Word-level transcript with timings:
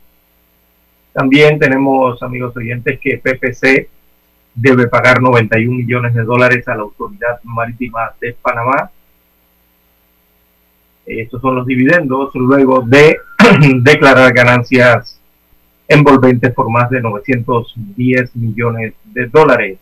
También 1.12 1.58
tenemos, 1.58 2.22
amigos 2.22 2.56
oyentes, 2.56 3.00
que 3.00 3.18
PPC 3.18 3.88
debe 4.54 4.88
pagar 4.88 5.20
91 5.20 5.76
millones 5.76 6.14
de 6.14 6.22
dólares 6.22 6.66
a 6.68 6.74
la 6.74 6.82
Autoridad 6.82 7.40
Marítima 7.42 8.12
de 8.20 8.34
Panamá. 8.34 8.90
Estos 11.06 11.40
son 11.40 11.56
los 11.56 11.66
dividendos 11.66 12.30
luego 12.34 12.82
de 12.82 13.18
declarar 13.82 14.32
ganancias 14.32 15.20
envolventes 15.88 16.54
por 16.54 16.70
más 16.70 16.88
de 16.90 17.00
910 17.00 18.36
millones 18.36 18.94
de 19.04 19.26
dólares. 19.26 19.78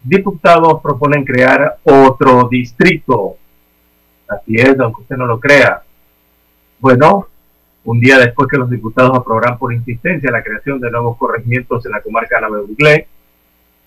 Diputados 0.00 0.80
proponen 0.80 1.24
crear 1.24 1.78
otro 1.82 2.48
distrito. 2.48 3.36
Así 4.28 4.54
es, 4.56 4.78
aunque 4.78 5.02
usted 5.02 5.16
no 5.16 5.26
lo 5.26 5.40
crea. 5.40 5.82
Bueno, 6.78 7.26
un 7.84 8.00
día 8.00 8.18
después 8.18 8.48
que 8.48 8.56
los 8.56 8.70
diputados 8.70 9.16
aprobaran 9.16 9.58
por 9.58 9.72
insistencia 9.72 10.30
la 10.30 10.42
creación 10.42 10.80
de 10.80 10.90
nuevos 10.90 11.18
corregimientos 11.18 11.84
en 11.84 11.92
la 11.92 12.00
comarca 12.00 12.40
de 12.40 13.06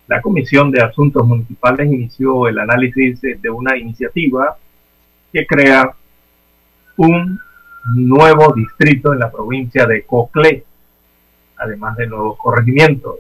la 0.08 0.22
Comisión 0.22 0.72
de 0.72 0.82
Asuntos 0.82 1.26
Municipales 1.26 1.88
inició 1.88 2.48
el 2.48 2.60
análisis 2.60 3.20
de 3.22 3.50
una 3.50 3.76
iniciativa 3.78 4.58
que 5.34 5.46
crea 5.46 5.92
un 6.98 7.40
nuevo 7.96 8.54
distrito 8.54 9.14
en 9.14 9.20
la 9.20 9.32
provincia 9.32 9.86
de 9.86 10.04
Coclé, 10.04 10.64
además 11.58 11.98
de 11.98 12.08
nuevos 12.08 12.38
corregimientos. 12.38 13.20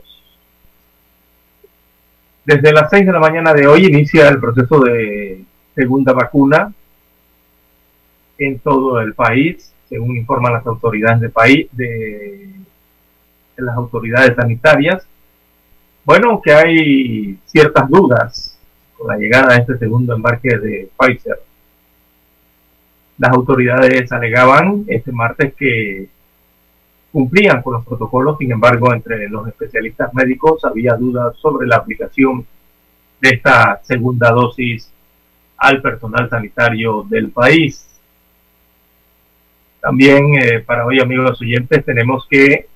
Desde 2.46 2.72
las 2.72 2.90
6 2.90 3.06
de 3.06 3.12
la 3.12 3.20
mañana 3.20 3.54
de 3.54 3.68
hoy 3.68 3.86
inicia 3.86 4.30
el 4.30 4.40
proceso 4.40 4.80
de 4.80 5.44
segunda 5.76 6.14
vacuna 6.14 6.72
en 8.38 8.60
todo 8.60 9.02
el 9.02 9.14
país 9.14 9.74
según 9.90 10.18
informan 10.18 10.54
las 10.54 10.66
autoridades 10.66 11.22
de 11.22 11.30
país, 11.30 11.68
de, 11.72 12.50
las 13.58 13.76
autoridades 13.76 14.36
sanitarias. 14.36 15.06
Bueno, 16.06 16.42
que 16.42 16.54
hay 16.54 17.40
ciertas 17.46 17.90
dudas 17.90 18.60
con 18.98 19.08
la 19.08 19.18
llegada 19.18 19.54
de 19.54 19.62
este 19.62 19.78
segundo 19.78 20.16
embarque 20.16 20.58
de 20.58 20.90
Pfizer. 20.98 21.42
Las 23.18 23.32
autoridades 23.32 24.12
alegaban 24.12 24.86
este 24.88 25.12
martes 25.12 25.54
que 25.56 26.08
cumplían 27.12 27.64
con 27.64 27.74
los 27.74 27.86
protocolos, 27.86 28.38
sin 28.38 28.52
embargo, 28.52 28.94
entre 28.94 29.28
los 29.28 29.48
especialistas 29.48 30.14
médicos 30.14 30.64
había 30.64 30.94
dudas 30.96 31.36
sobre 31.38 31.68
la 31.68 31.78
aplicación 31.78 32.46
de 33.20 33.30
esta 33.30 33.82
segunda 33.84 34.32
dosis 34.32 34.92
al 35.58 35.82
personal 35.82 36.30
sanitario 36.30 37.06
del 37.10 37.32
país. 37.32 37.87
También 39.88 40.36
eh, 40.36 40.60
para 40.60 40.86
hoy, 40.86 41.00
amigos 41.00 41.40
oyentes, 41.40 41.86
tenemos 41.86 42.28
que 42.30 42.68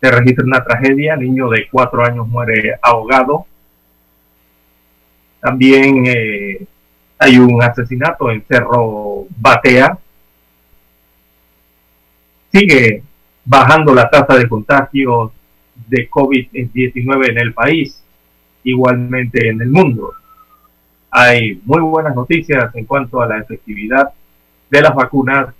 se 0.00 0.10
registra 0.12 0.44
una 0.44 0.62
tragedia, 0.62 1.16
niño 1.16 1.48
de 1.48 1.66
cuatro 1.68 2.04
años 2.04 2.28
muere 2.28 2.76
ahogado. 2.80 3.44
También 5.40 6.04
eh, 6.06 6.64
hay 7.18 7.36
un 7.36 7.60
asesinato 7.60 8.30
en 8.30 8.44
Cerro 8.46 9.26
Batea. 9.36 9.98
Sigue 12.52 13.02
bajando 13.44 13.92
la 13.96 14.08
tasa 14.08 14.36
de 14.36 14.48
contagios 14.48 15.32
de 15.88 16.08
COVID-19 16.08 17.30
en 17.30 17.38
el 17.38 17.54
país, 17.54 18.04
igualmente 18.62 19.48
en 19.48 19.62
el 19.62 19.70
mundo. 19.70 20.12
Hay 21.10 21.60
muy 21.64 21.80
buenas 21.80 22.14
noticias 22.14 22.72
en 22.76 22.84
cuanto 22.84 23.20
a 23.20 23.26
la 23.26 23.38
efectividad 23.38 24.12
de 24.70 24.82
las 24.82 24.94
vacunas 24.94 25.54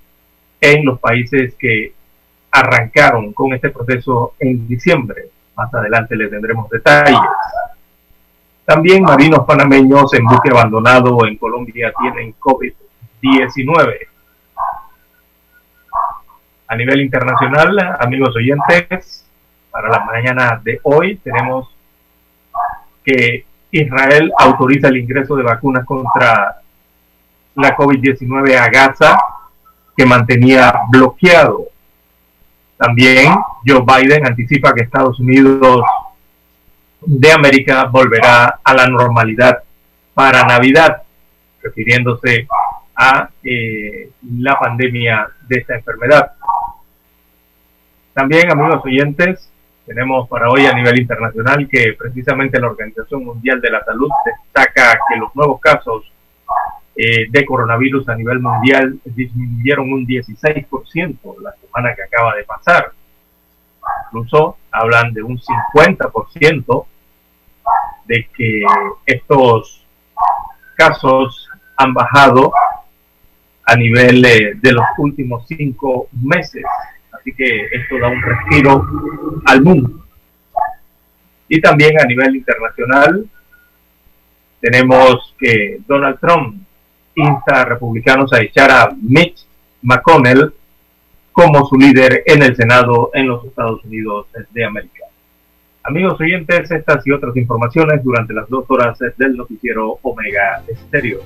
en 0.60 0.84
los 0.84 0.98
países 0.98 1.54
que 1.58 1.92
arrancaron 2.50 3.32
con 3.32 3.52
este 3.52 3.70
proceso 3.70 4.34
en 4.38 4.66
diciembre. 4.66 5.28
Más 5.56 5.72
adelante 5.74 6.16
les 6.16 6.30
tendremos 6.30 6.68
detalles. 6.70 7.18
También 8.64 9.02
marinos 9.02 9.46
panameños 9.46 10.12
en 10.14 10.24
buque 10.26 10.50
abandonado 10.50 11.26
en 11.26 11.36
Colombia 11.36 11.92
tienen 12.00 12.34
COVID-19. 12.38 14.08
A 16.66 16.76
nivel 16.76 17.00
internacional, 17.00 17.96
amigos 17.98 18.36
oyentes, 18.36 19.26
para 19.70 19.88
la 19.88 20.04
mañana 20.04 20.60
de 20.62 20.80
hoy 20.82 21.16
tenemos 21.16 21.74
que 23.02 23.46
Israel 23.70 24.32
autoriza 24.38 24.88
el 24.88 24.98
ingreso 24.98 25.34
de 25.34 25.44
vacunas 25.44 25.86
contra 25.86 26.57
la 27.58 27.76
COVID-19 27.76 28.56
a 28.56 28.68
Gaza, 28.68 29.18
que 29.96 30.06
mantenía 30.06 30.72
bloqueado. 30.90 31.66
También 32.76 33.32
Joe 33.66 33.82
Biden 33.84 34.26
anticipa 34.26 34.72
que 34.72 34.84
Estados 34.84 35.18
Unidos 35.18 35.82
de 37.00 37.32
América 37.32 37.84
volverá 37.84 38.60
a 38.62 38.74
la 38.74 38.86
normalidad 38.86 39.62
para 40.14 40.44
Navidad, 40.44 41.02
refiriéndose 41.60 42.46
a 42.94 43.28
eh, 43.42 44.10
la 44.38 44.58
pandemia 44.58 45.28
de 45.48 45.58
esta 45.58 45.74
enfermedad. 45.74 46.32
También, 48.14 48.50
amigos 48.50 48.84
oyentes, 48.84 49.50
tenemos 49.84 50.28
para 50.28 50.50
hoy 50.50 50.66
a 50.66 50.72
nivel 50.72 51.00
internacional 51.00 51.68
que 51.68 51.94
precisamente 51.98 52.60
la 52.60 52.68
Organización 52.68 53.24
Mundial 53.24 53.60
de 53.60 53.70
la 53.70 53.84
Salud 53.84 54.10
destaca 54.24 54.98
que 55.08 55.16
los 55.16 55.34
nuevos 55.34 55.60
casos 55.60 56.04
eh, 57.00 57.26
de 57.30 57.46
coronavirus 57.46 58.08
a 58.08 58.16
nivel 58.16 58.40
mundial 58.40 58.98
disminuyeron 59.04 59.92
un 59.92 60.04
16% 60.04 61.40
la 61.40 61.52
semana 61.52 61.94
que 61.94 62.02
acaba 62.02 62.34
de 62.34 62.42
pasar. 62.42 62.90
Incluso 64.06 64.56
hablan 64.72 65.14
de 65.14 65.22
un 65.22 65.38
50% 65.38 66.86
de 68.04 68.28
que 68.36 68.62
estos 69.06 69.86
casos 70.74 71.48
han 71.76 71.94
bajado 71.94 72.52
a 73.64 73.76
nivel 73.76 74.20
de 74.20 74.72
los 74.72 74.84
últimos 74.98 75.46
cinco 75.46 76.08
meses. 76.20 76.64
Así 77.12 77.32
que 77.32 77.66
esto 77.66 77.96
da 78.00 78.08
un 78.08 78.20
respiro 78.20 78.84
al 79.46 79.62
mundo. 79.62 80.04
Y 81.48 81.60
también 81.60 82.00
a 82.00 82.06
nivel 82.06 82.34
internacional 82.34 83.24
tenemos 84.60 85.32
que 85.38 85.78
Donald 85.86 86.18
Trump 86.18 86.67
insta 87.18 87.60
a 87.60 87.64
republicanos 87.64 88.32
a 88.32 88.40
echar 88.40 88.70
a 88.70 88.90
Mitch 89.00 89.46
McConnell 89.82 90.52
como 91.32 91.66
su 91.66 91.76
líder 91.76 92.24
en 92.26 92.42
el 92.42 92.56
Senado 92.56 93.10
en 93.14 93.28
los 93.28 93.44
Estados 93.44 93.84
Unidos 93.84 94.26
de 94.50 94.64
América. 94.64 95.04
Amigos 95.84 96.20
oyentes, 96.20 96.70
estas 96.70 97.06
y 97.06 97.12
otras 97.12 97.36
informaciones 97.36 98.02
durante 98.02 98.34
las 98.34 98.48
dos 98.48 98.64
horas 98.68 98.98
del 99.16 99.36
noticiero 99.36 99.98
Omega 100.02 100.62
Estéreo. 100.66 101.20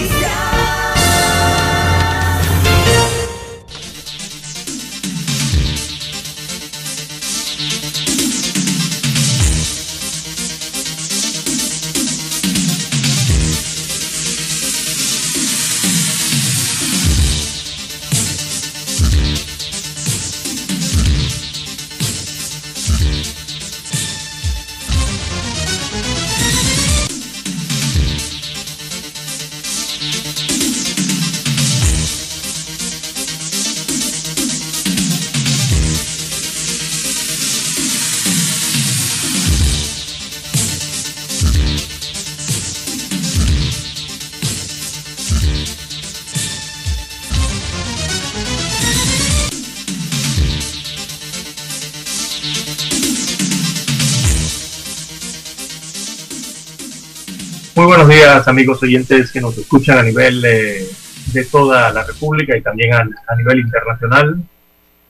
Amigos 58.47 58.81
oyentes 58.83 59.31
que 59.31 59.41
nos 59.41 59.57
escuchan 59.57 59.97
a 59.97 60.03
nivel 60.03 60.43
eh, 60.45 60.85
de 61.33 61.45
toda 61.45 61.91
la 61.91 62.03
República 62.03 62.55
y 62.57 62.61
también 62.61 62.93
a, 62.93 63.35
nivel 63.35 63.59
internacional. 63.59 64.41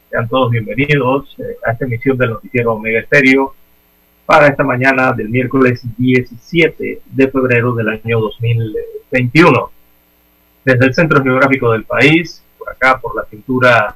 Sean 0.10 0.28
todos 0.28 0.51
bienvenidos 0.51 1.36
eh, 1.39 1.57
a 1.66 1.72
esta 1.72 1.86
emisión 1.86 2.18
del 2.18 2.31
noticiero 2.31 2.74
Omega 2.74 3.00
Estéreo 3.00 3.54
para 4.25 4.48
esta 4.48 4.63
mañana 4.63 5.13
del 5.13 5.30
miércoles 5.30 5.81
17 5.98 7.01
de 7.06 7.28
febrero 7.28 7.74
del 7.74 7.89
año 7.89 8.19
2021. 8.19 9.72
Desde 10.63 10.86
el 10.86 10.94
centro 10.94 11.24
geográfico 11.24 11.72
del 11.72 11.84
país, 11.84 12.44
por 12.57 12.69
acá, 12.69 13.00
por 13.00 13.16
la 13.16 13.25
cintura 13.25 13.95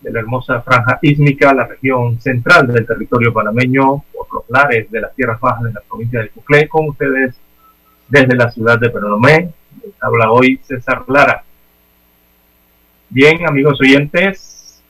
de 0.00 0.12
la 0.12 0.20
hermosa 0.20 0.60
franja 0.62 0.98
ísmica, 1.02 1.54
la 1.54 1.66
región 1.66 2.20
central 2.20 2.66
del 2.68 2.86
territorio 2.86 3.32
panameño, 3.32 4.04
por 4.12 4.26
los 4.32 4.44
lares 4.50 4.90
de 4.90 5.00
las 5.00 5.14
tierras 5.14 5.40
bajas 5.40 5.64
de 5.64 5.72
la 5.72 5.80
provincia 5.80 6.20
de 6.20 6.28
Cuclé, 6.28 6.68
con 6.68 6.88
ustedes 6.90 7.34
desde 8.08 8.36
la 8.36 8.50
ciudad 8.50 8.78
de 8.78 8.90
Peronomé. 8.90 9.50
Habla 10.00 10.30
hoy 10.30 10.60
César 10.64 11.04
Lara. 11.08 11.44
Bien, 13.08 13.46
amigos 13.46 13.80
oyentes, 13.80 14.82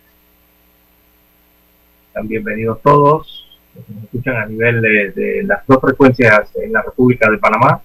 están 2.09 2.27
bienvenidos 2.29 2.81
todos 2.83 3.47
nos 3.89 4.05
escuchan 4.05 4.37
a 4.37 4.47
nivel 4.47 4.81
de, 4.81 5.43
las 5.45 5.67
dos 5.67 5.81
frecuencias 5.81 6.51
en 6.57 6.73
la 6.73 6.83
República 6.83 7.31
de 7.31 7.39
Panamá, 7.39 7.81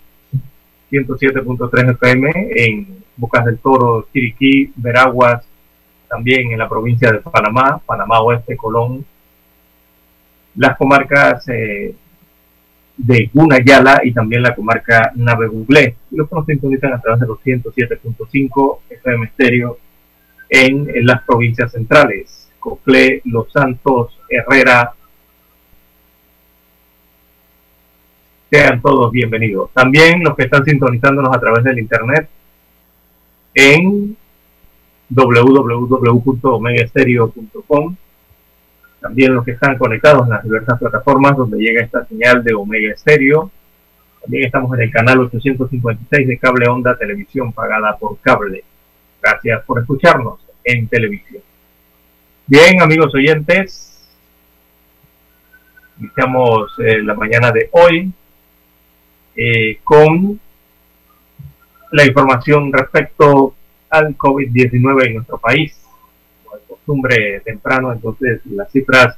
107.3 0.92 1.92
FM 1.92 2.32
en 2.56 3.04
Bocas 3.16 3.46
del 3.46 3.60
Toro, 3.60 4.08
Chiriquí, 4.12 4.72
Veraguas, 4.76 5.44
también 6.08 6.52
en 6.52 6.60
la 6.60 6.70
provincia 6.70 7.12
de 7.12 7.20
Panamá, 7.20 7.82
Panamá 7.86 8.20
Oeste, 8.22 8.58
Colón, 8.58 9.06
las 10.56 10.78
comarcas 10.78 11.48
eh, 11.50 11.96
de 12.98 13.30
Gunayala 13.34 14.02
y 14.04 14.12
también 14.12 14.44
la 14.44 14.54
comarca 14.56 15.12
Navebuglé. 15.16 15.96
Y 16.12 16.18
los 16.18 16.28
sintonizan 16.46 16.94
a 16.94 17.02
través 17.02 17.22
de 17.22 17.28
los 17.28 17.40
107.5 17.40 18.80
FM 18.90 19.26
estéreo 19.26 19.78
en, 20.50 20.88
las 21.06 21.24
provincias 21.24 21.72
centrales, 21.72 22.50
Coclé, 22.60 23.22
Los 23.26 23.52
Santos, 23.52 24.20
Herrera. 24.30 24.94
Sean 28.50 28.82
todos 28.82 29.12
bienvenidos. 29.12 29.72
También 29.74 30.24
los 30.24 30.36
que 30.36 30.44
están 30.44 30.64
sintonizándonos 30.66 31.36
a 31.36 31.40
través 31.40 31.64
del 31.64 31.80
internet 31.80 32.28
en 33.54 34.16
www.omegaestereo.com 35.10 37.96
también 39.02 39.34
los 39.34 39.44
que 39.44 39.52
están 39.52 39.78
conectados 39.78 40.24
en 40.24 40.30
las 40.30 40.44
diversas 40.44 40.80
plataformas 40.80 41.36
donde 41.36 41.58
llega 41.58 41.84
esta 41.84 42.06
señal 42.06 42.44
de 42.44 42.54
Omega 42.54 42.94
Estéreo. 42.94 43.50
También 44.22 44.46
estamos 44.46 44.78
en 44.78 44.84
el 44.84 44.92
canal 44.92 45.20
856 45.22 46.28
de 46.28 46.38
Cable 46.38 46.70
Onda 46.70 46.96
Televisión 46.96 47.52
pagada 47.52 47.98
por 47.98 48.20
cable. 48.20 48.64
Gracias 49.20 49.64
por 49.66 49.80
escucharnos 49.80 50.40
en 50.64 50.88
televisión. 50.88 51.42
Bien, 52.46 52.80
amigos 52.82 53.14
oyentes, 53.16 54.08
iniciamos 56.00 56.72
eh, 56.80 57.02
la 57.02 57.16
mañana 57.16 57.52
de 57.52 57.70
hoy 57.72 58.12
eh, 59.36 59.80
con 59.84 60.40
la 61.92 62.06
información 62.06 62.72
respecto 62.72 63.56
al 63.90 64.16
COVID-19 64.16 65.08
en 65.08 65.16
nuestro 65.16 65.40
país 65.40 65.81
costumbre 66.82 67.42
temprano, 67.42 67.92
entonces 67.92 68.42
las 68.46 68.72
cifras 68.72 69.16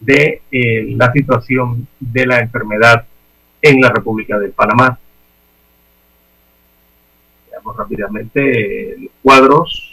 de 0.00 0.42
eh, 0.52 0.94
la 0.96 1.10
situación 1.12 1.88
de 1.98 2.26
la 2.26 2.40
enfermedad 2.40 3.04
en 3.60 3.80
la 3.80 3.90
República 3.90 4.38
de 4.38 4.48
Panamá. 4.50 4.98
Veamos 7.50 7.76
rápidamente 7.76 8.96
los 8.98 9.12
cuadros. 9.22 9.84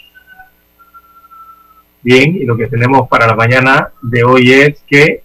Bien, 2.04 2.36
y 2.36 2.46
lo 2.46 2.56
que 2.56 2.68
tenemos 2.68 3.08
para 3.10 3.26
la 3.26 3.36
mañana 3.36 3.90
de 4.02 4.24
hoy 4.24 4.52
es 4.52 4.84
que 4.86 5.24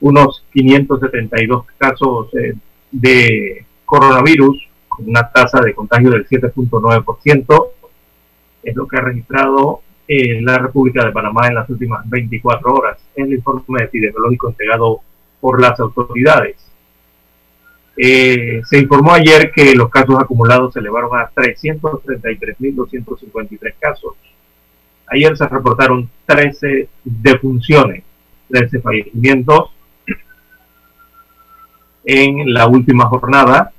unos 0.00 0.44
572 0.52 1.64
casos 1.78 2.34
eh, 2.34 2.54
de 2.90 3.64
coronavirus 3.86 4.68
con 4.88 5.08
una 5.08 5.30
tasa 5.30 5.60
de 5.62 5.74
contagio 5.74 6.10
del 6.10 6.28
7.9% 6.28 7.66
es 8.62 8.76
lo 8.76 8.86
que 8.86 8.96
ha 8.98 9.00
registrado 9.00 9.82
en 10.12 10.44
la 10.44 10.58
República 10.58 11.06
de 11.06 11.12
Panamá 11.12 11.46
en 11.46 11.54
las 11.54 11.70
últimas 11.70 12.00
24 12.10 12.74
horas, 12.74 12.98
en 13.14 13.26
el 13.26 13.34
informe 13.34 13.84
epidemiológico 13.84 14.48
entregado 14.48 15.02
por 15.40 15.60
las 15.60 15.78
autoridades. 15.78 16.56
Eh, 17.96 18.60
se 18.64 18.80
informó 18.80 19.12
ayer 19.12 19.52
que 19.52 19.72
los 19.76 19.88
casos 19.88 20.16
acumulados 20.18 20.72
se 20.72 20.80
elevaron 20.80 21.16
a 21.16 21.30
333.253 21.30 23.74
casos. 23.78 24.14
Ayer 25.06 25.36
se 25.36 25.46
reportaron 25.46 26.10
13 26.26 26.88
defunciones, 27.04 28.02
13 28.48 28.80
fallecimientos 28.80 29.70
en 32.04 32.52
la 32.52 32.66
última 32.66 33.06
jornada 33.06 33.70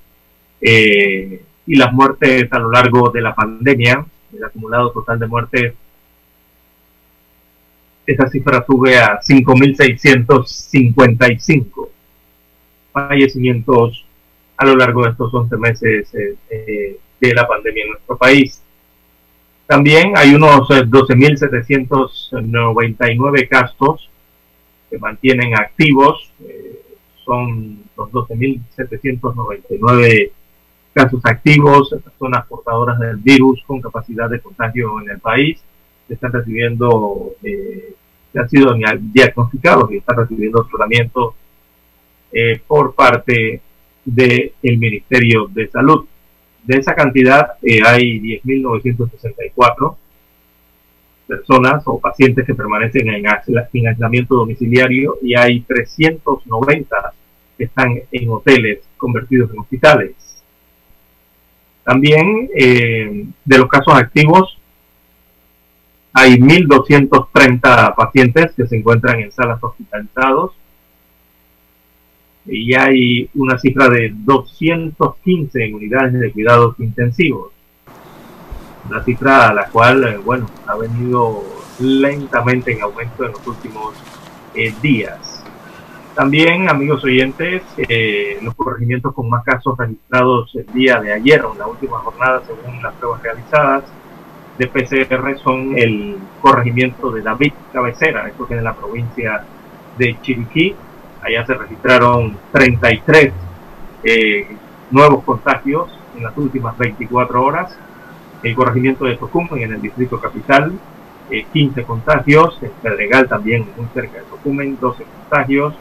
eh, 0.62 1.44
y 1.66 1.76
las 1.76 1.92
muertes 1.92 2.48
a 2.54 2.60
lo 2.60 2.72
largo 2.72 3.10
de 3.10 3.20
la 3.20 3.36
pandemia, 3.36 4.06
el 4.34 4.46
acumulado 4.46 4.92
total 4.92 5.20
de 5.20 5.28
muertes 5.28 5.74
esa 8.06 8.30
cifra 8.30 8.64
sube 8.66 8.98
a 8.98 9.20
5.655 9.20 11.90
fallecimientos 12.92 14.06
a 14.58 14.66
lo 14.66 14.76
largo 14.76 15.04
de 15.04 15.12
estos 15.12 15.34
11 15.34 15.58
meses 15.58 16.14
eh, 16.14 16.36
eh, 16.50 16.98
de 17.20 17.34
la 17.34 17.48
pandemia 17.48 17.84
en 17.84 17.92
nuestro 17.92 18.18
país. 18.18 18.62
También 19.66 20.12
hay 20.16 20.36
unos 20.36 20.70
12.799 20.70 23.40
eh, 23.40 23.48
casos 23.48 24.10
que 24.90 25.00
mantienen 25.00 25.56
activos. 25.56 26.30
son 27.24 27.84
los 27.96 28.12
12.799 28.12 30.32
casos 30.94 31.22
activos, 31.24 31.96
personas 32.04 32.46
portadoras 32.48 33.00
del 33.00 33.16
virus 33.18 33.64
con 33.66 33.80
capacidad 33.80 34.30
de 34.30 34.42
contagio 34.42 35.00
en 35.02 35.12
el 35.12 35.20
país. 35.20 35.64
Están 36.12 36.32
recibiendo 36.34 37.34
que 37.42 38.40
han 38.40 38.50
sido 38.50 38.76
diagnosticados 39.00 39.92
y 39.92 39.98
están 39.98 40.18
recibiendo 40.18 40.66
tratamiento 40.66 41.36
eh, 42.32 42.62
por 42.66 42.96
parte 42.96 43.62
del 44.06 44.52
Ministerio 44.64 45.48
de 45.48 45.70
Salud. 45.70 46.06
de 46.64 46.78
esa 46.78 46.96
cantidad 46.96 47.54
eh, 47.62 47.80
hay 47.86 48.20
10.964 48.20 49.96
personas 51.28 51.84
o 51.86 52.00
pacientes 52.00 52.46
que 52.46 52.56
permanecen 52.56 53.10
en, 53.10 53.26
aislamiento 53.88 54.36
domiciliario 54.36 55.18
y 55.22 55.36
hay 55.36 55.62
390 55.62 57.14
que 57.58 57.64
están 57.66 58.00
en 58.12 58.30
hoteles 58.30 58.80
convertidos 58.98 59.52
en 59.52 59.60
hospitales. 59.60 60.14
También 61.84 62.50
eh, 62.56 63.26
de 63.44 63.58
los 63.58 63.68
casos 63.68 63.94
activos 63.96 64.61
hay 66.14 66.38
1.230 66.38 67.96
pacientes 67.96 68.52
que 68.56 68.68
se 68.68 68.78
encuentran 68.78 69.20
en 69.20 69.32
salas 69.32 69.64
hospitalizados 69.64 70.52
y 72.46 72.74
hay 72.76 73.30
una 73.36 73.58
cifra 73.58 73.88
de 73.88 74.12
215 74.14 75.64
en 75.64 75.76
unidades 75.76 76.14
de 76.14 76.32
cuidados 76.32 76.76
intensivos. 76.80 77.52
Una 78.90 79.04
cifra 79.04 79.50
a 79.50 79.54
la 79.54 79.68
cual, 79.68 80.04
eh, 80.04 80.18
bueno, 80.18 80.50
ha 80.68 80.76
venido 80.76 81.44
lentamente 81.80 82.74
en 82.74 82.82
aumento 82.82 83.26
en 83.26 83.32
los 83.32 83.48
últimos 83.48 83.94
eh, 84.56 84.74
días. 84.82 85.44
También, 86.16 86.70
amigos 86.70 87.04
oyentes, 87.06 87.62
eh, 87.78 88.38
los 88.42 88.54
corregimientos 88.56 89.14
con 89.14 89.30
más 89.30 89.46
casos 89.46 89.78
registrados 89.78 90.54
el 90.56 90.66
día 90.74 91.00
de 91.00 91.14
ayer, 91.14 91.42
en 91.50 91.58
la 91.58 91.68
última 91.68 92.00
jornada, 92.00 92.42
según 92.46 92.82
las 92.82 92.94
pruebas 92.96 93.22
realizadas 93.22 93.84
de 94.62 94.68
PCR, 94.68 95.40
son 95.40 95.76
el 95.76 96.18
corregimiento 96.40 97.10
de 97.10 97.24
David 97.24 97.54
Cabecera, 97.74 98.28
esto 98.28 98.46
que 98.46 98.54
es 98.54 98.60
en 98.60 98.64
la 98.64 98.76
provincia 98.76 99.44
de 99.98 100.16
Chiriquí, 100.22 100.76
Allá 101.24 101.46
se 101.46 101.54
registraron 101.54 102.36
33 102.52 103.32
eh, 104.04 104.48
nuevos 104.90 105.24
contagios 105.24 105.88
en 106.18 106.24
las 106.24 106.36
últimas 106.36 106.76
24 106.80 107.44
horas. 107.44 107.78
El 108.42 108.56
corregimiento 108.56 109.06
de 109.06 109.18
Tocumen 109.18 109.62
en 109.62 109.74
el 109.74 109.82
distrito 109.82 110.20
capital, 110.20 110.74
15 111.30 111.80
eh, 111.80 111.84
contagios. 111.84 112.58
En 112.64 112.72
Pedregal 112.82 113.28
también 113.28 113.68
muy 113.78 113.86
cerca 113.94 114.18
de 114.18 114.24
Tocumen, 114.24 114.80
12 114.82 115.04
contagios. 115.04 115.76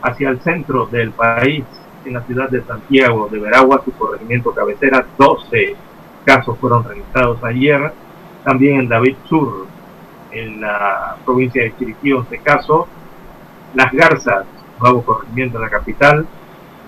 Hacia 0.00 0.30
el 0.30 0.40
centro 0.40 0.86
del 0.86 1.10
país, 1.10 1.64
en 2.06 2.14
la 2.14 2.22
ciudad 2.22 2.48
de 2.48 2.62
Santiago 2.62 3.28
de 3.30 3.38
Veragua, 3.38 3.82
su 3.84 3.92
corregimiento 3.92 4.52
cabecera, 4.52 5.04
12 5.18 5.76
casos 6.24 6.56
fueron 6.58 6.84
registrados 6.84 7.44
ayer. 7.44 7.92
También 8.46 8.78
en 8.78 8.88
David 8.88 9.16
Sur, 9.28 9.66
en 10.30 10.60
la 10.60 11.16
provincia 11.24 11.64
de 11.64 11.76
Chiriquí, 11.76 12.12
11 12.12 12.38
casos. 12.38 12.86
Las 13.74 13.90
Garzas, 13.90 14.46
nuevo 14.80 15.02
corregimiento 15.02 15.58
en 15.58 15.64
la 15.64 15.68
capital, 15.68 16.24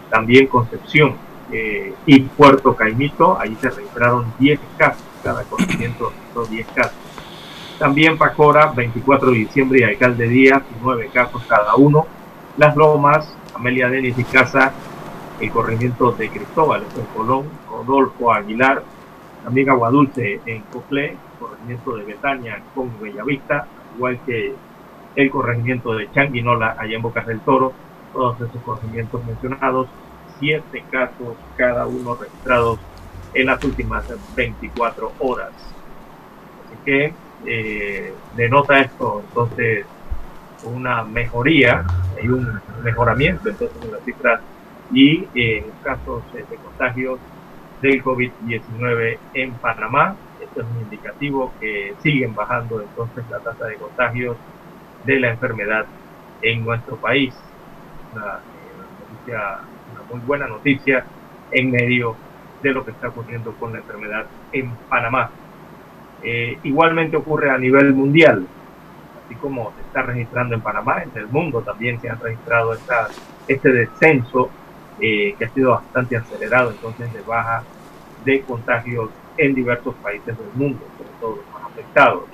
también 0.09 0.47
Concepción 0.47 1.17
eh, 1.51 1.93
y 2.07 2.21
Puerto 2.21 2.77
Caimito, 2.77 3.37
ahí 3.41 3.57
se 3.61 3.71
registraron 3.71 4.33
10 4.39 4.61
casos, 4.77 5.03
cada 5.25 5.43
corregimiento 5.43 6.11
registró 6.11 6.47
10 6.47 6.67
casos. 6.69 6.99
También 7.77 8.17
Pacora, 8.17 8.67
24 8.69 9.33
de 9.33 9.39
diciembre 9.39 9.81
y 9.81 9.83
Alcalde 9.83 10.29
Díaz, 10.29 10.63
9 10.81 11.11
casos 11.13 11.43
cada 11.49 11.75
uno. 11.75 12.07
Las 12.57 12.77
Lomas, 12.77 13.37
Amelia 13.57 13.89
Denis 13.89 14.17
y 14.17 14.23
Casa, 14.23 14.73
el 15.41 15.51
corregimiento 15.51 16.13
de 16.13 16.29
Cristóbal 16.29 16.85
en 16.97 17.05
Colón, 17.17 17.47
Rodolfo 17.69 18.33
Aguilar, 18.33 18.85
también 19.49 19.71
Aguadulce 19.71 20.43
en 20.45 20.61
Coclé, 20.65 21.17
corregimiento 21.41 21.97
de 21.97 22.05
Betania 22.05 22.63
con 22.75 22.93
Bellavista, 23.01 23.67
igual 23.97 24.21
que 24.27 24.55
el 25.15 25.31
corregimiento 25.31 25.95
de 25.95 26.11
Changuinola, 26.13 26.77
allá 26.79 26.97
en 26.97 27.01
Bocas 27.01 27.27
del 27.27 27.41
Toro, 27.41 27.73
todos 28.13 28.39
esos 28.43 28.63
corregimientos 28.63 29.25
mencionados, 29.25 29.89
siete 30.39 30.85
casos 30.91 31.35
cada 31.57 31.87
uno 31.87 32.15
registrados 32.15 32.79
en 33.33 33.47
las 33.47 33.65
últimas 33.65 34.05
24 34.37 35.13
horas. 35.21 35.53
Así 36.67 36.77
que 36.85 37.15
eh, 37.47 38.13
denota 38.37 38.81
esto 38.81 39.23
entonces 39.27 39.87
una 40.65 41.05
mejoría 41.05 41.87
y 42.23 42.29
un 42.29 42.61
mejoramiento 42.83 43.49
entonces 43.49 43.83
en 43.83 43.93
las 43.93 44.03
cifras 44.03 44.41
y 44.93 45.27
en 45.35 45.65
casos 45.83 46.23
de 46.35 46.57
contagios 46.57 47.19
del 47.83 48.03
COVID-19 48.03 49.19
en 49.35 49.53
Panamá. 49.55 50.17
Esto 50.41 50.61
es 50.61 50.67
un 50.67 50.83
indicativo 50.83 51.53
que 51.61 51.95
siguen 52.03 52.35
bajando 52.35 52.81
entonces 52.81 53.25
la 53.31 53.39
tasa 53.41 53.67
de 53.67 53.77
contagios 53.77 54.37
de 55.05 55.21
la 55.21 55.31
enfermedad 55.31 55.87
en 56.43 56.65
nuestro 56.65 56.97
país. 56.97 57.35
Una, 58.13 58.41
noticia, 59.11 59.59
una 59.93 60.03
muy 60.11 60.21
buena 60.27 60.47
noticia 60.47 61.05
en 61.51 61.71
medio 61.71 62.17
de 62.63 62.73
lo 62.73 62.85
que 62.85 62.91
está 62.91 63.09
ocurriendo 63.09 63.53
con 63.53 63.73
la 63.73 63.79
enfermedad 63.79 64.27
en 64.53 64.71
Panamá. 64.89 65.31
Eh, 66.23 66.59
igualmente 66.65 67.17
ocurre 67.17 67.51
a 67.51 67.59
nivel 67.59 67.95
mundial, 67.95 68.47
así 69.25 69.37
como 69.37 69.73
se 69.77 69.83
está 69.83 70.03
registrando 70.03 70.57
en 70.57 70.61
Panamá, 70.61 71.03
en 71.03 71.11
el 71.15 71.29
mundo 71.29 71.63
también 71.63 72.01
se 72.01 72.11
han 72.11 72.19
registrado 72.19 72.73
esta, 72.73 73.09
este 73.47 73.73
descenso 73.73 74.51
eh, 75.01 75.35
que 75.39 75.45
ha 75.45 75.49
sido 75.51 75.71
bastante 75.71 76.17
acelerado, 76.17 76.71
entonces 76.71 77.13
de 77.13 77.21
baja 77.23 77.63
de 78.25 78.41
contagios 78.43 79.11
en 79.37 79.55
diversos 79.55 79.95
países 79.97 80.37
del 80.37 80.49
mundo, 80.55 80.81
sobre 80.97 81.11
todo 81.21 81.37
los 81.37 81.47
más 81.53 81.71
afectados. 81.71 82.25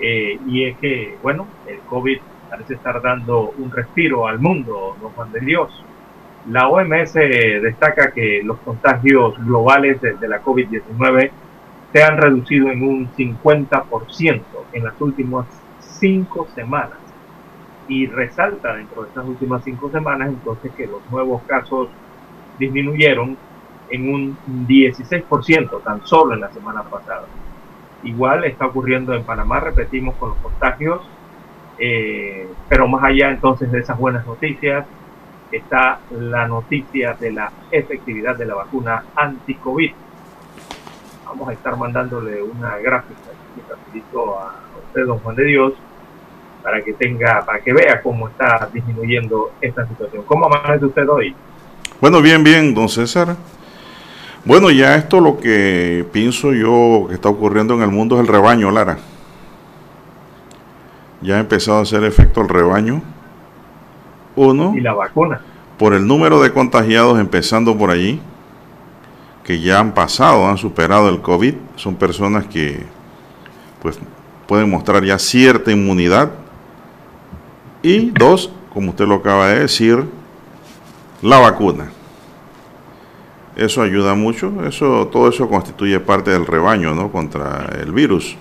Eh, 0.00 0.38
y 0.46 0.64
es 0.64 0.78
que, 0.78 1.16
bueno, 1.22 1.46
el 1.66 1.78
COVID 1.80 2.18
parece 2.50 2.74
estar 2.74 3.00
dando 3.00 3.52
un 3.58 3.70
respiro 3.70 4.26
al 4.26 4.38
mundo, 4.38 4.96
don 5.00 5.12
Juan 5.12 5.32
de 5.32 5.40
Dios. 5.40 5.84
La 6.50 6.68
OMS 6.68 7.14
destaca 7.14 8.10
que 8.10 8.42
los 8.42 8.58
contagios 8.58 9.38
globales 9.44 10.00
de, 10.00 10.14
de 10.14 10.28
la 10.28 10.42
COVID-19 10.42 11.30
se 11.92 12.02
han 12.02 12.16
reducido 12.16 12.70
en 12.70 12.82
un 12.82 13.12
50% 13.14 14.42
en 14.72 14.84
las 14.84 15.00
últimas 15.00 15.46
cinco 15.80 16.48
semanas. 16.54 17.01
Y 17.88 18.06
resalta 18.06 18.74
dentro 18.74 19.02
de 19.02 19.08
estas 19.08 19.26
últimas 19.26 19.64
cinco 19.64 19.90
semanas 19.90 20.28
entonces 20.28 20.72
que 20.76 20.86
los 20.86 21.00
nuevos 21.10 21.42
casos 21.42 21.88
disminuyeron 22.58 23.36
en 23.90 24.14
un 24.14 24.38
16% 24.66 25.82
tan 25.82 26.06
solo 26.06 26.34
en 26.34 26.40
la 26.40 26.50
semana 26.52 26.82
pasada. 26.82 27.26
Igual 28.04 28.44
está 28.44 28.66
ocurriendo 28.66 29.14
en 29.14 29.22
Panamá, 29.24 29.60
repetimos, 29.60 30.14
con 30.16 30.30
los 30.30 30.38
contagios, 30.38 31.02
eh, 31.78 32.48
pero 32.68 32.88
más 32.88 33.04
allá 33.04 33.30
entonces 33.30 33.70
de 33.70 33.80
esas 33.80 33.98
buenas 33.98 34.26
noticias, 34.26 34.86
está 35.50 36.00
la 36.10 36.48
noticia 36.48 37.14
de 37.14 37.32
la 37.32 37.52
efectividad 37.70 38.36
de 38.36 38.46
la 38.46 38.54
vacuna 38.54 39.04
anti-COVID. 39.14 39.92
Vamos 41.26 41.48
a 41.48 41.52
estar 41.52 41.76
mandándole 41.76 42.42
una 42.42 42.78
gráfica 42.78 43.18
a 43.70 44.78
usted, 44.86 45.06
don 45.06 45.18
Juan 45.18 45.36
de 45.36 45.44
Dios, 45.44 45.74
para 46.62 46.82
que 46.82 46.92
tenga, 46.92 47.44
para 47.44 47.60
que 47.60 47.72
vea 47.72 48.00
cómo 48.02 48.28
está 48.28 48.68
disminuyendo 48.72 49.52
esta 49.60 49.86
situación. 49.86 50.22
¿Cómo 50.26 50.46
amanece 50.46 50.86
usted 50.86 51.08
hoy? 51.08 51.34
Bueno, 52.00 52.22
bien, 52.22 52.42
bien, 52.42 52.74
don 52.74 52.88
César. 52.88 53.36
Bueno, 54.44 54.70
ya 54.70 54.96
esto 54.96 55.20
lo 55.20 55.38
que 55.38 56.04
pienso 56.12 56.52
yo 56.52 57.06
que 57.08 57.14
está 57.14 57.28
ocurriendo 57.28 57.74
en 57.74 57.82
el 57.82 57.90
mundo 57.90 58.16
es 58.16 58.22
el 58.22 58.28
rebaño, 58.28 58.70
Lara. 58.70 58.98
Ya 61.20 61.36
ha 61.36 61.40
empezado 61.40 61.78
a 61.78 61.82
hacer 61.82 62.02
efecto 62.02 62.40
el 62.40 62.48
rebaño. 62.48 63.02
Uno. 64.34 64.74
Y 64.76 64.80
la 64.80 64.94
vacuna. 64.94 65.40
Por 65.78 65.94
el 65.94 66.06
número 66.06 66.40
de 66.42 66.52
contagiados 66.52 67.20
empezando 67.20 67.78
por 67.78 67.90
allí, 67.90 68.20
que 69.44 69.60
ya 69.60 69.78
han 69.78 69.92
pasado, 69.92 70.46
han 70.46 70.58
superado 70.58 71.08
el 71.08 71.20
COVID. 71.20 71.54
Son 71.76 71.94
personas 71.94 72.46
que 72.46 72.84
pues 73.80 73.98
pueden 74.46 74.70
mostrar 74.70 75.04
ya 75.04 75.18
cierta 75.18 75.70
inmunidad. 75.70 76.30
Y 77.82 78.10
dos, 78.10 78.50
como 78.72 78.90
usted 78.90 79.06
lo 79.06 79.16
acaba 79.16 79.48
de 79.48 79.60
decir, 79.60 80.04
la 81.20 81.38
vacuna. 81.38 81.90
Eso 83.56 83.82
ayuda 83.82 84.14
mucho, 84.14 84.64
eso, 84.66 85.08
todo 85.12 85.28
eso 85.28 85.48
constituye 85.48 86.00
parte 86.00 86.30
del 86.30 86.46
rebaño, 86.46 86.94
¿no? 86.94 87.12
Contra 87.12 87.68
el 87.80 87.92
virus. 87.92 88.36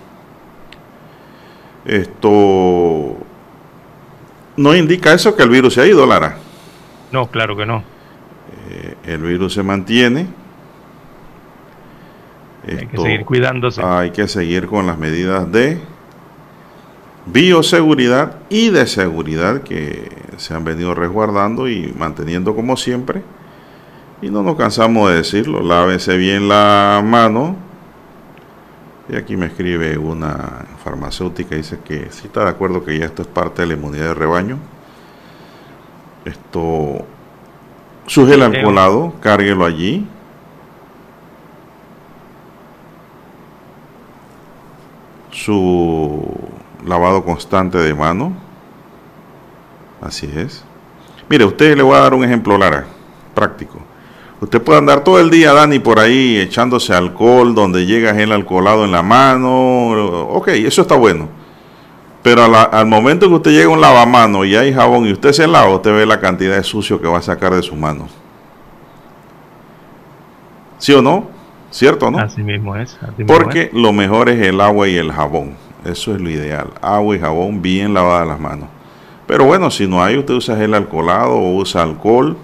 Esto 1.83 3.17
no 4.55 4.75
indica 4.75 5.13
eso 5.13 5.35
que 5.35 5.43
el 5.43 5.49
virus 5.49 5.73
se 5.73 5.81
ha 5.81 5.87
ido, 5.87 6.05
Lara. 6.05 6.37
No, 7.11 7.27
claro 7.27 7.57
que 7.57 7.65
no. 7.65 7.83
Eh, 8.69 8.95
el 9.05 9.21
virus 9.21 9.53
se 9.53 9.63
mantiene. 9.63 10.27
hay 12.67 12.87
que 12.87 12.97
seguir 12.97 13.25
cuidándose. 13.25 13.81
Hay 13.83 14.11
que 14.11 14.27
seguir 14.27 14.67
con 14.67 14.87
las 14.87 14.97
medidas 14.97 15.51
de 15.51 15.81
bioseguridad 17.31 18.37
y 18.49 18.69
de 18.69 18.87
seguridad 18.87 19.61
que 19.63 20.11
se 20.37 20.53
han 20.53 20.63
venido 20.63 20.93
resguardando 20.93 21.69
y 21.69 21.93
manteniendo 21.97 22.55
como 22.55 22.77
siempre. 22.77 23.21
Y 24.21 24.29
no 24.29 24.43
nos 24.43 24.55
cansamos 24.55 25.09
de 25.09 25.17
decirlo, 25.17 25.61
lávese 25.61 26.17
bien 26.17 26.47
la 26.47 27.01
mano. 27.03 27.55
Y 29.09 29.15
aquí 29.15 29.35
me 29.35 29.47
escribe 29.47 29.97
una 29.97 30.65
farmacéutica, 30.83 31.55
dice 31.55 31.79
que 31.83 32.11
si 32.11 32.27
está 32.27 32.43
de 32.43 32.49
acuerdo 32.49 32.85
que 32.85 32.97
ya 32.97 33.05
esto 33.05 33.23
es 33.23 33.27
parte 33.27 33.63
de 33.63 33.69
la 33.69 33.73
inmunidad 33.73 34.07
de 34.09 34.13
rebaño. 34.13 34.57
Esto, 36.23 37.05
su 38.05 38.27
gel 38.27 38.43
alcoholado, 38.43 39.15
cárguelo 39.21 39.65
allí, 39.65 40.07
su 45.31 46.50
lavado 46.85 47.23
constante 47.23 47.77
de 47.77 47.93
mano. 47.93 48.33
Así 50.01 50.29
es. 50.35 50.63
Mire, 51.29 51.45
usted 51.45 51.77
le 51.77 51.83
voy 51.83 51.95
a 51.95 51.99
dar 51.99 52.13
un 52.13 52.23
ejemplo, 52.23 52.57
Lara, 52.57 52.85
práctico. 53.33 53.79
Usted 54.41 54.61
puede 54.61 54.79
andar 54.79 55.03
todo 55.03 55.19
el 55.19 55.29
día, 55.29 55.53
Dani, 55.53 55.77
por 55.79 55.99
ahí 55.99 56.37
echándose 56.37 56.93
alcohol, 56.93 57.53
donde 57.53 57.85
llega 57.85 58.09
el 58.19 58.31
alcoholado 58.31 58.83
en 58.85 58.91
la 58.91 59.03
mano. 59.03 59.89
Ok, 60.29 60.47
eso 60.49 60.81
está 60.81 60.95
bueno. 60.95 61.29
Pero 62.23 62.43
al 62.43 62.85
momento 62.87 63.27
que 63.27 63.35
usted 63.35 63.51
llega 63.51 63.65
a 63.65 63.69
un 63.69 63.81
lavamano 63.81 64.43
y 64.45 64.55
hay 64.55 64.73
jabón 64.73 65.05
y 65.05 65.13
usted 65.13 65.31
se 65.31 65.47
lava, 65.47 65.73
usted 65.73 65.93
ve 65.93 66.05
la 66.05 66.19
cantidad 66.19 66.55
de 66.55 66.63
sucio 66.63 66.99
que 66.99 67.07
va 67.07 67.19
a 67.19 67.21
sacar 67.21 67.53
de 67.53 67.61
su 67.61 67.75
mano. 67.75 68.07
¿Sí 70.77 70.93
o 70.93 71.01
no? 71.01 71.29
¿Cierto 71.69 72.07
o 72.07 72.11
no? 72.11 72.19
Así 72.19 72.41
mismo 72.43 72.75
es. 72.75 72.97
Porque 73.25 73.69
lo 73.73 73.93
mejor 73.93 74.29
es 74.29 74.41
el 74.41 74.59
agua 74.59 74.87
y 74.87 74.97
el 74.97 75.11
jabón. 75.11 75.55
Eso 75.85 76.13
es 76.13 76.21
lo 76.21 76.29
ideal. 76.29 76.67
Agua 76.81 77.15
y 77.15 77.19
jabón 77.19 77.61
bien 77.61 77.93
lavadas 77.93 78.27
las 78.27 78.39
manos. 78.39 78.69
Pero 79.27 79.45
bueno, 79.45 79.71
si 79.71 79.87
no 79.87 80.03
hay, 80.03 80.17
usted 80.17 80.33
usa 80.33 80.57
gel 80.57 80.73
alcoholado 80.73 81.33
o 81.33 81.55
usa 81.55 81.83
alcohol 81.83 82.37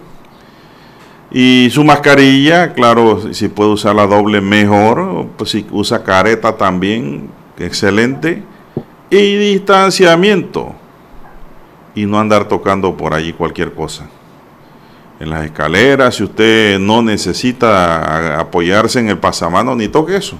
y 1.30 1.70
su 1.72 1.84
mascarilla, 1.84 2.74
claro, 2.74 3.34
si 3.34 3.50
puede 3.50 3.72
usar 3.72 3.96
la 3.96 4.08
doble 4.08 4.40
mejor, 4.40 5.28
pues 5.38 5.52
si 5.52 5.66
usa 5.72 6.04
careta 6.04 6.56
también, 6.56 7.30
excelente. 7.58 8.44
Y 9.10 9.36
distanciamiento. 9.36 10.74
Y 11.96 12.06
no 12.06 12.20
andar 12.20 12.48
tocando 12.48 12.96
por 12.96 13.14
allí 13.14 13.34
cualquier 13.34 13.74
cosa. 13.74 14.08
En 15.20 15.30
las 15.30 15.46
escaleras, 15.46 16.16
si 16.16 16.24
usted 16.24 16.80
no 16.80 17.02
necesita 17.02 18.40
apoyarse 18.40 19.00
en 19.00 19.10
el 19.10 19.18
pasamano, 19.18 19.76
ni 19.76 19.88
toque 19.88 20.16
eso. 20.16 20.38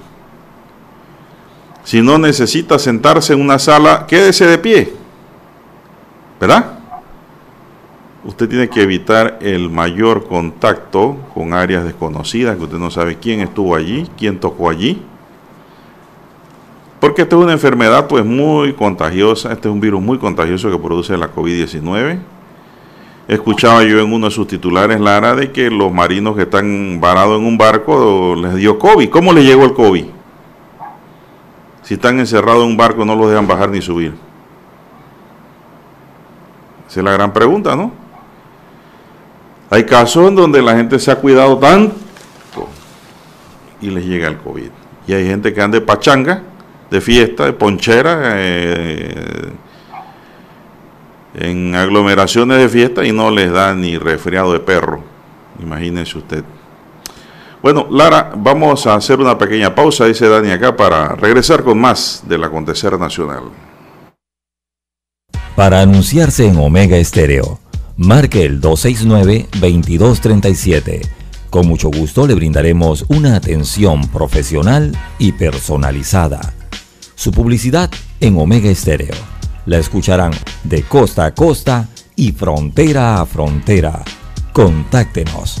Si 1.88 2.02
no 2.02 2.18
necesita 2.18 2.78
sentarse 2.78 3.32
en 3.32 3.40
una 3.40 3.58
sala, 3.58 4.04
quédese 4.06 4.44
de 4.44 4.58
pie. 4.58 4.92
¿Verdad? 6.38 6.74
usted 8.24 8.46
tiene 8.46 8.68
que 8.68 8.82
evitar 8.82 9.38
el 9.40 9.70
mayor 9.70 10.28
contacto 10.28 11.16
con 11.32 11.54
áreas 11.54 11.86
desconocidas, 11.86 12.58
que 12.58 12.64
usted 12.64 12.76
no 12.76 12.90
sabe 12.90 13.16
quién 13.16 13.40
estuvo 13.40 13.74
allí, 13.74 14.06
quién 14.18 14.38
tocó 14.38 14.68
allí. 14.68 15.00
Porque 17.00 17.22
esta 17.22 17.36
es 17.36 17.42
una 17.42 17.52
enfermedad 17.54 18.06
pues 18.06 18.22
muy 18.22 18.74
contagiosa, 18.74 19.50
este 19.50 19.68
es 19.68 19.72
un 19.72 19.80
virus 19.80 20.02
muy 20.02 20.18
contagioso 20.18 20.70
que 20.70 20.76
produce 20.76 21.16
la 21.16 21.32
COVID-19. 21.34 22.18
Escuchaba 23.28 23.82
yo 23.84 23.98
en 23.98 24.12
uno 24.12 24.26
de 24.26 24.32
sus 24.32 24.46
titulares, 24.46 25.00
Lara, 25.00 25.34
de 25.34 25.50
que 25.50 25.70
los 25.70 25.90
marinos 25.90 26.36
que 26.36 26.42
están 26.42 27.00
varados 27.00 27.40
en 27.40 27.46
un 27.46 27.56
barco 27.56 28.36
les 28.36 28.56
dio 28.56 28.78
COVID. 28.78 29.08
¿Cómo 29.08 29.32
les 29.32 29.46
llegó 29.46 29.64
el 29.64 29.72
COVID? 29.72 30.17
Si 31.88 31.94
están 31.94 32.20
encerrados 32.20 32.64
en 32.64 32.68
un 32.68 32.76
barco 32.76 33.02
no 33.02 33.16
los 33.16 33.30
dejan 33.30 33.46
bajar 33.46 33.70
ni 33.70 33.80
subir. 33.80 34.12
Esa 36.86 37.00
es 37.00 37.04
la 37.04 37.12
gran 37.12 37.32
pregunta, 37.32 37.74
¿no? 37.74 37.92
Hay 39.70 39.84
casos 39.84 40.28
en 40.28 40.34
donde 40.34 40.60
la 40.60 40.76
gente 40.76 40.98
se 40.98 41.10
ha 41.10 41.16
cuidado 41.16 41.56
tanto 41.56 41.96
y 43.80 43.88
les 43.88 44.04
llega 44.04 44.28
el 44.28 44.36
COVID. 44.36 44.68
Y 45.06 45.14
hay 45.14 45.28
gente 45.28 45.54
que 45.54 45.62
anda 45.62 45.78
de 45.78 45.86
pachanga, 45.86 46.42
de 46.90 47.00
fiesta, 47.00 47.46
de 47.46 47.54
ponchera, 47.54 48.32
eh, 48.34 49.50
en 51.36 51.74
aglomeraciones 51.74 52.58
de 52.58 52.68
fiesta 52.68 53.02
y 53.02 53.12
no 53.12 53.30
les 53.30 53.50
da 53.50 53.74
ni 53.74 53.96
resfriado 53.96 54.52
de 54.52 54.60
perro. 54.60 55.02
Imagínense 55.58 56.18
usted. 56.18 56.44
Bueno, 57.62 57.86
Lara, 57.90 58.32
vamos 58.36 58.86
a 58.86 58.94
hacer 58.94 59.18
una 59.18 59.36
pequeña 59.36 59.74
pausa, 59.74 60.06
dice 60.06 60.28
Dani 60.28 60.50
acá, 60.50 60.76
para 60.76 61.16
regresar 61.16 61.64
con 61.64 61.78
más 61.78 62.22
del 62.26 62.44
acontecer 62.44 62.98
nacional. 62.98 63.44
Para 65.56 65.80
anunciarse 65.80 66.46
en 66.46 66.56
Omega 66.56 66.96
Estéreo 66.96 67.58
marque 67.98 68.44
el 68.44 68.60
269-2237. 68.60 71.06
Con 71.50 71.66
mucho 71.66 71.90
gusto 71.90 72.26
le 72.26 72.34
brindaremos 72.34 73.04
una 73.08 73.36
atención 73.36 74.08
profesional 74.08 74.96
y 75.18 75.32
personalizada. 75.32 76.54
Su 77.16 77.32
publicidad 77.32 77.90
en 78.20 78.38
Omega 78.38 78.70
Estéreo. 78.70 79.16
La 79.66 79.76
escucharán 79.78 80.30
de 80.62 80.84
costa 80.84 81.24
a 81.26 81.34
costa 81.34 81.88
y 82.14 82.30
frontera 82.32 83.20
a 83.20 83.26
frontera. 83.26 84.04
Contáctenos 84.52 85.60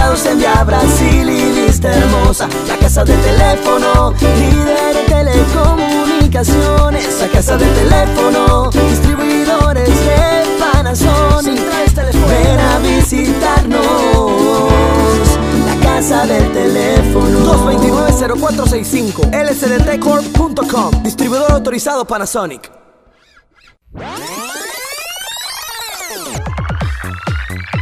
ubicados 0.00 0.24
en 0.26 0.38
Via 0.38 0.62
Brasil 0.64 1.28
y 1.28 1.52
lista 1.52 1.92
hermosa. 1.92 2.48
La 2.66 2.76
casa 2.78 3.04
del 3.04 3.20
teléfono, 3.20 4.14
líder 4.20 4.94
de 4.94 5.02
telecomunicaciones. 5.08 7.20
La 7.20 7.28
casa 7.28 7.56
del 7.56 7.72
teléfono, 7.74 8.70
distribuidores 8.70 9.88
de 9.88 10.58
Panasonic. 10.58 11.60
Ven 12.28 12.60
a 12.60 12.78
visitarnos 12.78 13.80
casa 15.82 16.26
del 16.26 16.52
teléfono 16.52 17.40
229-0465 17.40 19.30
lsdtcorp.com 19.32 21.02
Distribuidor 21.02 21.52
autorizado 21.52 22.04
Panasonic 22.04 22.70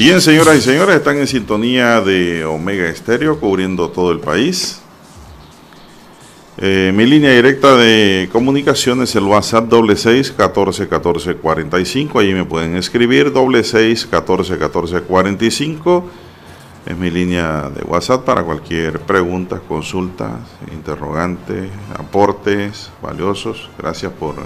Bien, 0.00 0.18
señoras 0.22 0.56
y 0.56 0.60
señores, 0.62 0.96
están 0.96 1.18
en 1.18 1.26
sintonía 1.26 2.00
de 2.00 2.42
Omega 2.46 2.88
Estéreo, 2.88 3.38
cubriendo 3.38 3.90
todo 3.90 4.12
el 4.12 4.18
país. 4.18 4.80
Eh, 6.56 6.90
mi 6.94 7.04
línea 7.04 7.32
directa 7.32 7.76
de 7.76 8.30
comunicación 8.32 9.02
es 9.02 9.14
el 9.14 9.24
WhatsApp 9.24 9.68
doble 9.68 9.96
seis 9.96 10.32
catorce 10.32 10.88
catorce 10.88 11.34
cuarenta 11.34 11.78
y 11.78 11.84
cinco. 11.84 12.18
Allí 12.18 12.32
me 12.32 12.46
pueden 12.46 12.76
escribir 12.76 13.30
doble 13.30 13.62
seis 13.62 14.06
catorce 14.06 14.56
catorce 14.56 15.02
cuarenta 15.02 15.44
y 15.44 15.50
cinco. 15.50 16.08
Es 16.86 16.96
mi 16.96 17.10
línea 17.10 17.68
de 17.68 17.82
WhatsApp 17.82 18.24
para 18.24 18.42
cualquier 18.42 19.00
pregunta, 19.00 19.60
consultas, 19.68 20.32
interrogantes, 20.72 21.68
aportes 21.98 22.90
valiosos. 23.02 23.68
Gracias 23.76 24.10
por 24.12 24.36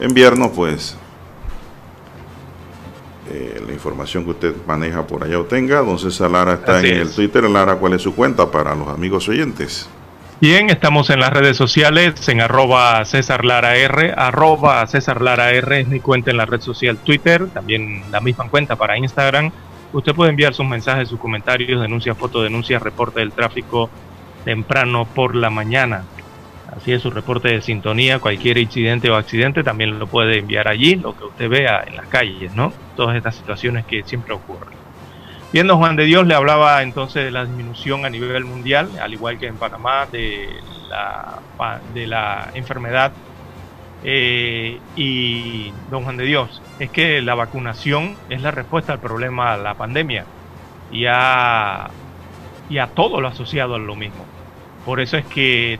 enviarnos, 0.00 0.50
pues, 0.56 0.96
eh, 3.32 3.62
la 3.66 3.72
información 3.72 4.24
que 4.24 4.30
usted 4.30 4.54
maneja 4.66 5.06
por 5.06 5.24
allá 5.24 5.38
o 5.38 5.44
tenga. 5.44 5.80
Don 5.80 5.98
César 5.98 6.30
Lara 6.30 6.54
está 6.54 6.80
en 6.80 6.96
el 6.96 7.10
Twitter. 7.10 7.44
Lara, 7.44 7.76
¿cuál 7.76 7.94
es 7.94 8.02
su 8.02 8.14
cuenta 8.14 8.50
para 8.50 8.74
los 8.74 8.88
amigos 8.88 9.28
oyentes? 9.28 9.88
Bien, 10.42 10.70
estamos 10.70 11.08
en 11.08 11.20
las 11.20 11.30
redes 11.30 11.56
sociales, 11.56 12.28
en 12.28 12.40
arroba 12.40 13.04
César 13.04 13.44
Lara 13.44 13.76
R, 13.76 14.12
arroba 14.16 14.84
César 14.88 15.22
Lara 15.22 15.52
R 15.52 15.80
es 15.80 15.88
mi 15.88 16.00
cuenta 16.00 16.32
en 16.32 16.36
la 16.36 16.46
red 16.46 16.60
social 16.60 16.98
Twitter, 16.98 17.46
también 17.46 18.02
la 18.10 18.20
misma 18.20 18.48
cuenta 18.48 18.74
para 18.76 18.98
Instagram. 18.98 19.52
Usted 19.92 20.14
puede 20.14 20.30
enviar 20.30 20.52
sus 20.52 20.66
mensajes, 20.66 21.08
sus 21.08 21.20
comentarios, 21.20 21.80
denuncias, 21.80 22.18
fotodenuncias, 22.18 22.82
reporte 22.82 23.20
del 23.20 23.30
tráfico 23.30 23.88
temprano 24.44 25.06
por 25.06 25.36
la 25.36 25.48
mañana. 25.48 26.04
Así 26.76 26.92
es 26.92 27.02
su 27.02 27.10
reporte 27.10 27.48
de 27.48 27.60
sintonía, 27.60 28.18
cualquier 28.18 28.56
incidente 28.58 29.10
o 29.10 29.16
accidente 29.16 29.62
también 29.62 29.98
lo 29.98 30.06
puede 30.06 30.38
enviar 30.38 30.68
allí, 30.68 30.96
lo 30.96 31.14
que 31.14 31.24
usted 31.24 31.48
vea 31.48 31.84
en 31.86 31.96
las 31.96 32.06
calles, 32.08 32.54
¿no? 32.54 32.72
Todas 32.96 33.16
estas 33.16 33.36
situaciones 33.36 33.84
que 33.84 34.02
siempre 34.04 34.32
ocurren. 34.34 34.78
Viendo 35.52 35.76
Juan 35.76 35.96
de 35.96 36.04
Dios 36.04 36.26
le 36.26 36.34
hablaba 36.34 36.82
entonces 36.82 37.24
de 37.24 37.30
la 37.30 37.44
disminución 37.44 38.06
a 38.06 38.10
nivel 38.10 38.44
mundial, 38.46 38.88
al 39.00 39.12
igual 39.12 39.38
que 39.38 39.48
en 39.48 39.58
Panamá, 39.58 40.06
de 40.06 40.48
la, 40.88 41.40
de 41.94 42.06
la 42.06 42.50
enfermedad 42.54 43.12
Eh, 44.04 44.80
y 44.96 45.72
don 45.88 46.02
Juan 46.02 46.16
de 46.16 46.24
Dios, 46.24 46.60
es 46.80 46.90
que 46.90 47.22
la 47.22 47.36
vacunación 47.36 48.16
es 48.28 48.42
la 48.42 48.50
respuesta 48.50 48.92
al 48.94 48.98
problema 48.98 49.56
de 49.56 49.62
la 49.62 49.74
pandemia 49.74 50.26
y 50.90 51.06
a, 51.06 51.88
y 52.68 52.78
a 52.78 52.88
todo 52.88 53.20
lo 53.20 53.28
asociado 53.28 53.76
a 53.76 53.78
lo 53.78 53.94
mismo. 53.94 54.26
Por 54.84 54.98
eso 54.98 55.16
es 55.16 55.24
que 55.26 55.78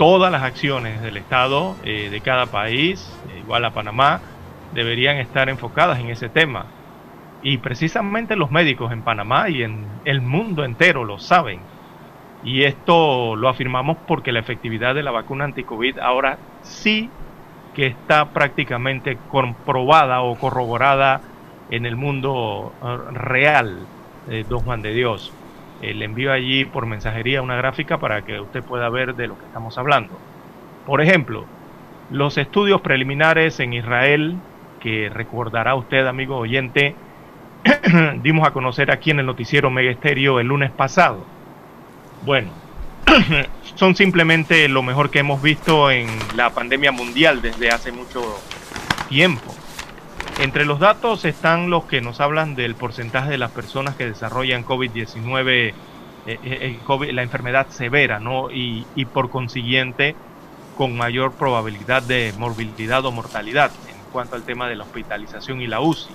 todas 0.00 0.32
las 0.32 0.42
acciones 0.42 1.02
del 1.02 1.18
Estado 1.18 1.76
eh, 1.84 2.08
de 2.10 2.22
cada 2.22 2.46
país, 2.46 3.06
igual 3.38 3.66
a 3.66 3.72
Panamá, 3.72 4.22
deberían 4.72 5.18
estar 5.18 5.50
enfocadas 5.50 5.98
en 5.98 6.08
ese 6.08 6.30
tema. 6.30 6.64
Y 7.42 7.58
precisamente 7.58 8.34
los 8.34 8.50
médicos 8.50 8.92
en 8.92 9.02
Panamá 9.02 9.50
y 9.50 9.62
en 9.62 9.84
el 10.06 10.22
mundo 10.22 10.64
entero 10.64 11.04
lo 11.04 11.18
saben. 11.18 11.60
Y 12.42 12.62
esto 12.62 13.36
lo 13.36 13.50
afirmamos 13.50 13.98
porque 14.08 14.32
la 14.32 14.40
efectividad 14.40 14.94
de 14.94 15.02
la 15.02 15.10
vacuna 15.10 15.44
anti-COVID 15.44 15.98
ahora 15.98 16.38
sí 16.62 17.10
que 17.74 17.86
está 17.86 18.30
prácticamente 18.30 19.18
comprobada 19.28 20.22
o 20.22 20.34
corroborada 20.36 21.20
en 21.68 21.84
el 21.84 21.96
mundo 21.96 22.72
eh, 22.82 22.96
real, 23.12 23.80
de 24.26 24.44
don 24.44 24.60
Juan 24.60 24.80
de 24.80 24.94
Dios. 24.94 25.30
Le 25.80 26.04
envío 26.04 26.32
allí 26.32 26.64
por 26.64 26.86
mensajería 26.86 27.42
una 27.42 27.56
gráfica 27.56 27.98
para 27.98 28.22
que 28.22 28.40
usted 28.40 28.62
pueda 28.62 28.88
ver 28.90 29.14
de 29.14 29.28
lo 29.28 29.38
que 29.38 29.46
estamos 29.46 29.78
hablando. 29.78 30.18
Por 30.86 31.00
ejemplo, 31.00 31.46
los 32.10 32.36
estudios 32.38 32.80
preliminares 32.80 33.60
en 33.60 33.72
Israel, 33.72 34.36
que 34.80 35.08
recordará 35.08 35.74
usted, 35.74 36.06
amigo 36.06 36.36
oyente, 36.36 36.94
dimos 38.22 38.46
a 38.46 38.52
conocer 38.52 38.90
aquí 38.90 39.10
en 39.10 39.20
el 39.20 39.26
noticiero 39.26 39.70
Mega 39.70 39.96
el 40.02 40.46
lunes 40.46 40.70
pasado. 40.70 41.24
Bueno, 42.24 42.50
son 43.74 43.96
simplemente 43.96 44.68
lo 44.68 44.82
mejor 44.82 45.10
que 45.10 45.20
hemos 45.20 45.40
visto 45.40 45.90
en 45.90 46.08
la 46.36 46.50
pandemia 46.50 46.92
mundial 46.92 47.40
desde 47.40 47.70
hace 47.70 47.92
mucho 47.92 48.22
tiempo. 49.08 49.59
Entre 50.40 50.64
los 50.64 50.78
datos 50.80 51.26
están 51.26 51.68
los 51.68 51.84
que 51.84 52.00
nos 52.00 52.18
hablan 52.18 52.54
del 52.54 52.74
porcentaje 52.74 53.28
de 53.28 53.36
las 53.36 53.50
personas 53.50 53.94
que 53.94 54.06
desarrollan 54.06 54.64
COVID-19, 54.64 55.46
eh, 55.46 55.74
eh, 56.26 56.38
eh, 56.42 57.12
la 57.12 57.22
enfermedad 57.22 57.68
severa, 57.68 58.20
¿no? 58.20 58.50
Y, 58.50 58.86
y, 58.94 59.04
por 59.04 59.28
consiguiente, 59.28 60.16
con 60.78 60.96
mayor 60.96 61.34
probabilidad 61.34 62.02
de 62.02 62.32
morbilidad 62.38 63.04
o 63.04 63.12
mortalidad 63.12 63.70
en 63.86 63.96
cuanto 64.12 64.34
al 64.34 64.44
tema 64.44 64.66
de 64.66 64.76
la 64.76 64.84
hospitalización 64.84 65.60
y 65.60 65.66
la 65.66 65.82
UCI. 65.82 66.14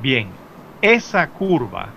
Bien, 0.00 0.40
esa 0.80 1.30
curva, 1.30 1.90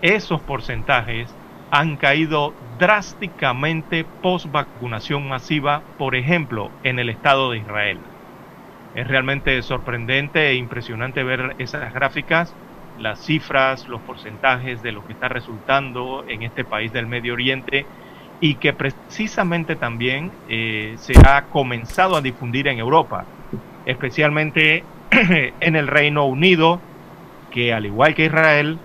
esos 0.00 0.40
porcentajes 0.40 1.36
han 1.70 1.98
caído 1.98 2.54
drásticamente 2.78 4.06
post 4.22 4.46
vacunación 4.50 5.28
masiva, 5.28 5.82
por 5.98 6.16
ejemplo, 6.16 6.72
en 6.84 6.98
el 6.98 7.10
Estado 7.10 7.50
de 7.50 7.58
Israel. 7.58 8.07
Es 8.98 9.06
realmente 9.06 9.62
sorprendente 9.62 10.48
e 10.48 10.54
impresionante 10.56 11.22
ver 11.22 11.54
esas 11.60 11.94
gráficas, 11.94 12.52
las 12.98 13.24
cifras, 13.24 13.86
los 13.86 14.00
porcentajes 14.00 14.82
de 14.82 14.90
lo 14.90 15.06
que 15.06 15.12
está 15.12 15.28
resultando 15.28 16.24
en 16.26 16.42
este 16.42 16.64
país 16.64 16.92
del 16.92 17.06
Medio 17.06 17.34
Oriente 17.34 17.86
y 18.40 18.56
que 18.56 18.72
precisamente 18.72 19.76
también 19.76 20.32
eh, 20.48 20.96
se 20.98 21.12
ha 21.24 21.44
comenzado 21.44 22.16
a 22.16 22.22
difundir 22.22 22.66
en 22.66 22.80
Europa, 22.80 23.24
especialmente 23.86 24.82
en 25.12 25.76
el 25.76 25.86
Reino 25.86 26.24
Unido, 26.24 26.80
que 27.52 27.72
al 27.72 27.86
igual 27.86 28.16
que 28.16 28.24
Israel, 28.24 28.80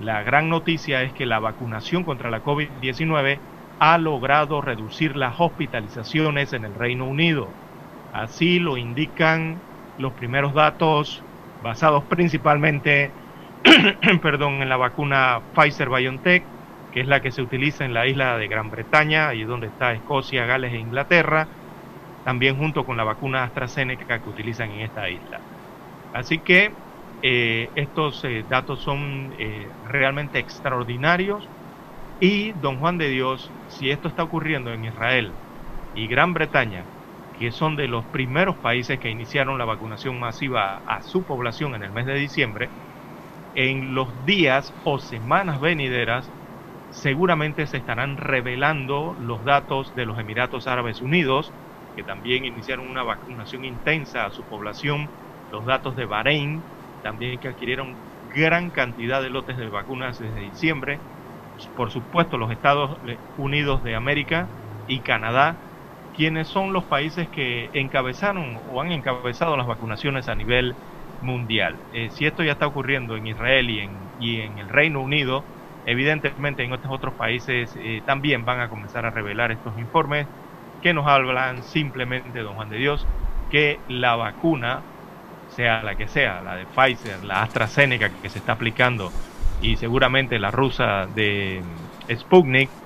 la 0.00 0.22
gran 0.22 0.48
noticia 0.48 1.02
es 1.02 1.12
que 1.12 1.26
la 1.26 1.40
vacunación 1.40 2.04
contra 2.04 2.30
la 2.30 2.42
COVID-19 2.42 3.38
ha 3.80 3.98
logrado 3.98 4.62
reducir 4.62 5.14
las 5.14 5.38
hospitalizaciones 5.38 6.54
en 6.54 6.64
el 6.64 6.74
Reino 6.74 7.06
Unido. 7.06 7.58
Así 8.12 8.58
lo 8.58 8.76
indican 8.76 9.60
los 9.98 10.12
primeros 10.12 10.54
datos 10.54 11.22
basados 11.62 12.04
principalmente 12.04 13.10
perdón, 14.22 14.62
en 14.62 14.68
la 14.68 14.76
vacuna 14.76 15.40
Pfizer 15.54 15.88
BioNTech, 15.88 16.42
que 16.92 17.00
es 17.00 17.06
la 17.06 17.20
que 17.20 17.30
se 17.30 17.42
utiliza 17.42 17.84
en 17.84 17.94
la 17.94 18.06
isla 18.06 18.38
de 18.38 18.48
Gran 18.48 18.70
Bretaña, 18.70 19.34
y 19.34 19.44
donde 19.44 19.66
está 19.66 19.92
Escocia, 19.92 20.46
Gales 20.46 20.72
e 20.72 20.78
Inglaterra, 20.78 21.48
también 22.24 22.56
junto 22.56 22.84
con 22.84 22.96
la 22.96 23.04
vacuna 23.04 23.44
AstraZeneca 23.44 24.22
que 24.22 24.28
utilizan 24.28 24.70
en 24.70 24.80
esta 24.80 25.08
isla. 25.08 25.40
Así 26.12 26.38
que 26.38 26.72
eh, 27.22 27.70
estos 27.74 28.24
eh, 28.24 28.44
datos 28.48 28.80
son 28.80 29.34
eh, 29.38 29.66
realmente 29.88 30.38
extraordinarios 30.38 31.48
y, 32.20 32.52
don 32.52 32.78
Juan 32.78 32.98
de 32.98 33.08
Dios, 33.08 33.50
si 33.68 33.90
esto 33.90 34.08
está 34.08 34.22
ocurriendo 34.22 34.72
en 34.72 34.84
Israel 34.84 35.32
y 35.94 36.06
Gran 36.06 36.34
Bretaña, 36.34 36.84
que 37.38 37.52
son 37.52 37.76
de 37.76 37.88
los 37.88 38.06
primeros 38.08 38.58
países 38.58 38.98
que 38.98 39.10
iniciaron 39.10 39.58
la 39.58 39.64
vacunación 39.64 40.18
masiva 40.18 40.82
a 40.86 41.02
su 41.02 41.24
población 41.24 41.74
en 41.76 41.84
el 41.84 41.92
mes 41.92 42.06
de 42.06 42.14
diciembre, 42.14 42.72
en 43.54 43.94
los 43.94 44.24
días 44.24 44.74
o 44.82 44.98
semanas 44.98 45.60
venideras 45.60 46.32
seguramente 46.90 47.66
se 47.66 47.76
estarán 47.78 48.16
revelando 48.16 49.14
los 49.18 49.44
datos 49.44 49.94
de 49.94 50.06
los 50.06 50.18
Emiratos 50.18 50.66
Árabes 50.66 51.00
Unidos, 51.00 51.54
que 51.94 52.04
también 52.04 52.44
iniciaron 52.44 52.88
una 52.88 53.02
vacunación 53.02 53.64
intensa 53.64 54.26
a 54.26 54.30
su 54.30 54.46
población, 54.46 55.12
los 55.50 55.64
datos 55.66 55.96
de 55.96 56.06
Bahrein, 56.06 56.64
también 57.02 57.40
que 57.40 57.48
adquirieron 57.48 58.00
gran 58.22 58.70
cantidad 58.70 59.22
de 59.22 59.30
lotes 59.30 59.56
de 59.56 59.68
vacunas 59.68 60.18
desde 60.18 60.40
diciembre. 60.40 61.02
Por 61.74 61.90
supuesto, 61.90 62.38
los 62.38 62.52
Estados 62.52 62.98
Unidos 63.36 63.82
de 63.82 63.94
América 63.94 64.50
y 64.86 65.02
Canadá, 65.02 65.67
quienes 66.18 66.48
son 66.48 66.72
los 66.74 66.86
países 66.86 67.30
que 67.30 67.70
encabezaron 67.74 68.60
o 68.66 68.82
han 68.82 68.92
encabezado 68.92 69.56
las 69.56 69.68
vacunaciones 69.68 70.28
a 70.28 70.34
nivel 70.34 70.74
mundial. 71.20 71.84
Eh, 71.92 72.10
si 72.10 72.26
esto 72.26 72.42
ya 72.42 72.52
está 72.52 72.66
ocurriendo 72.66 73.16
en 73.16 73.28
Israel 73.28 73.70
y 73.70 73.80
en, 73.80 74.12
y 74.18 74.40
en 74.40 74.58
el 74.58 74.68
Reino 74.68 75.00
Unido, 75.00 75.48
evidentemente 75.84 76.64
en 76.64 76.74
estos 76.74 76.90
otros 76.92 77.14
países 77.16 77.72
eh, 77.76 78.02
también 78.04 78.44
van 78.44 78.60
a 78.60 78.68
comenzar 78.68 79.06
a 79.06 79.12
revelar 79.12 79.52
estos 79.52 79.78
informes 79.78 80.28
que 80.80 80.92
nos 80.94 81.06
hablan 81.06 81.62
simplemente, 81.62 82.40
don 82.40 82.56
Juan 82.56 82.68
de 82.70 82.78
Dios, 82.78 83.08
que 83.48 83.84
la 83.88 84.16
vacuna 84.16 84.88
sea 85.46 85.82
la 85.84 85.96
que 85.96 86.08
sea, 86.08 86.42
la 86.42 86.56
de 86.56 86.66
Pfizer, 86.66 87.24
la 87.24 87.42
AstraZeneca 87.42 88.10
que 88.20 88.30
se 88.30 88.38
está 88.40 88.52
aplicando 88.54 89.14
y 89.60 89.76
seguramente 89.76 90.38
la 90.40 90.50
rusa 90.50 91.06
de 91.08 91.64
Sputnik, 92.12 92.76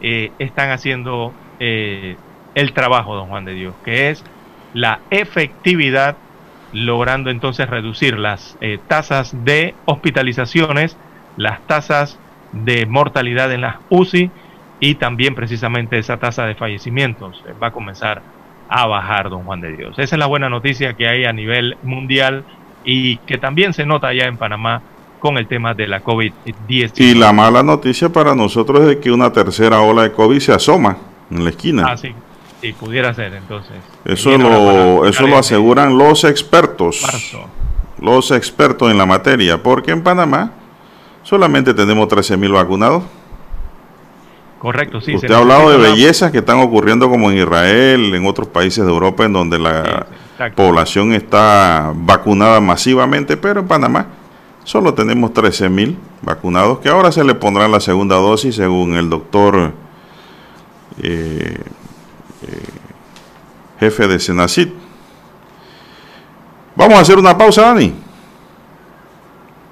eh, 0.00 0.34
están 0.38 0.70
haciendo 0.70 1.40
eh, 1.58 2.20
el 2.56 2.72
trabajo, 2.72 3.14
don 3.14 3.28
Juan 3.28 3.44
de 3.44 3.54
Dios, 3.54 3.74
que 3.84 4.10
es 4.10 4.24
la 4.74 5.00
efectividad, 5.10 6.16
logrando 6.72 7.30
entonces 7.30 7.68
reducir 7.68 8.18
las 8.18 8.56
eh, 8.60 8.78
tasas 8.88 9.44
de 9.44 9.74
hospitalizaciones, 9.84 10.96
las 11.36 11.60
tasas 11.66 12.18
de 12.52 12.86
mortalidad 12.86 13.52
en 13.52 13.60
las 13.60 13.76
UCI 13.90 14.30
y 14.80 14.94
también 14.96 15.34
precisamente 15.34 15.98
esa 15.98 16.16
tasa 16.16 16.46
de 16.46 16.54
fallecimientos 16.54 17.44
va 17.62 17.68
a 17.68 17.72
comenzar 17.72 18.22
a 18.68 18.86
bajar, 18.86 19.30
don 19.30 19.44
Juan 19.44 19.60
de 19.60 19.76
Dios. 19.76 19.98
Esa 19.98 20.16
es 20.16 20.18
la 20.18 20.26
buena 20.26 20.48
noticia 20.48 20.94
que 20.94 21.06
hay 21.06 21.24
a 21.24 21.32
nivel 21.32 21.76
mundial 21.82 22.44
y 22.84 23.18
que 23.18 23.36
también 23.36 23.74
se 23.74 23.84
nota 23.84 24.08
allá 24.08 24.26
en 24.26 24.38
Panamá 24.38 24.80
con 25.20 25.36
el 25.36 25.46
tema 25.46 25.74
de 25.74 25.88
la 25.88 26.02
COVID-19. 26.02 26.92
Y 26.96 27.14
la 27.14 27.32
mala 27.32 27.62
noticia 27.62 28.08
para 28.08 28.34
nosotros 28.34 28.88
es 28.90 28.96
que 28.96 29.10
una 29.10 29.30
tercera 29.30 29.80
ola 29.82 30.02
de 30.02 30.12
COVID 30.12 30.38
se 30.38 30.52
asoma 30.52 30.96
en 31.30 31.44
la 31.44 31.50
esquina. 31.50 31.84
Ah, 31.86 31.96
sí, 32.66 32.72
pudiera 32.72 33.14
ser 33.14 33.34
entonces. 33.34 33.76
Eso 34.04 34.36
lo, 34.36 35.06
eso 35.06 35.26
lo 35.26 35.38
aseguran 35.38 35.96
los 35.96 36.24
expertos. 36.24 37.04
Los 37.98 38.30
expertos 38.30 38.90
en 38.90 38.98
la 38.98 39.06
materia, 39.06 39.62
porque 39.62 39.90
en 39.90 40.02
Panamá 40.02 40.52
solamente 41.22 41.72
tenemos 41.74 42.08
13 42.08 42.36
mil 42.36 42.52
vacunados. 42.52 43.02
Correcto, 44.58 45.00
sí. 45.00 45.14
Usted 45.14 45.30
ha 45.32 45.38
hablado 45.38 45.70
de 45.70 45.78
bellezas 45.78 46.30
que 46.30 46.38
están 46.38 46.58
ocurriendo 46.58 47.08
como 47.08 47.30
en 47.30 47.38
Israel, 47.38 48.14
en 48.14 48.26
otros 48.26 48.48
países 48.48 48.84
de 48.84 48.90
Europa, 48.90 49.24
en 49.24 49.32
donde 49.32 49.58
la 49.58 50.06
población 50.54 51.12
está 51.12 51.92
vacunada 51.94 52.60
masivamente, 52.60 53.36
pero 53.36 53.60
en 53.60 53.68
Panamá 53.68 54.06
solo 54.64 54.94
tenemos 54.94 55.32
13 55.32 55.68
mil 55.68 55.96
vacunados, 56.22 56.80
que 56.80 56.88
ahora 56.88 57.12
se 57.12 57.22
le 57.22 57.34
pondrán 57.34 57.70
la 57.70 57.80
segunda 57.80 58.16
dosis 58.16 58.56
según 58.56 58.96
el 58.96 59.08
doctor 59.08 59.72
eh, 61.02 61.58
jefe 63.80 64.06
de 64.06 64.18
Senacit. 64.18 64.72
Vamos 66.74 66.98
a 66.98 67.00
hacer 67.00 67.18
una 67.18 67.36
pausa, 67.36 67.62
Dani, 67.62 67.94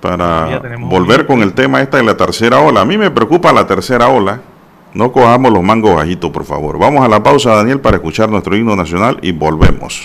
para 0.00 0.60
volver 0.80 1.26
con 1.26 1.42
el 1.42 1.52
tema 1.52 1.82
esta 1.82 1.98
de 1.98 2.02
la 2.02 2.16
tercera 2.16 2.60
ola. 2.60 2.80
A 2.80 2.84
mí 2.84 2.96
me 2.96 3.10
preocupa 3.10 3.52
la 3.52 3.66
tercera 3.66 4.08
ola 4.08 4.40
no 4.94 5.10
cojamos 5.10 5.52
los 5.52 5.62
mangos 5.62 5.96
bajitos, 5.96 6.30
por 6.30 6.44
favor. 6.44 6.78
Vamos 6.78 7.04
a 7.04 7.08
la 7.08 7.22
pausa, 7.22 7.56
Daniel, 7.56 7.80
para 7.80 7.96
escuchar 7.96 8.30
nuestro 8.30 8.56
himno 8.56 8.76
nacional 8.76 9.18
y 9.22 9.32
volvemos. 9.32 10.04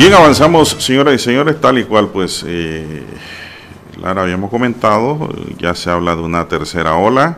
Bien, 0.00 0.14
avanzamos, 0.14 0.70
señoras 0.78 1.12
y 1.16 1.18
señores, 1.18 1.60
tal 1.60 1.78
y 1.78 1.84
cual, 1.84 2.08
pues, 2.08 2.42
eh, 2.48 3.02
Lara, 4.00 4.22
habíamos 4.22 4.48
comentado, 4.48 5.28
ya 5.58 5.74
se 5.74 5.90
habla 5.90 6.16
de 6.16 6.22
una 6.22 6.48
tercera 6.48 6.94
ola. 6.94 7.36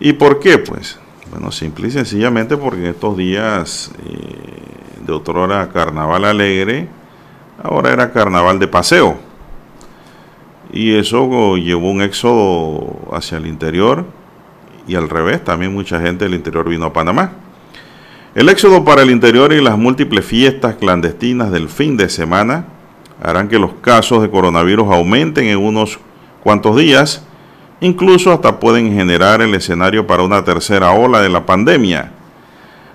¿Y 0.00 0.14
por 0.14 0.40
qué? 0.40 0.56
Pues, 0.56 0.98
bueno, 1.30 1.52
simple 1.52 1.88
y 1.88 1.90
sencillamente 1.90 2.56
porque 2.56 2.80
en 2.80 2.86
estos 2.86 3.18
días 3.18 3.90
eh, 4.02 5.04
de 5.06 5.12
otrora 5.12 5.68
carnaval 5.68 6.24
alegre, 6.24 6.88
ahora 7.62 7.92
era 7.92 8.12
carnaval 8.12 8.58
de 8.58 8.66
paseo. 8.66 9.18
Y 10.72 10.96
eso 10.96 11.58
llevó 11.58 11.90
un 11.90 12.00
éxodo 12.00 13.10
hacia 13.12 13.36
el 13.36 13.46
interior 13.46 14.06
y 14.86 14.94
al 14.94 15.10
revés, 15.10 15.44
también 15.44 15.74
mucha 15.74 16.00
gente 16.00 16.24
del 16.24 16.32
interior 16.32 16.66
vino 16.66 16.86
a 16.86 16.94
Panamá. 16.94 17.32
El 18.34 18.50
éxodo 18.50 18.84
para 18.84 19.02
el 19.02 19.10
interior 19.10 19.52
y 19.54 19.62
las 19.62 19.78
múltiples 19.78 20.24
fiestas 20.24 20.74
clandestinas 20.74 21.50
del 21.50 21.68
fin 21.68 21.96
de 21.96 22.10
semana 22.10 22.66
harán 23.22 23.48
que 23.48 23.58
los 23.58 23.72
casos 23.80 24.20
de 24.20 24.30
coronavirus 24.30 24.92
aumenten 24.92 25.46
en 25.46 25.58
unos 25.58 25.98
cuantos 26.42 26.76
días, 26.76 27.24
incluso 27.80 28.30
hasta 28.30 28.60
pueden 28.60 28.92
generar 28.92 29.40
el 29.40 29.54
escenario 29.54 30.06
para 30.06 30.22
una 30.22 30.44
tercera 30.44 30.92
ola 30.92 31.22
de 31.22 31.30
la 31.30 31.46
pandemia. 31.46 32.12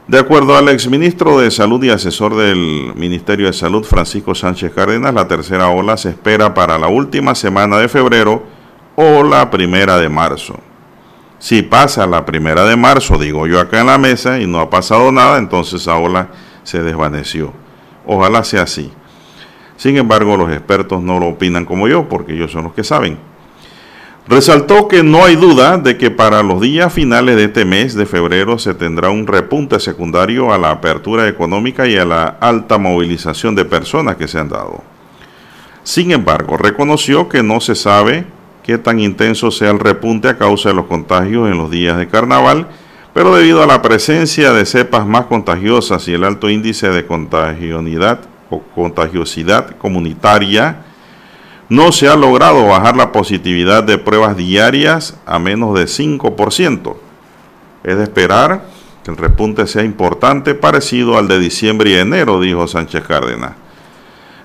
De 0.08 0.20
acuerdo 0.20 0.56
al 0.56 0.70
exministro 0.70 1.40
de 1.40 1.50
Salud 1.50 1.84
y 1.84 1.90
asesor 1.90 2.36
del 2.36 2.94
Ministerio 2.96 3.48
de 3.48 3.54
Salud, 3.54 3.84
Francisco 3.86 4.36
Sánchez 4.36 4.72
Cárdenas, 4.74 5.14
la 5.14 5.28
tercera 5.28 5.70
ola 5.70 5.98
se 5.98 6.10
espera 6.10 6.54
para 6.54 6.78
la 6.78 6.90
última 6.90 7.34
semana 7.34 7.78
de 7.78 7.90
febrero 7.90 8.44
o 8.96 9.24
la 9.24 9.50
primera 9.50 9.98
de 9.98 10.10
marzo. 10.10 10.60
Si 11.44 11.62
pasa 11.62 12.08
la 12.08 12.24
primera 12.24 12.64
de 12.64 12.78
marzo, 12.78 13.18
digo 13.18 13.48
yo 13.48 13.60
acá 13.60 13.82
en 13.82 13.88
la 13.88 13.98
mesa, 13.98 14.40
y 14.40 14.48
no 14.48 14.62
ha 14.62 14.70
pasado 14.70 15.12
nada, 15.12 15.38
entonces 15.38 15.82
esa 15.82 15.98
ola 15.98 16.30
se 16.64 16.82
desvaneció. 16.82 17.52
Ojalá 18.06 18.46
sea 18.46 18.62
así. 18.62 18.94
Sin 19.76 19.98
embargo, 19.98 20.38
los 20.38 20.50
expertos 20.54 21.04
no 21.04 21.20
lo 21.20 21.28
opinan 21.28 21.66
como 21.66 21.90
yo, 21.90 22.08
porque 22.08 22.32
ellos 22.32 22.54
son 22.54 22.64
los 22.64 22.74
que 22.74 22.86
saben. 22.86 23.18
Resaltó 24.26 24.88
que 24.88 25.04
no 25.04 25.26
hay 25.26 25.36
duda 25.36 25.78
de 25.78 25.98
que 25.98 26.12
para 26.12 26.44
los 26.44 26.62
días 26.62 26.94
finales 26.94 27.36
de 27.36 27.44
este 27.44 27.66
mes 27.66 27.94
de 27.94 28.06
febrero 28.06 28.58
se 28.58 28.74
tendrá 28.74 29.10
un 29.10 29.28
repunte 29.28 29.82
secundario 29.82 30.54
a 30.54 30.58
la 30.58 30.72
apertura 30.72 31.28
económica 31.28 31.86
y 31.88 31.98
a 31.98 32.06
la 32.06 32.24
alta 32.40 32.78
movilización 32.78 33.54
de 33.54 33.66
personas 33.66 34.16
que 34.16 34.30
se 34.30 34.40
han 34.40 34.48
dado. 34.48 34.82
Sin 35.84 36.12
embargo, 36.12 36.56
reconoció 36.56 37.28
que 37.28 37.44
no 37.44 37.60
se 37.60 37.76
sabe 37.76 38.28
qué 38.64 38.78
tan 38.78 39.00
intenso 39.00 39.52
sea 39.52 39.72
el 39.72 39.80
repunte 39.80 40.30
a 40.30 40.38
causa 40.38 40.70
de 40.70 40.76
los 40.76 40.86
contagios 40.86 41.50
en 41.52 41.58
los 41.58 41.70
días 41.70 41.98
de 41.98 42.08
carnaval, 42.08 42.68
pero 43.14 43.36
debido 43.36 43.62
a 43.62 43.68
la 43.68 43.82
presencia 43.82 44.54
de 44.54 44.66
cepas 44.66 45.06
más 45.06 45.26
contagiosas 45.26 46.08
y 46.08 46.14
el 46.14 46.24
alto 46.24 46.50
índice 46.50 46.90
de 46.90 47.06
contagionidad 47.06 48.22
o 48.50 48.62
contagiosidad 48.74 49.78
comunitaria, 49.78 50.78
no 51.70 51.92
se 51.92 52.08
ha 52.08 52.16
logrado 52.16 52.68
bajar 52.68 52.96
la 52.96 53.12
positividad 53.12 53.84
de 53.84 53.98
pruebas 53.98 54.38
diarias 54.38 55.18
a 55.26 55.40
menos 55.40 55.78
de 55.78 55.86
5%. 55.86 56.96
Es 57.84 57.98
de 57.98 58.04
esperar 58.04 58.64
que 59.04 59.12
el 59.12 59.18
repunte 59.18 59.68
sea 59.68 59.84
importante, 59.84 60.56
parecido 60.56 61.18
al 61.18 61.28
de 61.28 61.40
diciembre 61.40 61.92
y 61.92 61.96
enero, 61.96 62.40
dijo 62.40 62.68
Sánchez 62.68 63.04
Cárdenas. 63.06 63.63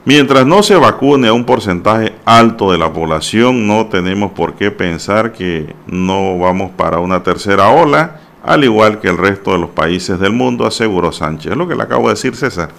Mientras 0.09 0.47
no 0.47 0.63
se 0.63 0.75
vacune 0.75 1.29
a 1.29 1.35
un 1.35 1.45
porcentaje 1.45 2.15
alto 2.25 2.73
de 2.73 2.79
la 2.79 2.91
población, 2.91 3.67
no 3.67 3.89
tenemos 3.89 4.33
por 4.33 4.55
qué 4.55 4.71
pensar 4.71 5.33
que 5.33 5.75
no 5.87 6.39
vamos 6.39 6.71
para 6.71 6.99
una 7.01 7.23
tercera 7.23 7.69
ola, 7.69 8.19
al 8.43 8.65
igual 8.65 9.01
que 9.01 9.09
el 9.09 9.19
resto 9.19 9.53
de 9.53 9.59
los 9.59 9.69
países 9.69 10.19
del 10.19 10.33
mundo, 10.33 10.65
aseguró 10.65 11.13
Sánchez. 11.13 11.53
Es 11.53 11.59
lo 11.59 11.69
que 11.69 11.75
le 11.75 11.83
acabo 11.83 12.09
de 12.09 12.15
decir 12.15 12.35
César. 12.37 12.71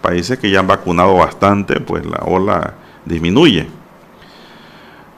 Países 0.00 0.38
que 0.38 0.50
ya 0.50 0.60
han 0.60 0.66
vacunado 0.66 1.16
bastante, 1.16 1.80
pues 1.80 2.06
la 2.06 2.20
ola 2.24 2.72
disminuye. 3.04 3.68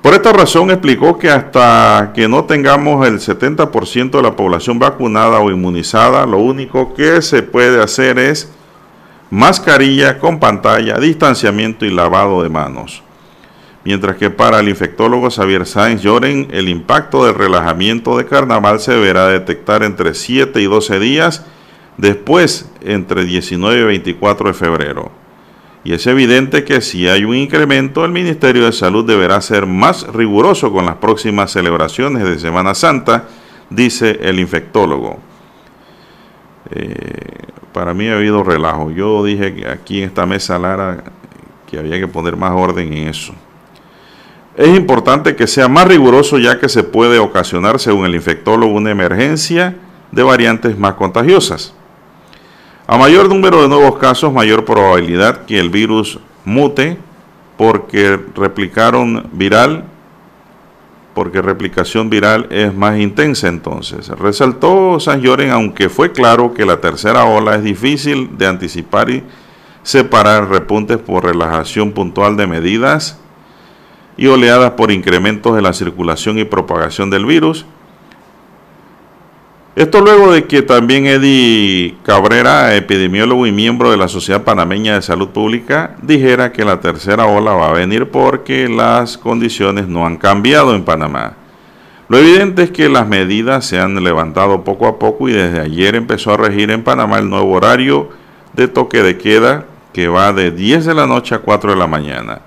Por 0.03 0.15
esta 0.15 0.33
razón 0.33 0.73
explicó 0.73 1.17
que 1.17 1.31
hasta 1.31 2.11
que 2.13 2.27
no 2.27 2.47
tengamos 2.47 3.07
el 3.07 3.21
70% 3.21 4.11
de 4.11 4.23
la 4.23 4.35
población 4.35 4.81
vacunada 4.81 5.39
o 5.39 5.53
inmunizada, 5.53 6.27
lo 6.27 6.39
único 6.39 6.93
que 6.93 7.23
se 7.23 7.45
puede 7.45 7.81
hacer 7.81 8.19
es 8.19 8.51
mascarilla 9.31 10.19
con 10.19 10.41
pantalla, 10.41 10.99
distanciamiento 10.99 11.87
y 11.87 11.91
lavado 11.91 12.43
de 12.43 12.49
manos. 12.49 13.03
Mientras 13.85 14.17
que 14.17 14.29
para 14.29 14.61
el 14.61 14.69
infectólogo 14.69 15.31
Xavier 15.31 15.65
Sáenz 15.65 16.03
Lloren, 16.03 16.49
el 16.51 16.69
impacto 16.69 17.25
del 17.25 17.35
relajamiento 17.35 18.19
de 18.19 18.27
carnaval 18.27 18.81
se 18.81 18.93
deberá 18.93 19.29
detectar 19.29 19.83
entre 19.83 20.15
7 20.15 20.61
y 20.61 20.65
12 20.65 20.99
días, 20.99 21.47
después 21.97 22.71
entre 22.83 23.25
19 23.25 23.81
y 23.81 23.85
24 23.85 24.49
de 24.49 24.55
febrero. 24.55 25.13
Y 25.83 25.95
es 25.95 26.07
evidente 26.07 26.65
que 26.65 26.83
si 26.83 27.09
hay 27.09 27.25
un 27.25 27.35
incremento, 27.35 28.05
el 28.05 28.13
Ministerio 28.13 28.67
de 28.67 28.73
Salud 28.73 29.07
deberá 29.07 29.41
ser 29.41 29.65
más 29.65 30.07
riguroso 30.09 30.71
con 30.73 30.85
las 30.85 30.97
próximas 30.97 31.53
celebraciones 31.53 32.25
de 32.25 32.39
Semana 32.39 32.75
Santa, 32.75 33.25
dice 33.71 34.19
el 34.23 34.41
infectólogo. 34.41 35.19
Eh, 36.71 37.51
para 37.73 37.95
mí 37.95 38.09
ha 38.09 38.17
habido 38.17 38.43
relajo. 38.43 38.91
Yo 38.91 39.25
dije 39.25 39.55
que 39.55 39.69
aquí 39.69 40.03
en 40.03 40.09
esta 40.09 40.27
mesa, 40.27 40.59
Lara, 40.59 41.05
que 41.69 41.79
había 41.79 41.99
que 41.99 42.09
poner 42.09 42.37
más 42.37 42.53
orden 42.53 42.93
en 42.93 43.09
eso. 43.09 43.33
Es 44.57 44.77
importante 44.77 45.37
que 45.37 45.47
sea 45.47 45.69
más 45.69 45.87
riguroso 45.87 46.39
ya 46.39 46.59
que 46.59 46.69
se 46.69 46.83
puede 46.83 47.19
ocasionar, 47.19 47.79
según 47.79 48.05
el 48.05 48.15
infectólogo, 48.15 48.75
una 48.75 48.91
emergencia 48.91 49.77
de 50.11 50.23
variantes 50.23 50.77
más 50.77 50.95
contagiosas. 50.95 51.73
A 52.87 52.99
mayor 52.99 53.29
número 53.29 53.63
de 53.63 53.69
nuevos 53.69 53.99
casos, 53.99 54.33
mayor 54.33 54.65
probabilidad 54.65 55.45
que 55.47 55.61
el 55.61 55.71
virus 55.71 56.19
mute 56.45 56.99
porque 57.57 58.19
replicaron 58.35 59.29
viral 59.33 59.85
porque 61.15 61.43
replicación 61.43 62.09
viral 62.09 62.47
es 62.51 62.75
más 62.75 62.99
intensa 62.99 63.49
entonces. 63.49 64.09
Resaltó 64.09 65.01
San 65.01 65.21
Lloren, 65.21 65.51
aunque 65.51 65.89
fue 65.89 66.13
claro 66.13 66.55
que 66.55 66.65
la 66.65 66.81
tercera 66.81 67.25
ola 67.25 67.57
es 67.57 67.63
difícil 67.63 68.39
de 68.39 68.47
anticipar 68.47 69.11
y 69.11 69.25
separar 69.83 70.49
repuntes 70.49 70.99
por 70.99 71.25
relajación 71.25 71.93
puntual 71.93 72.37
de 72.37 72.47
medidas 72.47 73.19
y 74.17 74.27
oleadas 74.27 74.73
por 74.73 74.91
incrementos 74.91 75.57
de 75.57 75.63
la 75.63 75.73
circulación 75.73 76.39
y 76.39 76.45
propagación 76.45 77.11
del 77.11 77.25
virus, 77.25 77.67
esto 79.77 80.01
luego 80.01 80.33
de 80.33 80.45
que 80.45 80.63
también 80.63 81.07
Eddie 81.07 81.97
Cabrera, 82.03 82.75
epidemiólogo 82.75 83.47
y 83.47 83.53
miembro 83.53 83.91
de 83.91 83.97
la 83.97 84.09
Sociedad 84.09 84.43
Panameña 84.43 84.95
de 84.95 85.03
Salud 85.03 85.29
Pública, 85.29 85.97
dijera 86.03 86.51
que 86.51 86.65
la 86.65 86.81
tercera 86.81 87.27
ola 87.27 87.53
va 87.53 87.69
a 87.69 87.73
venir 87.73 88.11
porque 88.11 88.69
las 88.69 89.17
condiciones 89.17 89.87
no 89.87 90.07
han 90.07 90.17
cambiado 90.17 90.75
en 90.75 90.85
Panamá. 90.85 91.35
Lo 92.09 92.19
evidente 92.19 92.65
es 92.65 92.71
que 92.73 92.89
las 92.89 93.07
medidas 93.07 93.65
se 93.65 93.79
han 93.79 94.03
levantado 94.03 94.65
poco 94.65 94.89
a 94.89 94.99
poco 94.99 95.29
y 95.29 95.33
desde 95.33 95.61
ayer 95.61 95.95
empezó 95.95 96.33
a 96.33 96.37
regir 96.37 96.73
en 96.73 96.83
Panamá 96.83 97.21
el 97.21 97.31
nuevo 97.31 97.53
horario 97.53 98.09
de 98.53 98.67
toque 98.67 99.05
de 99.05 99.17
queda 99.17 99.67
que 99.93 100.09
va 100.09 100.33
de 100.33 100.51
10 100.51 100.87
de 100.87 100.95
la 100.95 101.07
noche 101.07 101.37
a 101.37 101.39
4 101.39 101.71
de 101.71 101.77
la 101.77 101.87
mañana. 101.87 102.41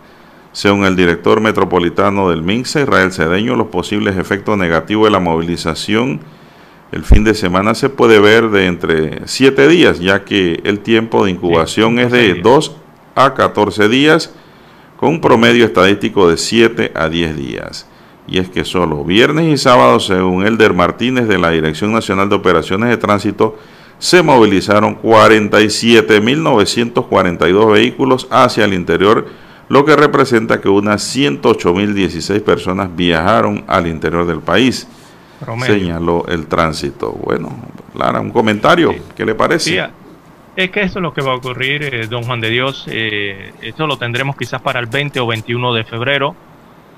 Según 0.51 0.83
el 0.83 0.97
director 0.97 1.39
metropolitano 1.39 2.29
del 2.29 2.43
MINSA, 2.43 2.81
Israel 2.81 3.13
Cedeño, 3.13 3.55
los 3.55 3.67
posibles 3.67 4.17
efectos 4.17 4.57
negativos 4.57 5.05
de 5.05 5.11
la 5.11 5.19
movilización 5.19 6.19
el 6.93 7.03
fin 7.03 7.23
de 7.23 7.33
semana 7.33 7.73
se 7.73 7.89
puede 7.89 8.19
ver 8.19 8.51
de 8.51 8.67
entre 8.67 9.21
7 9.25 9.67
días, 9.67 9.99
ya 9.99 10.23
que 10.23 10.61
el 10.63 10.81
tiempo 10.81 11.25
de 11.25 11.31
incubación 11.31 11.97
es 11.97 12.11
de 12.11 12.35
2 12.35 12.75
a 13.15 13.33
14 13.33 13.89
días, 13.89 14.31
con 14.97 15.09
un 15.09 15.19
promedio 15.19 15.65
estadístico 15.65 16.29
de 16.29 16.37
7 16.37 16.91
a 16.93 17.09
10 17.09 17.35
días. 17.35 17.87
Y 18.27 18.37
es 18.37 18.47
que 18.47 18.63
solo 18.63 19.03
viernes 19.03 19.51
y 19.51 19.57
sábado, 19.57 19.99
según 19.99 20.45
Elder 20.45 20.73
Martínez 20.73 21.27
de 21.27 21.39
la 21.39 21.49
Dirección 21.49 21.91
Nacional 21.91 22.29
de 22.29 22.35
Operaciones 22.35 22.89
de 22.89 22.97
Tránsito, 22.97 23.57
se 23.97 24.21
movilizaron 24.21 25.01
47.942 25.01 27.71
vehículos 27.71 28.27
hacia 28.29 28.65
el 28.65 28.75
interior, 28.75 29.25
lo 29.67 29.83
que 29.83 29.95
representa 29.95 30.61
que 30.61 30.69
unas 30.69 31.01
108.016 31.15 32.43
personas 32.43 32.95
viajaron 32.95 33.63
al 33.65 33.87
interior 33.87 34.27
del 34.27 34.41
país 34.41 34.87
señaló 35.65 36.25
el 36.27 36.47
tránsito. 36.47 37.11
Bueno, 37.11 37.49
Lara, 37.95 38.19
un 38.21 38.31
comentario, 38.31 38.93
¿qué 39.15 39.25
le 39.25 39.35
parece? 39.35 39.89
es 40.55 40.69
que 40.69 40.81
eso 40.81 40.99
es 40.99 41.03
lo 41.03 41.13
que 41.13 41.21
va 41.21 41.31
a 41.31 41.35
ocurrir, 41.35 41.83
eh, 41.83 42.07
don 42.07 42.23
Juan 42.23 42.39
de 42.39 42.49
Dios. 42.49 42.85
Eh, 42.89 43.53
esto 43.61 43.87
lo 43.87 43.97
tendremos 43.97 44.35
quizás 44.35 44.61
para 44.61 44.79
el 44.79 44.85
20 44.85 45.19
o 45.19 45.27
21 45.27 45.73
de 45.73 45.83
febrero. 45.83 46.35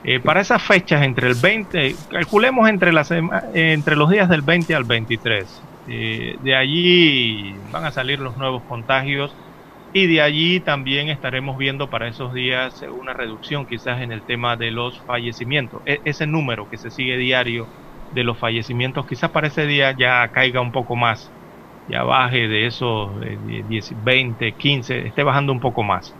Eh, 0.04 0.19
para 0.19 0.41
esas 0.41 0.62
fechas, 0.62 1.04
entre 1.04 1.28
el 1.30 1.36
20, 1.36 1.95
calculemos 2.12 2.69
entre, 2.69 2.93
las, 2.93 3.12
entre 3.12 3.95
los 3.95 4.10
días 4.10 4.30
del 4.30 4.41
20 4.41 4.76
al 4.76 4.84
23. 4.84 5.62
de 5.88 6.56
allí 6.56 7.56
van 7.71 7.86
a 7.86 7.91
salir 7.91 8.19
los 8.19 8.38
nuevos 8.38 8.62
contagios 8.63 9.34
y 9.93 10.08
de 10.08 10.21
allí 10.21 10.60
también 10.60 11.10
estaremos 11.10 11.58
viendo 11.58 11.89
para 11.89 12.10
esos 12.10 12.34
días 12.34 12.84
una 13.02 13.13
reducción 13.13 13.65
quizás 13.65 14.02
en 14.02 14.12
el 14.12 14.21
tema 14.21 14.58
de 14.58 14.69
los 14.69 15.00
fallecimientos. 15.00 15.82
E, 15.86 16.02
ese 16.04 16.28
número 16.28 16.69
que 16.69 16.78
se 16.78 16.91
sigue 16.91 17.17
diario 17.17 17.65
de 18.13 18.24
los 18.24 18.38
fallecimientos, 18.38 19.06
quizás 19.08 19.32
para 19.32 19.48
ese 19.48 19.65
día 19.68 19.91
ya 19.98 20.28
caiga 20.30 20.62
un 20.62 20.72
poco 20.72 20.96
más, 20.96 21.34
ya 21.88 22.04
baje 22.04 22.48
de 22.48 22.68
esos 22.68 23.12
10, 23.22 24.04
20, 24.04 24.54
15, 24.54 25.08
esté 25.08 25.24
bajando 25.24 25.52
un 25.54 25.60
poco 25.60 25.84
más 25.84 26.13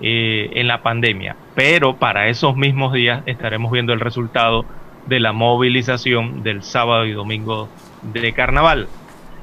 eh, 0.00 0.50
en 0.54 0.68
la 0.68 0.82
pandemia. 0.82 1.36
Pero 1.54 1.98
para 1.98 2.28
esos 2.28 2.56
mismos 2.56 2.92
días 2.92 3.22
estaremos 3.26 3.70
viendo 3.72 3.92
el 3.92 4.00
resultado 4.00 4.66
de 5.06 5.20
la 5.20 5.32
movilización 5.32 6.42
del 6.42 6.62
sábado 6.62 7.06
y 7.06 7.12
domingo 7.12 7.68
de 8.02 8.32
carnaval. 8.32 8.88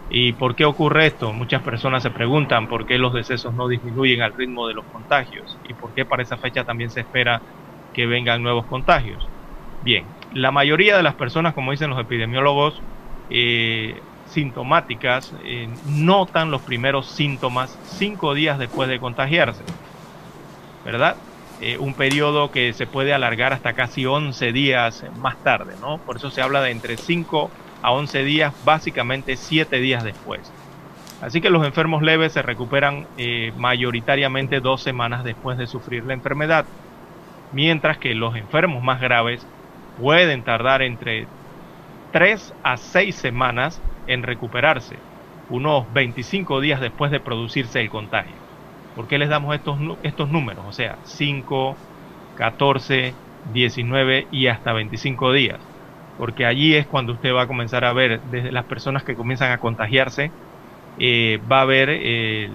¿Y 0.09 0.33
por 0.33 0.55
qué 0.55 0.65
ocurre 0.65 1.07
esto? 1.07 1.33
Muchas 1.33 1.61
personas 1.61 2.03
se 2.03 2.11
preguntan 2.11 2.67
por 2.67 2.85
qué 2.85 2.97
los 2.97 3.13
decesos 3.13 3.53
no 3.53 3.67
disminuyen 3.67 4.21
al 4.21 4.33
ritmo 4.33 4.67
de 4.67 4.73
los 4.73 4.85
contagios 4.87 5.59
y 5.63 5.73
por 5.75 5.93
qué 5.93 6.05
para 6.05 6.23
esa 6.23 6.37
fecha 6.37 6.65
también 6.65 6.89
se 6.89 7.01
espera 7.01 7.43
que 7.93 8.07
vengan 8.07 8.41
nuevos 8.41 8.65
contagios. 8.65 9.31
Bien, 9.81 10.15
la 10.33 10.51
mayoría 10.51 10.95
de 10.95 11.03
las 11.03 11.15
personas, 11.15 11.53
como 11.53 11.71
dicen 11.71 11.89
los 11.89 11.99
epidemiólogos, 11.99 12.81
eh, 13.29 13.99
sintomáticas 14.27 15.33
eh, 15.43 15.67
notan 15.87 16.51
los 16.51 16.61
primeros 16.61 17.07
síntomas 17.07 17.77
cinco 17.83 18.35
días 18.35 18.59
después 18.59 18.87
de 18.87 18.99
contagiarse, 18.99 19.63
¿verdad? 20.85 21.15
Eh, 21.61 21.77
un 21.79 21.93
periodo 21.95 22.51
que 22.51 22.73
se 22.73 22.85
puede 22.85 23.13
alargar 23.13 23.53
hasta 23.53 23.73
casi 23.73 24.05
11 24.05 24.51
días 24.51 25.03
más 25.17 25.35
tarde, 25.43 25.73
¿no? 25.81 25.97
Por 25.97 26.17
eso 26.17 26.29
se 26.29 26.41
habla 26.41 26.61
de 26.61 26.71
entre 26.71 26.95
5 26.95 27.49
a 27.81 27.91
11 27.91 28.23
días, 28.23 28.53
básicamente 28.63 29.35
7 29.35 29.79
días 29.79 30.03
después. 30.03 30.53
Así 31.21 31.41
que 31.41 31.49
los 31.49 31.65
enfermos 31.65 32.01
leves 32.01 32.31
se 32.31 32.41
recuperan 32.41 33.05
mayoritariamente 33.57 34.61
dos 34.61 34.81
semanas 34.81 35.25
después 35.25 35.57
de 35.57 35.67
sufrir 35.67 36.05
la 36.05 36.13
enfermedad, 36.13 36.63
mientras 37.51 37.97
que 37.97 38.15
los 38.15 38.37
enfermos 38.37 38.81
más 38.81 39.01
graves 39.01 39.45
pueden 39.99 40.45
tardar 40.45 40.81
entre 40.81 41.27
3 42.11 42.53
a 42.63 42.77
6 42.77 43.17
semanas 43.17 43.83
en 44.07 44.23
recuperarse, 44.23 45.03
unos 45.49 45.91
25 45.91 46.61
días 46.61 46.79
después 46.79 47.11
de 47.11 47.19
producirse 47.19 47.81
el 47.81 47.89
contagio. 47.89 48.41
¿Por 48.93 49.07
qué 49.07 49.17
les 49.17 49.27
damos 49.29 49.53
estos, 49.53 49.77
estos 50.03 50.29
números? 50.29 50.65
O 50.67 50.71
sea, 50.71 50.99
5, 51.03 51.77
14, 52.33 53.17
19 53.43 54.27
y 54.31 54.47
hasta 54.47 54.71
25 54.73 55.33
días. 55.33 55.59
Porque 56.15 56.45
allí 56.45 56.75
es 56.75 56.87
cuando 56.87 57.13
usted 57.13 57.33
va 57.33 57.43
a 57.43 57.47
comenzar 57.47 57.83
a 57.83 57.91
ver, 57.93 58.21
desde 58.23 58.53
las 58.53 58.67
personas 58.67 59.03
que 59.03 59.15
comienzan 59.15 59.51
a 59.51 59.59
contagiarse, 59.59 60.31
eh, 60.97 61.39
va 61.51 61.61
a 61.61 61.65
ver 61.65 61.89
eh, 61.91 62.49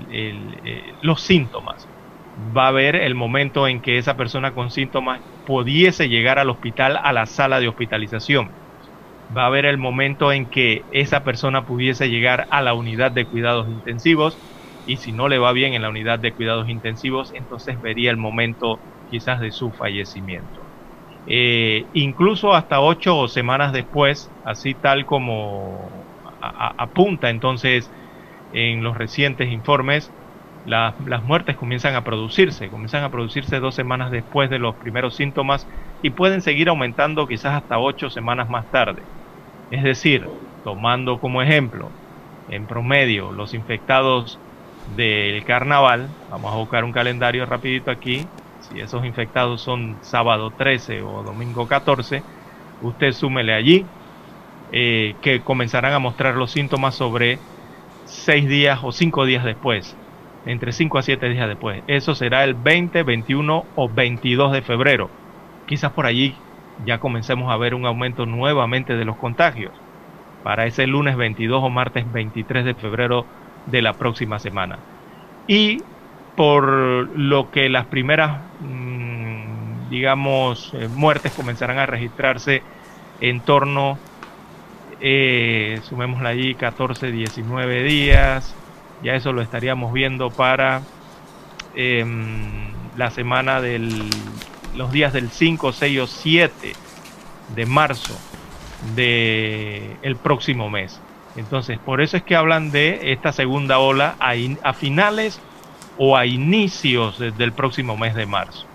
los 1.03 1.23
síntomas 1.23 1.91
va 2.37 2.64
a 2.66 2.68
haber 2.68 2.97
el 2.97 3.14
momento 3.14 3.68
en 3.68 3.80
que 3.80 3.99
esa 3.99 4.16
persona 4.16 4.55
con 4.55 4.70
síntomas 4.70 5.22
pudiese 5.45 6.09
llegar 6.09 6.39
al 6.39 6.51
hospital, 6.51 6.99
a 7.03 7.12
la 7.12 7.26
sala 7.26 7.61
de 7.61 7.68
hospitalización. 7.68 8.57
Va 9.35 9.45
a 9.45 9.47
haber 9.47 9.64
el 9.66 9.78
momento 9.78 10.32
en 10.32 10.51
que 10.51 10.87
esa 10.91 11.24
persona 11.24 11.64
pudiese 11.64 12.11
llegar 12.11 12.47
a 12.51 12.62
la 12.62 12.74
unidad 12.74 13.12
de 13.12 13.26
cuidados 13.28 13.70
intensivos 13.70 14.41
y 14.85 14.99
si 14.99 15.12
no 15.12 15.28
le 15.28 15.39
va 15.39 15.53
bien 15.53 15.74
en 15.74 15.82
la 15.82 15.89
unidad 15.89 16.18
de 16.18 16.35
cuidados 16.35 16.68
intensivos, 16.68 17.32
entonces 17.35 17.80
vería 17.80 18.11
el 18.11 18.18
momento 18.18 18.82
quizás 19.07 19.41
de 19.41 19.51
su 19.51 19.72
fallecimiento. 19.72 20.68
Eh, 21.26 21.89
incluso 21.95 22.55
hasta 22.55 22.80
ocho 22.80 23.28
semanas 23.28 23.72
después, 23.72 24.35
así 24.45 24.74
tal 24.74 25.07
como 25.07 26.07
apunta 26.78 27.30
entonces 27.30 27.91
en 28.51 28.82
los 28.82 28.97
recientes 28.97 29.51
informes, 29.51 30.14
las 30.65 31.23
muertes 31.25 31.57
comienzan 31.57 31.95
a 31.95 32.05
producirse, 32.05 32.71
comienzan 32.71 33.05
a 33.05 33.11
producirse 33.11 33.61
dos 33.61 33.75
semanas 33.75 34.11
después 34.11 34.49
de 34.51 34.59
los 34.59 34.77
primeros 34.77 35.15
síntomas 35.15 35.67
y 36.03 36.11
pueden 36.11 36.41
seguir 36.43 36.69
aumentando 36.69 37.27
quizás 37.27 37.55
hasta 37.55 37.79
ocho 37.79 38.11
semanas 38.11 38.49
más 38.49 38.71
tarde. 38.71 39.03
Es 39.71 39.83
decir, 39.83 40.27
tomando 40.62 41.21
como 41.21 41.43
ejemplo, 41.43 41.91
en 42.49 42.67
promedio, 42.67 43.33
los 43.33 43.55
infectados 43.55 44.39
del 44.87 45.45
carnaval, 45.45 46.09
vamos 46.31 46.53
a 46.53 46.57
buscar 46.57 46.85
un 46.85 46.93
calendario 46.93 47.47
rapidito 47.47 47.91
aquí, 47.91 48.27
si 48.59 48.81
esos 48.81 49.05
infectados 49.05 49.61
son 49.62 49.99
sábado 50.03 50.51
13 50.57 51.03
o 51.03 51.23
domingo 51.23 51.67
14, 51.67 52.23
usted 52.81 53.12
súmele 53.12 53.55
allí 53.55 53.87
eh, 54.73 55.15
que 55.21 55.43
comenzarán 55.43 55.93
a 55.93 55.99
mostrar 55.99 56.37
los 56.37 56.51
síntomas 56.53 56.95
sobre 56.95 57.39
seis 58.05 58.49
días 58.49 58.81
o 58.83 58.93
cinco 58.93 59.25
días 59.27 59.45
después 59.45 59.99
entre 60.47 60.73
5 60.73 60.99
a 60.99 61.03
7 61.03 61.29
días 61.29 61.49
después. 61.49 61.83
Eso 61.87 62.15
será 62.15 62.45
el 62.45 62.55
20, 62.55 63.03
21 63.03 63.65
o 63.75 63.89
22 63.89 64.53
de 64.53 64.63
febrero. 64.63 65.11
Quizás 65.67 65.93
por 65.93 66.07
allí 66.07 66.35
ya 66.85 66.99
comencemos 66.99 67.53
a 67.53 67.57
ver 67.57 67.75
un 67.75 67.87
aumento 67.87 68.27
nuevamente 68.27 68.97
de 68.97 69.05
los 69.05 69.17
contagios 69.17 69.73
para 70.43 70.67
ese 70.67 70.87
lunes 70.87 71.17
22 71.17 71.63
o 71.63 71.71
martes 71.71 72.11
23 72.13 72.65
de 72.65 72.75
febrero 72.75 73.25
de 73.67 73.81
la 73.81 73.95
próxima 73.95 74.39
semana. 74.39 74.79
Y 75.47 75.83
por 76.37 76.65
lo 77.19 77.51
que 77.51 77.69
las 77.69 77.87
primeras, 77.87 78.41
mm, 78.61 79.89
digamos, 79.89 80.73
eh, 80.75 80.89
muertes 80.89 81.33
comenzarán 81.33 81.79
a 81.79 81.87
registrarse 81.87 82.63
en 83.21 83.41
torno, 83.41 83.99
eh, 85.01 85.81
sumémosla 85.85 86.31
allí, 86.31 86.55
14, 86.55 87.11
19 87.11 87.83
días, 87.83 88.55
ya 89.03 89.15
eso 89.15 89.33
lo 89.33 89.43
estaríamos 89.43 89.93
viendo 89.93 90.31
para 90.31 90.83
em, 91.75 92.73
la 92.97 93.11
semana 93.11 93.61
del 93.61 94.11
los 94.77 94.91
días 94.91 95.13
del 95.13 95.31
5, 95.31 95.73
6 95.73 96.01
o 96.01 96.07
7 96.07 96.73
de 97.55 97.67
marzo 97.67 98.15
del 98.95 99.97
el 100.03 100.17
próximo 100.17 100.69
mes. 100.71 101.01
Entonces, 101.37 101.79
por 101.79 102.01
eso 102.01 102.17
es 102.17 102.23
que 102.23 102.37
hablan 102.37 102.71
de 102.71 103.13
esta 103.13 103.33
segunda 103.33 103.79
ola 103.79 104.17
a, 104.21 104.35
a 104.63 104.73
finales 104.73 105.41
o 105.99 106.17
a 106.17 106.27
inicios 106.27 107.19
del 107.19 107.53
próximo 107.53 107.97
mes 107.97 108.15
de 108.15 108.27
marzo. 108.27 108.67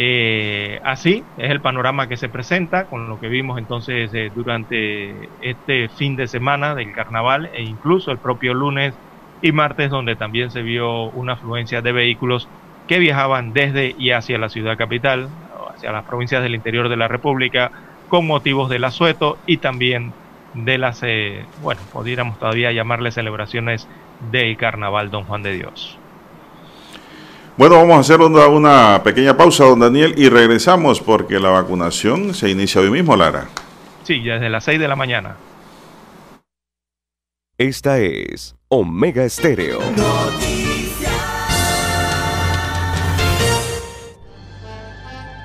Eh, 0.00 0.80
así 0.84 1.24
es 1.38 1.50
el 1.50 1.60
panorama 1.60 2.06
que 2.06 2.16
se 2.16 2.28
presenta 2.28 2.84
con 2.84 3.08
lo 3.08 3.18
que 3.18 3.26
vimos 3.26 3.58
entonces 3.58 4.14
eh, 4.14 4.30
durante 4.32 5.28
este 5.40 5.88
fin 5.88 6.14
de 6.14 6.28
semana 6.28 6.76
del 6.76 6.92
carnaval 6.92 7.50
e 7.52 7.62
incluso 7.62 8.12
el 8.12 8.18
propio 8.18 8.54
lunes 8.54 8.94
y 9.42 9.52
martes 9.52 9.90
donde 9.90 10.16
también 10.16 10.50
se 10.50 10.62
vio 10.62 11.04
una 11.10 11.34
afluencia 11.34 11.82
de 11.82 11.92
vehículos 11.92 12.48
que 12.86 12.98
viajaban 12.98 13.52
desde 13.52 13.94
y 13.98 14.10
hacia 14.10 14.38
la 14.38 14.48
ciudad 14.48 14.76
capital, 14.76 15.28
hacia 15.74 15.92
las 15.92 16.04
provincias 16.04 16.42
del 16.42 16.54
interior 16.54 16.88
de 16.88 16.96
la 16.96 17.06
República, 17.06 17.70
con 18.08 18.26
motivos 18.26 18.70
del 18.70 18.84
asueto 18.84 19.38
y 19.46 19.58
también 19.58 20.12
de 20.54 20.78
las, 20.78 21.02
eh, 21.02 21.44
bueno, 21.62 21.80
pudiéramos 21.92 22.38
todavía 22.38 22.72
llamarle 22.72 23.12
celebraciones 23.12 23.86
del 24.32 24.56
Carnaval 24.56 25.10
Don 25.10 25.24
Juan 25.24 25.42
de 25.42 25.52
Dios. 25.52 25.98
Bueno, 27.56 27.76
vamos 27.76 27.96
a 27.96 28.00
hacer 28.00 28.20
una, 28.20 28.46
una 28.46 29.02
pequeña 29.02 29.36
pausa, 29.36 29.64
don 29.64 29.80
Daniel, 29.80 30.14
y 30.16 30.28
regresamos 30.28 31.00
porque 31.00 31.38
la 31.40 31.50
vacunación 31.50 32.32
se 32.32 32.48
inicia 32.50 32.80
hoy 32.80 32.90
mismo, 32.90 33.16
Lara. 33.16 33.48
Sí, 34.04 34.20
desde 34.20 34.48
las 34.48 34.64
6 34.64 34.78
de 34.78 34.88
la 34.88 34.96
mañana. 34.96 35.36
Esta 37.58 37.98
es 37.98 38.57
Omega 38.70 39.24
Estéreo. 39.24 39.78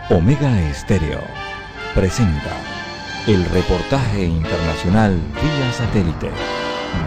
Omega 0.10 0.70
Estéreo 0.70 1.22
presenta 1.96 2.52
el 3.26 3.46
reportaje 3.46 4.26
internacional 4.26 5.18
vía 5.42 5.72
satélite 5.72 6.32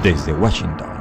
desde 0.03 0.33
Washington. 0.33 0.95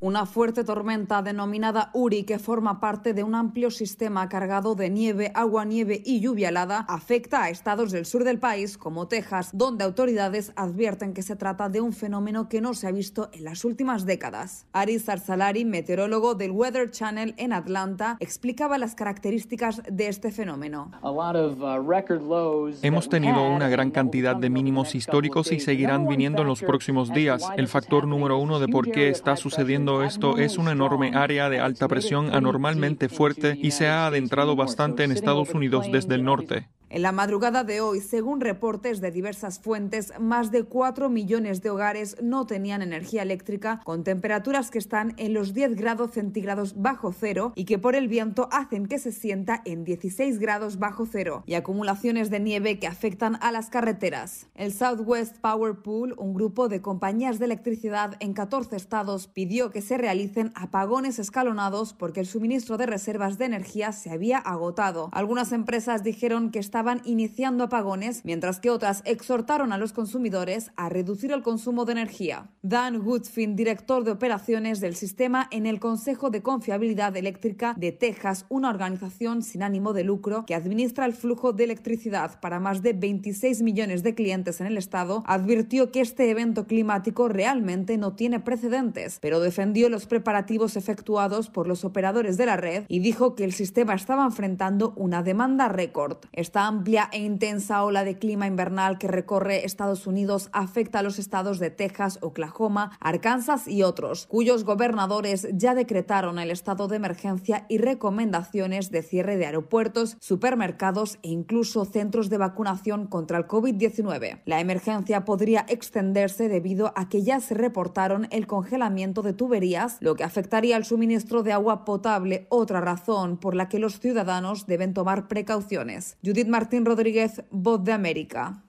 Una 0.00 0.26
fuerte 0.26 0.62
tormenta 0.62 1.22
denominada 1.22 1.90
Uri, 1.92 2.22
que 2.22 2.38
forma 2.38 2.78
parte 2.78 3.14
de 3.14 3.24
un 3.24 3.34
amplio 3.34 3.68
sistema 3.68 4.28
cargado 4.28 4.76
de 4.76 4.90
nieve, 4.90 5.32
agua, 5.34 5.64
nieve 5.64 6.00
y 6.06 6.20
lluvia 6.20 6.50
helada, 6.50 6.86
afecta 6.88 7.42
a 7.42 7.50
estados 7.50 7.90
del 7.90 8.06
sur 8.06 8.22
del 8.22 8.38
país, 8.38 8.78
como 8.78 9.08
Texas, 9.08 9.50
donde 9.52 9.82
autoridades 9.82 10.52
advierten 10.54 11.14
que 11.14 11.22
se 11.22 11.34
trata 11.34 11.68
de 11.68 11.80
un 11.80 11.92
fenómeno 11.92 12.48
que 12.48 12.60
no 12.60 12.74
se 12.74 12.86
ha 12.86 12.92
visto 12.92 13.28
en 13.32 13.42
las 13.42 13.64
últimas 13.64 14.06
décadas. 14.06 14.66
Ari 14.72 15.00
Sarsalari, 15.00 15.64
meteorólogo 15.64 16.36
del 16.36 16.52
Weather 16.52 16.92
Channel 16.92 17.34
en 17.36 17.52
Atlanta, 17.52 18.18
explicaba 18.20 18.78
las 18.78 18.94
características 18.94 19.82
de 19.90 20.06
este 20.06 20.30
fenómeno. 20.30 20.92
Uh, 21.02 22.70
Hemos 22.82 23.08
tenido 23.08 23.50
una 23.50 23.68
gran 23.68 23.90
cantidad 23.90 24.36
de 24.36 24.48
mínimos 24.48 24.94
históricos 24.94 25.50
y 25.50 25.58
seguirán 25.58 26.06
viniendo 26.06 26.42
en 26.42 26.46
los 26.46 26.62
próximos 26.62 27.12
días. 27.12 27.48
El 27.56 27.66
factor 27.66 28.06
número 28.06 28.38
uno 28.38 28.60
de 28.60 28.68
por 28.68 28.88
qué 28.92 29.08
está 29.08 29.34
sucediendo 29.34 29.87
esto 30.02 30.38
es 30.38 30.58
una 30.58 30.72
enorme 30.72 31.12
área 31.14 31.48
de 31.48 31.60
alta 31.60 31.88
presión 31.88 32.34
anormalmente 32.34 33.08
fuerte 33.08 33.58
y 33.60 33.70
se 33.70 33.88
ha 33.88 34.06
adentrado 34.06 34.54
bastante 34.54 35.02
en 35.04 35.12
Estados 35.12 35.50
Unidos 35.54 35.86
desde 35.90 36.14
el 36.14 36.24
norte. 36.24 36.68
En 36.90 37.02
la 37.02 37.12
madrugada 37.12 37.64
de 37.64 37.82
hoy, 37.82 38.00
según 38.00 38.40
reportes 38.40 39.02
de 39.02 39.10
diversas 39.10 39.58
fuentes, 39.58 40.14
más 40.18 40.50
de 40.50 40.64
4 40.64 41.10
millones 41.10 41.60
de 41.60 41.68
hogares 41.68 42.16
no 42.22 42.46
tenían 42.46 42.80
energía 42.80 43.20
eléctrica 43.20 43.82
con 43.84 44.04
temperaturas 44.04 44.70
que 44.70 44.78
están 44.78 45.12
en 45.18 45.34
los 45.34 45.52
10 45.52 45.74
grados 45.74 46.12
centígrados 46.12 46.80
bajo 46.80 47.12
cero 47.12 47.52
y 47.56 47.66
que 47.66 47.78
por 47.78 47.94
el 47.94 48.08
viento 48.08 48.48
hacen 48.52 48.86
que 48.86 48.98
se 48.98 49.12
sienta 49.12 49.60
en 49.66 49.84
16 49.84 50.38
grados 50.38 50.78
bajo 50.78 51.04
cero 51.04 51.42
y 51.44 51.54
acumulaciones 51.54 52.30
de 52.30 52.40
nieve 52.40 52.78
que 52.78 52.86
afectan 52.86 53.36
a 53.42 53.52
las 53.52 53.68
carreteras. 53.68 54.46
El 54.54 54.72
Southwest 54.72 55.36
Power 55.40 55.82
Pool, 55.82 56.14
un 56.16 56.32
grupo 56.32 56.68
de 56.68 56.80
compañías 56.80 57.38
de 57.38 57.44
electricidad 57.44 58.16
en 58.20 58.32
14 58.32 58.76
estados, 58.76 59.26
pidió 59.26 59.70
que 59.70 59.82
se 59.82 59.98
realicen 59.98 60.52
apagones 60.54 61.18
escalonados 61.18 61.92
porque 61.92 62.20
el 62.20 62.26
suministro 62.26 62.78
de 62.78 62.86
reservas 62.86 63.36
de 63.36 63.44
energía 63.44 63.92
se 63.92 64.10
había 64.10 64.38
agotado. 64.38 65.10
Algunas 65.12 65.52
empresas 65.52 66.02
dijeron 66.02 66.50
que 66.50 66.58
esta 66.58 66.77
estaban 66.78 67.02
iniciando 67.04 67.64
apagones, 67.64 68.24
mientras 68.24 68.60
que 68.60 68.70
otras 68.70 69.02
exhortaron 69.04 69.72
a 69.72 69.78
los 69.78 69.92
consumidores 69.92 70.70
a 70.76 70.88
reducir 70.88 71.32
el 71.32 71.42
consumo 71.42 71.84
de 71.84 71.90
energía. 71.90 72.50
Dan 72.62 73.04
Woodfin, 73.04 73.56
director 73.56 74.04
de 74.04 74.12
operaciones 74.12 74.78
del 74.78 74.94
sistema 74.94 75.48
en 75.50 75.66
el 75.66 75.80
Consejo 75.80 76.30
de 76.30 76.40
Confiabilidad 76.40 77.16
Eléctrica 77.16 77.74
de 77.76 77.90
Texas, 77.90 78.46
una 78.48 78.70
organización 78.70 79.42
sin 79.42 79.64
ánimo 79.64 79.92
de 79.92 80.04
lucro 80.04 80.46
que 80.46 80.54
administra 80.54 81.04
el 81.04 81.14
flujo 81.14 81.52
de 81.52 81.64
electricidad 81.64 82.38
para 82.38 82.60
más 82.60 82.80
de 82.80 82.92
26 82.92 83.62
millones 83.62 84.04
de 84.04 84.14
clientes 84.14 84.60
en 84.60 84.68
el 84.68 84.78
estado, 84.78 85.24
advirtió 85.26 85.90
que 85.90 86.00
este 86.00 86.30
evento 86.30 86.68
climático 86.68 87.26
realmente 87.26 87.98
no 87.98 88.14
tiene 88.14 88.38
precedentes, 88.38 89.18
pero 89.20 89.40
defendió 89.40 89.88
los 89.88 90.06
preparativos 90.06 90.76
efectuados 90.76 91.50
por 91.50 91.66
los 91.66 91.84
operadores 91.84 92.36
de 92.36 92.46
la 92.46 92.56
red 92.56 92.84
y 92.86 93.00
dijo 93.00 93.34
que 93.34 93.42
el 93.42 93.52
sistema 93.52 93.94
estaba 93.94 94.24
enfrentando 94.24 94.92
una 94.94 95.24
demanda 95.24 95.66
récord. 95.66 96.18
Esta 96.32 96.67
amplia 96.68 97.08
e 97.12 97.18
intensa 97.18 97.82
ola 97.82 98.04
de 98.04 98.18
clima 98.18 98.46
invernal 98.46 98.98
que 98.98 99.08
recorre 99.08 99.64
Estados 99.64 100.06
Unidos 100.06 100.50
afecta 100.52 100.98
a 100.98 101.02
los 101.02 101.18
estados 101.18 101.58
de 101.58 101.70
Texas, 101.70 102.18
Oklahoma, 102.20 102.92
Arkansas 103.00 103.66
y 103.66 103.82
otros, 103.82 104.26
cuyos 104.26 104.64
gobernadores 104.64 105.48
ya 105.54 105.74
decretaron 105.74 106.38
el 106.38 106.50
estado 106.50 106.86
de 106.86 106.96
emergencia 106.96 107.64
y 107.70 107.78
recomendaciones 107.78 108.90
de 108.90 109.02
cierre 109.02 109.38
de 109.38 109.46
aeropuertos, 109.46 110.18
supermercados 110.20 111.18
e 111.22 111.30
incluso 111.30 111.86
centros 111.86 112.28
de 112.28 112.36
vacunación 112.36 113.06
contra 113.06 113.38
el 113.38 113.46
COVID-19. 113.46 114.42
La 114.44 114.60
emergencia 114.60 115.24
podría 115.24 115.64
extenderse 115.68 116.50
debido 116.50 116.92
a 116.96 117.08
que 117.08 117.22
ya 117.22 117.40
se 117.40 117.54
reportaron 117.54 118.28
el 118.30 118.46
congelamiento 118.46 119.22
de 119.22 119.32
tuberías, 119.32 119.96
lo 120.00 120.16
que 120.16 120.24
afectaría 120.24 120.76
al 120.76 120.84
suministro 120.84 121.42
de 121.42 121.52
agua 121.52 121.86
potable, 121.86 122.46
otra 122.50 122.82
razón 122.82 123.38
por 123.38 123.54
la 123.54 123.70
que 123.70 123.78
los 123.78 124.00
ciudadanos 124.00 124.66
deben 124.66 124.92
tomar 124.92 125.28
precauciones. 125.28 126.18
Judith 126.22 126.48
Martín 126.58 126.84
Rodríguez, 126.84 127.44
Voz 127.52 127.84
de 127.84 127.92
América. 127.92 128.64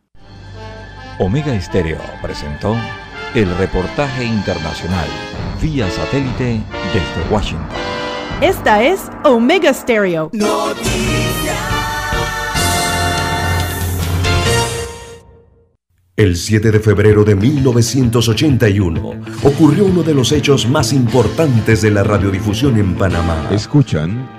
Omega 1.18 1.56
Estéreo 1.56 1.98
presentó 2.22 2.76
el 3.34 3.50
reportaje 3.58 4.26
internacional 4.26 5.08
vía 5.60 5.90
satélite 5.90 6.62
desde 6.94 7.34
Washington. 7.34 7.66
Esta 8.42 8.84
es 8.84 9.10
Omega 9.24 9.74
Stereo. 9.74 10.30
El 16.16 16.36
7 16.36 16.72
de 16.72 16.80
febrero 16.80 17.24
de 17.24 17.36
1981 17.36 19.14
ocurrió 19.44 19.86
uno 19.86 20.04
de 20.04 20.14
los 20.14 20.32
hechos 20.32 20.70
más 20.70 20.94
importantes 20.94 21.82
de 21.82 21.90
la 21.90 22.04
radiodifusión 22.04 22.78
en 22.78 22.94
Panamá. 22.94 23.48
Escuchan 23.50 24.39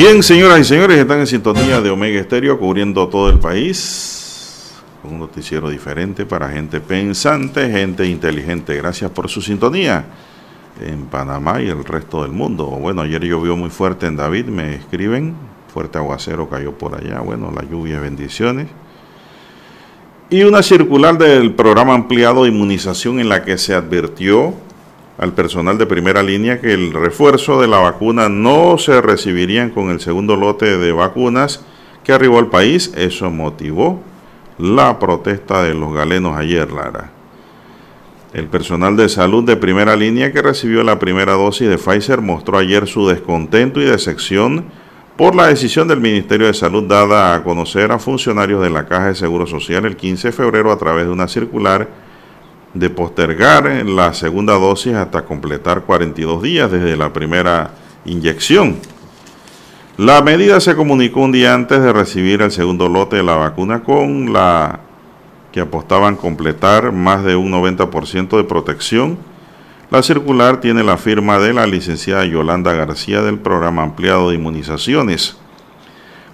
Bien, 0.00 0.22
señoras 0.22 0.60
y 0.60 0.64
señores, 0.64 0.96
están 0.96 1.20
en 1.20 1.26
sintonía 1.26 1.82
de 1.82 1.90
Omega 1.90 2.18
Estéreo 2.18 2.58
cubriendo 2.58 3.06
todo 3.08 3.28
el 3.28 3.38
país. 3.38 4.72
Un 5.04 5.18
noticiero 5.18 5.68
diferente 5.68 6.24
para 6.24 6.48
gente 6.48 6.80
pensante, 6.80 7.70
gente 7.70 8.06
inteligente. 8.06 8.74
Gracias 8.76 9.10
por 9.10 9.28
su 9.28 9.42
sintonía 9.42 10.06
en 10.82 11.04
Panamá 11.04 11.60
y 11.60 11.68
el 11.68 11.84
resto 11.84 12.22
del 12.22 12.32
mundo. 12.32 12.64
Bueno, 12.64 13.02
ayer 13.02 13.22
llovió 13.22 13.58
muy 13.58 13.68
fuerte 13.68 14.06
en 14.06 14.16
David, 14.16 14.46
me 14.46 14.74
escriben. 14.74 15.34
Fuerte 15.70 15.98
aguacero 15.98 16.48
cayó 16.48 16.72
por 16.78 16.94
allá. 16.94 17.20
Bueno, 17.20 17.52
la 17.54 17.62
lluvia, 17.62 18.00
bendiciones. 18.00 18.68
Y 20.30 20.44
una 20.44 20.62
circular 20.62 21.18
del 21.18 21.52
programa 21.52 21.92
ampliado 21.92 22.44
de 22.44 22.48
inmunización 22.48 23.20
en 23.20 23.28
la 23.28 23.44
que 23.44 23.58
se 23.58 23.74
advirtió 23.74 24.54
al 25.20 25.34
personal 25.34 25.76
de 25.76 25.84
primera 25.84 26.22
línea 26.22 26.62
que 26.62 26.72
el 26.72 26.94
refuerzo 26.94 27.60
de 27.60 27.68
la 27.68 27.76
vacuna 27.76 28.30
no 28.30 28.78
se 28.78 29.02
recibirían 29.02 29.68
con 29.68 29.90
el 29.90 30.00
segundo 30.00 30.34
lote 30.34 30.78
de 30.78 30.92
vacunas 30.92 31.62
que 32.02 32.14
arribó 32.14 32.38
al 32.38 32.46
país. 32.48 32.90
Eso 32.96 33.30
motivó 33.30 34.00
la 34.58 34.98
protesta 34.98 35.62
de 35.62 35.74
los 35.74 35.92
galenos 35.92 36.38
ayer, 36.38 36.72
Lara. 36.72 37.10
El 38.32 38.46
personal 38.46 38.96
de 38.96 39.10
salud 39.10 39.44
de 39.44 39.58
primera 39.58 39.94
línea 39.94 40.32
que 40.32 40.40
recibió 40.40 40.82
la 40.84 40.98
primera 40.98 41.34
dosis 41.34 41.68
de 41.68 41.76
Pfizer 41.76 42.22
mostró 42.22 42.56
ayer 42.56 42.86
su 42.86 43.06
descontento 43.06 43.78
y 43.82 43.84
decepción 43.84 44.66
por 45.18 45.34
la 45.34 45.48
decisión 45.48 45.86
del 45.86 46.00
Ministerio 46.00 46.46
de 46.46 46.54
Salud 46.54 46.84
dada 46.84 47.34
a 47.34 47.42
conocer 47.42 47.92
a 47.92 47.98
funcionarios 47.98 48.62
de 48.62 48.70
la 48.70 48.86
Caja 48.86 49.08
de 49.08 49.14
Seguro 49.14 49.46
Social 49.46 49.84
el 49.84 49.96
15 49.96 50.28
de 50.28 50.32
febrero 50.32 50.72
a 50.72 50.78
través 50.78 51.04
de 51.04 51.12
una 51.12 51.28
circular 51.28 52.09
de 52.74 52.90
postergar 52.90 53.64
la 53.86 54.12
segunda 54.14 54.54
dosis 54.54 54.94
hasta 54.94 55.24
completar 55.24 55.82
42 55.82 56.42
días 56.42 56.70
desde 56.70 56.96
la 56.96 57.12
primera 57.12 57.72
inyección. 58.04 58.76
La 59.96 60.22
medida 60.22 60.60
se 60.60 60.76
comunicó 60.76 61.20
un 61.20 61.32
día 61.32 61.52
antes 61.52 61.82
de 61.82 61.92
recibir 61.92 62.42
el 62.42 62.52
segundo 62.52 62.88
lote 62.88 63.16
de 63.16 63.22
la 63.22 63.36
vacuna 63.36 63.82
con 63.82 64.32
la 64.32 64.80
que 65.52 65.60
apostaban 65.60 66.16
completar 66.16 66.92
más 66.92 67.24
de 67.24 67.36
un 67.36 67.50
90% 67.50 68.36
de 68.36 68.44
protección. 68.44 69.18
La 69.90 70.02
circular 70.02 70.60
tiene 70.60 70.84
la 70.84 70.96
firma 70.96 71.40
de 71.40 71.52
la 71.52 71.66
licenciada 71.66 72.24
Yolanda 72.24 72.72
García 72.72 73.20
del 73.22 73.38
programa 73.38 73.82
ampliado 73.82 74.30
de 74.30 74.36
inmunizaciones. 74.36 75.36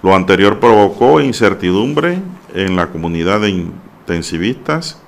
Lo 0.03 0.15
anterior 0.15 0.61
provocó 0.61 1.21
incertidumbre 1.21 2.21
en 2.55 2.77
la 2.77 2.89
comunidad 2.89 3.41
de 3.41 3.49
intensivistas 3.51 5.01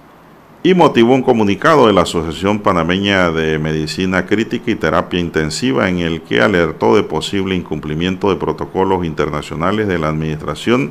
y 0.62 0.74
motivó 0.74 1.14
un 1.14 1.22
comunicado 1.22 1.86
de 1.86 1.92
la 1.92 2.02
Asociación 2.02 2.58
Panameña 2.58 3.30
de 3.30 3.58
Medicina 3.58 4.26
Crítica 4.26 4.70
y 4.70 4.74
Terapia 4.74 5.20
Intensiva 5.20 5.88
en 5.88 5.98
el 5.98 6.22
que 6.22 6.40
alertó 6.40 6.96
de 6.96 7.04
posible 7.04 7.54
incumplimiento 7.54 8.30
de 8.30 8.36
protocolos 8.36 9.04
internacionales 9.04 9.86
de 9.86 9.98
la 9.98 10.08
Administración 10.08 10.90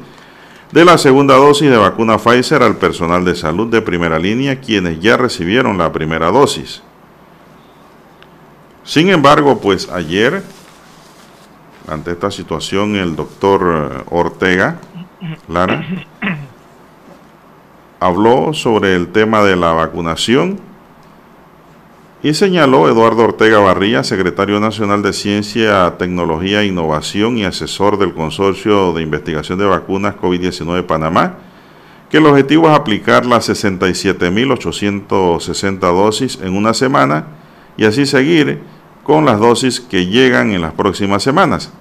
de 0.72 0.86
la 0.86 0.98
segunda 0.98 1.36
dosis 1.36 1.70
de 1.70 1.78
vacuna 1.78 2.18
Pfizer 2.18 2.62
al 2.62 2.76
personal 2.78 3.24
de 3.24 3.36
salud 3.36 3.68
de 3.68 3.82
primera 3.82 4.20
línea 4.20 4.60
quienes 4.60 5.00
ya 5.00 5.18
recibieron 5.18 5.78
la 5.78 5.92
primera 5.92 6.32
dosis. 6.32 6.82
Sin 8.84 9.10
embargo, 9.10 9.60
pues 9.60 9.90
ayer 9.90 10.44
ante 11.88 12.12
esta 12.12 12.32
situación 12.32 12.96
el 12.96 13.16
doctor 13.16 13.92
eh, 13.92 14.04
Ortega, 14.10 14.80
Lara, 15.48 15.86
habló 18.00 18.54
sobre 18.54 18.96
el 18.96 19.08
tema 19.08 19.44
de 19.44 19.56
la 19.56 19.74
vacunación 19.74 20.60
y 22.24 22.34
señaló 22.34 22.90
Eduardo 22.90 23.24
Ortega 23.24 23.60
Barría, 23.60 24.04
secretario 24.04 24.60
nacional 24.60 25.04
de 25.04 25.14
Ciencia, 25.14 25.96
Tecnología 25.98 26.64
Innovación 26.64 27.38
y 27.38 27.46
asesor 27.46 28.00
del 28.00 28.14
Consorcio 28.14 28.92
de 28.94 29.04
Investigación 29.04 29.60
de 29.60 29.66
Vacunas 29.66 30.16
COVID-19 30.16 30.86
Panamá, 30.86 31.36
que 32.10 32.18
el 32.18 32.26
objetivo 32.26 32.70
es 32.70 32.76
aplicar 32.76 33.26
las 33.26 33.50
67.860 33.50 35.80
dosis 35.80 36.40
en 36.42 36.56
una 36.56 36.74
semana 36.74 37.28
y 37.78 37.86
así 37.86 38.06
seguir 38.06 38.60
con 39.04 39.24
las 39.26 39.40
dosis 39.40 39.80
que 39.80 40.08
llegan 40.08 40.52
en 40.52 40.60
las 40.62 40.74
próximas 40.74 41.24
semanas. 41.24 41.72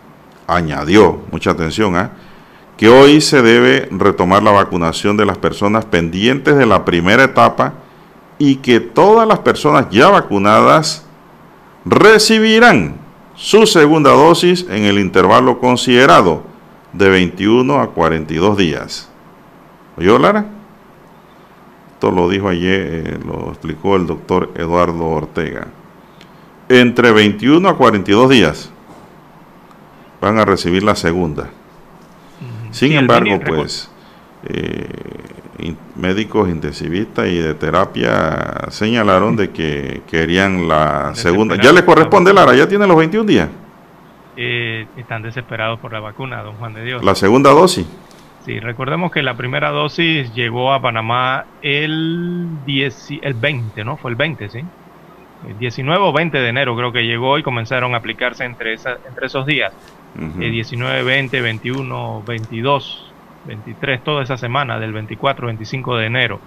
Añadió, 0.46 1.22
mucha 1.32 1.50
atención, 1.52 1.96
¿ah? 1.96 2.12
Que 2.76 2.88
hoy 2.88 3.20
se 3.20 3.42
debe 3.42 3.88
retomar 3.90 4.42
la 4.42 4.50
vacunación 4.50 5.16
de 5.16 5.24
las 5.24 5.38
personas 5.38 5.84
pendientes 5.84 6.56
de 6.56 6.66
la 6.66 6.84
primera 6.84 7.24
etapa 7.24 7.74
y 8.38 8.56
que 8.56 8.80
todas 8.80 9.26
las 9.26 9.38
personas 9.38 9.86
ya 9.90 10.08
vacunadas 10.08 11.06
recibirán 11.84 12.96
su 13.34 13.66
segunda 13.66 14.10
dosis 14.10 14.66
en 14.68 14.84
el 14.84 14.98
intervalo 14.98 15.58
considerado 15.58 16.42
de 16.92 17.08
21 17.08 17.80
a 17.80 17.90
42 17.90 18.56
días. 18.56 19.10
¿Oyó, 19.96 20.18
Lara? 20.18 20.46
Esto 21.92 22.10
lo 22.10 22.28
dijo 22.28 22.48
ayer, 22.48 22.80
eh, 23.06 23.18
lo 23.24 23.48
explicó 23.48 23.96
el 23.96 24.06
doctor 24.06 24.50
Eduardo 24.54 25.06
Ortega. 25.06 25.68
Entre 26.68 27.10
21 27.10 27.66
a 27.68 27.76
42 27.76 28.28
días 28.28 28.70
van 30.20 30.38
a 30.38 30.44
recibir 30.44 30.82
la 30.82 30.94
segunda. 30.94 31.48
Sin 32.76 32.92
embargo, 32.92 33.40
pues, 33.40 33.90
eh, 34.44 34.86
médicos 35.94 36.50
intensivistas 36.50 37.26
y 37.26 37.38
de 37.38 37.54
terapia 37.54 38.66
señalaron 38.68 39.34
de 39.34 39.50
que 39.50 40.02
querían 40.10 40.68
la 40.68 41.14
segunda. 41.14 41.56
¿Ya 41.56 41.72
le 41.72 41.84
corresponde, 41.86 42.34
Lara? 42.34 42.54
¿Ya 42.54 42.68
tiene 42.68 42.86
los 42.86 42.96
21 42.98 43.26
días? 43.26 43.48
Eh, 44.36 44.86
están 44.98 45.22
desesperados 45.22 45.80
por 45.80 45.94
la 45.94 46.00
vacuna, 46.00 46.42
don 46.42 46.56
Juan 46.56 46.74
de 46.74 46.84
Dios. 46.84 47.02
¿La 47.02 47.14
segunda 47.14 47.50
dosis? 47.50 47.86
Sí, 48.44 48.60
recordemos 48.60 49.10
que 49.10 49.22
la 49.22 49.34
primera 49.34 49.70
dosis 49.70 50.32
llegó 50.34 50.74
a 50.74 50.82
Panamá 50.82 51.46
el, 51.62 52.46
10, 52.66 53.08
el 53.22 53.34
20, 53.34 53.84
¿no? 53.84 53.96
Fue 53.96 54.10
el 54.10 54.16
20, 54.16 54.50
¿sí? 54.50 54.60
El 55.48 55.58
19 55.58 55.98
o 56.04 56.12
20 56.12 56.38
de 56.38 56.48
enero 56.48 56.76
creo 56.76 56.92
que 56.92 57.06
llegó 57.06 57.38
y 57.38 57.42
comenzaron 57.42 57.94
a 57.94 57.98
aplicarse 57.98 58.44
entre, 58.44 58.74
entre 58.74 59.26
esos 59.26 59.46
días. 59.46 59.72
El 60.18 60.52
19, 60.52 61.02
20, 61.02 61.40
21, 61.40 62.22
22, 62.26 63.12
23, 63.46 64.02
toda 64.02 64.22
esa 64.22 64.36
semana, 64.36 64.78
del 64.78 64.92
24, 64.92 65.46
25 65.46 65.96
de 65.96 66.06
enero. 66.06 66.40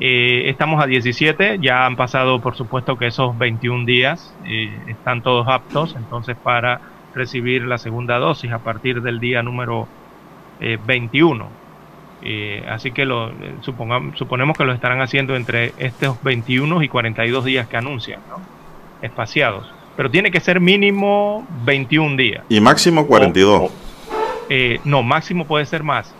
Eh, 0.00 0.44
estamos 0.46 0.82
a 0.82 0.86
17, 0.86 1.58
ya 1.60 1.84
han 1.86 1.96
pasado 1.96 2.40
por 2.40 2.56
supuesto 2.56 2.96
que 2.96 3.06
esos 3.06 3.36
21 3.36 3.84
días 3.84 4.34
eh, 4.46 4.70
están 4.86 5.22
todos 5.22 5.48
aptos, 5.48 5.96
entonces 5.96 6.36
para 6.36 6.80
recibir 7.14 7.62
la 7.62 7.78
segunda 7.78 8.18
dosis 8.18 8.52
a 8.52 8.58
partir 8.60 9.02
del 9.02 9.18
día 9.18 9.42
número 9.42 9.88
21. 10.60 11.48
Eh, 12.20 12.64
así 12.68 12.90
que 12.90 13.04
lo, 13.04 13.30
eh, 13.30 13.54
suponemos 13.62 14.56
que 14.56 14.64
lo 14.64 14.72
estarán 14.72 15.00
haciendo 15.00 15.36
entre 15.36 15.72
estos 15.78 16.20
21 16.22 16.82
y 16.82 16.88
42 16.88 17.44
días 17.44 17.68
que 17.68 17.76
anuncian, 17.76 18.20
espaciados. 19.02 19.77
Pero 19.98 20.12
tiene 20.12 20.30
que 20.30 20.38
ser 20.38 20.60
mínimo 20.60 21.44
21 21.64 22.16
días. 22.16 22.44
Y 22.48 22.60
máximo 22.60 23.08
42. 23.08 23.72
no, 24.84 25.02
máximo 25.02 25.44
puede 25.44 25.66
ser 25.66 25.82
más. 25.82 26.14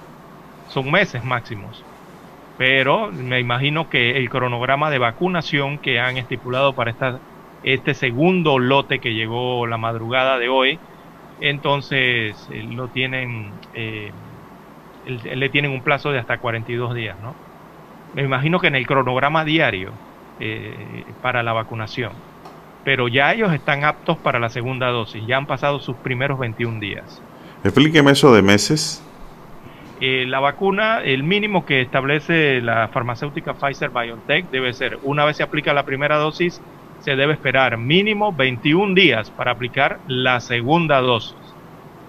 Son 0.66 0.91
meses 0.91 1.22
máximos. 1.22 1.85
Pero 2.59 3.12
me 3.12 3.39
imagino 3.39 3.89
que 3.89 4.16
el 4.16 4.31
cronograma 4.31 4.91
de 4.91 4.99
vacunación 4.99 5.79
que 5.79 6.01
han 6.01 6.16
estipulado 6.16 6.72
para 6.72 6.91
esta, 6.91 7.20
este 7.62 7.95
segundo 7.95 8.59
lote 8.59 8.99
que 8.99 9.14
llegó 9.14 9.64
la 9.68 9.76
madrugada 9.76 10.41
de 10.41 10.49
hoy, 10.49 10.81
entonces 11.41 12.35
lo 12.51 12.89
tienen 12.89 13.53
le 15.07 15.49
tienen 15.51 15.70
un 15.70 15.83
plazo 15.83 16.11
de 16.11 16.18
hasta 16.18 16.39
42 16.39 16.97
días, 16.97 17.16
¿no? 17.22 17.37
Me 18.12 18.22
imagino 18.22 18.59
que 18.59 18.66
en 18.66 18.74
el 18.74 18.89
cronograma 18.89 19.45
diario 19.45 19.93
eh, 20.41 21.05
para 21.22 21.45
la 21.45 21.53
vacunación. 21.53 22.11
Pero 22.89 23.07
ya 23.07 23.34
ellos 23.34 23.53
están 23.53 23.84
aptos 23.84 24.16
para 24.16 24.39
la 24.39 24.49
segunda 24.49 24.86
dosis, 24.86 25.22
ya 25.26 25.36
han 25.36 25.45
pasado 25.45 25.78
sus 25.78 25.95
primeros 25.97 26.39
21 26.39 26.80
días. 26.80 27.20
Explíqueme 27.62 28.12
eso 28.12 28.32
de 28.32 28.41
meses. 28.41 29.05
Eh, 30.01 30.24
la 30.26 30.41
vacuna, 30.41 31.03
el 31.05 31.22
mínimo 31.22 31.66
que 31.66 31.82
establece 31.82 32.62
la 32.62 32.89
farmacéutica 32.89 33.53
Pfizer 33.53 33.91
BioNTech 33.91 34.49
debe 34.51 34.72
ser, 34.72 34.99
una 35.03 35.26
vez 35.26 35.36
se 35.36 35.43
aplica 35.43 35.74
la 35.74 35.84
primera 35.84 36.16
dosis, 36.16 36.62
se 37.01 37.14
debe 37.14 37.34
esperar 37.34 37.76
mínimo 37.76 38.32
21 38.32 38.95
días 38.95 39.30
para 39.32 39.51
aplicar 39.51 39.99
la 40.07 40.41
segunda 40.41 41.03
dosis. 41.03 41.36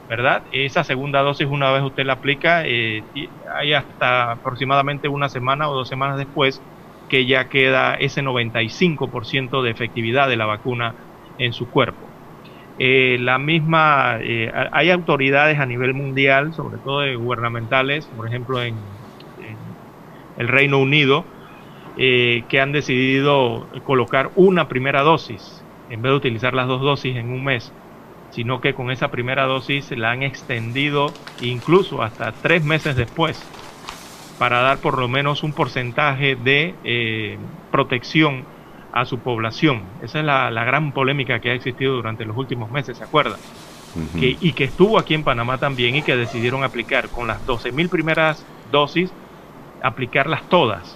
¿verdad? 0.07 0.43
Esa 0.53 0.85
segunda 0.85 1.19
dosis, 1.23 1.45
una 1.45 1.71
vez 1.71 1.83
usted 1.83 2.05
la 2.05 2.13
aplica, 2.13 2.65
eh, 2.65 3.03
hay 3.53 3.73
hasta 3.73 4.31
aproximadamente 4.31 5.09
una 5.09 5.27
semana 5.27 5.69
o 5.69 5.75
dos 5.75 5.89
semanas 5.89 6.17
después 6.17 6.61
que 7.09 7.25
ya 7.25 7.49
queda 7.49 7.95
ese 7.95 8.21
95% 8.21 9.61
de 9.61 9.71
efectividad 9.71 10.29
de 10.29 10.37
la 10.37 10.45
vacuna 10.45 10.95
en 11.37 11.53
su 11.53 11.69
cuerpo. 11.69 12.07
Eh, 12.77 13.17
la 13.19 13.37
misma, 13.37 14.19
eh, 14.21 14.51
hay 14.71 14.89
autoridades 14.89 15.59
a 15.59 15.65
nivel 15.65 15.93
mundial, 15.93 16.53
sobre 16.53 16.77
todo 16.77 17.01
gubernamentales, 17.19 18.05
por 18.05 18.27
ejemplo 18.27 18.61
en, 18.61 18.75
el 20.37 20.47
Reino 20.47 20.79
Unido, 20.79 21.25
que 21.97 22.61
han 22.61 22.71
decidido 22.71 23.67
colocar 23.83 24.31
una 24.35 24.69
primera 24.69 25.01
dosis 25.01 25.61
en 25.89 26.01
vez 26.01 26.11
de 26.11 26.15
utilizar 26.15 26.53
las 26.53 26.67
dos 26.67 26.81
dosis 26.81 27.17
en 27.17 27.29
un 27.29 27.43
mes 27.43 27.73
sino 28.29 28.61
que 28.61 28.73
con 28.73 28.91
esa 28.91 29.09
primera 29.09 29.45
dosis 29.45 29.91
la 29.91 30.11
han 30.11 30.23
extendido 30.23 31.13
incluso 31.41 32.01
hasta 32.01 32.31
tres 32.31 32.63
meses 32.63 32.95
después 32.95 33.41
para 34.39 34.61
dar 34.61 34.79
por 34.79 34.97
lo 34.97 35.07
menos 35.07 35.43
un 35.43 35.53
porcentaje 35.53 36.35
de 36.35 36.73
eh, 36.83 37.37
protección 37.71 38.45
a 38.91 39.05
su 39.05 39.19
población. 39.19 39.83
Esa 40.01 40.19
es 40.19 40.25
la, 40.25 40.49
gran 40.63 40.93
polémica 40.93 41.39
que 41.39 41.51
ha 41.51 41.53
existido 41.53 41.93
durante 41.93 42.25
los 42.25 42.35
últimos 42.35 42.71
meses, 42.71 42.97
¿se 42.97 43.03
acuerdan? 43.03 43.39
y 44.13 44.53
que 44.53 44.65
estuvo 44.65 44.99
aquí 44.99 45.15
en 45.15 45.23
Panamá 45.23 45.57
también 45.57 45.95
y 45.95 46.03
que 46.03 46.15
decidieron 46.15 46.63
aplicar 46.63 47.09
con 47.09 47.25
las 47.25 47.45
12.000 47.47 47.89
primeras 47.89 48.45
dosis, 48.71 49.11
aplicarlas 49.81 50.47
todas 50.47 50.95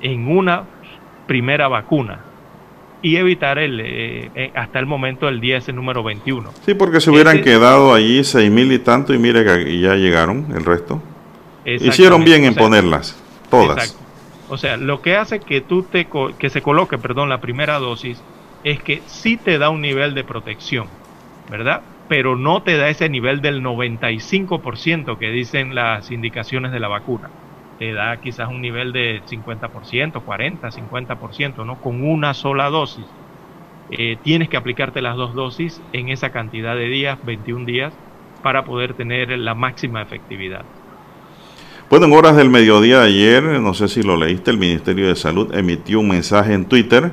en 0.00 0.28
una 0.28 0.64
primera 1.26 1.68
vacuna 1.68 2.20
y 3.02 3.16
evitar 3.16 3.58
el 3.58 3.80
eh, 3.80 4.30
eh, 4.34 4.52
hasta 4.54 4.78
el 4.78 4.86
momento 4.86 5.28
el 5.28 5.40
10 5.40 5.74
número 5.74 6.02
21. 6.02 6.50
Sí, 6.64 6.74
porque 6.74 7.00
se 7.00 7.10
hubieran 7.10 7.42
quedado 7.42 7.92
allí 7.92 8.22
seis 8.22 8.50
mil 8.50 8.72
y 8.72 8.78
tanto 8.78 9.12
y 9.12 9.18
mire 9.18 9.44
que 9.44 9.80
ya 9.80 9.96
llegaron 9.96 10.46
el 10.54 10.64
resto. 10.64 11.02
Hicieron 11.64 12.24
bien 12.24 12.44
en 12.44 12.54
ponerlas, 12.54 13.22
todas. 13.48 13.98
O 14.48 14.58
sea, 14.58 14.76
lo 14.76 15.00
que 15.00 15.16
hace 15.16 15.40
que 15.40 15.60
tú 15.60 15.84
te 15.84 16.08
que 16.38 16.50
se 16.50 16.62
coloque, 16.62 16.98
perdón, 16.98 17.28
la 17.28 17.40
primera 17.40 17.78
dosis 17.78 18.22
es 18.64 18.82
que 18.82 19.02
sí 19.06 19.36
te 19.36 19.58
da 19.58 19.70
un 19.70 19.80
nivel 19.80 20.14
de 20.14 20.24
protección, 20.24 20.88
¿verdad? 21.48 21.82
Pero 22.08 22.36
no 22.36 22.62
te 22.62 22.76
da 22.76 22.88
ese 22.88 23.08
nivel 23.08 23.40
del 23.40 23.62
95% 23.62 25.18
que 25.18 25.30
dicen 25.30 25.74
las 25.74 26.10
indicaciones 26.10 26.72
de 26.72 26.80
la 26.80 26.88
vacuna 26.88 27.30
te 27.82 27.92
da 27.92 28.16
quizás 28.20 28.48
un 28.48 28.60
nivel 28.60 28.92
de 28.92 29.22
50%, 29.26 30.22
40, 30.22 30.70
50%, 30.70 31.64
¿no? 31.66 31.80
Con 31.80 32.04
una 32.04 32.32
sola 32.32 32.70
dosis. 32.70 33.06
Eh, 33.88 34.16
tienes 34.22 34.48
que 34.48 34.56
aplicarte 34.56 35.02
las 35.02 35.16
dos 35.16 35.34
dosis 35.34 35.82
en 35.92 36.08
esa 36.08 36.30
cantidad 36.30 36.76
de 36.76 36.86
días, 36.88 37.18
21 37.24 37.64
días, 37.66 37.92
para 38.40 38.64
poder 38.64 38.94
tener 38.94 39.36
la 39.36 39.56
máxima 39.56 40.00
efectividad. 40.00 40.64
Bueno, 41.92 42.06
en 42.06 42.14
horas 42.14 42.36
del 42.36 42.48
mediodía 42.48 43.00
de 43.00 43.08
ayer, 43.08 43.42
no 43.42 43.74
sé 43.74 43.86
si 43.86 44.02
lo 44.02 44.16
leíste, 44.16 44.50
el 44.50 44.56
Ministerio 44.56 45.08
de 45.08 45.14
Salud 45.14 45.54
emitió 45.54 46.00
un 46.00 46.08
mensaje 46.08 46.54
en 46.54 46.64
Twitter 46.64 47.12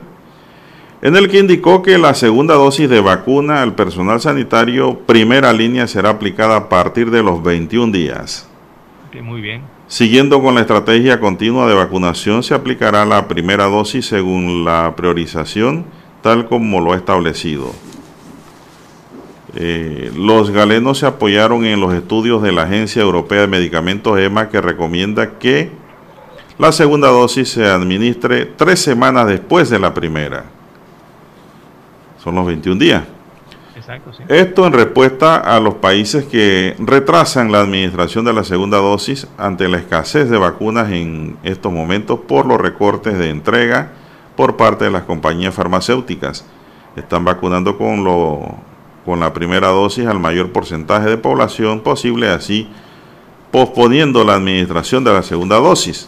en 1.02 1.18
el 1.18 1.28
que 1.28 1.40
indicó 1.40 1.82
que 1.82 1.98
la 1.98 2.14
segunda 2.14 2.54
dosis 2.54 2.90
de 2.90 3.02
vacuna 3.02 3.62
al 3.62 3.76
personal 3.76 4.22
sanitario 4.22 5.00
primera 5.00 5.52
línea 5.52 5.86
será 5.86 6.12
aplicada 6.12 6.56
a 6.56 6.70
partir 6.70 7.12
de 7.12 7.22
los 7.22 7.44
21 7.44 7.92
días. 7.92 8.50
muy 9.22 9.42
bien. 9.42 9.64
Siguiendo 9.90 10.42
con 10.42 10.56
la 10.56 10.62
estrategia 10.62 11.20
continua 11.20 11.68
de 11.68 11.76
vacunación, 11.76 12.42
se 12.42 12.54
aplicará 12.54 13.04
la 13.04 13.28
primera 13.28 13.66
dosis 13.66 14.06
según 14.06 14.64
la 14.64 14.94
priorización, 14.96 15.84
tal 16.22 16.48
como 16.48 16.80
lo 16.80 16.94
ha 16.94 16.96
establecido. 16.96 17.74
Eh, 19.56 20.12
los 20.16 20.52
galenos 20.52 21.00
se 21.00 21.06
apoyaron 21.06 21.66
en 21.66 21.80
los 21.80 21.94
estudios 21.94 22.42
de 22.42 22.52
la 22.52 22.64
Agencia 22.64 23.02
Europea 23.02 23.42
de 23.42 23.48
Medicamentos 23.48 24.20
EMA 24.20 24.50
que 24.50 24.62
recomienda 24.62 25.40
que 25.40 25.72
la 26.60 26.72
segunda 26.72 27.08
dosis 27.08 27.50
se 27.50 27.66
administre 27.66 28.46
tres 28.46 28.80
semanas 28.82 29.28
después 29.28 29.70
de 29.70 29.80
la 29.80 29.94
primera. 29.94 30.46
Son 32.24 32.36
los 32.36 32.46
21 32.46 32.80
días. 32.80 33.04
Esto 34.28 34.68
en 34.68 34.74
respuesta 34.74 35.38
a 35.38 35.60
los 35.60 35.76
países 35.76 36.26
que 36.26 36.76
retrasan 36.78 37.52
la 37.52 37.62
administración 37.62 38.24
de 38.26 38.34
la 38.34 38.44
segunda 38.44 38.78
dosis 38.78 39.28
ante 39.38 39.68
la 39.68 39.78
escasez 39.78 40.30
de 40.30 40.38
vacunas 40.38 40.92
en 40.92 41.38
estos 41.44 41.72
momentos 41.72 42.20
por 42.20 42.46
los 42.46 42.62
recortes 42.62 43.18
de 43.18 43.30
entrega 43.30 43.94
por 44.36 44.58
parte 44.58 44.86
de 44.86 44.92
las 44.92 45.04
compañías 45.04 45.56
farmacéuticas. 45.56 46.46
Están 46.96 47.26
vacunando 47.26 47.78
con, 47.78 48.04
lo, 48.04 48.58
con 49.06 49.20
la 49.20 49.34
primera 49.34 49.68
dosis 49.70 50.08
al 50.08 50.20
mayor 50.20 50.52
porcentaje 50.52 51.10
de 51.10 51.18
población 51.18 51.82
posible, 51.82 52.30
así 52.30 52.68
posponiendo 53.52 54.24
la 54.24 54.36
administración 54.36 55.04
de 55.04 55.14
la 55.14 55.24
segunda 55.24 55.58
dosis. 55.58 56.08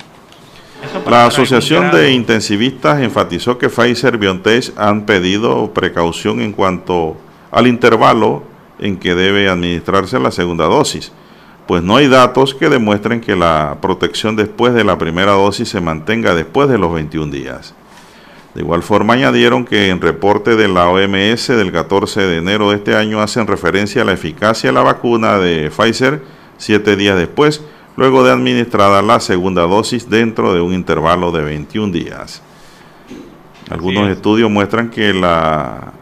La 1.09 1.27
Asociación 1.27 1.91
de 1.91 2.11
Intensivistas 2.11 3.01
enfatizó 3.01 3.57
que 3.57 3.69
Pfizer 3.69 4.15
y 4.15 4.17
BioNTech 4.17 4.73
han 4.77 5.05
pedido 5.05 5.71
precaución 5.73 6.41
en 6.41 6.53
cuanto 6.53 7.17
al 7.51 7.67
intervalo 7.67 8.43
en 8.79 8.97
que 8.97 9.13
debe 9.13 9.47
administrarse 9.47 10.19
la 10.19 10.31
segunda 10.31 10.65
dosis, 10.65 11.11
pues 11.67 11.83
no 11.83 11.97
hay 11.97 12.07
datos 12.07 12.55
que 12.55 12.69
demuestren 12.69 13.21
que 13.21 13.35
la 13.35 13.77
protección 13.79 14.35
después 14.35 14.73
de 14.73 14.83
la 14.83 14.97
primera 14.97 15.33
dosis 15.33 15.69
se 15.69 15.81
mantenga 15.81 16.33
después 16.33 16.67
de 16.67 16.77
los 16.77 16.93
21 16.93 17.31
días. 17.31 17.75
De 18.53 18.61
igual 18.61 18.83
forma 18.83 19.13
añadieron 19.13 19.63
que 19.63 19.89
en 19.89 20.01
reporte 20.01 20.55
de 20.55 20.67
la 20.67 20.89
OMS 20.89 21.47
del 21.47 21.71
14 21.71 22.21
de 22.21 22.37
enero 22.37 22.69
de 22.69 22.77
este 22.77 22.95
año 22.95 23.21
hacen 23.21 23.47
referencia 23.47 24.01
a 24.01 24.05
la 24.05 24.11
eficacia 24.11 24.69
de 24.69 24.73
la 24.73 24.83
vacuna 24.83 25.37
de 25.37 25.69
Pfizer 25.69 26.21
siete 26.57 26.95
días 26.95 27.17
después, 27.17 27.63
luego 27.95 28.23
de 28.23 28.31
administrada 28.31 29.01
la 29.01 29.19
segunda 29.19 29.63
dosis 29.63 30.09
dentro 30.09 30.53
de 30.53 30.61
un 30.61 30.73
intervalo 30.73 31.31
de 31.31 31.43
21 31.43 31.91
días. 31.91 32.41
Algunos 33.69 34.09
estudios 34.09 34.51
muestran 34.51 34.89
que 34.89 35.13
la 35.13 35.93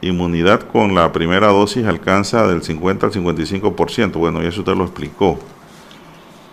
inmunidad 0.00 0.60
con 0.60 0.94
la 0.94 1.12
primera 1.12 1.48
dosis 1.48 1.86
alcanza 1.86 2.46
del 2.46 2.62
50 2.62 3.06
al 3.06 3.12
55%. 3.12 4.12
Bueno, 4.12 4.42
y 4.42 4.46
eso 4.46 4.60
usted 4.60 4.76
lo 4.76 4.84
explicó. 4.84 5.38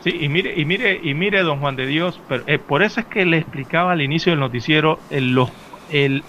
Sí, 0.04 0.18
y 0.20 0.30
mire, 0.30 0.60
y 0.60 0.66
mire, 0.66 1.00
y 1.04 1.14
mire, 1.14 1.44
don 1.44 1.60
Juan 1.60 1.76
de 1.76 1.86
Dios, 1.86 2.24
pero, 2.28 2.44
eh, 2.48 2.58
por 2.58 2.82
eso 2.82 3.00
es 3.02 3.06
que 3.06 3.24
le 3.26 3.38
explicaba 3.38 3.92
al 3.92 4.02
inicio 4.02 4.32
del 4.32 4.40
noticiero 4.40 5.06
el, 5.12 5.34
los, 5.34 5.52
el, 5.90 6.26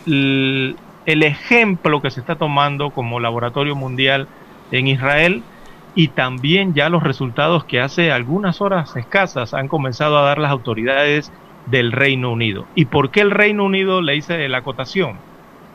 el 1.06 1.22
ejemplo 1.22 2.02
que 2.02 2.10
se 2.10 2.20
está 2.20 2.36
tomando 2.36 2.90
como 2.92 3.18
laboratorio 3.18 3.74
mundial 3.74 4.28
en 4.70 4.88
Israel 4.88 5.48
y 5.94 6.08
también 6.08 6.74
ya 6.74 6.90
los 6.90 7.02
resultados 7.02 7.64
que 7.64 7.80
hace 7.80 8.12
algunas 8.12 8.60
horas 8.60 8.94
escasas 8.96 9.54
han 9.54 9.68
comenzado 9.68 10.18
a 10.18 10.22
dar 10.22 10.38
las 10.38 10.50
autoridades 10.50 11.32
del 11.64 11.92
Reino 11.92 12.30
Unido. 12.32 12.70
¿Y 12.74 12.86
por 12.86 13.10
qué 13.10 13.20
el 13.22 13.30
Reino 13.30 13.64
Unido 13.64 14.02
le 14.02 14.16
hice 14.16 14.48
la 14.48 14.58
acotación? 14.58 15.24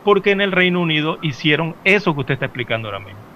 Porque 0.04 0.32
en 0.32 0.42
el 0.42 0.52
Reino 0.52 0.82
Unido 0.82 1.18
hicieron 1.22 1.80
eso 1.84 2.14
que 2.14 2.22
usted 2.22 2.34
está 2.36 2.46
explicando 2.46 2.90
ahora 2.90 3.00
mismo. 3.00 3.28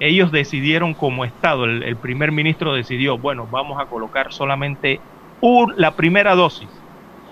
Ellos 0.00 0.30
decidieron 0.30 0.94
como 0.94 1.24
Estado, 1.24 1.64
el, 1.64 1.96
primer 1.96 2.32
ministro 2.32 2.72
decidió, 2.74 3.18
bueno, 3.18 3.46
vamos 3.46 3.80
a 3.80 3.86
colocar 3.86 4.32
solamente 4.32 5.00
la 5.76 5.96
primera 5.96 6.34
dosis 6.34 6.68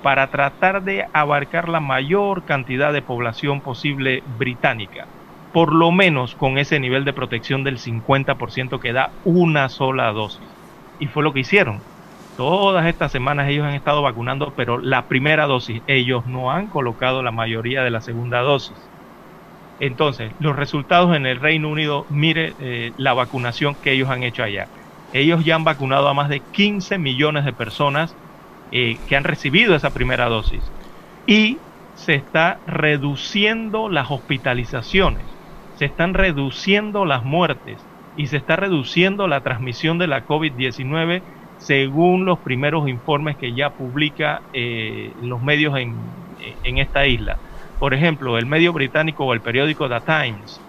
para 0.03 0.31
tratar 0.31 0.83
de 0.83 1.07
abarcar 1.13 1.69
la 1.69 1.81
mayor 1.81 2.45
cantidad 2.45 2.93
de 2.93 3.03
población 3.03 3.61
posible 3.61 4.23
británica 4.39 5.07
por 5.57 5.73
lo 5.73 5.91
menos 5.91 6.35
con 6.35 6.59
ese 6.59 6.79
nivel 6.81 7.07
de 7.07 7.15
protección 7.15 7.65
del 7.65 7.79
50% 7.79 8.79
que 8.79 8.93
da 8.93 9.11
una 9.25 9.71
sola 9.71 10.13
dosis. 10.13 10.47
Y 10.99 11.07
fue 11.07 11.23
lo 11.23 11.33
que 11.33 11.41
hicieron. 11.41 11.81
Todas 12.37 12.85
estas 12.85 13.11
semanas 13.11 13.49
ellos 13.49 13.65
han 13.65 13.73
estado 13.73 14.03
vacunando, 14.03 14.53
pero 14.55 14.77
la 14.77 15.09
primera 15.09 15.47
dosis, 15.47 15.83
ellos 15.87 16.27
no 16.27 16.51
han 16.51 16.69
colocado 16.69 17.23
la 17.23 17.31
mayoría 17.31 17.83
de 17.83 17.91
la 17.91 18.03
segunda 18.03 18.41
dosis. 18.41 18.93
Entonces, 19.79 20.33
los 20.39 20.57
resultados 20.57 21.17
en 21.17 21.27
el 21.27 21.41
Reino 21.41 21.69
Unido, 21.69 22.07
mire 22.09 22.55
eh, 22.59 22.93
la 22.97 23.15
vacunación 23.15 23.77
que 23.77 23.93
ellos 23.93 24.09
han 24.11 24.23
hecho 24.23 24.43
allá. 24.43 24.69
Ellos 25.13 25.45
ya 25.45 25.55
han 25.55 25.65
vacunado 25.65 26.09
a 26.09 26.15
más 26.15 26.29
de 26.29 26.43
15 26.53 26.99
millones 26.99 27.45
de 27.45 27.53
personas 27.53 28.17
eh, 28.71 28.99
que 29.07 29.17
han 29.17 29.25
recibido 29.25 29.75
esa 29.75 29.93
primera 29.93 30.27
dosis. 30.29 30.73
Y 31.27 31.59
se 31.95 32.15
está 32.15 32.61
reduciendo 32.67 33.89
las 33.89 34.11
hospitalizaciones 34.11 35.37
se 35.77 35.85
están 35.85 36.15
reduciendo 36.15 37.05
las 37.05 37.23
muertes 37.25 37.91
y 38.15 38.29
se 38.29 38.39
está 38.39 38.57
reduciendo 38.57 39.29
la 39.29 39.43
transmisión 39.43 39.99
de 39.99 40.07
la 40.07 40.25
COVID-19 40.25 41.23
según 41.59 42.25
los 42.25 42.41
primeros 42.41 42.89
informes 42.89 43.37
que 43.37 43.55
ya 43.55 43.71
publica 43.71 44.43
eh, 44.53 45.13
los 45.21 45.43
medios 45.43 45.77
en, 45.79 46.37
en, 46.39 46.79
esta 46.79 47.07
isla. 47.07 47.41
Por 47.79 47.95
ejemplo, 47.95 48.39
el 48.39 48.47
medio 48.47 48.73
británico 48.73 49.25
o 49.25 49.35
el 49.35 49.43
periódico 49.43 49.89
The 49.89 50.01
Times 50.01 50.61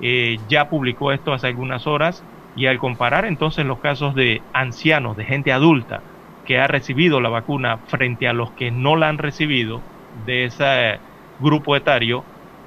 eh, 0.00 0.38
ya 0.48 0.68
publicó 0.68 1.12
esto 1.12 1.32
hace 1.32 1.46
algunas 1.46 1.86
horas 1.86 2.24
y 2.56 2.66
al 2.66 2.78
comparar 2.78 3.24
entonces 3.24 3.66
los 3.66 3.80
casos 3.80 4.14
de 4.14 4.42
ancianos, 4.52 5.16
de 5.16 5.24
gente 5.24 5.52
adulta 5.52 6.02
que 6.44 6.58
ha 6.58 6.66
recibido 6.66 7.20
la 7.20 7.28
vacuna 7.28 7.78
frente 7.78 8.28
a 8.28 8.32
los 8.32 8.52
que 8.52 8.70
no 8.70 8.96
la 8.96 9.08
han 9.08 9.18
recibido 9.18 9.82
de 10.26 10.44
ese 10.44 11.00
grupo 11.38 11.76
etario, 11.76 12.24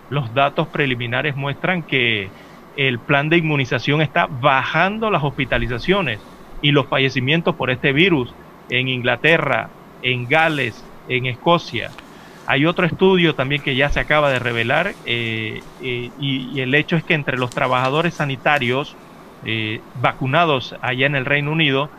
los 0.10 0.34
datos 0.34 0.68
preliminares 0.68 1.36
muestran 1.36 1.84
que 1.84 2.30
el 2.76 3.00
plan 3.00 3.30
de 3.30 3.38
inmunización 3.38 4.02
está 4.02 4.28
bajando 4.28 5.10
las 5.10 5.24
hospitalizaciones 5.24 6.20
y 6.62 6.72
los 6.72 6.88
fallecimientos 6.88 7.56
por 7.56 7.70
este 7.70 7.94
virus 7.94 8.34
en 8.70 8.88
Inglaterra, 8.88 9.70
en 10.02 10.28
Gales, 10.28 10.84
en 11.08 11.26
Escocia. 11.26 11.92
Hay 12.50 12.66
otro 12.66 12.86
estudio 12.86 13.36
también 13.36 13.62
que 13.62 13.76
ya 13.76 13.90
se 13.90 14.00
acaba 14.00 14.30
de 14.30 14.40
revelar 14.40 14.96
eh, 15.04 15.62
eh, 15.82 16.12
y, 16.18 16.62
el 16.62 16.74
hecho 16.76 16.96
es 16.96 17.04
que 17.04 17.14
entre 17.14 17.38
los 17.38 17.52
trabajadores 17.54 18.16
sanitarios 18.16 18.96
eh, 19.44 19.82
vacunados 19.96 20.74
allá 20.82 21.08
en 21.08 21.16
el 21.16 21.26
Reino 21.26 21.52
Unido, 21.52 21.90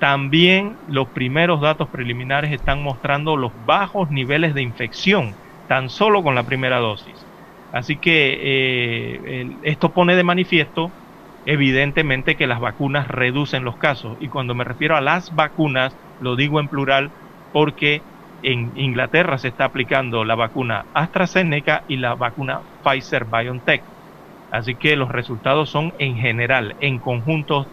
también 0.00 0.76
los 0.88 1.06
primeros 1.10 1.60
datos 1.60 1.88
preliminares 1.88 2.50
están 2.50 2.82
mostrando 2.82 3.36
los 3.36 3.52
bajos 3.64 4.10
niveles 4.10 4.54
de 4.54 4.62
infección, 4.62 5.36
tan 5.68 5.88
solo 5.88 6.24
con 6.24 6.34
la 6.34 6.42
primera 6.42 6.78
dosis. 6.78 7.24
Así 7.70 7.96
que 7.96 9.56
esto 9.62 9.94
pone 9.94 10.16
de 10.16 10.24
manifiesto 10.24 10.90
evidentemente 11.46 12.36
que 12.36 12.48
las 12.48 12.58
vacunas 12.58 13.06
reducen 13.06 13.64
los 13.64 13.76
casos. 13.76 14.16
Y 14.20 14.28
cuando 14.28 14.54
me 14.56 14.64
refiero 14.64 14.96
a 14.96 15.00
las 15.00 15.34
vacunas, 15.34 15.96
lo 16.18 16.34
digo 16.34 16.58
en 16.58 16.68
plural 16.68 17.10
porque 17.52 18.02
en 18.42 18.72
Inglaterra 18.76 19.38
se 19.38 19.48
está 19.48 19.66
aplicando 19.66 20.24
la 20.24 20.34
vacuna 20.34 20.86
AstraZeneca 20.94 21.84
y 21.88 21.96
la 21.96 22.14
vacuna 22.14 22.60
Pfizer 22.82 23.24
BioNTech. 23.24 23.82
Así 24.50 24.74
que 24.74 24.96
los 24.96 25.10
resultados 25.10 25.70
son 25.70 25.92
en 25.98 26.16
general, 26.16 26.76
en 26.80 26.98
conjunto 26.98 27.66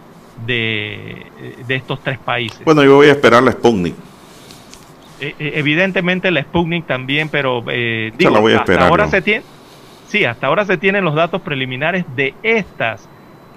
de, 0.46 1.26
estos 1.68 2.02
tres 2.02 2.18
países. 2.20 2.64
Bueno, 2.64 2.84
yo 2.84 2.96
voy 2.96 3.08
a 3.08 3.12
esperar 3.12 3.44
la 3.44 3.52
Sputnik. 3.52 3.96
Eh, 5.20 5.36
eh, 5.38 5.52
evidentemente 5.56 6.32
la 6.32 6.42
Sputnik 6.44 6.86
también, 6.86 7.28
pero 7.28 7.62
digo, 7.62 8.32
la 8.32 8.40
voy 8.40 8.54
a 8.54 8.58
esperar, 8.58 8.88
ahora 8.88 9.08
se 9.08 9.22
tiene 9.22 9.44
Sí, 10.10 10.26
hasta 10.26 10.48
ahora 10.48 10.66
se 10.66 10.78
tienen 10.78 11.06
los 11.06 11.14
datos 11.14 11.44
preliminares 11.44 12.04
de 12.16 12.34
estas, 12.42 13.08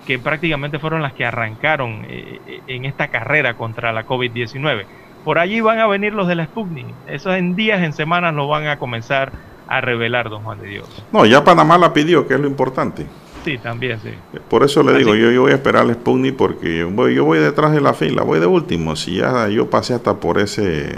que 0.06 0.18
prácticamente 0.18 0.78
fueron 0.78 1.00
las 1.00 1.14
que 1.14 1.24
arrancaron 1.24 2.04
eh, 2.06 2.40
eh, 2.46 2.60
en 2.66 2.84
esta 2.84 3.08
carrera 3.08 3.54
contra 3.54 3.90
la 3.90 4.06
COVID-19. 4.06 4.84
Por 5.24 5.38
allí 5.38 5.60
van 5.60 5.78
a 5.78 5.86
venir 5.86 6.12
los 6.12 6.26
de 6.28 6.34
la 6.34 6.44
Sputnik. 6.44 6.86
Eso 7.06 7.32
en 7.34 7.54
días, 7.54 7.82
en 7.82 7.92
semanas 7.92 8.34
lo 8.34 8.48
van 8.48 8.66
a 8.66 8.78
comenzar 8.78 9.32
a 9.68 9.80
revelar, 9.80 10.28
don 10.28 10.42
Juan 10.42 10.60
de 10.60 10.68
Dios. 10.68 11.04
No, 11.12 11.24
ya 11.24 11.44
Panamá 11.44 11.78
la 11.78 11.92
pidió, 11.92 12.26
que 12.26 12.34
es 12.34 12.40
lo 12.40 12.46
importante. 12.46 13.06
Sí, 13.44 13.58
también, 13.58 13.98
sí. 14.00 14.10
Por 14.48 14.62
eso 14.62 14.82
le 14.82 14.96
digo, 14.96 15.14
yo, 15.14 15.30
yo, 15.30 15.42
voy 15.42 15.52
a 15.52 15.54
esperar 15.54 15.84
la 15.84 15.94
Sputnik 15.94 16.36
porque 16.36 16.78
yo 16.78 16.90
voy, 16.90 17.14
yo 17.14 17.24
voy 17.24 17.38
detrás 17.38 17.72
de 17.72 17.80
la 17.80 17.94
fila, 17.94 18.22
voy 18.22 18.38
de 18.38 18.46
último. 18.46 18.94
Si 18.96 19.16
ya 19.16 19.48
yo 19.48 19.68
pasé 19.68 19.94
hasta 19.94 20.14
por 20.14 20.38
ese 20.38 20.96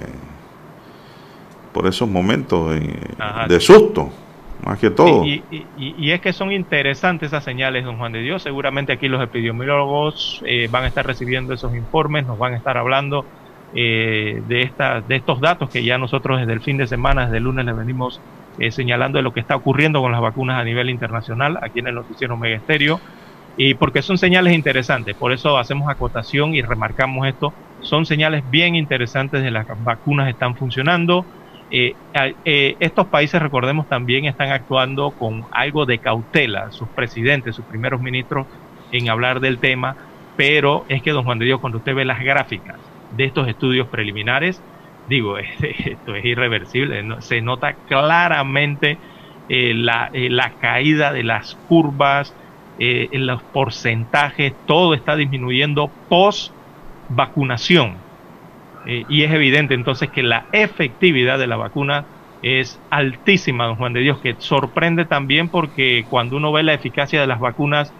por 1.72 1.86
esos 1.88 2.08
momentos 2.08 2.76
eh, 2.76 2.96
de 3.48 3.60
susto 3.60 4.12
más 4.64 4.78
que 4.78 4.90
todo. 4.90 5.24
Y, 5.26 5.42
es 6.10 6.20
que 6.20 6.32
son 6.32 6.52
interesantes 6.52 7.28
esas 7.28 7.44
señales, 7.44 7.84
don 7.84 7.98
Juan 7.98 8.12
de 8.12 8.20
Dios. 8.20 8.42
Seguramente 8.42 8.92
aquí 8.92 9.08
los 9.08 9.22
epidemiólogos 9.22 10.42
eh, 10.46 10.68
van 10.70 10.84
a 10.84 10.86
estar 10.86 11.06
recibiendo 11.06 11.52
esos 11.52 11.74
informes, 11.74 12.26
nos 12.26 12.38
van 12.38 12.54
a 12.54 12.56
estar 12.56 12.78
hablando 12.78 13.26
eh, 13.74 14.42
de, 14.46 14.62
esta, 14.62 15.00
de 15.00 15.16
estos 15.16 15.40
datos 15.40 15.68
que 15.68 15.82
ya 15.82 15.98
nosotros 15.98 16.38
desde 16.38 16.52
el 16.52 16.60
fin 16.60 16.76
de 16.76 16.86
semana, 16.86 17.24
desde 17.24 17.38
el 17.38 17.44
lunes, 17.44 17.64
les 17.64 17.76
venimos 17.76 18.20
eh, 18.58 18.70
señalando 18.70 19.18
de 19.18 19.22
lo 19.22 19.32
que 19.32 19.40
está 19.40 19.56
ocurriendo 19.56 20.00
con 20.00 20.12
las 20.12 20.20
vacunas 20.20 20.60
a 20.60 20.64
nivel 20.64 20.88
internacional, 20.88 21.58
aquí 21.60 21.80
en 21.80 21.88
el 21.88 21.96
noticiero 21.96 22.36
Megesterio, 22.36 23.00
y 23.56 23.74
porque 23.74 24.00
son 24.02 24.16
señales 24.16 24.52
interesantes, 24.52 25.16
por 25.16 25.32
eso 25.32 25.58
hacemos 25.58 25.90
acotación 25.90 26.54
y 26.54 26.62
remarcamos 26.62 27.26
esto, 27.26 27.52
son 27.80 28.06
señales 28.06 28.48
bien 28.50 28.76
interesantes 28.76 29.42
de 29.42 29.50
las 29.50 29.66
vacunas 29.82 30.28
están 30.28 30.54
funcionando, 30.54 31.24
eh, 31.70 31.94
eh, 32.44 32.76
estos 32.78 33.06
países, 33.08 33.42
recordemos, 33.42 33.88
también 33.88 34.26
están 34.26 34.52
actuando 34.52 35.10
con 35.10 35.44
algo 35.50 35.84
de 35.84 35.98
cautela, 35.98 36.70
sus 36.70 36.88
presidentes, 36.88 37.56
sus 37.56 37.64
primeros 37.64 38.00
ministros, 38.00 38.46
en 38.92 39.08
hablar 39.08 39.40
del 39.40 39.58
tema, 39.58 39.96
pero 40.36 40.84
es 40.88 41.02
que, 41.02 41.10
don 41.10 41.24
Juan 41.24 41.40
de 41.40 41.46
Dios, 41.46 41.58
cuando 41.60 41.78
usted 41.78 41.94
ve 41.96 42.04
las 42.04 42.20
gráficas 42.20 42.76
de 43.10 43.24
estos 43.24 43.48
estudios 43.48 43.88
preliminares, 43.88 44.62
digo, 45.08 45.38
esto 45.38 46.14
es 46.14 46.24
irreversible, 46.24 47.04
se 47.20 47.40
nota 47.40 47.74
claramente 47.86 48.98
eh, 49.48 49.74
la, 49.74 50.10
la, 50.12 50.50
caída 50.58 51.12
de 51.12 51.22
las 51.22 51.54
curvas 51.68 52.34
eh, 52.78 53.08
en 53.12 53.26
los 53.26 53.42
porcentajes, 53.42 54.54
todo 54.66 54.94
está 54.94 55.16
disminuyendo 55.16 55.90
post 56.08 56.52
vacunación. 57.08 57.96
Eh, 58.86 59.04
y 59.08 59.22
es 59.22 59.32
evidente 59.32 59.74
entonces 59.74 60.10
que 60.10 60.22
la 60.22 60.46
efectividad 60.52 61.38
de 61.38 61.46
la 61.46 61.56
vacuna 61.56 62.04
es 62.42 62.78
altísima, 62.90 63.66
don 63.66 63.76
Juan 63.76 63.94
de 63.94 64.00
Dios, 64.00 64.18
que 64.20 64.34
sorprende 64.38 65.06
también 65.06 65.48
porque 65.48 66.04
cuando 66.08 66.36
uno 66.36 66.52
ve 66.52 66.62
la 66.62 66.74
eficacia 66.74 67.20
de 67.20 67.26
las 67.26 67.40
vacunas 67.40 67.94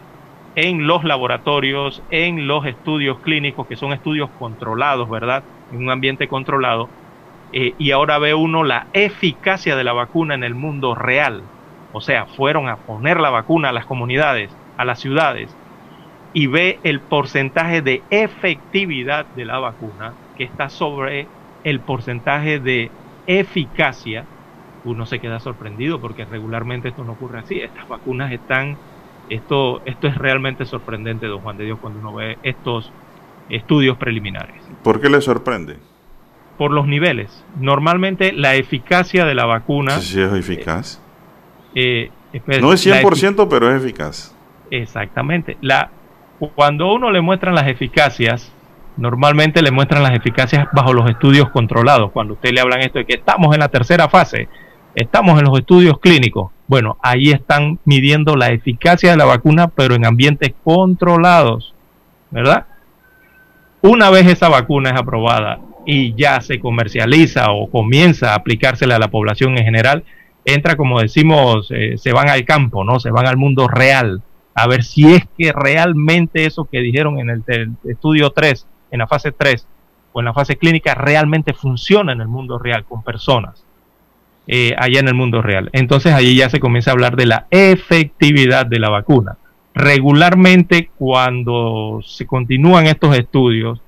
en 0.55 0.86
los 0.86 1.05
laboratorios, 1.05 2.02
en 2.11 2.46
los 2.46 2.66
estudios 2.66 3.20
clínicos, 3.20 3.66
que 3.66 3.76
son 3.76 3.92
estudios 3.92 4.30
controlados, 4.38 5.09
¿verdad? 5.11 5.44
En 5.70 5.78
un 5.78 5.90
ambiente 5.90 6.28
controlado, 6.28 6.88
eh, 7.52 7.74
y 7.78 7.90
ahora 7.92 8.18
ve 8.18 8.34
uno 8.34 8.64
la 8.64 8.88
eficacia 8.92 9.76
de 9.76 9.84
la 9.84 9.92
vacuna 9.92 10.34
en 10.34 10.44
el 10.44 10.55
mundo 10.55 10.94
real. 10.94 11.42
O 11.92 12.00
sea, 12.00 12.26
fueron 12.26 12.68
a 12.68 12.78
poner 12.78 13.20
la 13.20 13.30
vacuna 13.30 13.70
a 13.70 13.72
las 13.72 13.86
comunidades, 13.86 14.59
a 14.76 14.84
las 14.84 15.00
ciudades, 15.00 15.59
y 16.32 16.48
ve 16.48 16.80
el 16.82 17.00
porcentaje 17.02 17.82
de 17.82 18.07
efectividad 18.11 19.26
de 19.26 19.44
la 19.44 19.59
vacuna 19.61 20.18
que 20.34 20.44
está 20.44 20.68
sobre 20.68 21.34
el 21.62 21.80
porcentaje 21.80 22.61
de 22.61 22.90
eficacia, 23.26 24.30
uno 24.82 25.07
se 25.07 25.20
queda 25.20 25.40
sorprendido 25.40 26.00
porque 26.00 26.24
regularmente 26.26 26.88
esto 26.88 27.05
no 27.05 27.12
ocurre 27.12 27.40
así. 27.40 27.61
Estas 27.61 27.88
vacunas 27.88 28.32
están, 28.32 28.80
esto, 29.31 29.83
esto 29.85 30.07
es 30.07 30.16
realmente 30.16 30.64
sorprendente, 30.66 31.27
don 31.27 31.41
Juan 31.41 31.57
de 31.57 31.64
Dios, 31.64 31.79
cuando 31.81 32.01
uno 32.01 32.14
ve 32.14 32.39
estos 32.43 32.91
estudios 33.49 33.97
preliminares. 33.97 34.57
¿Por 34.83 35.01
qué 35.01 35.09
le 35.09 35.20
sorprende? 35.20 35.79
Por 36.59 36.70
los 36.70 36.87
niveles. 36.87 37.45
Normalmente 37.59 38.33
la 38.33 38.55
eficacia 38.55 39.25
de 39.25 39.35
la 39.35 39.45
vacuna... 39.45 39.99
Sí, 39.99 40.20
es 40.20 40.33
eficaz. 40.33 41.01
Eh, 41.75 42.11
eh, 42.33 42.61
no 42.61 42.72
es 42.72 42.87
100%, 42.87 43.49
pero 43.49 43.75
es 43.75 43.83
eficaz. 43.83 44.35
Exactamente. 44.70 45.57
La, 45.61 45.91
cuando 46.55 46.93
uno 46.93 47.11
le 47.11 47.20
muestran 47.20 47.55
las 47.55 47.68
eficacias, 47.68 48.53
normalmente 48.97 49.62
le 49.62 49.70
muestran 49.70 50.03
las 50.03 50.12
eficacias 50.12 50.68
bajo 50.72 50.93
los 50.93 51.09
estudios 51.11 51.51
controlados. 51.51 52.12
Cuando 52.12 52.35
usted 52.35 52.51
le 52.53 52.61
hablan 52.61 52.81
esto 52.81 52.99
de 52.99 53.05
que 53.05 53.14
estamos 53.14 53.55
en 53.55 53.61
la 53.61 53.68
tercera 53.68 54.09
fase, 54.09 54.49
estamos 54.95 55.39
en 55.39 55.47
los 55.47 55.59
estudios 55.59 55.99
clínicos. 55.99 56.51
Bueno, 56.67 56.97
ahí 57.03 57.31
están 57.31 57.79
midiendo 57.85 58.37
la 58.37 58.51
eficacia 58.51 59.11
de 59.11 59.17
la 59.17 59.27
vacuna, 59.27 59.69
pero 59.69 59.95
en 59.95 60.07
ambientes 60.07 60.55
controlados, 60.65 61.75
¿verdad? 62.31 62.67
Una 63.83 64.09
vez 64.11 64.27
esa 64.27 64.49
vacuna 64.49 64.91
es 64.91 65.01
aprobada 65.01 65.61
y 65.85 66.15
ya 66.15 66.41
se 66.41 66.59
comercializa 66.59 67.53
o 67.53 67.71
comienza 67.71 68.33
a 68.33 68.37
aplicársela 68.37 68.97
a 68.97 68.99
la 68.99 69.09
población 69.09 69.59
en 69.59 69.65
general, 69.65 70.05
entra, 70.45 70.77
como 70.77 71.01
decimos, 71.01 71.69
eh, 71.71 71.97
se 71.99 72.12
van 72.12 72.29
al 72.29 72.45
campo, 72.45 72.85
¿no? 72.85 72.99
Se 72.99 73.11
van 73.11 73.27
al 73.27 73.37
mundo 73.37 73.69
real 73.69 74.23
a 74.55 74.67
ver 74.69 74.85
si 74.85 75.12
es 75.12 75.25
que 75.37 75.53
realmente 75.53 76.47
eso 76.47 76.65
que 76.65 76.81
dijeron 76.81 77.19
en 77.19 77.31
el, 77.31 77.73
estudio 77.85 78.31
3, 78.31 78.67
en 78.93 78.99
la 79.01 79.07
fase 79.07 79.33
3 79.33 79.67
o 80.12 80.21
en 80.21 80.27
la 80.27 80.33
fase 80.33 80.57
clínica, 80.57 80.95
realmente 80.95 81.53
funciona 81.53 82.12
en 82.12 82.21
el 82.21 82.29
mundo 82.29 82.59
real 82.59 82.85
con 82.85 83.03
personas. 83.03 83.65
Eh, 84.47 84.74
allá 84.76 85.01
en 85.01 85.09
el 85.09 85.14
mundo 85.14 85.40
real. 85.40 85.70
Entonces 85.72 86.12
allí 86.12 86.36
ya 86.36 86.51
se 86.51 86.61
comienza 86.61 86.90
a 86.90 86.92
hablar 86.92 87.16
de 87.16 87.24
la 87.24 87.47
efectividad 87.51 88.66
de 88.66 88.78
la 88.78 88.90
vacuna. 88.90 89.38
Regularmente 89.74 90.90
cuando 90.99 92.01
se 92.05 92.26
continúan 92.26 92.86
estos 92.86 93.16
estudios, 93.16 93.80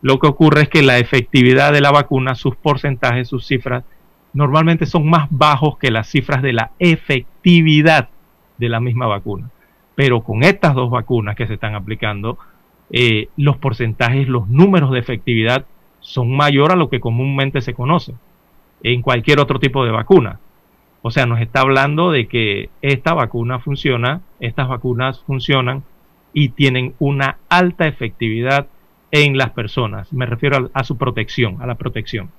lo 0.00 0.20
que 0.20 0.28
ocurre 0.28 0.62
es 0.62 0.68
que 0.68 0.82
la 0.82 0.98
efectividad 0.98 1.72
de 1.72 1.80
la 1.80 1.90
vacuna, 1.90 2.36
sus 2.36 2.54
porcentajes, 2.54 3.26
sus 3.26 3.44
cifras, 3.44 3.82
normalmente 4.32 4.86
son 4.86 5.10
más 5.10 5.26
bajos 5.30 5.78
que 5.78 5.90
las 5.90 6.06
cifras 6.06 6.42
de 6.42 6.52
la 6.52 6.70
efectividad 6.78 8.08
de 8.56 8.68
la 8.68 8.78
misma 8.78 9.08
vacuna. 9.08 9.50
Pero 9.96 10.22
con 10.22 10.44
estas 10.44 10.76
dos 10.76 10.90
vacunas 10.90 11.34
que 11.34 11.48
se 11.48 11.54
están 11.54 11.74
aplicando, 11.74 12.38
eh, 12.92 13.30
los 13.36 13.56
porcentajes, 13.56 14.28
los 14.28 14.48
números 14.48 14.92
de 14.92 15.00
efectividad 15.00 15.66
son 15.98 16.36
mayor 16.36 16.70
a 16.70 16.76
lo 16.76 16.88
que 16.88 17.00
comúnmente 17.00 17.60
se 17.62 17.74
conoce 17.74 18.14
en 18.82 19.02
cualquier 19.02 19.40
otro 19.40 19.58
tipo 19.58 19.84
de 19.84 19.90
vacuna. 19.90 20.40
O 21.02 21.10
sea, 21.10 21.26
nos 21.26 21.40
está 21.40 21.60
hablando 21.60 22.10
de 22.10 22.26
que 22.26 22.70
esta 22.82 23.14
vacuna 23.14 23.60
funciona, 23.60 24.20
estas 24.40 24.68
vacunas 24.68 25.20
funcionan 25.20 25.84
y 26.32 26.50
tienen 26.50 26.94
una 26.98 27.38
alta 27.48 27.86
efectividad 27.86 28.66
en 29.10 29.38
las 29.38 29.50
personas. 29.50 30.12
Me 30.12 30.26
refiero 30.26 30.70
a, 30.72 30.84
su 30.84 30.96
protección, 30.96 31.62
a 31.62 31.66
la 31.66 31.76
protección. 31.76 32.30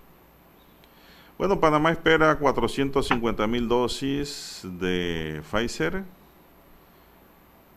Bueno, 1.37 1.59
Panamá 1.59 1.91
espera 1.91 2.37
450 2.37 3.47
mil 3.47 3.67
dosis 3.67 4.67
de 4.79 5.41
Pfizer 5.49 6.03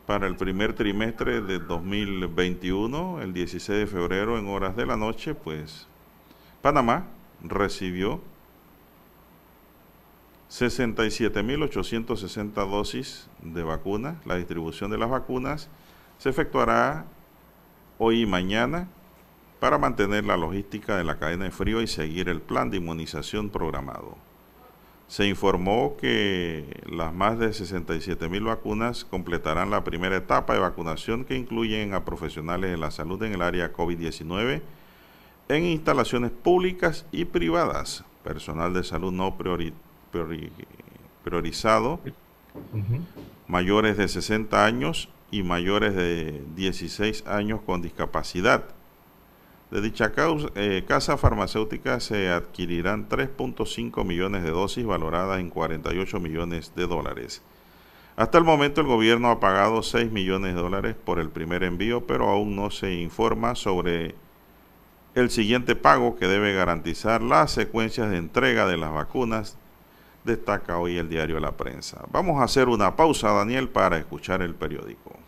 para 0.07 0.27
el 0.27 0.35
primer 0.35 0.73
trimestre 0.73 1.41
de 1.41 1.61
2021, 1.61 3.23
el 3.23 3.33
16 3.33 3.79
de 3.79 3.87
febrero 3.87 4.37
en 4.37 4.49
horas 4.49 4.75
de 4.75 4.85
la 4.85 4.97
noche, 4.97 5.35
pues 5.35 5.87
Panamá 6.61 7.07
recibió 7.43 8.21
67.860 10.53 12.71
dosis 12.71 13.31
de 13.43 13.63
vacunas. 13.63 14.17
La 14.27 14.37
distribución 14.37 14.91
de 14.91 14.99
las 14.99 15.09
vacunas 15.09 15.71
se 16.19 16.29
efectuará 16.29 17.07
hoy 17.99 18.21
y 18.23 18.27
mañana 18.27 18.89
para 19.61 19.79
mantener 19.79 20.27
la 20.27 20.37
logística 20.37 20.95
de 20.97 21.05
la 21.05 21.19
cadena 21.19 21.47
de 21.47 21.51
frío 21.51 21.81
y 21.81 21.87
seguir 21.87 22.29
el 22.29 22.43
plan 22.43 22.69
de 22.71 22.77
inmunización 22.77 23.49
programado 23.49 24.19
se 25.13 25.27
informó 25.27 25.99
que 25.99 26.65
las 26.91 27.13
más 27.13 27.39
de 27.39 27.53
67 27.53 28.31
mil 28.31 28.45
vacunas 28.45 29.05
completarán 29.05 29.71
la 29.71 29.85
primera 29.85 30.17
etapa 30.17 30.55
de 30.55 30.61
vacunación 30.61 31.27
que 31.27 31.37
incluyen 31.37 31.93
a 31.93 32.07
profesionales 32.07 32.71
de 32.71 32.79
la 32.79 32.91
salud 32.91 33.23
en 33.23 33.35
el 33.35 33.43
área 33.43 33.75
COVID-19 33.75 34.63
en 35.51 35.65
instalaciones 35.67 36.31
públicas 36.31 37.05
y 37.13 37.27
privadas, 37.27 38.07
personal 38.25 38.73
de 38.73 38.85
salud 38.85 39.13
no 39.13 39.37
priorizado, 41.23 42.01
mayores 43.47 43.97
de 43.97 44.09
60 44.09 44.65
años 44.65 45.09
y 45.31 45.43
mayores 45.43 45.95
de 45.95 46.45
16 46.55 47.27
años 47.27 47.61
con 47.65 47.83
discapacidad. 47.83 48.65
De 49.71 49.81
dicha 49.81 50.13
eh, 50.55 50.85
casa 50.87 51.17
farmacéutica 51.17 51.99
se 51.99 52.31
adquirirán 52.31 53.09
3.5 53.09 54.05
millones 54.05 54.43
de 54.43 54.51
dosis 54.51 54.85
valoradas 54.85 55.41
en 55.41 55.49
48 55.49 56.21
millones 56.21 56.75
de 56.77 56.87
dólares. 56.87 57.43
Hasta 58.15 58.37
el 58.37 58.45
momento 58.45 58.83
el 58.83 58.87
gobierno 58.87 59.31
ha 59.31 59.41
pagado 59.41 59.83
6 59.83 60.13
millones 60.13 60.55
de 60.55 60.61
dólares 60.61 60.95
por 61.03 61.19
el 61.19 61.31
primer 61.31 61.65
envío, 61.65 62.07
pero 62.07 62.29
aún 62.29 62.55
no 62.55 62.71
se 62.71 62.93
informa 62.93 63.55
sobre 63.55 64.15
el 65.15 65.31
siguiente 65.31 65.75
pago 65.75 66.17
que 66.17 66.29
debe 66.29 66.53
garantizar 66.53 67.23
las 67.23 67.51
secuencias 67.53 68.11
de 68.11 68.19
entrega 68.19 68.67
de 68.67 68.77
las 68.77 68.93
vacunas, 68.93 69.57
destaca 70.25 70.79
hoy 70.79 70.99
el 70.99 71.09
diario 71.09 71.41
La 71.41 71.53
Prensa. 71.53 72.05
Vamos 72.11 72.41
a 72.41 72.45
hacer 72.45 72.69
una 72.69 72.97
pausa, 72.97 73.33
Daniel, 73.33 73.69
para 73.69 73.99
escuchar 73.99 74.43
el 74.43 74.55
periódico. 74.55 75.23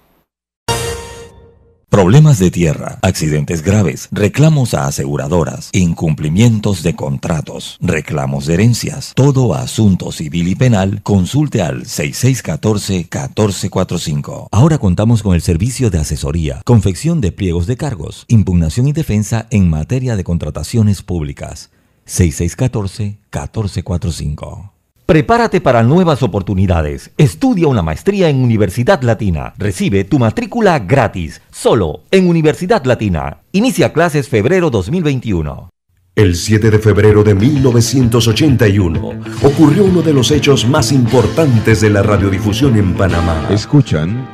Problemas 1.94 2.40
de 2.40 2.50
tierra, 2.50 2.98
accidentes 3.02 3.62
graves, 3.62 4.08
reclamos 4.10 4.74
a 4.74 4.88
aseguradoras, 4.88 5.70
incumplimientos 5.72 6.82
de 6.82 6.96
contratos, 6.96 7.78
reclamos 7.80 8.46
de 8.46 8.54
herencias, 8.54 9.12
todo 9.14 9.54
asunto 9.54 10.10
civil 10.10 10.48
y 10.48 10.56
penal, 10.56 11.04
consulte 11.04 11.62
al 11.62 11.84
6614-1445. 11.84 14.48
Ahora 14.50 14.78
contamos 14.78 15.22
con 15.22 15.36
el 15.36 15.40
servicio 15.40 15.88
de 15.88 16.00
asesoría, 16.00 16.62
confección 16.64 17.20
de 17.20 17.30
pliegos 17.30 17.68
de 17.68 17.76
cargos, 17.76 18.24
impugnación 18.26 18.88
y 18.88 18.92
defensa 18.92 19.46
en 19.50 19.70
materia 19.70 20.16
de 20.16 20.24
contrataciones 20.24 21.00
públicas. 21.00 21.70
6614-1445. 22.08 24.73
Prepárate 25.06 25.60
para 25.60 25.82
nuevas 25.82 26.22
oportunidades. 26.22 27.10
Estudia 27.18 27.68
una 27.68 27.82
maestría 27.82 28.30
en 28.30 28.42
Universidad 28.42 29.02
Latina. 29.02 29.52
Recibe 29.58 30.04
tu 30.04 30.18
matrícula 30.18 30.78
gratis, 30.78 31.42
solo 31.50 32.04
en 32.10 32.26
Universidad 32.26 32.82
Latina. 32.86 33.42
Inicia 33.52 33.92
clases 33.92 34.30
febrero 34.30 34.70
2021. 34.70 35.68
El 36.16 36.36
7 36.36 36.70
de 36.70 36.78
febrero 36.78 37.22
de 37.22 37.34
1981 37.34 39.10
ocurrió 39.42 39.84
uno 39.84 40.00
de 40.00 40.14
los 40.14 40.30
hechos 40.30 40.66
más 40.66 40.90
importantes 40.90 41.82
de 41.82 41.90
la 41.90 42.02
radiodifusión 42.02 42.78
en 42.78 42.94
Panamá. 42.94 43.48
Escuchan 43.50 44.33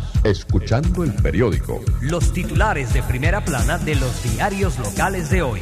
escuchando 0.23 1.03
el 1.03 1.13
periódico. 1.13 1.81
Los 2.01 2.33
titulares 2.33 2.93
de 2.93 3.01
primera 3.03 3.41
plana 3.41 3.77
de 3.77 3.95
los 3.95 4.23
diarios 4.23 4.77
locales 4.79 5.29
de 5.29 5.41
hoy. 5.41 5.61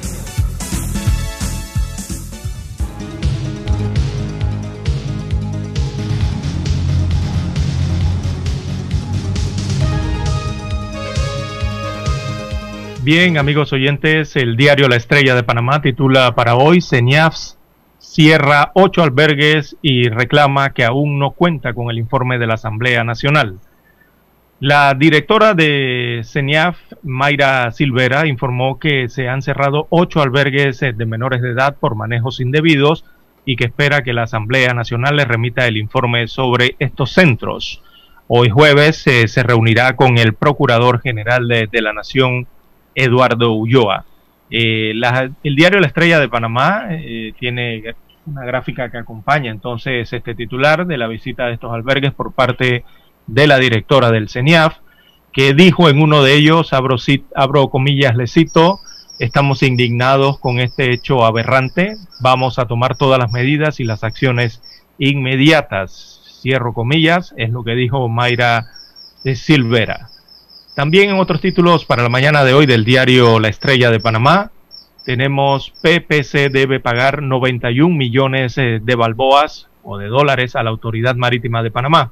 Bien, 13.02 13.38
amigos 13.38 13.74
oyentes, 13.74 14.36
el 14.36 14.58
diario 14.58 14.90
La 14.90 14.98
Estrella 14.98 15.34
de 15.34 15.44
Panamá 15.44 15.82
titula 15.82 16.36
para 16.36 16.56
hoy 16.56 16.82
CENIAFS 16.82 17.58
cierra 17.98 18.72
ocho 18.76 19.04
albergues 19.04 19.78
y 19.82 20.10
reclama 20.10 20.74
que 20.74 20.84
aún 20.84 21.18
no 21.18 21.32
cuenta 21.32 21.74
con 21.74 21.90
el 21.90 21.98
informe 21.98 22.38
de 22.38 22.48
la 22.48 22.56
Asamblea 22.56 23.04
Nacional. 23.04 23.60
La 24.60 24.94
directora 24.94 25.54
de 25.54 26.22
CENIAF, 26.26 26.78
Mayra 27.04 27.72
Silvera, 27.72 28.28
informó 28.28 28.78
que 28.78 29.08
se 29.08 29.30
han 29.30 29.42
cerrado 29.42 29.88
ocho 29.90 30.22
albergues 30.22 30.82
de 30.82 31.06
menores 31.06 31.42
de 31.42 31.52
edad 31.52 31.78
por 31.78 31.96
manejos 31.96 32.42
indebidos 32.42 33.06
y 33.46 33.56
que 33.56 33.66
espera 33.66 34.02
que 34.02 34.12
la 34.12 34.24
Asamblea 34.24 34.74
Nacional 34.74 35.16
le 35.16 35.24
remita 35.24 35.66
el 35.66 35.78
informe 35.78 36.28
sobre 36.28 36.76
estos 36.80 37.14
centros. 37.14 37.82
Hoy 38.28 38.50
jueves 38.50 39.08
eh, 39.08 39.30
se 39.30 39.44
reunirá 39.44 39.96
con 39.96 40.18
el 40.18 40.34
Procurador 40.34 41.00
General 41.00 41.48
de, 41.48 41.82
la 41.82 41.94
Nación, 41.94 42.46
Eduardo 42.94 43.54
Ulloa. 43.54 44.04
Eh, 44.52 44.92
el 44.92 45.56
diario 45.56 45.80
La 45.80 45.88
Estrella 45.88 46.20
de 46.20 46.28
Panamá 46.28 46.88
eh, 46.90 47.34
tiene 47.40 47.96
una 48.26 48.44
gráfica 48.44 48.92
que 48.92 48.98
acompaña 48.98 49.52
entonces 49.52 50.12
este 50.12 50.36
titular 50.36 50.86
de 50.86 50.98
la 50.98 51.08
visita 51.08 51.46
de 51.48 51.54
estos 51.54 51.74
albergues 51.74 52.12
por 52.12 52.34
parte 52.34 52.66
de 52.66 52.84
de 53.30 53.48
la 53.48 53.58
directora 53.60 54.12
del 54.12 54.30
CENIAF, 54.30 54.78
que 55.32 55.54
dijo 55.54 55.90
en 55.90 56.02
uno 56.02 56.24
de 56.24 56.36
ellos, 56.36 56.74
abro, 56.74 56.98
abro 57.36 57.70
comillas, 57.70 58.16
le 58.16 58.28
cito, 58.28 58.80
estamos 59.20 59.64
indignados 59.64 60.40
con 60.40 60.60
este 60.60 60.92
hecho 60.92 61.26
aberrante, 61.26 61.96
vamos 62.20 62.58
a 62.58 62.66
tomar 62.66 62.98
todas 62.98 63.20
las 63.20 63.32
medidas 63.32 63.80
y 63.80 63.84
las 63.84 64.04
acciones 64.04 64.62
inmediatas, 64.98 66.40
cierro 66.42 66.74
comillas, 66.74 67.34
es 67.38 67.52
lo 67.52 67.64
que 67.64 67.76
dijo 67.76 68.10
Mayra 68.10 68.66
de 69.24 69.36
Silvera. 69.36 70.10
También 70.76 71.10
en 71.10 71.20
otros 71.20 71.42
títulos 71.42 71.86
para 71.86 72.04
la 72.04 72.10
mañana 72.10 72.44
de 72.44 72.54
hoy 72.54 72.66
del 72.66 72.86
diario 72.86 73.40
La 73.40 73.50
Estrella 73.50 73.92
de 73.92 74.00
Panamá, 74.00 74.52
tenemos 75.06 75.72
PPC 75.82 76.50
debe 76.52 76.80
pagar 76.80 77.22
91 77.22 77.96
millones 77.96 78.58
eh, 78.58 78.80
de 78.82 78.96
balboas 78.96 79.68
o 79.84 79.98
de 79.98 80.08
dólares 80.08 80.56
a 80.56 80.64
la 80.64 80.70
Autoridad 80.70 81.16
Marítima 81.16 81.64
de 81.64 81.72
Panamá. 81.72 82.12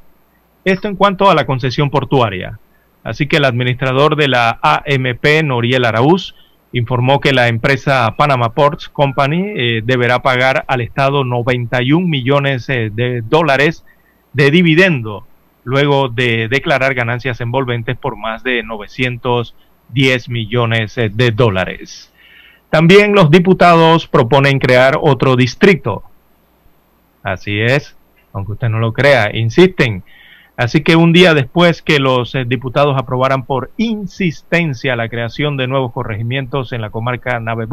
Esto 0.68 0.90
en 0.90 0.98
cuanto 0.98 1.30
a 1.30 1.34
la 1.34 1.46
concesión 1.46 1.90
portuaria. 1.90 2.60
Así 3.02 3.26
que 3.26 3.38
el 3.38 3.46
administrador 3.46 4.18
de 4.18 4.28
la 4.28 4.60
AMP, 4.62 5.26
Noriel 5.46 5.86
Araúz, 5.86 6.36
informó 6.74 7.22
que 7.22 7.32
la 7.32 7.48
empresa 7.48 8.14
Panama 8.18 8.50
Ports 8.50 8.90
Company 8.90 9.54
eh, 9.56 9.82
deberá 9.86 10.22
pagar 10.22 10.66
al 10.68 10.82
Estado 10.82 11.24
91 11.24 12.06
millones 12.06 12.68
eh, 12.68 12.92
de 12.94 13.22
dólares 13.22 13.86
de 14.34 14.52
dividendo 14.52 15.26
luego 15.64 16.10
de 16.10 16.50
declarar 16.50 16.96
ganancias 16.96 17.40
envolventes 17.40 17.96
por 17.96 18.18
más 18.18 18.44
de 18.44 18.62
910 18.62 20.28
millones 20.28 20.98
eh, 20.98 21.10
de 21.10 21.32
dólares. 21.32 22.12
También 22.70 23.14
los 23.14 23.32
diputados 23.32 24.06
proponen 24.06 24.60
crear 24.60 24.98
otro 25.00 25.38
distrito. 25.38 26.04
Así 27.24 27.58
es, 27.58 27.96
aunque 28.34 28.52
usted 28.52 28.68
no 28.68 28.80
lo 28.80 28.92
crea, 28.92 29.34
insisten 29.34 30.04
Así 30.58 30.82
que 30.82 30.96
un 30.96 31.14
día 31.14 31.36
después 31.36 31.84
que 31.84 32.00
los 32.00 32.34
eh, 32.34 32.44
diputados 32.46 32.98
aprobaran 32.98 33.46
por 33.46 33.70
insistencia 33.78 34.96
la 34.96 35.08
creación 35.08 35.56
de 35.56 35.68
nuevos 35.68 35.94
corregimientos 35.94 36.74
en 36.74 36.82
la 36.82 36.90
comarca 36.90 37.40
Nave 37.40 37.68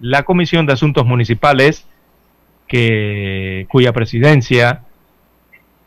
la 0.00 0.22
Comisión 0.22 0.66
de 0.66 0.72
Asuntos 0.72 1.04
Municipales, 1.04 1.86
cuya 3.68 3.92
presidencia 3.92 4.82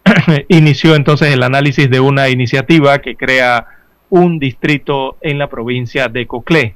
inició 0.48 0.96
entonces 0.96 1.34
el 1.34 1.44
análisis 1.44 1.90
de 1.90 2.00
una 2.00 2.30
iniciativa 2.30 3.00
que 3.00 3.16
crea 3.16 3.68
un 4.10 4.40
distrito 4.40 5.18
en 5.22 5.38
la 5.38 5.48
provincia 5.48 6.08
de 6.08 6.28
Coclé. 6.28 6.76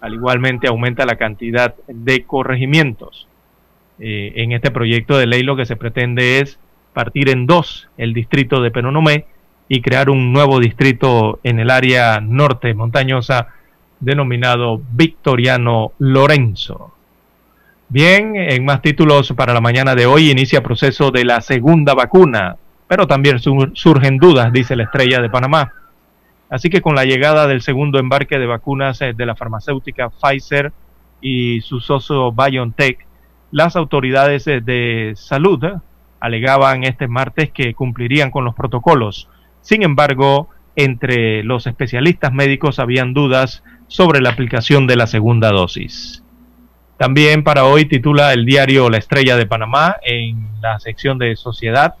Al 0.00 0.14
igualmente 0.14 0.68
aumenta 0.68 1.06
la 1.06 1.16
cantidad 1.16 1.74
de 1.86 2.24
corregimientos. 2.24 3.28
Eh, 3.98 4.32
en 4.36 4.52
este 4.52 4.70
proyecto 4.70 5.16
de 5.16 5.26
ley 5.26 5.42
lo 5.42 5.56
que 5.56 5.66
se 5.66 5.76
pretende 5.76 6.40
es 6.40 6.58
partir 6.92 7.28
en 7.28 7.46
dos 7.46 7.88
el 7.96 8.12
distrito 8.12 8.60
de 8.60 8.70
Penonomé 8.70 9.26
y 9.68 9.80
crear 9.80 10.10
un 10.10 10.32
nuevo 10.32 10.60
distrito 10.60 11.40
en 11.42 11.58
el 11.58 11.70
área 11.70 12.20
norte 12.20 12.74
montañosa 12.74 13.48
denominado 14.00 14.82
Victoriano 14.92 15.92
Lorenzo. 15.98 16.92
Bien, 17.88 18.36
en 18.36 18.64
más 18.64 18.82
títulos 18.82 19.32
para 19.36 19.54
la 19.54 19.60
mañana 19.60 19.94
de 19.94 20.06
hoy 20.06 20.30
inicia 20.30 20.62
proceso 20.62 21.10
de 21.10 21.24
la 21.24 21.40
segunda 21.40 21.94
vacuna, 21.94 22.56
pero 22.88 23.06
también 23.06 23.38
surgen 23.38 24.18
dudas, 24.18 24.52
dice 24.52 24.76
la 24.76 24.84
estrella 24.84 25.20
de 25.20 25.30
Panamá. 25.30 25.72
Así 26.50 26.68
que 26.68 26.82
con 26.82 26.94
la 26.94 27.04
llegada 27.04 27.46
del 27.46 27.62
segundo 27.62 27.98
embarque 27.98 28.38
de 28.38 28.46
vacunas 28.46 29.00
eh, 29.00 29.14
de 29.14 29.24
la 29.24 29.36
farmacéutica 29.36 30.10
Pfizer 30.10 30.72
y 31.22 31.62
su 31.62 31.80
socio 31.80 32.32
BioNTech, 32.32 33.06
las 33.52 33.76
autoridades 33.76 34.46
eh, 34.46 34.60
de 34.60 35.14
salud 35.16 35.64
alegaban 36.22 36.84
este 36.84 37.08
martes 37.08 37.50
que 37.50 37.74
cumplirían 37.74 38.30
con 38.30 38.44
los 38.44 38.54
protocolos. 38.54 39.28
Sin 39.60 39.82
embargo, 39.82 40.48
entre 40.76 41.42
los 41.42 41.66
especialistas 41.66 42.32
médicos 42.32 42.78
habían 42.78 43.12
dudas 43.12 43.62
sobre 43.88 44.20
la 44.20 44.30
aplicación 44.30 44.86
de 44.86 44.96
la 44.96 45.06
segunda 45.06 45.50
dosis. 45.50 46.22
También 46.96 47.42
para 47.42 47.64
hoy 47.64 47.84
titula 47.84 48.32
el 48.32 48.46
diario 48.46 48.88
La 48.88 48.98
Estrella 48.98 49.36
de 49.36 49.46
Panamá 49.46 49.96
en 50.02 50.46
la 50.60 50.78
sección 50.78 51.18
de 51.18 51.34
sociedad 51.36 51.96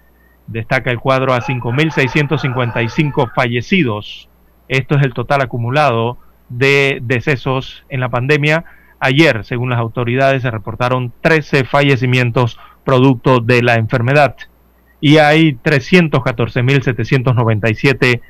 Destaca 0.47 0.91
el 0.91 0.99
cuadro 0.99 1.33
a 1.33 1.41
5.655 1.41 3.31
fallecidos. 3.33 4.29
Esto 4.67 4.95
es 4.95 5.03
el 5.03 5.13
total 5.13 5.41
acumulado 5.41 6.17
de 6.49 6.99
decesos 7.01 7.85
en 7.89 7.99
la 7.99 8.09
pandemia. 8.09 8.65
Ayer, 8.99 9.45
según 9.45 9.69
las 9.69 9.79
autoridades, 9.79 10.41
se 10.41 10.51
reportaron 10.51 11.13
13 11.21 11.65
fallecimientos 11.65 12.59
producto 12.83 13.39
de 13.41 13.61
la 13.61 13.75
enfermedad 13.75 14.35
y 15.01 15.17
hay 15.17 15.57
314.797 15.57 18.21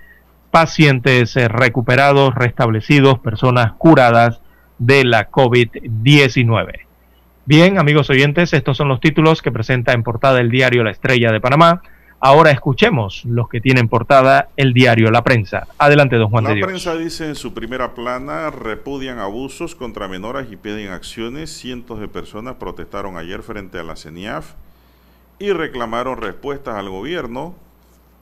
pacientes 0.51 1.35
recuperados, 1.35 2.35
restablecidos, 2.35 3.19
personas 3.19 3.73
curadas 3.73 4.41
de 4.79 5.03
la 5.03 5.29
COVID-19. 5.29 6.87
Bien, 7.45 7.79
amigos 7.79 8.09
oyentes, 8.09 8.53
estos 8.53 8.75
son 8.75 8.89
los 8.89 8.99
títulos 8.99 9.41
que 9.41 9.51
presenta 9.51 9.93
en 9.93 10.03
portada 10.03 10.41
el 10.41 10.49
diario 10.49 10.83
La 10.83 10.91
Estrella 10.91 11.31
de 11.31 11.39
Panamá. 11.39 11.81
Ahora 12.19 12.51
escuchemos 12.51 13.23
los 13.25 13.47
que 13.47 13.61
tienen 13.61 13.87
portada 13.87 14.49
el 14.57 14.73
diario 14.73 15.11
La 15.11 15.23
Prensa. 15.23 15.67
Adelante, 15.77 16.15
don 16.15 16.29
Juan 16.29 16.45
La 16.45 16.49
de 16.49 16.55
Dios. 16.55 16.67
La 16.67 16.73
prensa 16.73 16.95
dice 16.97 17.27
en 17.27 17.35
su 17.35 17.53
primera 17.53 17.93
plana, 17.93 18.49
repudian 18.49 19.19
abusos 19.19 19.75
contra 19.75 20.07
menores 20.07 20.47
y 20.51 20.55
piden 20.55 20.89
acciones. 20.89 21.51
Cientos 21.51 21.99
de 21.99 22.07
personas 22.07 22.55
protestaron 22.55 23.17
ayer 23.17 23.43
frente 23.43 23.79
a 23.79 23.83
la 23.83 23.95
CENIAF 23.95 24.55
y 25.39 25.51
reclamaron 25.51 26.17
respuestas 26.17 26.75
al 26.75 26.89
gobierno. 26.89 27.55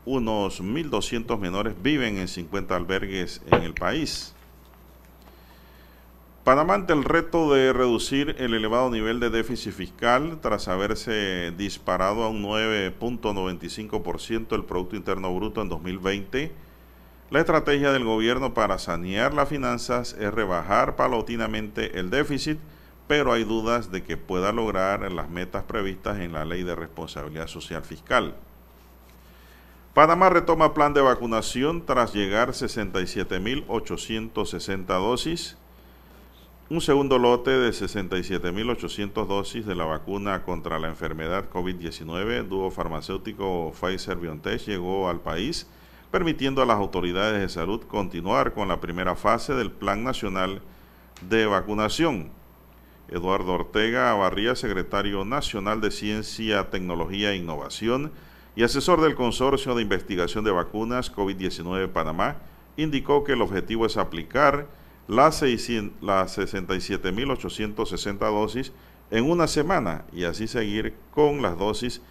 Unos 0.06 0.62
1.200 0.62 1.40
menores 1.40 1.74
viven 1.82 2.18
en 2.18 2.28
50 2.28 2.76
albergues 2.76 3.42
en 3.52 3.64
el 3.64 3.74
país. 3.74 4.36
Panamá 6.44 6.76
ante 6.76 6.94
el 6.94 7.04
reto 7.04 7.52
de 7.52 7.74
reducir 7.74 8.36
el 8.38 8.54
elevado 8.54 8.92
nivel 8.92 9.20
de 9.20 9.32
déficit 9.32 9.74
fiscal 9.74 10.38
tras 10.44 10.68
haberse 10.68 11.52
disparado 11.58 12.24
a 12.24 12.30
un 12.30 12.44
9.95% 12.44 14.50
del 14.50 14.64
Producto 14.64 14.96
Interno 14.96 15.34
Bruto 15.34 15.64
en 15.64 15.70
2020. 15.70 16.52
La 17.32 17.40
estrategia 17.40 17.92
del 17.92 18.04
gobierno 18.04 18.54
para 18.54 18.78
sanear 18.78 19.34
las 19.34 19.50
finanzas 19.50 20.16
es 20.20 20.32
rebajar 20.32 20.96
paulatinamente 20.96 22.00
el 22.00 22.12
déficit, 22.12 22.60
pero 23.08 23.34
hay 23.34 23.44
dudas 23.44 23.92
de 23.92 24.04
que 24.04 24.16
pueda 24.16 24.52
lograr 24.52 25.12
las 25.12 25.32
metas 25.32 25.64
previstas 25.64 26.20
en 26.20 26.34
la 26.34 26.46
Ley 26.46 26.62
de 26.62 26.76
Responsabilidad 26.76 27.48
Social 27.48 27.82
Fiscal. 27.82 28.36
Panamá 29.96 30.30
retoma 30.30 30.74
plan 30.74 30.94
de 30.94 31.00
vacunación 31.00 31.86
tras 31.86 32.14
llegar 32.14 32.50
67.860 32.50 34.86
dosis. 34.88 35.56
Un 36.70 36.82
segundo 36.82 37.18
lote 37.18 37.52
de 37.52 37.70
67.800 37.70 39.26
dosis 39.26 39.66
de 39.66 39.74
la 39.74 39.86
vacuna 39.86 40.44
contra 40.44 40.80
la 40.80 40.90
enfermedad 40.90 41.50
COVID-19 41.50 42.44
dúo 42.44 42.72
farmacéutico 42.72 43.72
Pfizer-BioNTech 43.72 44.66
llegó 44.66 45.10
al 45.10 45.22
país, 45.22 45.66
permitiendo 46.12 46.62
a 46.62 46.66
las 46.66 46.76
autoridades 46.76 47.40
de 47.40 47.48
salud 47.48 47.82
continuar 47.88 48.52
con 48.52 48.68
la 48.68 48.82
primera 48.82 49.16
fase 49.16 49.54
del 49.54 49.72
Plan 49.72 50.04
Nacional 50.04 50.62
de 51.22 51.46
Vacunación. 51.46 52.32
Eduardo 53.08 53.54
Ortega 53.54 54.12
Abarría, 54.12 54.58
secretario 54.58 55.24
nacional 55.24 55.80
de 55.80 55.92
Ciencia, 55.92 56.70
Tecnología 56.70 57.32
e 57.32 57.38
Innovación 57.38 58.12
y 58.56 58.64
asesor 58.64 59.02
del 59.02 59.16
Consorcio 59.16 59.76
de 59.76 59.82
Investigación 59.82 60.44
de 60.46 60.52
Vacunas 60.52 61.14
COVID-19 61.14 61.90
Panamá, 61.90 62.38
indicó 62.78 63.24
que 63.24 63.34
el 63.34 63.42
objetivo 63.42 63.86
es 63.86 63.98
aplicar 63.98 64.68
las, 65.08 65.42
las 65.42 66.38
67.860 66.38 68.18
dosis 68.18 68.72
en 69.12 69.30
una 69.30 69.48
semana 69.48 70.06
y 70.12 70.24
así 70.24 70.48
seguir 70.48 70.96
con 71.12 71.42
las 71.42 71.58
dosis 71.58 72.02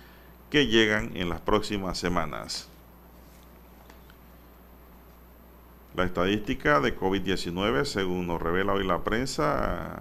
que 0.51 0.67
llegan 0.67 1.17
en 1.17 1.29
las 1.29 1.41
próximas 1.41 1.99
semanas. 1.99 2.69
La 5.97 6.05
estadística 6.05 6.81
de 6.81 6.97
COVID-19, 6.99 7.85
según 7.85 8.27
nos 8.27 8.43
revela 8.43 8.73
hoy 8.73 8.85
la 8.85 9.05
prensa, 9.05 9.97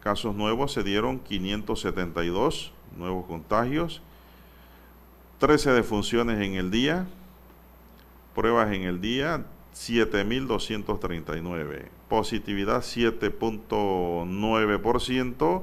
casos 0.00 0.34
nuevos 0.34 0.72
se 0.72 0.82
dieron 0.82 1.18
572 1.20 2.72
nuevos 2.96 3.26
contagios, 3.26 4.02
13 5.42 5.72
defunciones 5.72 6.40
en 6.40 6.54
el 6.54 6.70
día, 6.70 7.06
pruebas 8.32 8.72
en 8.72 8.82
el 8.82 9.00
día 9.00 9.44
7.239, 9.74 11.88
positividad 12.08 12.82
7.9%, 12.82 15.62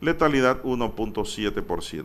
letalidad 0.00 0.62
1.7%. 0.62 2.04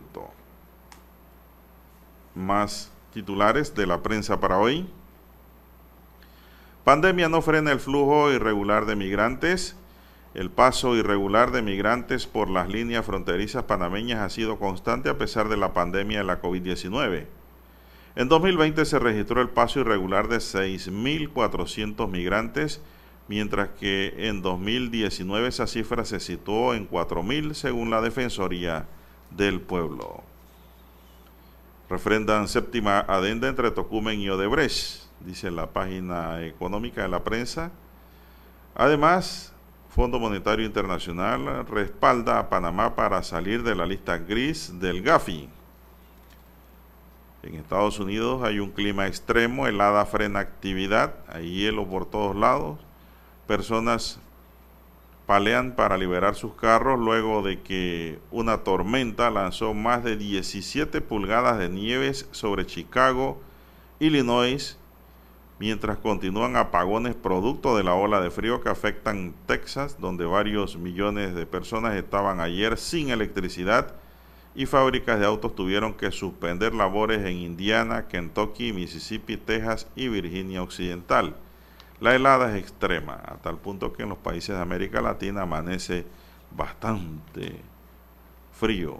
Más 2.34 2.90
titulares 3.14 3.72
de 3.76 3.86
la 3.86 4.02
prensa 4.02 4.40
para 4.40 4.58
hoy. 4.58 4.88
Pandemia 6.82 7.28
no 7.28 7.40
frena 7.40 7.70
el 7.70 7.78
flujo 7.78 8.32
irregular 8.32 8.84
de 8.84 8.96
migrantes. 8.96 9.76
El 10.36 10.50
paso 10.50 10.94
irregular 10.94 11.50
de 11.50 11.62
migrantes 11.62 12.26
por 12.26 12.50
las 12.50 12.68
líneas 12.68 13.06
fronterizas 13.06 13.64
panameñas 13.64 14.20
ha 14.20 14.28
sido 14.28 14.58
constante 14.58 15.08
a 15.08 15.16
pesar 15.16 15.48
de 15.48 15.56
la 15.56 15.72
pandemia 15.72 16.18
de 16.18 16.24
la 16.24 16.42
COVID-19. 16.42 17.24
En 18.16 18.28
2020 18.28 18.84
se 18.84 18.98
registró 18.98 19.40
el 19.40 19.48
paso 19.48 19.80
irregular 19.80 20.28
de 20.28 20.36
6.400 20.36 22.10
migrantes, 22.10 22.82
mientras 23.28 23.70
que 23.80 24.12
en 24.28 24.42
2019 24.42 25.48
esa 25.48 25.66
cifra 25.66 26.04
se 26.04 26.20
situó 26.20 26.74
en 26.74 26.86
4.000 26.86 27.54
según 27.54 27.88
la 27.88 28.02
Defensoría 28.02 28.84
del 29.30 29.62
Pueblo. 29.62 30.22
Refrendan 31.88 32.46
séptima 32.48 32.98
adenda 32.98 33.48
entre 33.48 33.70
Tocumen 33.70 34.20
y 34.20 34.28
Odebrecht, 34.28 35.04
dice 35.20 35.50
la 35.50 35.72
página 35.72 36.44
económica 36.44 37.00
de 37.00 37.08
la 37.08 37.24
prensa. 37.24 37.70
Además, 38.74 39.54
Fondo 39.96 40.18
Monetario 40.18 40.66
Internacional 40.66 41.66
respalda 41.66 42.38
a 42.38 42.50
Panamá 42.50 42.94
para 42.94 43.22
salir 43.22 43.62
de 43.62 43.74
la 43.74 43.86
lista 43.86 44.18
gris 44.18 44.78
del 44.78 45.00
GAFI. 45.00 45.48
En 47.42 47.54
Estados 47.54 47.98
Unidos 47.98 48.42
hay 48.42 48.58
un 48.58 48.72
clima 48.72 49.06
extremo, 49.06 49.66
helada 49.66 50.04
frena 50.04 50.40
actividad, 50.40 51.14
hay 51.28 51.50
hielo 51.50 51.86
por 51.86 52.04
todos 52.04 52.36
lados. 52.36 52.78
Personas 53.46 54.20
palean 55.24 55.74
para 55.74 55.96
liberar 55.96 56.34
sus 56.34 56.52
carros 56.56 57.00
luego 57.00 57.40
de 57.40 57.62
que 57.62 58.18
una 58.30 58.64
tormenta 58.64 59.30
lanzó 59.30 59.72
más 59.72 60.04
de 60.04 60.18
17 60.18 61.00
pulgadas 61.00 61.58
de 61.58 61.70
nieves 61.70 62.28
sobre 62.32 62.66
Chicago, 62.66 63.40
Illinois, 63.98 64.78
mientras 65.58 65.96
continúan 65.98 66.56
apagones 66.56 67.14
producto 67.14 67.76
de 67.76 67.84
la 67.84 67.94
ola 67.94 68.20
de 68.20 68.30
frío 68.30 68.60
que 68.60 68.68
afectan 68.68 69.34
Texas, 69.46 69.96
donde 69.98 70.26
varios 70.26 70.76
millones 70.76 71.34
de 71.34 71.46
personas 71.46 71.94
estaban 71.94 72.40
ayer 72.40 72.76
sin 72.76 73.10
electricidad 73.10 73.94
y 74.54 74.66
fábricas 74.66 75.18
de 75.18 75.26
autos 75.26 75.54
tuvieron 75.54 75.94
que 75.94 76.10
suspender 76.10 76.74
labores 76.74 77.24
en 77.24 77.36
Indiana, 77.36 78.08
Kentucky, 78.08 78.72
Mississippi, 78.72 79.36
Texas 79.36 79.86
y 79.94 80.08
Virginia 80.08 80.62
Occidental. 80.62 81.36
La 82.00 82.14
helada 82.14 82.50
es 82.50 82.62
extrema, 82.62 83.20
a 83.24 83.36
tal 83.36 83.58
punto 83.58 83.92
que 83.92 84.02
en 84.02 84.10
los 84.10 84.18
países 84.18 84.56
de 84.56 84.62
América 84.62 85.00
Latina 85.00 85.42
amanece 85.42 86.04
bastante 86.54 87.60
frío, 88.52 88.98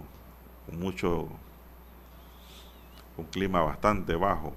con 0.67 0.79
mucho 0.79 1.29
un 3.17 3.25
clima 3.27 3.63
bastante 3.63 4.15
bajo 4.15 4.55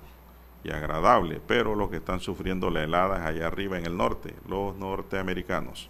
y 0.63 0.71
agradable, 0.71 1.41
pero 1.45 1.75
los 1.75 1.89
que 1.89 1.97
están 1.97 2.19
sufriendo 2.19 2.69
la 2.69 2.83
helada 2.83 3.17
es 3.17 3.25
allá 3.25 3.47
arriba 3.47 3.77
en 3.77 3.85
el 3.85 3.95
norte, 3.95 4.33
los 4.47 4.75
norteamericanos. 4.75 5.89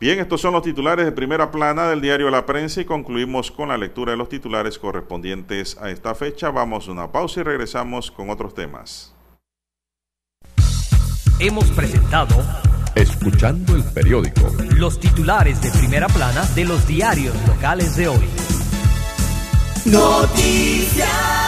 Bien, 0.00 0.20
estos 0.20 0.40
son 0.40 0.52
los 0.52 0.62
titulares 0.62 1.04
de 1.04 1.12
primera 1.12 1.50
plana 1.50 1.88
del 1.88 2.00
diario 2.00 2.30
La 2.30 2.46
Prensa 2.46 2.80
y 2.80 2.84
concluimos 2.84 3.50
con 3.50 3.68
la 3.68 3.76
lectura 3.76 4.12
de 4.12 4.18
los 4.18 4.28
titulares 4.28 4.78
correspondientes 4.78 5.76
a 5.78 5.90
esta 5.90 6.14
fecha. 6.14 6.50
Vamos 6.50 6.88
a 6.88 6.92
una 6.92 7.10
pausa 7.10 7.40
y 7.40 7.42
regresamos 7.42 8.10
con 8.10 8.30
otros 8.30 8.54
temas. 8.54 9.12
Hemos 11.40 11.64
presentado 11.70 12.36
Escuchando 12.98 13.76
el 13.76 13.84
periódico. 13.84 14.50
Los 14.74 14.98
titulares 14.98 15.62
de 15.62 15.70
primera 15.70 16.08
plana 16.08 16.44
de 16.56 16.64
los 16.64 16.84
diarios 16.88 17.36
locales 17.46 17.94
de 17.94 18.08
hoy. 18.08 18.28
Noticias. 19.84 21.47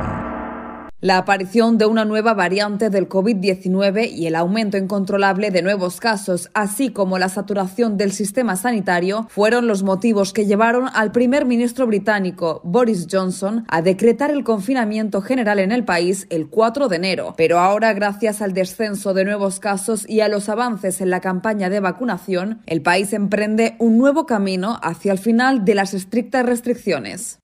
La 1.03 1.17
aparición 1.17 1.79
de 1.79 1.87
una 1.87 2.05
nueva 2.05 2.35
variante 2.35 2.91
del 2.91 3.09
COVID-19 3.09 4.11
y 4.11 4.27
el 4.27 4.35
aumento 4.35 4.77
incontrolable 4.77 5.49
de 5.49 5.63
nuevos 5.63 5.99
casos, 5.99 6.51
así 6.53 6.91
como 6.91 7.17
la 7.17 7.27
saturación 7.27 7.97
del 7.97 8.11
sistema 8.11 8.55
sanitario, 8.55 9.25
fueron 9.31 9.65
los 9.65 9.81
motivos 9.81 10.31
que 10.31 10.45
llevaron 10.45 10.87
al 10.93 11.11
primer 11.11 11.45
ministro 11.45 11.87
británico, 11.87 12.61
Boris 12.63 13.07
Johnson, 13.11 13.65
a 13.67 13.81
decretar 13.81 14.29
el 14.29 14.43
confinamiento 14.43 15.23
general 15.23 15.57
en 15.57 15.71
el 15.71 15.85
país 15.85 16.27
el 16.29 16.49
4 16.49 16.87
de 16.87 16.97
enero. 16.97 17.33
Pero 17.35 17.57
ahora, 17.57 17.93
gracias 17.93 18.43
al 18.43 18.53
descenso 18.53 19.15
de 19.15 19.25
nuevos 19.25 19.59
casos 19.59 20.07
y 20.07 20.19
a 20.19 20.27
los 20.27 20.49
avances 20.49 21.01
en 21.01 21.09
la 21.09 21.19
campaña 21.19 21.71
de 21.71 21.79
vacunación, 21.79 22.61
el 22.67 22.83
país 22.83 23.11
emprende 23.13 23.75
un 23.79 23.97
nuevo 23.97 24.27
camino 24.27 24.77
hacia 24.83 25.13
el 25.13 25.17
final 25.17 25.65
de 25.65 25.73
las 25.73 25.95
estrictas 25.95 26.45
restricciones. 26.45 27.39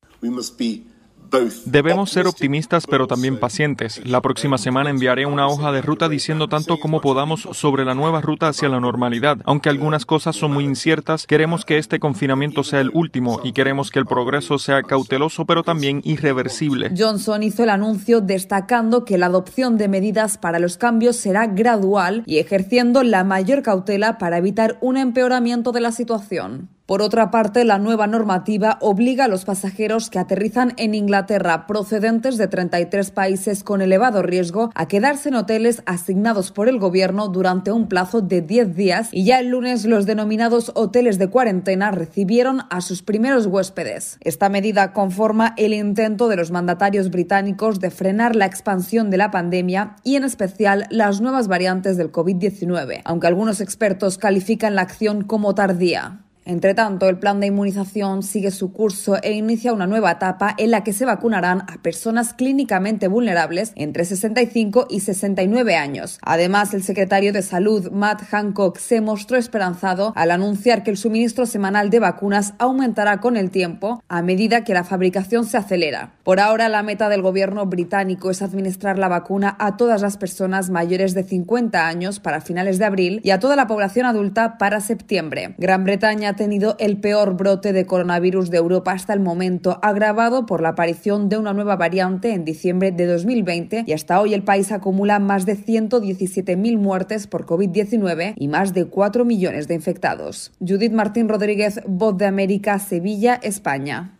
Debemos 1.65 2.09
ser 2.11 2.27
optimistas 2.27 2.85
pero 2.87 3.07
también 3.07 3.39
pacientes. 3.39 4.01
La 4.05 4.21
próxima 4.21 4.57
semana 4.57 4.89
enviaré 4.89 5.25
una 5.25 5.47
hoja 5.47 5.71
de 5.71 5.81
ruta 5.81 6.09
diciendo 6.09 6.47
tanto 6.47 6.79
como 6.79 7.01
podamos 7.01 7.47
sobre 7.51 7.85
la 7.85 7.95
nueva 7.95 8.21
ruta 8.21 8.47
hacia 8.47 8.69
la 8.69 8.79
normalidad. 8.79 9.37
Aunque 9.45 9.69
algunas 9.69 10.05
cosas 10.05 10.35
son 10.35 10.53
muy 10.53 10.63
inciertas, 10.63 11.27
queremos 11.27 11.65
que 11.65 11.77
este 11.77 11.99
confinamiento 11.99 12.63
sea 12.63 12.81
el 12.81 12.91
último 12.93 13.39
y 13.43 13.53
queremos 13.53 13.91
que 13.91 13.99
el 13.99 14.05
progreso 14.05 14.57
sea 14.59 14.83
cauteloso 14.83 15.45
pero 15.45 15.63
también 15.63 16.01
irreversible. 16.03 16.91
Johnson 16.97 17.43
hizo 17.43 17.63
el 17.63 17.69
anuncio 17.69 18.21
destacando 18.21 19.05
que 19.05 19.17
la 19.17 19.27
adopción 19.27 19.77
de 19.77 19.87
medidas 19.87 20.37
para 20.37 20.59
los 20.59 20.77
cambios 20.77 21.15
será 21.15 21.47
gradual 21.47 22.23
y 22.25 22.37
ejerciendo 22.39 23.03
la 23.03 23.23
mayor 23.23 23.61
cautela 23.61 24.17
para 24.17 24.37
evitar 24.37 24.77
un 24.81 24.97
empeoramiento 24.97 25.71
de 25.71 25.81
la 25.81 25.91
situación. 25.91 26.69
Por 26.87 27.01
otra 27.01 27.31
parte, 27.31 27.65
la 27.65 27.79
nueva 27.79 28.07
normativa 28.07 28.77
obliga 28.79 29.25
a 29.25 29.27
los 29.27 29.43
pasajeros 29.43 30.09
que 30.09 30.19
aterrizan 30.19 30.73
en 30.77 30.95
Inglaterra 30.95 31.67
procedentes 31.67 32.37
de 32.37 32.47
33 32.47 33.11
países 33.11 33.65
con 33.65 33.81
elevado 33.81 34.21
riesgo 34.23 34.71
a 34.73 34.87
quedarse 34.87 35.27
en 35.27 35.35
hoteles 35.35 35.83
asignados 35.85 36.53
por 36.53 36.69
el 36.69 36.79
gobierno 36.79 37.27
durante 37.27 37.73
un 37.73 37.89
plazo 37.89 38.21
de 38.21 38.41
10 38.41 38.73
días 38.77 39.09
y 39.11 39.25
ya 39.25 39.39
el 39.39 39.49
lunes 39.49 39.83
los 39.83 40.05
denominados 40.05 40.71
hoteles 40.75 41.19
de 41.19 41.27
cuarentena 41.27 41.91
recibieron 41.91 42.61
a 42.69 42.79
sus 42.79 43.03
primeros 43.03 43.47
huéspedes. 43.47 44.17
Esta 44.21 44.47
medida 44.47 44.93
conforma 44.93 45.55
el 45.57 45.73
intento 45.73 46.29
de 46.29 46.37
los 46.37 46.51
mandatarios 46.51 47.11
británicos 47.11 47.81
de 47.81 47.91
frenar 47.91 48.33
la 48.37 48.45
expansión 48.45 49.09
de 49.09 49.17
la 49.17 49.29
pandemia 49.29 49.97
y 50.05 50.15
en 50.15 50.23
especial 50.23 50.85
las 50.89 51.19
nuevas 51.19 51.49
variantes 51.49 51.97
del 51.97 52.13
COVID-19, 52.13 53.01
aunque 53.03 53.27
algunos 53.27 53.59
expertos 53.59 54.17
califican 54.17 54.75
la 54.75 54.83
acción 54.83 55.25
como 55.25 55.53
tardía. 55.53 56.23
Entre 56.47 56.73
tanto, 56.73 57.09
el 57.09 57.19
plan 57.19 57.41
de 57.41 57.47
inmunización 57.47 58.23
sigue 58.23 58.51
su 58.51 58.71
curso 58.71 59.17
e 59.21 59.33
inicia 59.33 59.73
una 59.73 59.85
nueva 59.85 60.11
etapa 60.11 60.55
en 60.57 60.71
la 60.71 60.81
que 60.81 60.93
se 60.93 61.03
vacunarán 61.03 61.63
a 61.67 61.81
personas 61.81 62.33
clínicamente 62.33 63.09
vulnerables 63.09 63.73
entre 63.75 64.05
65 64.05 64.87
y 64.89 65.01
69 65.01 65.75
años. 65.75 66.19
Además, 66.21 66.73
el 66.73 66.83
secretario 66.83 67.33
de 67.33 67.41
Salud, 67.41 67.91
Matt 67.91 68.21
Hancock, 68.31 68.77
se 68.77 69.01
mostró 69.01 69.35
esperanzado 69.35 70.13
al 70.15 70.31
anunciar 70.31 70.83
que 70.83 70.91
el 70.91 70.95
suministro 70.95 71.45
semanal 71.45 71.89
de 71.89 71.99
vacunas 71.99 72.53
aumentará 72.59 73.19
con 73.19 73.35
el 73.35 73.51
tiempo 73.51 74.01
a 74.07 74.21
medida 74.21 74.63
que 74.63 74.73
la 74.73 74.85
fabricación 74.85 75.43
se 75.43 75.57
acelera. 75.57 76.13
Por 76.23 76.39
ahora, 76.39 76.69
la 76.69 76.81
meta 76.81 77.09
del 77.09 77.23
gobierno 77.23 77.65
británico 77.65 78.31
es 78.31 78.41
administrar 78.41 78.97
la 78.97 79.09
vacuna 79.09 79.57
a 79.59 79.75
todas 79.75 80.01
las 80.01 80.15
personas 80.15 80.69
mayores 80.69 81.13
de 81.13 81.25
50 81.25 81.85
años 81.85 82.21
para 82.21 82.39
finales 82.39 82.79
de 82.79 82.85
abril 82.85 83.19
y 83.25 83.31
a 83.31 83.39
toda 83.39 83.57
la 83.57 83.67
población 83.67 84.05
adulta 84.05 84.57
para 84.57 84.79
septiembre. 84.79 85.53
Gran 85.57 85.83
Bretaña 85.83 86.36
tenido 86.37 86.77
el 86.79 87.01
peor 87.01 87.35
brote 87.35 87.73
de 87.73 87.85
coronavirus 87.85 88.49
de 88.49 88.57
Europa 88.57 88.93
hasta 88.93 89.11
el 89.11 89.19
momento, 89.19 89.77
agravado 89.81 90.45
por 90.45 90.61
la 90.61 90.69
aparición 90.69 91.27
de 91.27 91.37
una 91.37 91.51
nueva 91.51 91.75
variante 91.75 92.31
en 92.31 92.45
diciembre 92.45 92.93
de 92.93 93.05
2020 93.05 93.83
y 93.85 93.91
hasta 93.91 94.21
hoy 94.21 94.33
el 94.33 94.43
país 94.43 94.71
acumula 94.71 95.19
más 95.19 95.45
de 95.45 95.57
117.000 95.57 96.77
muertes 96.77 97.27
por 97.27 97.45
COVID-19 97.45 98.35
y 98.37 98.47
más 98.47 98.73
de 98.73 98.85
4 98.85 99.25
millones 99.25 99.67
de 99.67 99.73
infectados. 99.73 100.53
Judith 100.59 100.93
Martín 100.93 101.27
Rodríguez, 101.27 101.81
Voz 101.85 102.17
de 102.17 102.27
América, 102.27 102.79
Sevilla, 102.79 103.37
España. 103.43 104.13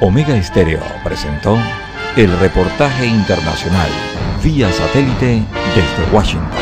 Omega 0.00 0.36
Estéreo 0.36 0.80
presentó 1.02 1.56
el 2.16 2.30
reportaje 2.38 3.06
internacional 3.06 3.88
vía 4.42 4.70
satélite 4.72 5.42
desde 5.74 6.14
Washington. 6.14 6.61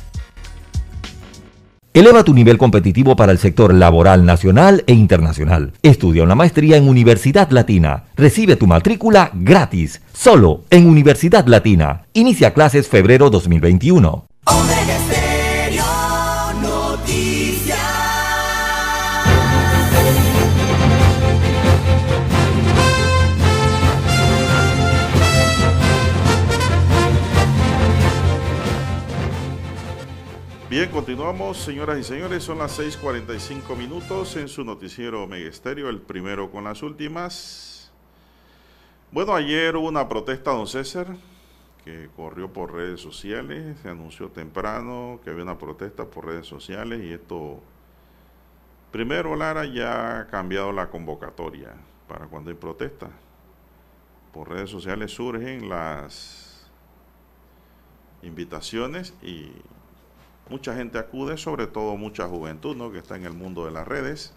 Eleva 1.93 2.23
tu 2.23 2.33
nivel 2.33 2.57
competitivo 2.57 3.17
para 3.17 3.33
el 3.33 3.37
sector 3.37 3.73
laboral 3.73 4.25
nacional 4.25 4.85
e 4.87 4.93
internacional. 4.93 5.73
Estudia 5.83 6.23
una 6.23 6.35
maestría 6.35 6.77
en 6.77 6.87
Universidad 6.87 7.49
Latina. 7.51 8.05
Recibe 8.15 8.55
tu 8.55 8.65
matrícula 8.65 9.29
gratis, 9.33 10.01
solo 10.13 10.63
en 10.69 10.87
Universidad 10.87 11.45
Latina. 11.47 12.03
Inicia 12.13 12.53
clases 12.53 12.87
febrero 12.87 13.29
2021. 13.29 14.25
Continuamos, 31.11 31.57
señoras 31.57 31.99
y 31.99 32.05
señores. 32.05 32.41
Son 32.41 32.57
las 32.57 32.79
6:45 32.79 33.75
minutos 33.75 34.37
en 34.37 34.47
su 34.47 34.63
noticiero 34.63 35.27
Megesterio, 35.27 35.89
el 35.89 35.99
primero 35.99 36.49
con 36.49 36.63
las 36.63 36.81
últimas. 36.83 37.91
Bueno, 39.11 39.35
ayer 39.35 39.75
hubo 39.75 39.89
una 39.89 40.07
protesta, 40.07 40.51
don 40.51 40.67
César, 40.67 41.17
que 41.83 42.09
corrió 42.15 42.53
por 42.53 42.71
redes 42.71 43.01
sociales. 43.01 43.77
Se 43.81 43.89
anunció 43.89 44.29
temprano 44.29 45.19
que 45.21 45.31
había 45.31 45.43
una 45.43 45.57
protesta 45.57 46.05
por 46.05 46.27
redes 46.27 46.47
sociales 46.47 47.03
y 47.03 47.11
esto. 47.11 47.59
Primero, 48.93 49.35
Lara 49.35 49.65
ya 49.65 50.17
ha 50.17 50.27
cambiado 50.27 50.71
la 50.71 50.89
convocatoria 50.89 51.73
para 52.07 52.27
cuando 52.27 52.51
hay 52.51 52.55
protesta. 52.55 53.09
Por 54.31 54.47
redes 54.47 54.69
sociales 54.69 55.11
surgen 55.11 55.67
las 55.67 56.71
invitaciones 58.23 59.13
y 59.21 59.51
mucha 60.51 60.75
gente 60.75 60.99
acude, 60.99 61.37
sobre 61.37 61.65
todo 61.65 61.95
mucha 61.95 62.27
juventud, 62.27 62.75
¿no? 62.75 62.91
Que 62.91 62.99
está 62.99 63.15
en 63.15 63.23
el 63.23 63.33
mundo 63.33 63.65
de 63.65 63.71
las 63.71 63.87
redes. 63.87 64.33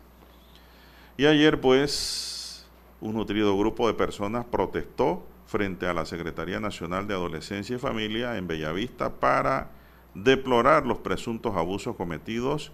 Y 1.17 1.27
ayer, 1.27 1.61
pues, 1.61 2.67
un 3.01 3.15
nutrido 3.15 3.59
grupo 3.59 3.89
de 3.89 3.95
personas 3.95 4.45
protestó 4.45 5.27
frente 5.47 5.87
a 5.87 5.93
la 5.93 6.07
Secretaría 6.07 6.61
Nacional 6.61 7.09
de 7.09 7.15
Adolescencia 7.15 7.77
y 7.77 7.79
Familia 7.81 8.39
en 8.39 8.47
Bellavista 8.47 9.11
para 9.11 9.71
deplorar 10.15 10.87
los 10.87 10.99
presuntos 10.99 11.57
abusos 11.57 11.97
cometidos 11.97 12.71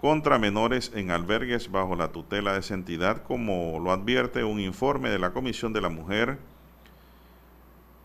contra 0.00 0.38
menores 0.38 0.92
en 0.94 1.10
albergues 1.10 1.72
bajo 1.72 1.96
la 1.96 2.12
tutela 2.12 2.52
de 2.52 2.60
esa 2.60 2.74
entidad, 2.74 3.24
como 3.24 3.80
lo 3.80 3.90
advierte 3.90 4.44
un 4.44 4.60
informe 4.60 5.10
de 5.10 5.18
la 5.18 5.32
Comisión 5.32 5.72
de 5.72 5.80
la 5.80 5.88
Mujer 5.88 6.38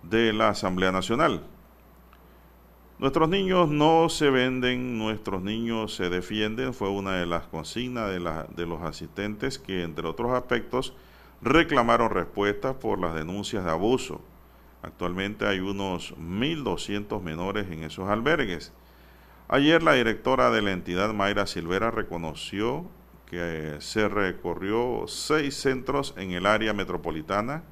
de 0.02 0.34
la 0.34 0.50
Asamblea 0.50 0.92
Nacional. 0.92 1.44
Nuestros 3.00 3.28
niños 3.28 3.70
no 3.70 4.08
se 4.08 4.30
venden, 4.30 4.98
nuestros 4.98 5.42
niños 5.42 5.96
se 5.96 6.10
defienden, 6.10 6.74
fue 6.74 6.90
una 6.90 7.14
de 7.14 7.26
las 7.26 7.44
consignas 7.48 8.10
de, 8.10 8.20
de 8.56 8.66
los 8.68 8.82
asistentes 8.84 9.58
que, 9.58 9.84
entre 9.84 10.08
otros 10.08 10.32
aspectos, 10.32 10.94
reclamaron 11.42 12.12
respuestas 12.12 12.76
por 12.76 13.00
las 13.00 13.16
denuncias 13.16 13.66
de 13.66 13.72
abuso. 13.72 14.22
Actualmente 14.84 15.48
hay 15.48 15.60
unos 15.60 16.16
1.200 16.18 17.22
menores 17.22 17.68
en 17.72 17.84
esos 17.84 18.10
albergues. 18.10 18.72
Ayer 19.48 19.82
la 19.82 19.94
directora 19.94 20.52
de 20.52 20.62
la 20.62 20.72
entidad, 20.72 21.14
Mayra 21.14 21.48
Silvera, 21.48 21.90
reconoció 21.90 22.86
que 23.26 23.78
se 23.80 24.08
recorrió 24.08 25.06
seis 25.08 25.56
centros 25.56 26.14
en 26.18 26.32
el 26.32 26.46
área 26.46 26.74
metropolitana 26.74 27.64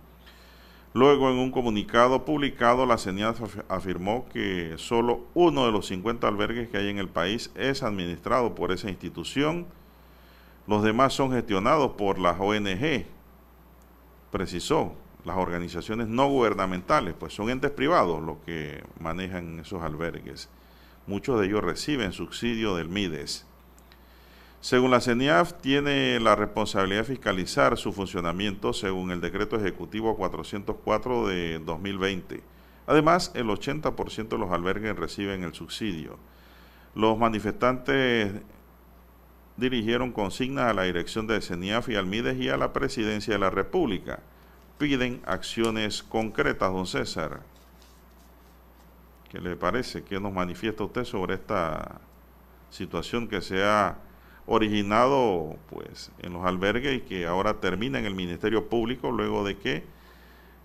Luego, 0.94 1.30
en 1.30 1.38
un 1.38 1.52
comunicado 1.52 2.26
publicado, 2.26 2.86
la 2.86 2.98
CENIAD 2.98 3.36
afirmó 3.70 4.28
que 4.28 4.74
solo 4.78 5.22
uno 5.34 5.66
de 5.66 5.72
los 5.72 5.88
50 5.88 6.28
albergues 6.28 6.70
que 6.70 6.78
hay 6.78 6.90
en 6.90 6.98
el 6.98 7.08
país 7.08 7.50
es 7.56 7.82
administrado 7.82 8.56
por 8.56 8.74
esa 8.74 8.90
institución. 8.90 9.68
Los 10.68 10.84
demás 10.84 11.14
son 11.14 11.32
gestionados 11.32 11.94
por 11.94 12.20
las 12.20 12.38
ONG, 12.40 13.06
precisó, 14.32 14.94
las 15.24 15.38
organizaciones 15.38 16.08
no 16.08 16.28
gubernamentales, 16.28 17.14
pues 17.18 17.34
son 17.34 17.50
entes 17.50 17.72
privados 17.72 18.22
los 18.22 18.38
que 18.46 18.84
manejan 19.00 19.60
esos 19.60 19.82
albergues. 19.84 20.50
Muchos 21.08 21.40
de 21.40 21.48
ellos 21.48 21.64
reciben 21.64 22.12
subsidio 22.12 22.76
del 22.76 22.90
MIDES. 22.90 23.48
Según 24.62 24.92
la 24.92 25.02
CENIAF, 25.02 25.54
tiene 25.60 26.20
la 26.20 26.36
responsabilidad 26.36 27.02
de 27.02 27.16
fiscalizar 27.16 27.78
su 27.78 27.92
funcionamiento 27.92 28.74
según 28.74 29.10
el 29.10 29.20
decreto 29.20 29.56
ejecutivo 29.56 30.16
404 30.16 31.28
de 31.28 31.58
2020. 31.66 32.44
Además, 32.86 33.32
el 33.34 33.48
80% 33.48 34.28
de 34.28 34.38
los 34.38 34.52
albergues 34.52 34.96
reciben 34.96 35.44
el 35.44 35.56
subsidio. 35.56 36.20
Los 36.94 37.18
manifestantes 37.18 38.34
dirigieron 39.58 40.12
consignas 40.12 40.70
a 40.70 40.74
la 40.76 40.84
dirección 40.84 41.26
de 41.26 41.42
CENIAF 41.42 41.90
y 41.90 41.96
al 41.96 42.06
MIDES 42.06 42.40
y 42.40 42.50
a 42.50 42.58
la 42.58 42.72
presidencia 42.72 43.34
de 43.34 43.40
la 43.40 43.50
República. 43.50 44.20
Piden 44.78 45.24
acciones 45.26 46.04
concretas, 46.04 46.72
don 46.72 46.86
César. 46.86 47.42
¿Qué 49.28 49.40
le 49.40 49.56
parece? 49.56 50.04
¿Qué 50.04 50.20
nos 50.20 50.32
manifiesta 50.32 50.84
usted 50.84 51.04
sobre 51.04 51.34
esta 51.34 52.00
situación 52.70 53.28
que 53.28 53.42
se 53.42 53.64
ha 53.64 53.98
originado 54.46 55.56
pues 55.70 56.12
en 56.20 56.34
los 56.34 56.46
albergues 56.46 56.98
y 56.98 57.02
que 57.02 57.26
ahora 57.26 57.60
termina 57.60 58.00
en 58.00 58.06
el 58.06 58.16
Ministerio 58.16 58.68
Público 58.68 59.12
luego 59.12 59.44
de 59.44 59.58
que 59.58 59.84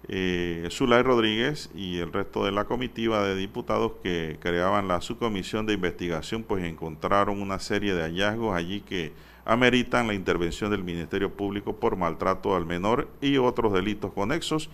eh, 0.08 0.68
Zulay 0.70 1.02
Rodríguez 1.02 1.70
y 1.74 1.98
el 1.98 2.12
resto 2.12 2.44
de 2.44 2.52
la 2.52 2.64
comitiva 2.64 3.24
de 3.24 3.34
diputados 3.34 3.92
que 4.02 4.38
creaban 4.40 4.88
la 4.88 5.00
subcomisión 5.00 5.66
de 5.66 5.74
investigación 5.74 6.44
pues 6.44 6.64
encontraron 6.64 7.42
una 7.42 7.58
serie 7.58 7.94
de 7.94 8.02
hallazgos 8.02 8.54
allí 8.54 8.80
que 8.80 9.12
ameritan 9.44 10.06
la 10.06 10.14
intervención 10.14 10.70
del 10.70 10.84
Ministerio 10.84 11.32
Público 11.32 11.76
por 11.76 11.96
maltrato 11.96 12.54
al 12.54 12.66
menor 12.66 13.08
y 13.20 13.36
otros 13.38 13.72
delitos 13.72 14.12
conexos 14.12 14.70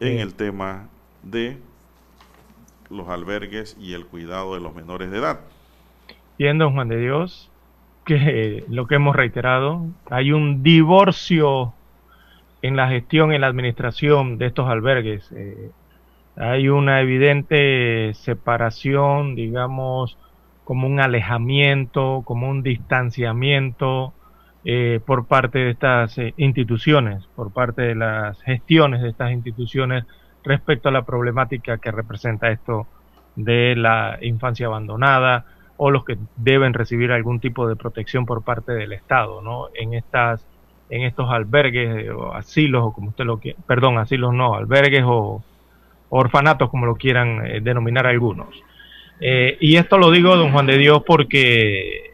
en 0.00 0.18
el 0.18 0.34
tema 0.34 0.88
de 1.22 1.58
los 2.90 3.08
albergues 3.08 3.76
y 3.80 3.94
el 3.94 4.06
cuidado 4.06 4.54
de 4.54 4.60
los 4.60 4.74
menores 4.74 5.10
de 5.10 5.18
edad. 5.18 5.40
Bien, 6.38 6.58
don 6.58 6.72
Juan 6.72 6.88
de 6.88 6.98
Dios, 6.98 7.51
que 8.04 8.64
lo 8.68 8.86
que 8.86 8.96
hemos 8.96 9.14
reiterado, 9.14 9.86
hay 10.10 10.32
un 10.32 10.62
divorcio 10.62 11.74
en 12.62 12.76
la 12.76 12.88
gestión, 12.88 13.32
en 13.32 13.40
la 13.40 13.48
administración 13.48 14.38
de 14.38 14.46
estos 14.46 14.68
albergues. 14.68 15.30
Eh, 15.32 15.70
hay 16.36 16.68
una 16.68 17.00
evidente 17.00 18.12
separación, 18.14 19.34
digamos, 19.34 20.16
como 20.64 20.86
un 20.86 21.00
alejamiento, 21.00 22.22
como 22.24 22.48
un 22.48 22.62
distanciamiento 22.62 24.14
eh, 24.64 25.00
por 25.04 25.26
parte 25.26 25.58
de 25.58 25.70
estas 25.70 26.16
eh, 26.18 26.34
instituciones, 26.36 27.26
por 27.34 27.52
parte 27.52 27.82
de 27.82 27.94
las 27.96 28.40
gestiones 28.42 29.02
de 29.02 29.10
estas 29.10 29.32
instituciones 29.32 30.04
respecto 30.44 30.88
a 30.88 30.92
la 30.92 31.02
problemática 31.02 31.78
que 31.78 31.90
representa 31.90 32.50
esto 32.50 32.86
de 33.34 33.74
la 33.76 34.18
infancia 34.22 34.66
abandonada 34.66 35.46
o 35.76 35.90
los 35.90 36.04
que 36.04 36.16
deben 36.36 36.74
recibir 36.74 37.12
algún 37.12 37.40
tipo 37.40 37.68
de 37.68 37.76
protección 37.76 38.26
por 38.26 38.42
parte 38.42 38.72
del 38.72 38.92
Estado, 38.92 39.42
¿no? 39.42 39.68
En 39.74 39.94
estas 39.94 40.46
en 40.90 41.04
estos 41.04 41.30
albergues 41.30 42.10
o 42.10 42.34
asilos 42.34 42.84
o 42.84 42.92
como 42.92 43.08
usted 43.08 43.24
lo 43.24 43.38
quiera, 43.38 43.58
perdón, 43.66 43.96
asilos 43.96 44.34
no, 44.34 44.54
albergues 44.54 45.02
o, 45.06 45.42
orfanatos 46.14 46.68
como 46.68 46.84
lo 46.84 46.96
quieran 46.96 47.44
eh, 47.46 47.60
denominar 47.62 48.06
algunos. 48.06 48.62
Eh, 49.18 49.56
y 49.60 49.76
esto 49.76 49.96
lo 49.96 50.10
digo, 50.10 50.36
don 50.36 50.52
Juan 50.52 50.66
de 50.66 50.76
Dios, 50.76 51.02
porque 51.06 52.12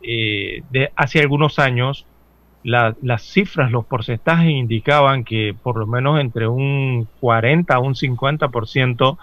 eh, 0.00 0.62
de 0.70 0.92
hace 0.94 1.20
algunos 1.20 1.58
años 1.58 2.06
las 2.62 3.22
cifras, 3.22 3.70
los 3.70 3.86
porcentajes 3.86 4.50
indicaban 4.50 5.22
que 5.22 5.54
por 5.62 5.76
lo 5.76 5.86
menos 5.86 6.20
entre 6.20 6.48
un 6.48 7.06
40 7.20 7.72
a 7.72 7.78
un 7.78 7.94
50% 7.94 9.18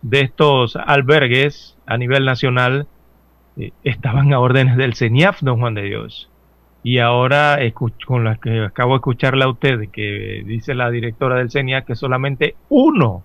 de 0.00 0.20
estos 0.20 0.76
albergues 0.76 1.76
a 1.86 1.98
nivel 1.98 2.24
nacional 2.24 2.86
estaban 3.84 4.32
a 4.32 4.40
órdenes 4.40 4.76
del 4.76 4.94
CENIAF, 4.94 5.40
don 5.42 5.60
Juan 5.60 5.74
de 5.74 5.82
Dios. 5.82 6.30
Y 6.82 6.98
ahora, 6.98 7.58
con 8.06 8.24
la 8.24 8.36
que 8.36 8.64
acabo 8.64 8.92
de 8.92 8.96
escucharla 8.96 9.46
a 9.46 9.50
usted, 9.50 9.90
que 9.90 10.42
dice 10.46 10.74
la 10.74 10.90
directora 10.90 11.36
del 11.36 11.50
CENIAF 11.50 11.84
que 11.84 11.96
solamente 11.96 12.54
uno, 12.68 13.24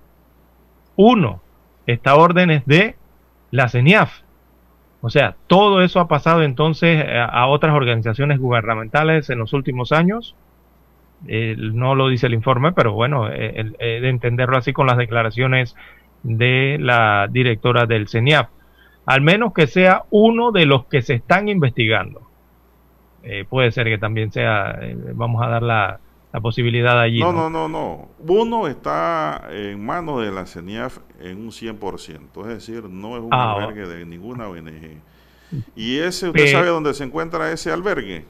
uno, 0.95 1.41
está 1.85 2.11
a 2.11 2.15
órdenes 2.15 2.65
de 2.65 2.95
la 3.51 3.69
CENIAF. 3.69 4.21
O 5.01 5.09
sea, 5.09 5.35
todo 5.47 5.81
eso 5.81 5.99
ha 5.99 6.07
pasado 6.07 6.43
entonces 6.43 7.05
a, 7.07 7.47
otras 7.47 7.75
organizaciones 7.75 8.39
gubernamentales 8.39 9.29
en 9.29 9.39
los 9.39 9.53
últimos 9.53 9.91
años. 9.91 10.35
no 11.27 11.95
lo 11.95 12.07
dice 12.07 12.27
el 12.27 12.33
informe, 12.33 12.71
pero 12.71 12.93
bueno, 12.93 13.27
de 13.27 14.09
entenderlo 14.09 14.57
así 14.57 14.73
con 14.73 14.87
las 14.87 14.97
declaraciones 14.97 15.75
de 16.23 16.77
la 16.79 17.27
directora 17.29 17.85
del 17.85 18.07
CENIAF. 18.07 18.47
Al 19.05 19.21
menos 19.21 19.53
que 19.53 19.67
sea 19.67 20.03
uno 20.09 20.51
de 20.51 20.65
los 20.65 20.85
que 20.85 21.01
se 21.01 21.15
están 21.15 21.49
investigando. 21.49 22.21
Eh, 23.23 23.45
puede 23.47 23.71
ser 23.71 23.87
que 23.87 23.97
también 23.97 24.31
sea, 24.31 24.77
eh, 24.81 24.95
vamos 25.13 25.43
a 25.43 25.47
dar 25.47 25.63
la, 25.63 25.99
la 26.31 26.39
posibilidad 26.39 26.99
allí. 26.99 27.19
No, 27.19 27.33
no, 27.33 27.49
no, 27.49 27.67
no, 27.67 28.07
Uno 28.19 28.67
está 28.67 29.47
en 29.51 29.83
manos 29.83 30.23
de 30.23 30.31
la 30.31 30.45
CENIAF 30.45 30.99
en 31.19 31.37
un 31.37 31.49
100%, 31.49 32.41
es 32.41 32.47
decir, 32.47 32.83
no 32.85 33.17
es 33.17 33.23
un 33.23 33.33
ah, 33.33 33.53
albergue 33.53 33.87
de 33.87 34.05
ninguna 34.05 34.47
ONG. 34.47 35.01
¿Y 35.75 35.97
ese, 35.97 36.29
usted 36.29 36.51
sabe 36.51 36.67
dónde 36.67 36.93
se 36.93 37.03
encuentra 37.03 37.51
ese 37.51 37.71
albergue? 37.71 38.25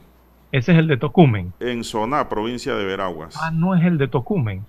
Ese 0.50 0.72
es 0.72 0.78
el 0.78 0.88
de 0.88 0.96
Tocumen. 0.96 1.52
En 1.60 1.84
Soná, 1.84 2.28
provincia 2.28 2.74
de 2.74 2.84
Veraguas. 2.84 3.38
Ah, 3.40 3.50
no 3.50 3.74
es 3.74 3.84
el 3.84 3.96
de 3.96 4.08
Tocumen. 4.08 4.64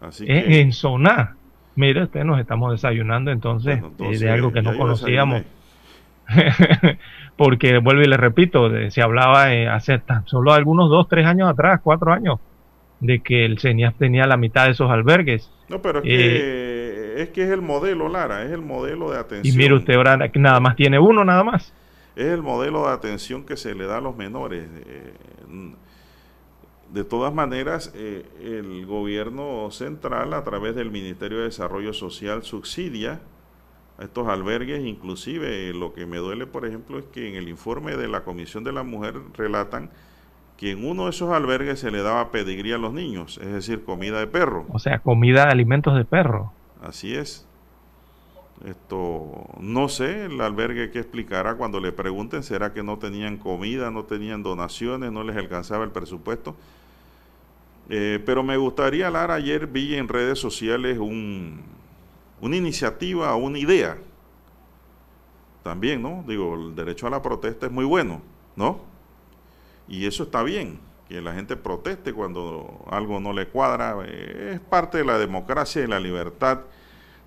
Así 0.00 0.24
que... 0.24 0.60
En 0.60 0.72
Soná. 0.72 1.36
Mire, 1.76 2.04
usted 2.04 2.24
nos 2.24 2.40
estamos 2.40 2.72
desayunando 2.72 3.30
entonces, 3.30 3.80
eh, 3.98 4.18
de 4.18 4.30
algo 4.30 4.52
que 4.52 4.62
no 4.62 4.76
conocíamos. 4.76 5.42
Porque, 7.36 7.78
vuelvo 7.78 8.02
y 8.02 8.06
le 8.06 8.16
repito, 8.16 8.70
se 8.90 9.02
hablaba 9.02 9.54
eh, 9.54 9.68
hace 9.68 9.98
tan 9.98 10.26
solo 10.26 10.52
algunos 10.52 10.90
dos, 10.90 11.08
tres 11.08 11.26
años 11.26 11.48
atrás, 11.48 11.80
cuatro 11.82 12.12
años, 12.12 12.38
de 13.00 13.20
que 13.20 13.44
el 13.44 13.58
CENIAF 13.58 13.96
tenía 13.96 14.26
la 14.26 14.36
mitad 14.36 14.66
de 14.66 14.72
esos 14.72 14.90
albergues. 14.90 15.50
No, 15.68 15.80
pero 15.80 16.00
es, 16.00 16.04
que, 16.04 16.10
eh, 16.10 17.22
es 17.22 17.28
que 17.30 17.44
es 17.44 17.50
el 17.50 17.62
modelo, 17.62 18.08
Lara, 18.08 18.44
es 18.44 18.52
el 18.52 18.60
modelo 18.60 19.10
de 19.10 19.18
atención. 19.18 19.54
Y 19.54 19.56
mire 19.56 19.74
usted, 19.74 19.94
ahora 19.94 20.18
nada 20.34 20.60
más 20.60 20.76
tiene 20.76 20.98
uno, 20.98 21.24
nada 21.24 21.42
más. 21.42 21.72
Es 22.16 22.26
el 22.26 22.42
modelo 22.42 22.86
de 22.86 22.92
atención 22.92 23.44
que 23.46 23.56
se 23.56 23.74
le 23.74 23.86
da 23.86 23.98
a 23.98 24.00
los 24.00 24.16
menores. 24.16 24.64
Eh, 26.90 26.94
de 26.94 27.04
todas 27.04 27.32
maneras, 27.32 27.92
el 27.94 28.86
gobierno 28.86 29.70
central, 29.70 30.34
a 30.34 30.44
través 30.44 30.74
del 30.74 30.90
Ministerio 30.90 31.38
de 31.38 31.44
Desarrollo 31.44 31.92
Social, 31.92 32.42
subsidia 32.42 33.20
estos 34.00 34.28
albergues. 34.28 34.84
Inclusive 34.84 35.72
lo 35.72 35.92
que 35.92 36.06
me 36.06 36.18
duele, 36.18 36.46
por 36.46 36.66
ejemplo, 36.66 36.98
es 36.98 37.04
que 37.06 37.28
en 37.28 37.36
el 37.36 37.48
informe 37.48 37.96
de 37.96 38.08
la 38.08 38.22
Comisión 38.24 38.64
de 38.64 38.72
la 38.72 38.82
Mujer 38.82 39.14
relatan 39.36 39.90
que 40.56 40.72
en 40.72 40.86
uno 40.86 41.04
de 41.04 41.10
esos 41.10 41.32
albergues 41.32 41.80
se 41.80 41.90
le 41.90 42.02
daba 42.02 42.30
pedigría 42.30 42.74
a 42.74 42.78
los 42.78 42.92
niños, 42.92 43.38
es 43.38 43.50
decir, 43.50 43.82
comida 43.82 44.18
de 44.18 44.26
perro. 44.26 44.66
O 44.70 44.78
sea, 44.78 44.98
comida 44.98 45.46
de 45.46 45.52
alimentos 45.52 45.96
de 45.96 46.04
perro. 46.04 46.52
Así 46.82 47.14
es. 47.14 47.46
Esto, 48.66 49.46
no 49.58 49.88
sé, 49.88 50.26
el 50.26 50.38
albergue 50.42 50.90
que 50.90 50.98
explicará 50.98 51.54
cuando 51.54 51.80
le 51.80 51.92
pregunten, 51.92 52.42
será 52.42 52.74
que 52.74 52.82
no 52.82 52.98
tenían 52.98 53.38
comida, 53.38 53.90
no 53.90 54.04
tenían 54.04 54.42
donaciones, 54.42 55.10
no 55.10 55.24
les 55.24 55.34
alcanzaba 55.36 55.82
el 55.84 55.92
presupuesto. 55.92 56.56
Eh, 57.92 58.22
pero 58.24 58.44
me 58.44 58.56
gustaría 58.56 59.08
hablar, 59.08 59.32
ayer 59.32 59.66
vi 59.66 59.96
en 59.96 60.06
redes 60.06 60.38
sociales 60.38 60.96
un, 60.98 61.60
una 62.40 62.56
iniciativa 62.56 63.34
una 63.34 63.58
idea. 63.58 63.98
También, 65.64 66.00
¿no? 66.00 66.24
Digo, 66.26 66.54
el 66.54 66.76
derecho 66.76 67.08
a 67.08 67.10
la 67.10 67.20
protesta 67.20 67.66
es 67.66 67.72
muy 67.72 67.84
bueno, 67.84 68.22
¿no? 68.54 68.80
Y 69.88 70.06
eso 70.06 70.22
está 70.22 70.44
bien, 70.44 70.78
que 71.08 71.20
la 71.20 71.34
gente 71.34 71.56
proteste 71.56 72.12
cuando 72.12 72.84
algo 72.88 73.18
no 73.18 73.32
le 73.32 73.48
cuadra. 73.48 73.96
Eh, 74.06 74.52
es 74.54 74.60
parte 74.60 74.98
de 74.98 75.04
la 75.04 75.18
democracia 75.18 75.82
y 75.82 75.88
la 75.88 75.98
libertad 75.98 76.60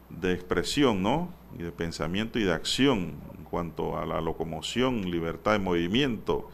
de 0.10 0.32
expresión, 0.32 1.04
¿no? 1.04 1.30
Y 1.60 1.64
de 1.64 1.74
pensamiento 1.74 2.40
y 2.40 2.44
de 2.44 2.54
acción 2.54 3.16
en 3.38 3.44
cuanto 3.44 3.98
a 3.98 4.06
la 4.06 4.22
locomoción, 4.22 5.12
libertad 5.12 5.52
de 5.52 5.60
movimiento, 5.60 6.50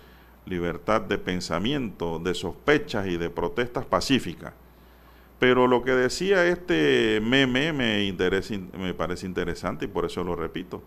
libertad 0.49 1.01
de 1.01 1.17
pensamiento, 1.17 2.19
de 2.19 2.33
sospechas 2.33 3.07
y 3.07 3.17
de 3.17 3.29
protestas 3.29 3.85
pacíficas. 3.85 4.53
Pero 5.39 5.67
lo 5.67 5.83
que 5.83 5.91
decía 5.91 6.45
este 6.45 7.21
meme 7.23 7.71
me, 7.71 8.03
interesa, 8.03 8.55
me 8.77 8.93
parece 8.93 9.25
interesante 9.25 9.85
y 9.85 9.87
por 9.87 10.05
eso 10.05 10.23
lo 10.23 10.35
repito. 10.35 10.83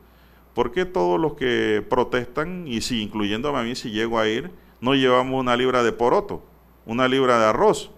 ¿Por 0.55 0.72
qué 0.72 0.84
todos 0.84 1.18
los 1.18 1.34
que 1.34 1.82
protestan, 1.89 2.66
y 2.66 2.82
si 2.82 3.01
incluyéndome 3.01 3.59
a 3.59 3.62
mí 3.62 3.74
si 3.74 3.90
llego 3.90 4.18
a 4.18 4.28
ir, 4.28 4.51
no 4.82 4.94
llevamos 4.94 5.40
una 5.40 5.56
libra 5.56 5.82
de 5.82 5.93
poroto, 5.93 6.44
una 6.84 7.09
libra 7.09 7.39
de 7.39 7.47
arroz, 7.47 7.90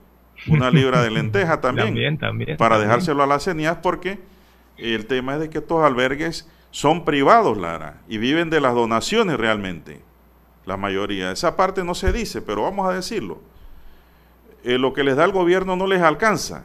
una 0.47 0.71
libra 0.71 1.03
de 1.03 1.11
lenteja 1.11 1.61
también? 1.61 1.89
también, 1.89 2.19
también 2.19 2.57
para 2.57 2.79
dejárselo 2.79 3.23
a 3.23 3.27
las 3.27 3.45
CENIAS 3.45 3.79
porque 3.83 4.21
el 4.77 5.07
tema 5.07 5.35
es 5.35 5.41
de 5.41 5.51
que 5.51 5.59
estos 5.59 5.83
albergues 5.83 6.49
son 6.71 7.05
privados, 7.05 7.57
Lara, 7.57 8.03
y 8.09 8.19
viven 8.19 8.51
de 8.51 8.61
las 8.61 8.75
donaciones 8.75 9.39
realmente, 9.39 10.01
la 10.67 10.77
mayoría. 10.77 11.31
Esa 11.31 11.57
parte 11.57 11.85
no 11.85 11.95
se 11.95 12.13
dice, 12.13 12.43
pero 12.43 12.63
vamos 12.63 12.89
a 12.89 12.93
decirlo 12.93 13.41
eh, 14.65 14.79
lo 14.79 14.95
que 14.95 15.05
les 15.05 15.15
da 15.15 15.25
el 15.25 15.33
gobierno 15.33 15.77
no 15.77 15.87
les 15.87 16.01
alcanza. 16.01 16.65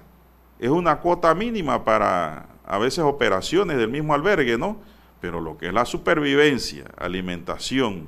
Es 0.58 0.70
una 0.70 1.00
cuota 1.00 1.36
mínima 1.36 1.84
para 1.84 2.48
a 2.66 2.78
veces 2.78 3.00
operaciones 3.00 3.78
del 3.78 3.90
mismo 3.90 4.14
albergue, 4.14 4.58
¿no? 4.58 4.78
Pero 5.20 5.42
lo 5.42 5.58
que 5.58 5.68
es 5.68 5.74
la 5.74 5.86
supervivencia, 5.86 6.86
alimentación, 6.98 8.08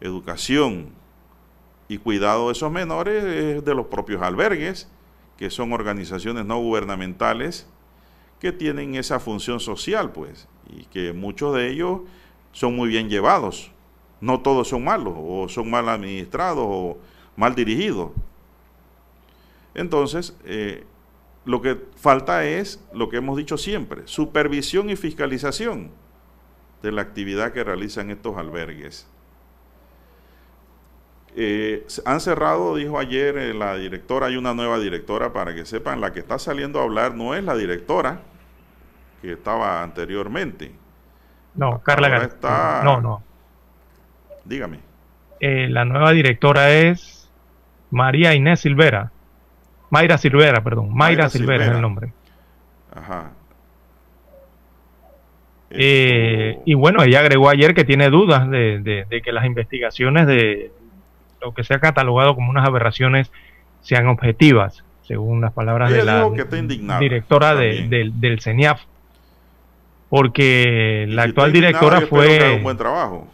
educación 0.00 0.88
y 1.86 1.98
cuidado 1.98 2.46
de 2.46 2.52
esos 2.52 2.72
menores 2.72 3.24
es 3.24 3.64
de 3.64 3.74
los 3.74 3.86
propios 3.86 4.22
albergues, 4.22 4.88
que 5.36 5.50
son 5.50 5.72
organizaciones 5.74 6.46
no 6.46 6.58
gubernamentales 6.58 7.68
que 8.40 8.52
tienen 8.52 8.94
esa 8.94 9.20
función 9.20 9.60
social, 9.60 10.12
pues, 10.12 10.48
y 10.70 10.84
que 10.84 11.12
muchos 11.12 11.54
de 11.54 11.70
ellos 11.70 12.00
son 12.52 12.74
muy 12.74 12.88
bien 12.88 13.10
llevados. 13.10 13.70
No 14.26 14.40
todos 14.40 14.66
son 14.66 14.82
malos, 14.82 15.14
o 15.16 15.48
son 15.48 15.70
mal 15.70 15.88
administrados, 15.88 16.66
o 16.66 16.98
mal 17.36 17.54
dirigidos. 17.54 18.10
Entonces, 19.72 20.36
eh, 20.44 20.84
lo 21.44 21.62
que 21.62 21.80
falta 21.94 22.44
es 22.44 22.84
lo 22.92 23.08
que 23.08 23.18
hemos 23.18 23.36
dicho 23.36 23.56
siempre, 23.56 24.02
supervisión 24.06 24.90
y 24.90 24.96
fiscalización 24.96 25.92
de 26.82 26.90
la 26.90 27.02
actividad 27.02 27.52
que 27.52 27.62
realizan 27.62 28.10
estos 28.10 28.36
albergues. 28.36 29.06
Eh, 31.36 31.86
han 32.04 32.20
cerrado, 32.20 32.74
dijo 32.74 32.98
ayer 32.98 33.38
eh, 33.38 33.54
la 33.54 33.76
directora, 33.76 34.26
hay 34.26 34.36
una 34.36 34.54
nueva 34.54 34.80
directora 34.80 35.32
para 35.32 35.54
que 35.54 35.64
sepan, 35.64 36.00
la 36.00 36.12
que 36.12 36.18
está 36.18 36.40
saliendo 36.40 36.80
a 36.80 36.82
hablar 36.82 37.14
no 37.14 37.32
es 37.36 37.44
la 37.44 37.54
directora 37.54 38.22
que 39.22 39.34
estaba 39.34 39.84
anteriormente. 39.84 40.74
No, 41.54 41.80
Carla 41.84 42.08
García. 42.08 42.80
No, 42.82 43.00
no. 43.00 43.22
Dígame. 44.46 44.78
Eh, 45.40 45.68
la 45.68 45.84
nueva 45.84 46.12
directora 46.12 46.70
es 46.70 47.30
María 47.90 48.34
Inés 48.34 48.60
Silvera. 48.60 49.12
Mayra 49.90 50.18
Silvera, 50.18 50.62
perdón. 50.62 50.94
Mayra, 50.94 51.28
Silvera, 51.28 51.66
es 51.66 51.70
el 51.72 51.80
nombre. 51.80 52.12
Ajá. 52.94 53.32
y 55.70 56.74
bueno, 56.74 57.02
ella 57.02 57.20
agregó 57.20 57.50
ayer 57.50 57.74
que 57.74 57.84
tiene 57.84 58.08
dudas 58.08 58.48
de, 58.50 59.06
que 59.22 59.32
las 59.32 59.44
investigaciones 59.44 60.26
de 60.26 60.70
lo 61.42 61.52
que 61.52 61.64
se 61.64 61.74
ha 61.74 61.80
catalogado 61.80 62.34
como 62.34 62.50
unas 62.50 62.66
aberraciones 62.66 63.30
sean 63.82 64.08
objetivas, 64.08 64.84
según 65.02 65.40
las 65.40 65.52
palabras 65.52 65.92
de 65.92 66.04
la 66.04 66.28
directora 66.98 67.54
del 67.54 68.38
CENIAF. 68.40 68.82
Porque 70.08 71.04
la 71.08 71.24
actual 71.24 71.52
directora 71.52 72.02
fue... 72.02 72.54
Un 72.56 72.62
buen 72.62 72.76
trabajo. 72.76 73.28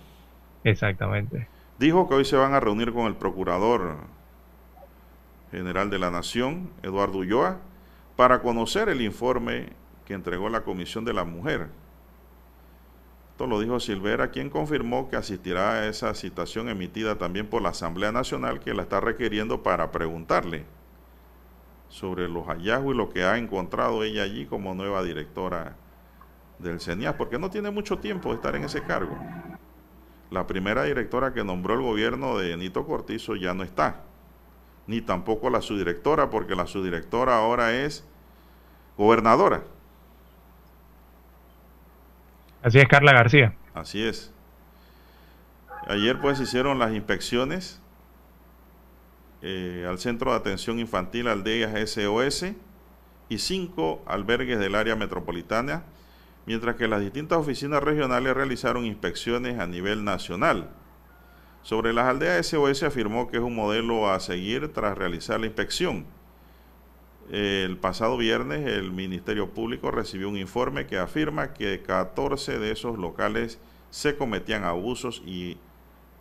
Exactamente. 0.65 1.49
Dijo 1.79 2.09
que 2.09 2.15
hoy 2.15 2.25
se 2.25 2.37
van 2.37 2.55
a 2.55 2.61
reunir 2.61 2.93
con 2.93 3.07
el 3.07 3.17
procurador 3.17 3.97
general 5.51 5.91
de 5.91 5.99
la 5.99 6.11
Nación, 6.11 6.71
Eduardo 6.83 7.19
Ulloa, 7.19 7.59
para 8.17 8.41
conocer 8.41 8.89
el 8.89 9.01
informe 9.01 9.71
que 10.05 10.15
entregó 10.15 10.49
la 10.49 10.63
Comisión 10.63 11.05
de 11.05 11.13
la 11.13 11.25
Mujer 11.25 11.69
esto 13.33 13.47
lo 13.47 13.59
dijo 13.59 13.81
Silvera, 13.81 14.31
quien 14.31 14.51
confirmó 14.51 15.09
que 15.09 15.17
asistirá 15.17 15.73
a 15.73 15.87
esa 15.89 16.15
citación 16.15 16.69
emitida 16.69 17.17
también 17.17 17.47
por 17.47 17.63
la 17.63 17.71
Asamblea 17.71 18.13
Nacional 18.13 18.61
que 18.61 18.75
la 18.75 18.83
está 18.83 19.01
requiriendo 19.01 19.63
para 19.63 19.91
preguntarle 19.91 20.65
sobre 21.89 22.29
los 22.29 22.47
hallazgos 22.47 22.95
y 22.95 22.97
lo 22.97 23.09
que 23.09 23.25
ha 23.25 23.39
encontrado 23.39 24.05
ella 24.05 24.23
allí 24.23 24.45
como 24.45 24.75
nueva 24.75 25.03
directora 25.03 25.77
del 26.59 26.79
CENIAS, 26.79 27.15
porque 27.15 27.39
no 27.39 27.49
tiene 27.49 27.71
mucho 27.71 27.99
tiempo 27.99 28.29
de 28.29 28.37
estar 28.37 28.55
en 28.55 28.65
ese 28.65 28.83
cargo. 28.83 29.19
La 30.33 30.47
primera 30.47 30.85
directora 30.85 31.35
que 31.35 31.45
nombró 31.45 31.75
el 31.75 31.83
gobierno 31.83 32.39
de 32.39 32.57
Nito 32.57 32.87
Cortizo 32.87 33.37
ya 33.37 33.53
no 33.53 33.65
está, 33.65 34.01
ni 34.87 35.03
tampoco 35.03 35.51
la 35.51 35.61
subdirectora, 35.61 36.31
porque 36.31 36.57
la 36.57 36.67
subdirectora 36.67 37.37
ahora 37.37 37.75
es 37.75 38.03
gobernadora. 38.97 39.63
Así 42.63 42.79
es, 42.79 42.89
Carla 42.89 43.13
García. 43.13 43.55
Así 43.75 44.03
es. 44.03 44.33
Ayer 45.87 46.19
pues 46.19 46.41
hicieron 46.41 46.79
las 46.79 46.95
inspecciones 46.95 47.83
eh, 49.43 49.85
al 49.87 49.99
Centro 49.99 50.31
de 50.31 50.39
Atención 50.39 50.79
Infantil 50.79 51.29
Aldeas 51.29 51.91
SOS 51.91 52.55
y 53.29 53.39
cinco 53.39 54.03
albergues 54.07 54.59
del 54.59 54.77
área 54.77 54.97
metropolitana, 54.97 55.85
mientras 56.47 56.77
que 56.77 56.89
las 56.89 57.01
distintas 57.01 57.39
oficinas 57.39 57.83
regionales 57.83 58.35
realizaron 58.35 58.85
inspecciones 58.85 59.59
a 59.59 59.67
nivel 59.67 60.05
nacional. 60.05 60.71
Sobre 61.63 61.93
las 61.93 62.07
aldeas 62.07 62.47
SOS 62.47 62.83
afirmó 62.83 63.31
que 63.31 63.37
es 63.37 63.43
un 63.43 63.55
modelo 63.55 64.11
a 64.11 64.21
seguir 64.21 64.73
tras 64.73 64.99
realizar 64.99 65.41
la 65.41 65.47
inspección 65.47 66.07
el 67.33 67.79
pasado 67.79 68.17
viernes 68.17 68.67
el 68.67 68.91
Ministerio 68.93 69.51
Público 69.51 69.91
recibió 69.91 70.29
un 70.29 70.37
informe 70.37 70.87
que 70.87 70.99
afirma 70.99 71.55
que 71.55 71.83
14 71.83 72.59
de 72.59 72.73
esos 72.73 72.99
locales 72.99 73.59
se 73.91 74.17
cometían 74.17 74.65
abusos 74.65 75.23
y 75.25 75.57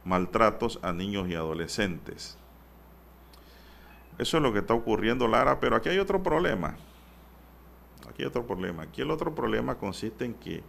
maltratos 0.06 0.80
a 0.82 0.94
niños 0.94 1.28
y 1.28 1.36
adolescentes. 1.36 2.38
Eso 4.18 4.38
es 4.38 4.44
lo 4.44 4.54
que 4.54 4.60
está 4.60 4.74
ocurriendo, 4.74 5.28
Lara, 5.28 5.60
pero 5.60 5.76
aquí 5.76 5.90
hay 5.90 6.00
otro 6.00 6.24
problema. 6.24 6.78
Aquí 8.12 8.24
hay 8.24 8.28
otro 8.28 8.46
problema. 8.46 8.84
Aquí 8.84 9.02
el 9.02 9.12
otro 9.12 9.34
problema 9.34 9.76
consiste 9.76 10.26
en 10.26 10.34
que 10.34 10.62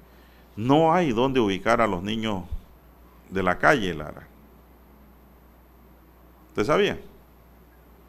no 0.57 0.95
hay 0.95 1.13
dónde 1.13 1.41
ubicar 1.41 1.81
a 1.81 1.87
los 1.87 2.03
niños 2.03 2.45
de 3.31 3.43
la 3.43 3.59
calle, 3.59 3.95
Lara. 3.95 4.29
¿Usted 6.51 6.65
sabía? 6.65 6.99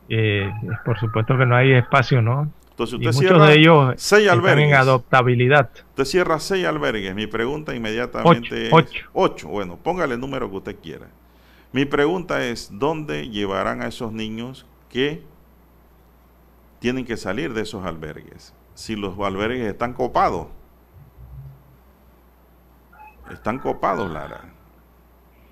Eh, 0.09 0.51
por 0.85 0.99
supuesto 0.99 1.37
que 1.37 1.45
no 1.45 1.55
hay 1.55 1.73
espacio, 1.73 2.21
¿no? 2.21 2.51
Entonces 2.71 2.95
usted 2.95 3.13
muchos 3.13 3.47
de 3.47 3.53
ellos 3.55 3.93
seis 3.97 4.29
albergues. 4.29 4.65
en 4.65 4.75
adoptabilidad. 4.75 5.69
Usted 5.89 6.05
cierra 6.05 6.39
seis 6.39 6.65
albergues. 6.65 7.15
Mi 7.15 7.27
pregunta 7.27 7.75
inmediatamente 7.75 8.67
es 8.67 8.73
ocho. 8.73 9.05
ocho. 9.13 9.47
Bueno, 9.47 9.77
póngale 9.77 10.15
el 10.15 10.19
número 10.19 10.49
que 10.49 10.57
usted 10.57 10.75
quiera. 10.81 11.07
Mi 11.71 11.85
pregunta 11.85 12.45
es, 12.45 12.69
¿dónde 12.71 13.29
llevarán 13.29 13.81
a 13.81 13.87
esos 13.87 14.11
niños 14.11 14.65
que 14.89 15.23
tienen 16.79 17.05
que 17.05 17.15
salir 17.15 17.53
de 17.53 17.61
esos 17.61 17.85
albergues? 17.85 18.53
Si 18.73 18.95
los 18.95 19.17
albergues 19.19 19.67
están 19.67 19.93
copados. 19.93 20.47
Están 23.31 23.59
copados, 23.59 24.11
Lara. 24.11 24.41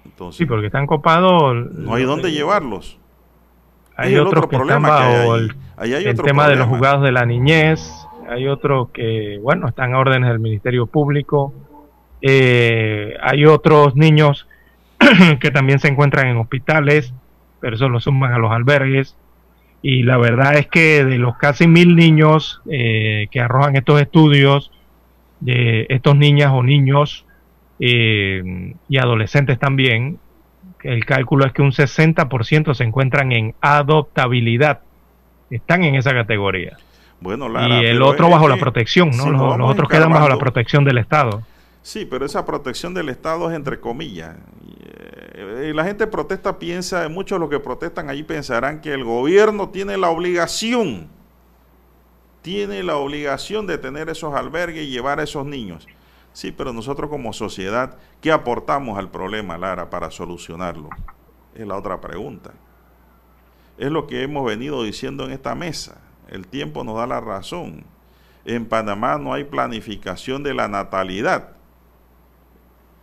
Entonces, 0.06 0.38
sí, 0.38 0.46
porque 0.46 0.68
están 0.68 0.88
copados. 0.88 1.56
No 1.72 1.94
hay 1.94 2.04
dónde 2.04 2.32
llevarlos. 2.32 2.98
Hay 3.96 4.18
otros 4.18 4.48
que 4.48 4.56
están 4.56 4.82
bajo 4.82 5.36
el, 5.36 5.56
tema 6.24 6.48
de 6.48 6.56
los 6.56 6.68
juzgados 6.68 7.04
de 7.04 7.12
la 7.12 7.26
niñez, 7.26 8.08
hay 8.30 8.48
otros 8.48 8.90
que, 8.90 9.40
bueno, 9.42 9.68
están 9.68 9.94
a 9.94 10.00
órdenes 10.00 10.30
del 10.30 10.40
Ministerio 10.40 10.88
Público, 10.88 11.54
eh, 12.22 13.16
hay 13.22 13.46
otros 13.46 13.96
niños 13.96 14.48
que 15.40 15.52
también 15.52 15.80
se 15.80 15.88
encuentran 15.88 16.28
en 16.28 16.38
hospitales, 16.38 17.14
pero 17.60 17.76
eso 17.76 17.90
lo 17.90 18.00
suman 18.00 18.34
a 18.34 18.40
los 18.40 18.52
albergues. 18.52 19.16
Y 19.82 20.04
la 20.04 20.18
verdad 20.18 20.58
es 20.58 20.68
que 20.68 21.04
de 21.04 21.18
los 21.18 21.38
casi 21.38 21.68
mil 21.68 21.96
niños 21.96 22.62
eh, 22.70 23.28
que 23.32 23.40
arrojan 23.40 23.76
estos 23.76 24.00
estudios, 24.02 24.72
de 25.40 25.88
estos 25.90 26.16
niñas 26.16 26.52
o 26.54 26.62
niños 26.62 27.26
eh, 27.80 28.76
y 28.88 28.98
adolescentes 28.98 29.58
también, 29.58 30.20
el 30.84 31.06
cálculo 31.06 31.46
es 31.46 31.54
que 31.54 31.62
un 31.62 31.72
60% 31.72 32.74
se 32.74 32.84
encuentran 32.84 33.32
en 33.32 33.56
adoptabilidad. 33.62 34.82
Están 35.50 35.84
en 35.84 35.96
esa 35.96 36.14
categoría. 36.14 36.78
Bueno, 37.20 37.48
y 37.68 37.86
el 37.86 38.02
otro 38.02 38.30
bajo 38.30 38.48
la 38.48 38.58
protección, 38.58 39.12
¿no? 39.12 39.30
los, 39.30 39.70
otros 39.70 39.90
quedan 39.90 40.12
bajo 40.12 40.28
la 40.28 40.38
protección 40.38 40.84
del 40.84 40.98
Estado. 40.98 41.44
Sí, 41.84 42.06
pero 42.06 42.26
esa 42.26 42.46
protección 42.46 42.94
del 42.94 43.10
Estado 43.10 43.50
es 43.50 43.56
entre 43.56 43.80
comillas. 43.80 44.36
Eh, 45.34 45.70
y, 45.70 45.74
la 45.74 45.84
gente 45.84 46.06
protesta, 46.08 46.60
piensa, 46.60 47.08
muchos 47.10 47.38
de 47.38 47.40
los 47.40 47.50
que 47.50 47.60
protestan 47.60 48.10
allí 48.10 48.24
pensarán 48.24 48.82
que 48.82 48.94
el 48.94 49.04
gobierno 49.04 49.70
tiene 49.70 49.98
la 49.98 50.10
obligación, 50.10 51.10
tiene 52.42 52.84
la 52.84 52.98
obligación 52.98 53.66
de 53.66 53.78
tener 53.78 54.10
esos 54.10 54.34
albergues 54.34 54.84
y 54.84 54.92
llevar 54.92 55.20
a 55.20 55.24
esos 55.24 55.46
niños. 55.46 55.88
Sí, 56.34 56.52
pero 56.52 56.72
nosotros 56.72 57.10
como 57.10 57.34
sociedad, 57.34 57.98
¿qué 58.22 58.32
aportamos 58.32 58.98
al 58.98 59.10
problema, 59.10 59.58
Lara, 59.58 59.90
para 59.90 60.12
solucionarlo? 60.12 60.90
Es 61.56 61.68
la 61.68 61.76
otra 61.76 62.00
pregunta. 62.00 62.52
Es 63.78 63.92
lo 63.92 64.08
que 64.08 64.24
hemos 64.24 64.46
venido 64.46 64.84
diciendo 64.84 65.26
en 65.26 65.32
esta 65.32 65.56
mesa. 65.56 66.00
El 66.30 66.48
tiempo 66.48 66.84
nos 66.84 66.98
da 66.98 67.08
la 67.08 67.20
razón. 67.20 67.84
En 68.46 68.66
Panamá 68.66 69.18
no 69.18 69.34
hay 69.34 69.44
planificación 69.44 70.44
de 70.44 70.54
la 70.54 70.68
natalidad. 70.68 71.61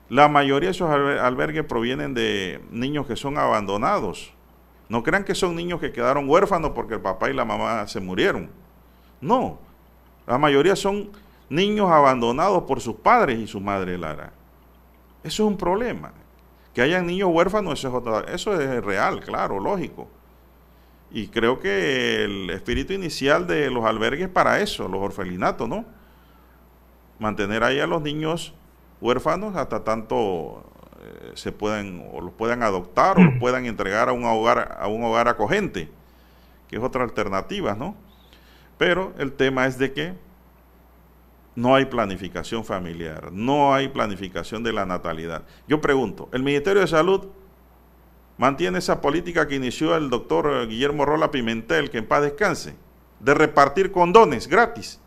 La 0.09 0.29
mayoría 0.29 0.69
de 0.69 0.75
esos 0.75 0.91
albergues 0.91 1.65
provienen 1.65 2.15
de 2.15 2.63
niños 2.71 3.07
que 3.07 3.17
son 3.17 3.37
abandonados. 3.37 4.33
No 4.89 5.03
crean 5.03 5.25
que 5.25 5.35
son 5.35 5.55
niños 5.55 5.81
que 5.81 5.93
quedaron 5.93 6.29
huérfanos 6.29 6.71
porque 6.75 6.95
el 6.95 7.01
papá 7.01 7.29
y 7.29 7.35
la 7.35 7.45
mamá 7.45 7.87
se 7.87 8.01
murieron. 8.01 8.51
No, 9.21 9.59
la 10.27 10.39
mayoría 10.39 10.77
son 10.77 11.11
niños 11.51 11.91
abandonados 11.91 12.63
por 12.63 12.81
sus 12.81 12.97
padres 12.97 13.39
y 13.39 13.47
su 13.47 13.61
madre 13.61 13.99
Lara. 13.99 14.33
Eso 15.23 15.43
es 15.43 15.49
un 15.51 15.59
problema. 15.59 16.13
Que 16.73 16.83
hayan 16.83 17.07
niños 17.07 17.29
huérfanos, 17.33 17.85
eso 17.85 18.23
es, 18.25 18.35
eso 18.35 18.61
es 18.61 18.85
real, 18.85 19.21
claro, 19.21 19.61
lógico. 19.61 20.09
Y 21.11 21.29
creo 21.29 21.59
que 21.59 22.25
el 22.25 22.51
espíritu 22.51 22.93
inicial 22.93 23.47
de 23.47 23.71
los 23.71 23.85
albergues 23.85 24.29
para 24.29 24.61
eso, 24.61 24.89
los 24.89 25.01
orfelinatos, 25.03 25.69
¿no? 25.69 25.85
Mantener 27.19 27.65
ahí 27.65 27.81
a 27.81 27.87
los 27.87 28.01
niños 28.01 28.55
huérfanos 29.01 29.57
hasta 29.57 29.85
tanto 29.85 30.65
eh, 31.01 31.33
se 31.35 31.53
puedan 31.53 32.07
o 32.12 32.20
los 32.20 32.33
puedan 32.33 32.62
adoptar 32.62 33.19
o 33.19 33.23
los 33.23 33.39
puedan 33.39 33.66
entregar 33.66 34.09
a 34.09 34.12
un 34.12 34.25
hogar 34.25 34.79
a 34.81 34.87
un 34.89 35.03
hogar 35.05 35.29
acogente, 35.29 35.89
que 36.69 36.77
es 36.77 36.83
otra 36.83 37.05
alternativa, 37.05 37.75
¿no? 37.75 37.97
Pero 38.77 39.12
el 39.19 39.33
tema 39.33 39.66
es 39.66 39.79
de 39.79 39.93
que 39.93 40.15
no 41.55 41.75
hay 41.75 41.87
planificación 41.87 42.65
familiar, 42.65 43.33
no 43.33 43.75
hay 43.75 43.89
planificación 43.89 44.62
de 44.62 44.73
la 44.73 44.87
natalidad. 44.87 45.43
Yo 45.66 45.81
pregunto, 45.81 46.29
¿el 46.33 46.43
Ministerio 46.43 46.81
de 46.81 46.87
Salud 46.87 47.27
mantiene 48.37 48.79
esa 48.79 49.01
política 49.01 49.49
que 49.49 49.57
inició 49.57 49.97
el 49.97 50.11
doctor 50.11 50.69
Guillermo 50.69 51.05
Rola 51.05 51.33
Pimentel, 51.33 51.91
que 51.91 51.99
en 51.99 52.07
paz 52.07 52.23
descanse? 52.23 52.77
de 53.20 53.35
repartir 53.35 53.91
condones 53.91 54.47
gratis, 54.47 55.01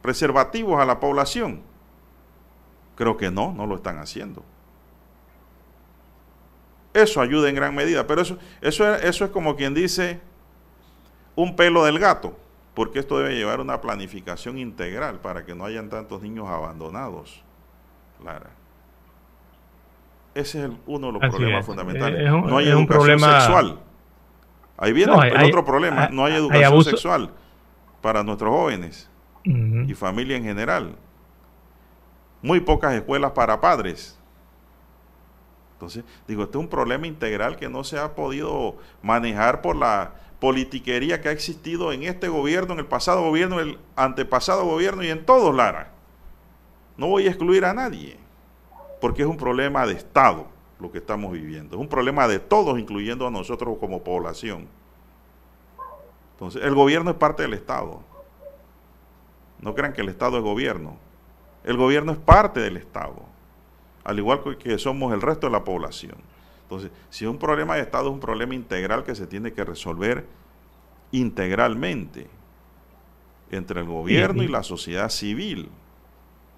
preservativos 0.00 0.80
a 0.80 0.84
la 0.84 0.98
población. 0.98 1.62
Creo 2.94 3.16
que 3.16 3.30
no, 3.30 3.52
no 3.52 3.66
lo 3.66 3.76
están 3.76 3.98
haciendo. 3.98 4.44
Eso 6.94 7.20
ayuda 7.20 7.48
en 7.48 7.54
gran 7.54 7.74
medida, 7.74 8.06
pero 8.06 8.20
eso, 8.20 8.38
eso, 8.60 8.94
eso 8.94 9.24
es 9.24 9.30
como 9.30 9.56
quien 9.56 9.72
dice 9.72 10.20
un 11.34 11.56
pelo 11.56 11.84
del 11.84 11.98
gato, 11.98 12.36
porque 12.74 12.98
esto 12.98 13.18
debe 13.18 13.34
llevar 13.34 13.60
una 13.60 13.80
planificación 13.80 14.58
integral 14.58 15.20
para 15.20 15.44
que 15.44 15.54
no 15.54 15.64
hayan 15.64 15.88
tantos 15.88 16.20
niños 16.22 16.48
abandonados. 16.48 17.42
Lara. 18.22 18.50
Ese 20.34 20.64
es 20.64 20.70
uno 20.86 21.08
de 21.08 21.12
los 21.14 21.22
problemas 21.30 21.66
fundamentales. 21.66 22.30
no 22.30 22.58
hay 22.58 22.68
educación 22.68 22.86
problema... 22.86 23.40
sexual. 23.40 23.78
Ahí 24.76 24.92
viene 24.92 25.12
el 25.12 25.44
otro 25.44 25.64
problema. 25.64 26.08
no 26.10 26.24
hay 26.24 26.34
educación 26.34 26.84
sexual 26.84 27.30
para 28.00 28.22
nuestros 28.22 28.50
jóvenes 28.50 29.10
y 29.44 29.94
familia 29.94 30.36
en 30.36 30.44
general. 30.44 30.96
Muy 32.42 32.60
pocas 32.60 32.92
escuelas 32.94 33.32
para 33.32 33.60
padres. 33.60 34.18
Entonces, 35.74 36.04
digo, 36.28 36.42
este 36.42 36.58
es 36.58 36.62
un 36.62 36.68
problema 36.68 37.06
integral 37.06 37.56
que 37.56 37.68
no 37.68 37.82
se 37.82 37.98
ha 37.98 38.14
podido 38.14 38.76
manejar 39.02 39.62
por 39.62 39.76
la 39.76 40.14
politiquería 40.38 41.20
que 41.20 41.28
ha 41.28 41.32
existido 41.32 41.92
en 41.92 42.02
este 42.02 42.28
gobierno, 42.28 42.74
en 42.74 42.80
el 42.80 42.86
pasado 42.86 43.22
gobierno, 43.22 43.60
en 43.60 43.68
el 43.68 43.78
antepasado 43.96 44.64
gobierno 44.64 45.02
y 45.02 45.08
en 45.08 45.24
todos, 45.24 45.54
Lara. 45.54 45.92
No 46.96 47.08
voy 47.08 47.26
a 47.26 47.30
excluir 47.30 47.64
a 47.64 47.74
nadie 47.74 48.18
porque 49.00 49.22
es 49.22 49.28
un 49.28 49.36
problema 49.36 49.84
de 49.86 49.94
Estado 49.94 50.46
lo 50.78 50.92
que 50.92 50.98
estamos 50.98 51.32
viviendo. 51.32 51.76
Es 51.76 51.80
un 51.80 51.88
problema 51.88 52.28
de 52.28 52.38
todos, 52.38 52.78
incluyendo 52.78 53.26
a 53.26 53.30
nosotros 53.30 53.76
como 53.78 54.04
población. 54.04 54.68
Entonces, 56.34 56.62
el 56.62 56.74
gobierno 56.74 57.10
es 57.10 57.16
parte 57.16 57.42
del 57.42 57.54
Estado. 57.54 58.00
No 59.60 59.74
crean 59.74 59.92
que 59.92 60.02
el 60.02 60.08
Estado 60.08 60.38
es 60.38 60.44
gobierno. 60.44 60.96
El 61.64 61.76
gobierno 61.76 62.12
es 62.12 62.18
parte 62.18 62.60
del 62.60 62.76
Estado, 62.76 63.22
al 64.04 64.18
igual 64.18 64.40
que 64.58 64.78
somos 64.78 65.12
el 65.12 65.22
resto 65.22 65.46
de 65.46 65.52
la 65.52 65.64
población. 65.64 66.16
Entonces, 66.62 66.90
si 67.10 67.24
es 67.24 67.30
un 67.30 67.38
problema 67.38 67.76
de 67.76 67.82
Estado, 67.82 68.08
es 68.08 68.14
un 68.14 68.20
problema 68.20 68.54
integral 68.54 69.04
que 69.04 69.14
se 69.14 69.26
tiene 69.26 69.52
que 69.52 69.64
resolver 69.64 70.26
integralmente 71.12 72.26
entre 73.50 73.80
el 73.80 73.86
gobierno 73.86 74.42
y 74.42 74.48
la 74.48 74.62
sociedad 74.62 75.10
civil 75.10 75.68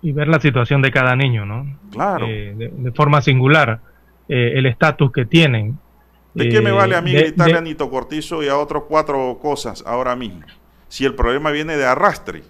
y 0.05 0.13
ver 0.13 0.29
la 0.29 0.39
situación 0.39 0.83
de 0.83 0.91
cada 0.91 1.17
niño, 1.17 1.47
¿no? 1.47 1.79
Claro. 1.91 2.27
Eh, 2.29 2.55
de, 2.55 2.93
forma 2.93 3.23
singular, 3.23 3.81
eh, 4.29 4.53
el 4.55 4.67
estatus 4.67 5.11
que 5.11 5.25
tienen. 5.25 5.79
¿De 6.35 6.51
qué 6.51 6.61
me 6.61 6.73
vale 6.73 6.95
a 6.95 7.01
mí 7.01 7.17
eh, 7.17 7.21
gritarle 7.21 7.57
a 7.57 7.61
Nito 7.63 7.89
Cortizo 7.89 8.43
y 8.43 8.49
a 8.49 8.59
otros 8.59 8.85
cuatro 8.87 9.39
cosas 9.41 9.83
ahora 9.87 10.15
mismo? 10.15 10.43
Si 10.89 11.07
el 11.07 11.15
problema 11.15 11.51
viene 11.53 11.79
de 11.79 11.87
arrastre 11.87 12.43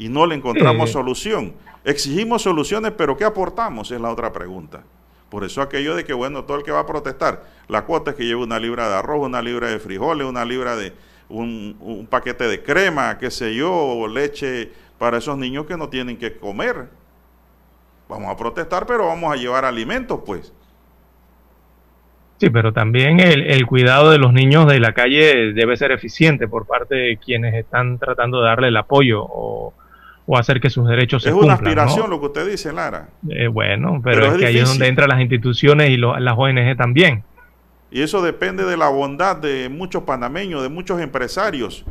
y 0.00 0.08
no 0.08 0.26
le 0.26 0.34
encontramos 0.34 0.90
solución. 0.90 1.52
Exigimos 1.84 2.42
soluciones, 2.42 2.92
pero 2.96 3.16
¿qué 3.16 3.24
aportamos? 3.24 3.90
Es 3.90 4.00
la 4.00 4.10
otra 4.10 4.32
pregunta. 4.32 4.82
Por 5.28 5.44
eso 5.44 5.60
aquello 5.60 5.94
de 5.94 6.04
que, 6.04 6.14
bueno, 6.14 6.44
todo 6.44 6.56
el 6.56 6.64
que 6.64 6.72
va 6.72 6.80
a 6.80 6.86
protestar, 6.86 7.44
la 7.68 7.82
cuota 7.84 8.12
es 8.12 8.16
que 8.16 8.24
lleve 8.24 8.42
una 8.42 8.58
libra 8.58 8.88
de 8.88 8.96
arroz, 8.96 9.24
una 9.26 9.42
libra 9.42 9.68
de 9.68 9.78
frijoles, 9.78 10.26
una 10.26 10.44
libra 10.44 10.74
de 10.74 10.94
un, 11.28 11.76
un 11.80 12.06
paquete 12.06 12.48
de 12.48 12.62
crema, 12.62 13.18
qué 13.18 13.30
sé 13.30 13.54
yo, 13.54 13.70
o 13.72 14.08
leche 14.08 14.72
para 14.98 15.18
esos 15.18 15.36
niños 15.36 15.66
que 15.66 15.76
no 15.76 15.90
tienen 15.90 16.16
que 16.16 16.34
comer. 16.34 16.88
Vamos 18.08 18.32
a 18.32 18.36
protestar, 18.38 18.86
pero 18.86 19.06
vamos 19.06 19.32
a 19.32 19.36
llevar 19.36 19.66
alimentos, 19.66 20.20
pues. 20.24 20.50
Sí, 22.40 22.48
pero 22.48 22.72
también 22.72 23.20
el, 23.20 23.66
cuidado 23.66 24.10
de 24.10 24.16
los 24.16 24.32
niños 24.32 24.66
de 24.66 24.80
la 24.80 24.94
calle 24.94 25.52
debe 25.52 25.76
ser 25.76 25.92
eficiente 25.92 26.48
por 26.48 26.66
parte 26.66 26.94
de 26.94 27.18
quienes 27.18 27.54
están 27.54 27.98
tratando 27.98 28.40
de 28.40 28.46
darle 28.46 28.68
el 28.68 28.78
apoyo 28.78 29.22
o, 29.22 29.74
hacer 30.38 30.60
que 30.60 30.70
sus 30.70 30.86
derechos 30.88 31.22
se 31.22 31.30
cumplan. 31.30 31.56
Es 31.56 31.60
una 31.60 31.68
aspiración 31.68 32.10
lo 32.10 32.20
que 32.20 32.26
usted 32.26 32.48
dice, 32.48 32.72
Lara. 32.72 33.08
Eh, 33.28 33.48
bueno, 33.48 34.00
pero, 34.02 34.26
es, 34.26 34.38
que 34.38 34.46
ahí 34.46 34.58
es 34.58 34.68
donde 34.68 34.86
entran 34.86 35.08
las 35.08 35.20
instituciones 35.20 35.90
y 35.90 35.96
las 35.96 36.34
ONG 36.36 36.76
también. 36.76 37.24
Y 37.90 38.02
eso 38.02 38.22
depende 38.22 38.64
de 38.64 38.76
la 38.76 38.88
bondad 38.88 39.36
de 39.36 39.68
muchos 39.68 40.04
panameños, 40.04 40.62
de 40.62 40.68
muchos 40.68 41.00
empresarios 41.00 41.84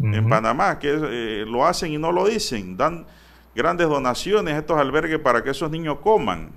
en 0.00 0.28
Panamá, 0.28 0.78
que 0.78 0.90
eh, 0.92 1.44
lo 1.46 1.66
hacen 1.66 1.92
y 1.92 1.98
no 1.98 2.12
lo 2.12 2.26
dicen. 2.26 2.76
Dan 2.76 3.06
grandes 3.54 3.88
donaciones 3.88 4.54
a 4.54 4.58
estos 4.58 4.78
albergues 4.78 5.18
para 5.18 5.42
que 5.42 5.50
esos 5.50 5.70
niños 5.70 5.98
coman. 5.98 6.50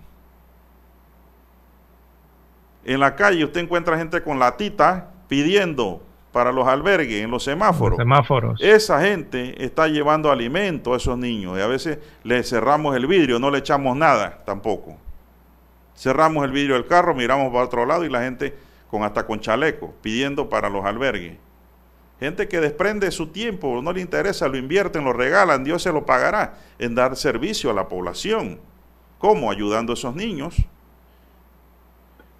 En 2.84 3.00
la 3.00 3.16
calle 3.16 3.44
usted 3.44 3.62
encuentra 3.62 3.98
gente 3.98 4.22
con 4.22 4.38
latita 4.38 5.12
pidiendo 5.28 6.05
para 6.36 6.52
los 6.52 6.68
albergues, 6.68 7.24
en 7.24 7.32
los 7.32 7.46
semáforos. 7.46 7.96
semáforos. 7.96 8.60
Esa 8.62 9.00
gente 9.00 9.64
está 9.64 9.88
llevando 9.88 10.30
alimento 10.30 10.94
a 10.94 10.98
esos 10.98 11.18
niños 11.18 11.58
y 11.58 11.62
a 11.62 11.68
veces 11.68 11.98
le 12.24 12.44
cerramos 12.44 12.94
el 12.98 13.08
vidrio, 13.08 13.40
no 13.40 13.50
le 13.50 13.60
echamos 13.60 13.96
nada 13.96 14.44
tampoco. 14.46 14.98
Cerramos 15.96 16.44
el 16.44 16.52
vidrio 16.52 16.74
del 16.74 16.88
carro, 16.88 17.16
miramos 17.16 17.54
para 17.54 17.64
otro 17.64 17.86
lado 17.86 18.04
y 18.04 18.10
la 18.10 18.22
gente 18.22 18.54
con 18.92 19.04
hasta 19.04 19.26
con 19.26 19.40
chaleco 19.40 19.94
pidiendo 20.02 20.50
para 20.50 20.68
los 20.68 20.84
albergues. 20.84 21.38
Gente 22.20 22.50
que 22.50 22.60
desprende 22.60 23.10
su 23.12 23.28
tiempo, 23.28 23.82
no 23.82 23.94
le 23.94 24.02
interesa, 24.02 24.50
lo 24.50 24.58
invierten, 24.58 25.06
lo 25.06 25.14
regalan, 25.14 25.64
Dios 25.64 25.84
se 25.84 25.94
lo 25.94 26.06
pagará 26.06 26.56
en 26.80 26.96
dar 26.96 27.16
servicio 27.16 27.70
a 27.70 27.74
la 27.74 27.88
población. 27.88 28.60
¿Cómo? 29.20 29.50
Ayudando 29.50 29.94
a 29.94 29.96
esos 29.96 30.14
niños. 30.14 30.58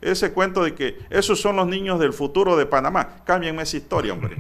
Ese 0.02 0.34
cuento 0.34 0.64
de 0.64 0.76
que 0.76 1.00
esos 1.10 1.40
son 1.42 1.56
los 1.56 1.68
niños 1.68 2.00
del 2.00 2.14
futuro 2.14 2.56
de 2.58 2.66
Panamá. 2.66 3.24
Cámbienme 3.26 3.64
esa 3.64 3.78
historia, 3.78 4.14
hombre. 4.14 4.38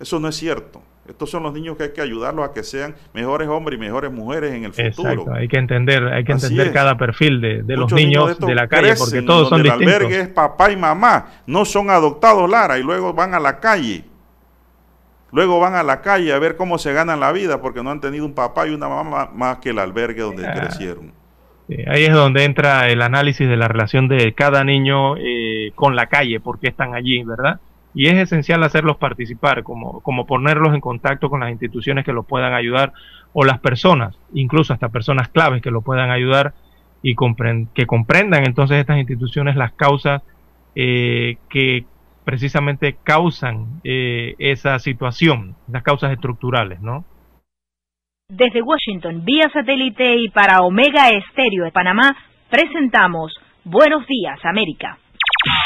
Eso 0.00 0.18
no 0.18 0.28
es 0.28 0.36
cierto. 0.36 0.82
Estos 1.08 1.30
son 1.30 1.42
los 1.42 1.54
niños 1.54 1.76
que 1.78 1.84
hay 1.84 1.92
que 1.92 2.02
ayudarlos 2.02 2.46
a 2.46 2.52
que 2.52 2.62
sean 2.62 2.94
mejores 3.14 3.48
hombres 3.48 3.78
y 3.78 3.80
mejores 3.80 4.12
mujeres 4.12 4.52
en 4.52 4.64
el 4.64 4.72
futuro. 4.72 5.10
Exacto. 5.10 5.32
Hay 5.32 5.48
que 5.48 5.56
entender, 5.56 6.04
hay 6.04 6.22
que 6.22 6.32
entender 6.32 6.70
cada 6.70 6.98
perfil 6.98 7.40
de, 7.40 7.76
los 7.76 7.90
niños 7.92 8.38
de, 8.38 8.54
la 8.54 8.68
calle 8.68 8.94
porque 8.94 9.22
todos 9.22 9.48
son 9.48 9.62
distintos. 9.62 9.88
El 9.88 9.94
albergue 9.94 10.20
es 10.20 10.28
papá 10.28 10.70
y 10.70 10.76
mamá, 10.76 11.26
no 11.46 11.64
son 11.64 11.88
adoptados 11.88 12.48
Lara 12.48 12.78
y 12.78 12.82
luego 12.82 13.14
van 13.14 13.34
a 13.34 13.40
la 13.40 13.58
calle. 13.58 14.04
Luego 15.32 15.60
van 15.60 15.74
a 15.74 15.82
la 15.82 16.02
calle 16.02 16.32
a 16.32 16.38
ver 16.38 16.56
cómo 16.56 16.78
se 16.78 16.92
ganan 16.92 17.20
la 17.20 17.32
vida 17.32 17.60
porque 17.60 17.82
no 17.82 17.90
han 17.90 18.00
tenido 18.00 18.26
un 18.26 18.34
papá 18.34 18.66
y 18.66 18.70
una 18.70 18.88
mamá 18.88 19.30
más 19.32 19.58
que 19.58 19.70
el 19.70 19.78
albergue 19.78 20.20
donde 20.20 20.46
ah. 20.46 20.54
crecieron. 20.54 21.12
Ahí 21.86 22.04
es 22.04 22.12
donde 22.12 22.44
entra 22.44 22.88
el 22.88 23.02
análisis 23.02 23.48
de 23.48 23.56
la 23.56 23.68
relación 23.68 24.08
de 24.08 24.32
cada 24.34 24.64
niño 24.64 25.16
eh, 25.16 25.72
con 25.74 25.96
la 25.96 26.06
calle, 26.06 26.40
porque 26.40 26.68
están 26.68 26.94
allí, 26.94 27.22
¿verdad? 27.24 27.60
y 27.94 28.06
es 28.06 28.14
esencial 28.14 28.62
hacerlos 28.62 28.96
participar, 28.96 29.62
como, 29.62 30.00
como 30.00 30.26
ponerlos 30.26 30.72
en 30.72 30.80
contacto 30.80 31.30
con 31.30 31.40
las 31.40 31.50
instituciones 31.50 32.04
que 32.04 32.12
los 32.12 32.26
puedan 32.26 32.54
ayudar 32.54 32.92
o 33.32 33.44
las 33.44 33.58
personas, 33.58 34.16
incluso 34.32 34.72
hasta 34.72 34.88
personas 34.90 35.28
claves 35.28 35.62
que 35.62 35.72
los 35.72 35.82
puedan 35.82 36.10
ayudar 36.10 36.54
y 37.02 37.16
que 37.74 37.86
comprendan 37.86 38.44
entonces 38.44 38.78
estas 38.78 38.98
instituciones 38.98 39.56
las 39.56 39.72
causas 39.72 40.22
eh, 40.74 41.38
que 41.48 41.86
precisamente 42.24 42.96
causan 43.02 43.80
eh, 43.84 44.34
esa 44.38 44.78
situación, 44.78 45.56
las 45.66 45.82
causas 45.82 46.12
estructurales, 46.12 46.80
¿no? 46.80 47.04
Desde 48.30 48.60
Washington, 48.60 49.24
vía 49.24 49.48
satélite 49.50 50.16
y 50.16 50.28
para 50.28 50.60
Omega 50.60 51.08
Estéreo 51.08 51.64
de 51.64 51.72
Panamá, 51.72 52.14
presentamos 52.50 53.32
Buenos 53.64 54.06
Días, 54.06 54.38
América. 54.44 54.98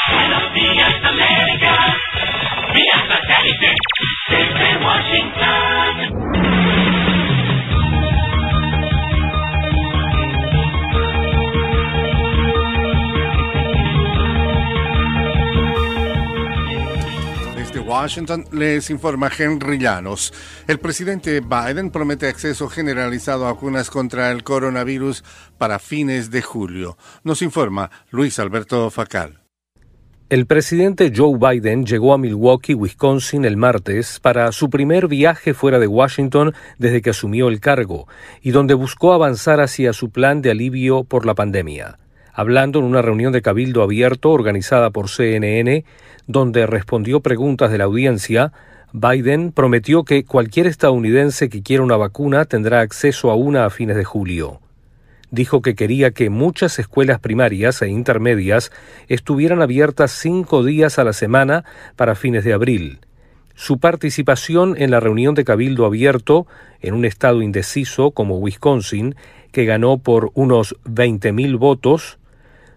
Buenos 0.09 0.53
días, 0.53 0.93
América. 1.03 1.97
Vía 2.73 3.05
satélite. 3.09 3.75
Desde 4.29 4.77
Washington. 4.77 6.82
Washington 17.85 18.45
les 18.51 18.89
informa 18.89 19.29
Henry 19.37 19.77
Llanos. 19.77 20.33
El 20.67 20.79
presidente 20.79 21.41
Biden 21.41 21.91
promete 21.91 22.27
acceso 22.27 22.69
generalizado 22.69 23.45
a 23.45 23.53
vacunas 23.53 23.89
contra 23.89 24.31
el 24.31 24.43
coronavirus 24.43 25.23
para 25.57 25.79
fines 25.79 26.31
de 26.31 26.41
julio. 26.41 26.97
Nos 27.23 27.41
informa 27.41 27.91
Luis 28.09 28.39
Alberto 28.39 28.89
Facal. 28.89 29.41
El 30.29 30.47
presidente 30.47 31.11
Joe 31.15 31.37
Biden 31.37 31.85
llegó 31.85 32.13
a 32.13 32.17
Milwaukee, 32.17 32.73
Wisconsin, 32.73 33.45
el 33.45 33.57
martes 33.57 34.19
para 34.19 34.51
su 34.51 34.69
primer 34.69 35.07
viaje 35.07 35.53
fuera 35.53 35.77
de 35.77 35.87
Washington 35.87 36.53
desde 36.79 37.01
que 37.01 37.11
asumió 37.11 37.49
el 37.49 37.59
cargo 37.59 38.07
y 38.41 38.51
donde 38.51 38.73
buscó 38.73 39.13
avanzar 39.13 39.59
hacia 39.59 39.93
su 39.93 40.09
plan 40.09 40.41
de 40.41 40.51
alivio 40.51 41.03
por 41.03 41.25
la 41.25 41.35
pandemia. 41.35 41.99
Hablando 42.35 42.79
en 42.79 42.85
una 42.85 43.03
reunión 43.03 43.31
de 43.31 43.43
cabildo 43.43 43.83
abierto 43.83 44.31
organizada 44.31 44.89
por 44.89 45.07
CNN, 45.07 45.85
donde 46.27 46.65
respondió 46.65 47.19
preguntas 47.19 47.71
de 47.71 47.77
la 47.77 47.83
audiencia, 47.85 48.53
Biden 48.93 49.51
prometió 49.51 50.03
que 50.03 50.23
cualquier 50.23 50.67
estadounidense 50.67 51.49
que 51.49 51.63
quiera 51.63 51.83
una 51.83 51.97
vacuna 51.97 52.45
tendrá 52.45 52.81
acceso 52.81 53.31
a 53.31 53.35
una 53.35 53.65
a 53.65 53.69
fines 53.69 53.95
de 53.95 54.03
julio. 54.03 54.59
dijo 55.31 55.63
que 55.63 55.73
quería 55.73 56.11
que 56.11 56.29
muchas 56.29 56.77
escuelas 56.77 57.19
primarias 57.19 57.81
e 57.81 57.87
intermedias 57.87 58.71
estuvieran 59.07 59.63
abiertas 59.63 60.11
cinco 60.11 60.63
días 60.63 60.99
a 60.99 61.03
la 61.03 61.13
semana 61.13 61.65
para 61.95 62.13
fines 62.13 62.43
de 62.43 62.53
abril. 62.53 62.99
Su 63.55 63.79
participación 63.79 64.75
en 64.77 64.91
la 64.91 64.99
reunión 64.99 65.33
de 65.33 65.43
Cabildo 65.43 65.87
Abierto 65.87 66.45
en 66.81 66.93
un 66.93 67.05
estado 67.05 67.41
indeciso 67.41 68.11
como 68.11 68.37
Wisconsin, 68.37 69.15
que 69.51 69.65
ganó 69.65 69.97
por 69.97 70.29
unos 70.35 70.75
20.000 70.85 71.57
votos, 71.57 72.19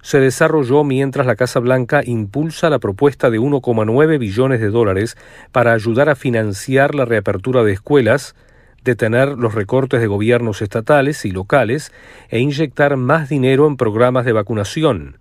se 0.07 0.21
desarrolló 0.21 0.85
mientras 0.85 1.27
la 1.27 1.35
Casa 1.35 1.59
Blanca 1.59 2.01
impulsa 2.05 2.71
la 2.71 2.79
propuesta 2.79 3.29
de 3.29 3.41
1,9 3.41 4.21
billones 4.21 4.61
de 4.61 4.71
dólares 4.71 5.17
para 5.51 5.73
ayudar 5.73 6.09
a 6.09 6.15
financiar 6.15 6.95
la 6.95 7.05
reapertura 7.05 7.65
de 7.65 7.73
escuelas, 7.73 8.37
detener 8.85 9.31
los 9.31 9.57
recortes 9.57 10.01
de 10.01 10.07
gobiernos 10.07 10.63
estatales 10.63 11.25
y 11.25 11.33
locales 11.33 11.91
e 12.29 12.39
inyectar 12.39 12.97
más 12.97 13.29
dinero 13.29 13.67
en 13.67 13.77
programas 13.77 14.25
de 14.25 14.31
vacunación. 14.31 15.19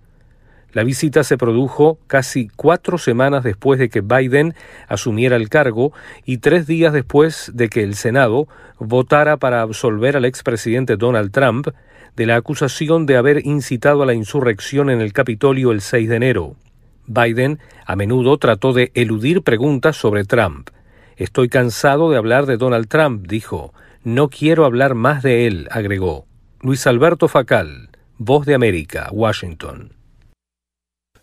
La 0.72 0.84
visita 0.84 1.24
se 1.24 1.40
produjo 1.40 1.98
casi 2.06 2.48
cuatro 2.56 3.00
semanas 3.00 3.44
después 3.44 3.80
de 3.80 3.90
que 3.90 4.02
Biden 4.02 4.54
asumiera 4.88 5.36
el 5.36 5.50
cargo 5.50 5.94
y 6.26 6.38
tres 6.38 6.68
días 6.68 6.94
después 6.94 7.50
de 7.56 7.70
que 7.70 7.82
el 7.82 7.96
Senado 7.96 8.48
votara 8.78 9.38
para 9.38 9.62
absolver 9.62 10.16
al 10.16 10.26
expresidente 10.26 10.96
Donald 10.96 11.32
Trump 11.32 11.70
de 12.16 12.26
la 12.26 12.36
acusación 12.36 13.06
de 13.06 13.18
haber 13.18 13.46
incitado 13.46 14.04
a 14.04 14.06
la 14.06 14.14
insurrección 14.14 14.90
en 14.90 15.02
el 15.02 15.14
Capitolio 15.14 15.72
el 15.72 15.82
6 15.82 16.10
de 16.10 16.16
enero. 16.16 16.56
Biden 17.08 17.60
a 17.86 17.96
menudo 17.96 18.38
trató 18.38 18.74
de 18.74 18.92
eludir 18.96 19.42
preguntas 19.42 19.98
sobre 19.98 20.24
Trump. 20.24 20.70
Estoy 21.18 21.50
cansado 21.50 22.10
de 22.10 22.18
hablar 22.18 22.46
de 22.46 22.58
Donald 22.58 22.88
Trump, 22.88 23.28
dijo. 23.28 23.74
No 24.04 24.30
quiero 24.30 24.66
hablar 24.66 24.96
más 24.96 25.24
de 25.24 25.48
él, 25.48 25.68
agregó. 25.72 26.26
Luis 26.62 26.86
Alberto 26.88 27.28
Facal, 27.28 27.90
Voz 28.18 28.46
de 28.46 28.56
América, 28.56 29.10
Washington. 29.12 29.95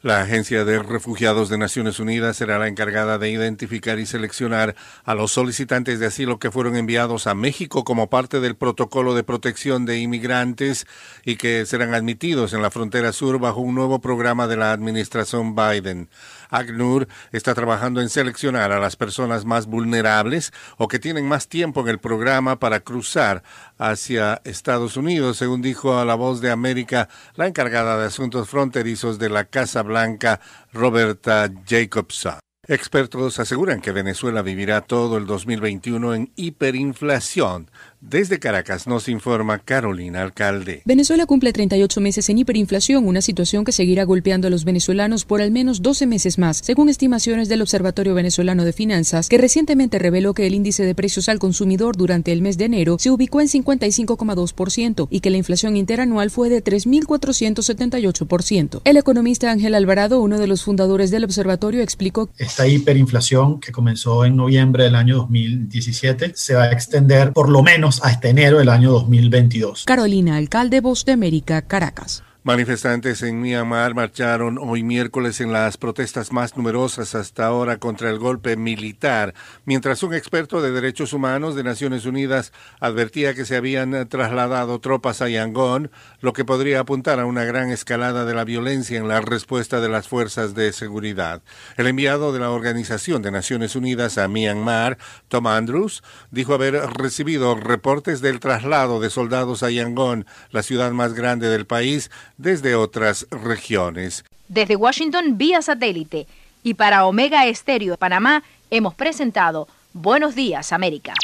La 0.02 0.20
Agencia 0.20 0.64
de 0.64 0.82
Refugiados 0.82 1.48
de 1.48 1.58
Naciones 1.58 2.00
Unidas 2.00 2.36
será 2.36 2.58
la 2.58 2.66
encargada 2.66 3.18
de 3.18 3.30
identificar 3.30 4.00
y 4.00 4.06
seleccionar 4.06 4.74
a 5.04 5.14
los 5.14 5.30
solicitantes 5.30 6.00
de 6.00 6.06
asilo 6.06 6.40
que 6.40 6.50
fueron 6.50 6.74
enviados 6.74 7.28
a 7.28 7.36
México 7.36 7.84
como 7.84 8.10
parte 8.10 8.40
del 8.40 8.56
protocolo 8.56 9.14
de 9.14 9.22
protección 9.22 9.86
de 9.86 10.00
inmigrantes 10.00 10.88
y 11.24 11.36
que 11.36 11.66
serán 11.66 11.94
admitidos 11.94 12.52
en 12.52 12.62
la 12.62 12.72
frontera 12.72 13.12
sur 13.12 13.38
bajo 13.38 13.60
un 13.60 13.76
nuevo 13.76 14.00
programa 14.00 14.48
de 14.48 14.56
la 14.56 14.72
administración 14.72 15.54
Biden. 15.54 16.08
ACNUR 16.52 17.08
está 17.32 17.54
trabajando 17.54 18.00
en 18.00 18.08
seleccionar 18.08 18.70
a 18.70 18.78
las 18.78 18.94
personas 18.94 19.44
más 19.44 19.66
vulnerables 19.66 20.52
o 20.76 20.86
que 20.86 21.00
tienen 21.00 21.26
más 21.26 21.48
tiempo 21.48 21.80
en 21.80 21.88
el 21.88 21.98
programa 21.98 22.60
para 22.60 22.80
cruzar 22.80 23.42
hacia 23.78 24.40
Estados 24.44 24.96
Unidos, 24.96 25.38
según 25.38 25.62
dijo 25.62 25.98
a 25.98 26.04
La 26.04 26.14
Voz 26.14 26.40
de 26.40 26.50
América 26.52 27.08
la 27.34 27.48
encargada 27.48 27.98
de 27.98 28.06
asuntos 28.06 28.48
fronterizos 28.48 29.18
de 29.18 29.30
la 29.30 29.46
Casa 29.46 29.82
Blanca, 29.82 30.40
Roberta 30.72 31.50
Jacobson. 31.66 32.38
Expertos 32.68 33.40
aseguran 33.40 33.80
que 33.80 33.90
Venezuela 33.90 34.40
vivirá 34.40 34.82
todo 34.82 35.16
el 35.16 35.26
2021 35.26 36.14
en 36.14 36.32
hiperinflación 36.36 37.68
desde 38.02 38.38
Caracas 38.40 38.88
nos 38.88 39.08
informa 39.08 39.60
Carolina 39.60 40.22
Alcalde. 40.22 40.82
Venezuela 40.84 41.24
cumple 41.24 41.52
38 41.52 42.00
meses 42.00 42.28
en 42.28 42.38
hiperinflación, 42.38 43.06
una 43.06 43.22
situación 43.22 43.64
que 43.64 43.70
seguirá 43.70 44.02
golpeando 44.04 44.48
a 44.48 44.50
los 44.50 44.64
venezolanos 44.64 45.24
por 45.24 45.40
al 45.40 45.52
menos 45.52 45.82
12 45.82 46.06
meses 46.06 46.36
más, 46.36 46.56
según 46.58 46.88
estimaciones 46.88 47.48
del 47.48 47.62
Observatorio 47.62 48.14
Venezolano 48.14 48.64
de 48.64 48.72
Finanzas, 48.72 49.28
que 49.28 49.38
recientemente 49.38 50.00
reveló 50.00 50.34
que 50.34 50.48
el 50.48 50.54
índice 50.54 50.84
de 50.84 50.96
precios 50.96 51.28
al 51.28 51.38
consumidor 51.38 51.96
durante 51.96 52.32
el 52.32 52.42
mes 52.42 52.58
de 52.58 52.64
enero 52.64 52.96
se 52.98 53.10
ubicó 53.10 53.40
en 53.40 53.46
55,2% 53.46 55.06
y 55.08 55.20
que 55.20 55.30
la 55.30 55.36
inflación 55.36 55.76
interanual 55.76 56.30
fue 56.30 56.48
de 56.48 56.62
3.478%. 56.62 58.80
El 58.84 58.96
economista 58.96 59.52
Ángel 59.52 59.76
Alvarado, 59.76 60.20
uno 60.20 60.38
de 60.38 60.48
los 60.48 60.64
fundadores 60.64 61.12
del 61.12 61.24
observatorio, 61.24 61.82
explicó 61.82 62.28
esta 62.36 62.66
hiperinflación 62.66 63.60
que 63.60 63.70
comenzó 63.70 64.24
en 64.24 64.34
noviembre 64.34 64.82
del 64.84 64.96
año 64.96 65.18
2017 65.18 66.32
se 66.34 66.54
va 66.54 66.64
a 66.64 66.72
extender 66.72 67.32
por 67.32 67.48
lo 67.48 67.62
menos 67.62 67.91
hasta 68.02 68.28
enero 68.28 68.58
del 68.58 68.68
año 68.68 68.92
2022. 68.92 69.84
Carolina, 69.84 70.36
alcalde 70.36 70.80
Voz 70.80 71.04
de 71.04 71.12
América, 71.12 71.62
Caracas. 71.62 72.22
Manifestantes 72.44 73.22
en 73.22 73.40
Myanmar 73.40 73.94
marcharon 73.94 74.58
hoy 74.60 74.82
miércoles 74.82 75.40
en 75.40 75.52
las 75.52 75.76
protestas 75.76 76.32
más 76.32 76.56
numerosas 76.56 77.14
hasta 77.14 77.46
ahora 77.46 77.76
contra 77.76 78.10
el 78.10 78.18
golpe 78.18 78.56
militar, 78.56 79.32
mientras 79.64 80.02
un 80.02 80.12
experto 80.12 80.60
de 80.60 80.72
derechos 80.72 81.12
humanos 81.12 81.54
de 81.54 81.62
Naciones 81.62 82.04
Unidas 82.04 82.52
advertía 82.80 83.34
que 83.34 83.44
se 83.44 83.54
habían 83.54 84.08
trasladado 84.08 84.80
tropas 84.80 85.22
a 85.22 85.28
Yangon, 85.28 85.92
lo 86.20 86.32
que 86.32 86.44
podría 86.44 86.80
apuntar 86.80 87.20
a 87.20 87.26
una 87.26 87.44
gran 87.44 87.70
escalada 87.70 88.24
de 88.24 88.34
la 88.34 88.42
violencia 88.42 88.98
en 88.98 89.06
la 89.06 89.20
respuesta 89.20 89.80
de 89.80 89.88
las 89.88 90.08
fuerzas 90.08 90.56
de 90.56 90.72
seguridad. 90.72 91.42
El 91.76 91.86
enviado 91.86 92.32
de 92.32 92.40
la 92.40 92.50
Organización 92.50 93.22
de 93.22 93.30
Naciones 93.30 93.76
Unidas 93.76 94.18
a 94.18 94.26
Myanmar, 94.26 94.98
Tom 95.28 95.46
Andrews, 95.46 96.02
dijo 96.32 96.54
haber 96.54 96.74
recibido 96.74 97.54
reportes 97.54 98.20
del 98.20 98.40
traslado 98.40 98.98
de 98.98 99.10
soldados 99.10 99.62
a 99.62 99.70
Yangon, 99.70 100.26
la 100.50 100.64
ciudad 100.64 100.90
más 100.90 101.14
grande 101.14 101.46
del 101.46 101.66
país, 101.66 102.10
desde 102.42 102.74
otras 102.74 103.26
regiones. 103.30 104.24
Desde 104.48 104.76
Washington 104.76 105.38
vía 105.38 105.62
satélite 105.62 106.26
y 106.62 106.74
para 106.74 107.06
Omega 107.06 107.46
Estéreo 107.46 107.92
de 107.92 107.96
Panamá 107.96 108.42
hemos 108.70 108.94
presentado 108.94 109.68
Buenos 109.92 110.34
Días 110.34 110.72
América. 110.72 111.14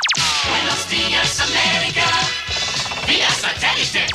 Buenos 0.49 0.89
Días 0.89 1.40
América 1.40 2.05
vía 3.07 3.28
satélite 3.31 4.07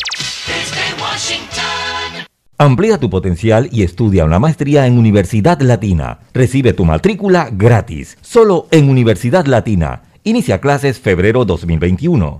desde 0.48 1.02
Washington. 1.02 2.26
Amplía 2.58 3.00
tu 3.00 3.10
potencial 3.10 3.68
y 3.72 3.84
estudia 3.84 4.26
una 4.26 4.40
maestría 4.40 4.86
en 4.86 4.98
Universidad 4.98 5.60
Latina. 5.62 6.20
Recibe 6.34 6.74
tu 6.74 6.86
matrícula 6.86 7.50
gratis, 7.52 8.18
solo 8.22 8.68
en 8.72 8.90
Universidad 8.90 9.46
Latina. 9.48 10.04
Inicia 10.24 10.62
clases 10.62 11.00
febrero 11.00 11.44
2021. 11.44 12.40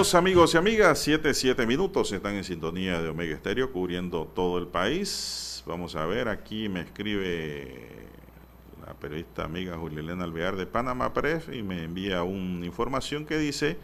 Amigos 0.00 0.54
y 0.54 0.56
amigas, 0.56 0.98
7, 1.00 1.34
7 1.34 1.66
minutos, 1.66 2.10
están 2.10 2.34
en 2.34 2.42
sintonía 2.42 3.02
de 3.02 3.10
Omega 3.10 3.34
Estéreo 3.34 3.70
cubriendo 3.70 4.24
todo 4.34 4.56
el 4.56 4.66
país. 4.66 5.62
Vamos 5.66 5.94
a 5.94 6.06
ver, 6.06 6.28
aquí 6.28 6.70
me 6.70 6.80
escribe 6.80 8.06
la 8.86 8.94
periodista 8.94 9.44
amiga 9.44 9.76
Julielena 9.76 10.24
Alvear 10.24 10.56
de 10.56 10.66
Panamá 10.66 11.12
Press 11.12 11.44
y 11.52 11.62
me 11.62 11.84
envía 11.84 12.22
una 12.22 12.64
información 12.64 13.26
que 13.26 13.36
dice 13.36 13.76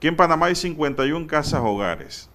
que 0.00 0.08
en 0.08 0.16
Panamá 0.16 0.46
hay 0.46 0.54
51 0.54 1.26
casas 1.26 1.60
hogares, 1.62 2.30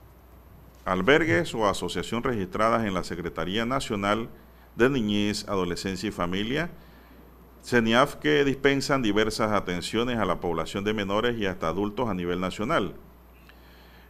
albergues 0.85 1.55
o 1.55 1.67
asociación 1.67 2.21
registradas 2.21 2.85
en 2.85 2.93
la 2.93 3.03
Secretaría 3.03 3.65
Nacional 3.65 4.29
de 4.75 4.91
Niñez, 4.91 5.49
Adolescencia 5.49 6.07
y 6.07 6.11
Familia 6.11 6.69
CENIAF 7.63 8.15
que 8.15 8.43
dispensan 8.43 9.01
diversas 9.01 9.51
atenciones 9.51 10.17
a 10.17 10.25
la 10.25 10.39
población 10.39 10.83
de 10.83 10.93
menores 10.93 11.37
y 11.37 11.45
hasta 11.45 11.67
adultos 11.67 12.09
a 12.09 12.13
nivel 12.13 12.39
nacional. 12.39 12.95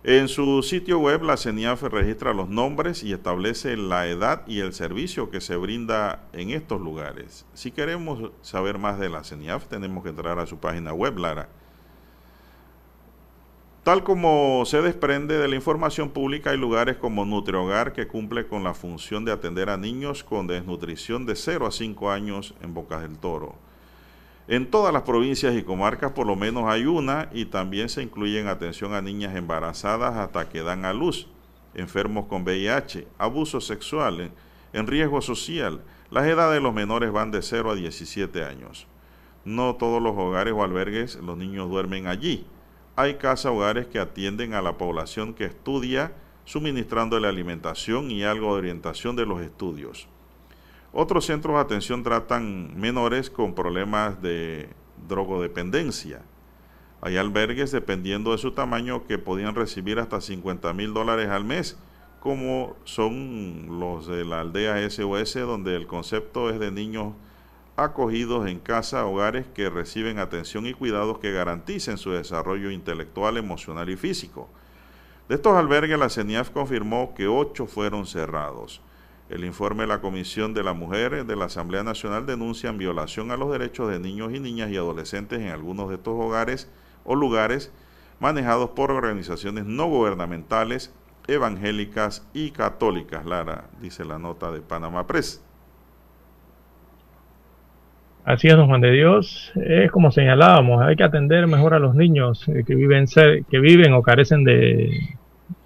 En 0.03 0.29
su 0.29 0.63
sitio 0.63 0.97
web, 0.97 1.21
la 1.21 1.37
CENIAF 1.37 1.83
registra 1.83 2.33
los 2.33 2.49
nombres 2.49 3.03
y 3.03 3.13
establece 3.13 3.77
la 3.77 4.07
edad 4.07 4.41
y 4.47 4.59
el 4.59 4.73
servicio 4.73 5.29
que 5.29 5.41
se 5.41 5.57
brinda 5.57 6.23
en 6.33 6.49
estos 6.49 6.81
lugares. 6.81 7.45
Si 7.53 7.69
queremos 7.69 8.31
saber 8.41 8.79
más 8.79 8.97
de 8.97 9.09
la 9.09 9.23
CENIAF, 9.23 9.67
tenemos 9.67 10.03
que 10.03 10.09
entrar 10.09 10.39
a 10.39 10.47
su 10.47 10.57
página 10.57 10.91
web, 10.91 11.19
Lara. 11.19 11.49
Tal 13.83 14.03
como 14.03 14.63
se 14.67 14.79
desprende 14.83 15.39
de 15.39 15.47
la 15.47 15.55
información 15.55 16.11
pública, 16.11 16.51
hay 16.51 16.57
lugares 16.57 16.97
como 16.97 17.25
NutriHogar 17.25 17.93
que 17.93 18.07
cumple 18.07 18.45
con 18.45 18.63
la 18.63 18.75
función 18.75 19.25
de 19.25 19.31
atender 19.31 19.71
a 19.71 19.77
niños 19.77 20.23
con 20.23 20.45
desnutrición 20.45 21.25
de 21.25 21.35
0 21.35 21.65
a 21.65 21.71
5 21.71 22.11
años 22.11 22.53
en 22.61 22.75
Bocas 22.75 23.01
del 23.01 23.17
Toro. 23.17 23.55
En 24.47 24.69
todas 24.69 24.93
las 24.93 25.01
provincias 25.01 25.55
y 25.55 25.63
comarcas 25.63 26.11
por 26.11 26.27
lo 26.27 26.35
menos 26.35 26.65
hay 26.65 26.85
una 26.85 27.29
y 27.33 27.45
también 27.45 27.89
se 27.89 28.03
incluyen 28.03 28.47
atención 28.47 28.93
a 28.93 29.01
niñas 29.01 29.35
embarazadas 29.35 30.15
hasta 30.15 30.47
que 30.47 30.61
dan 30.61 30.85
a 30.85 30.93
luz, 30.93 31.27
enfermos 31.73 32.27
con 32.27 32.43
VIH, 32.43 33.07
abuso 33.17 33.61
sexual, 33.61 34.31
en 34.73 34.85
riesgo 34.85 35.21
social. 35.21 35.81
Las 36.11 36.27
edades 36.27 36.53
de 36.53 36.61
los 36.61 36.75
menores 36.75 37.11
van 37.11 37.31
de 37.31 37.41
0 37.41 37.71
a 37.71 37.75
17 37.75 38.45
años. 38.45 38.85
No 39.43 39.75
todos 39.75 39.99
los 40.03 40.15
hogares 40.15 40.53
o 40.55 40.63
albergues 40.63 41.15
los 41.15 41.35
niños 41.35 41.67
duermen 41.67 42.05
allí. 42.05 42.45
Hay 42.95 43.15
casa 43.15 43.51
hogares 43.51 43.87
que 43.87 43.99
atienden 43.99 44.53
a 44.53 44.61
la 44.61 44.77
población 44.77 45.33
que 45.33 45.45
estudia 45.45 46.13
suministrando 46.43 47.19
la 47.19 47.29
alimentación 47.29 48.11
y 48.11 48.23
algo 48.23 48.53
de 48.53 48.59
orientación 48.59 49.15
de 49.15 49.25
los 49.25 49.41
estudios. 49.41 50.07
Otros 50.91 51.25
centros 51.25 51.55
de 51.55 51.61
atención 51.61 52.03
tratan 52.03 52.77
menores 52.77 53.29
con 53.29 53.55
problemas 53.55 54.21
de 54.21 54.69
drogodependencia. 55.07 56.21
Hay 57.01 57.15
albergues, 57.15 57.71
dependiendo 57.71 58.33
de 58.33 58.37
su 58.37 58.51
tamaño, 58.51 59.07
que 59.07 59.17
podían 59.17 59.55
recibir 59.55 59.99
hasta 59.99 60.19
50 60.19 60.73
mil 60.73 60.93
dólares 60.93 61.29
al 61.29 61.45
mes, 61.45 61.77
como 62.19 62.75
son 62.83 63.79
los 63.79 64.05
de 64.05 64.25
la 64.25 64.41
aldea 64.41 64.87
SOS, 64.89 65.35
donde 65.35 65.75
el 65.77 65.87
concepto 65.87 66.49
es 66.49 66.59
de 66.59 66.71
niños 66.71 67.13
acogidos 67.75 68.47
en 68.47 68.59
casa, 68.59 69.05
hogares 69.05 69.45
que 69.53 69.69
reciben 69.69 70.19
atención 70.19 70.65
y 70.65 70.73
cuidados 70.73 71.19
que 71.19 71.31
garanticen 71.31 71.97
su 71.97 72.11
desarrollo 72.11 72.71
intelectual, 72.71 73.37
emocional 73.37 73.89
y 73.89 73.95
físico. 73.95 74.49
De 75.29 75.35
estos 75.35 75.55
albergues, 75.55 75.97
la 75.97 76.09
CENIAF 76.09 76.49
confirmó 76.49 77.13
que 77.15 77.27
ocho 77.27 77.65
fueron 77.65 78.05
cerrados. 78.05 78.81
El 79.29 79.45
informe 79.45 79.83
de 79.83 79.87
la 79.87 80.01
Comisión 80.01 80.53
de 80.53 80.61
la 80.61 80.73
Mujer 80.73 81.25
de 81.25 81.35
la 81.37 81.45
Asamblea 81.45 81.83
Nacional 81.83 82.25
denuncia 82.25 82.69
violación 82.73 83.31
a 83.31 83.37
los 83.37 83.49
derechos 83.49 83.89
de 83.89 83.97
niños 83.97 84.33
y 84.33 84.41
niñas 84.41 84.69
y 84.71 84.75
adolescentes 84.75 85.39
en 85.39 85.47
algunos 85.47 85.87
de 85.87 85.95
estos 85.95 86.15
hogares 86.19 86.69
o 87.05 87.15
lugares 87.15 87.71
manejados 88.19 88.71
por 88.71 88.91
organizaciones 88.91 89.65
no 89.65 89.87
gubernamentales, 89.87 90.93
evangélicas 91.27 92.27
y 92.33 92.51
católicas. 92.51 93.25
Lara, 93.25 93.69
dice 93.79 94.03
la 94.03 94.19
nota 94.19 94.51
de 94.51 94.59
Panamá 94.59 95.07
Press. 95.07 95.41
Así 98.23 98.47
es, 98.47 98.55
don 98.55 98.67
Juan 98.67 98.81
de 98.81 98.91
Dios. 98.91 99.51
Es 99.55 99.91
como 99.91 100.11
señalábamos, 100.11 100.83
hay 100.83 100.95
que 100.95 101.03
atender 101.03 101.47
mejor 101.47 101.73
a 101.73 101.79
los 101.79 101.95
niños 101.95 102.47
eh, 102.47 102.63
que 102.65 102.75
viven, 102.75 103.05
que 103.49 103.59
viven 103.59 103.93
o 103.93 104.03
carecen 104.03 104.43
de, 104.43 105.17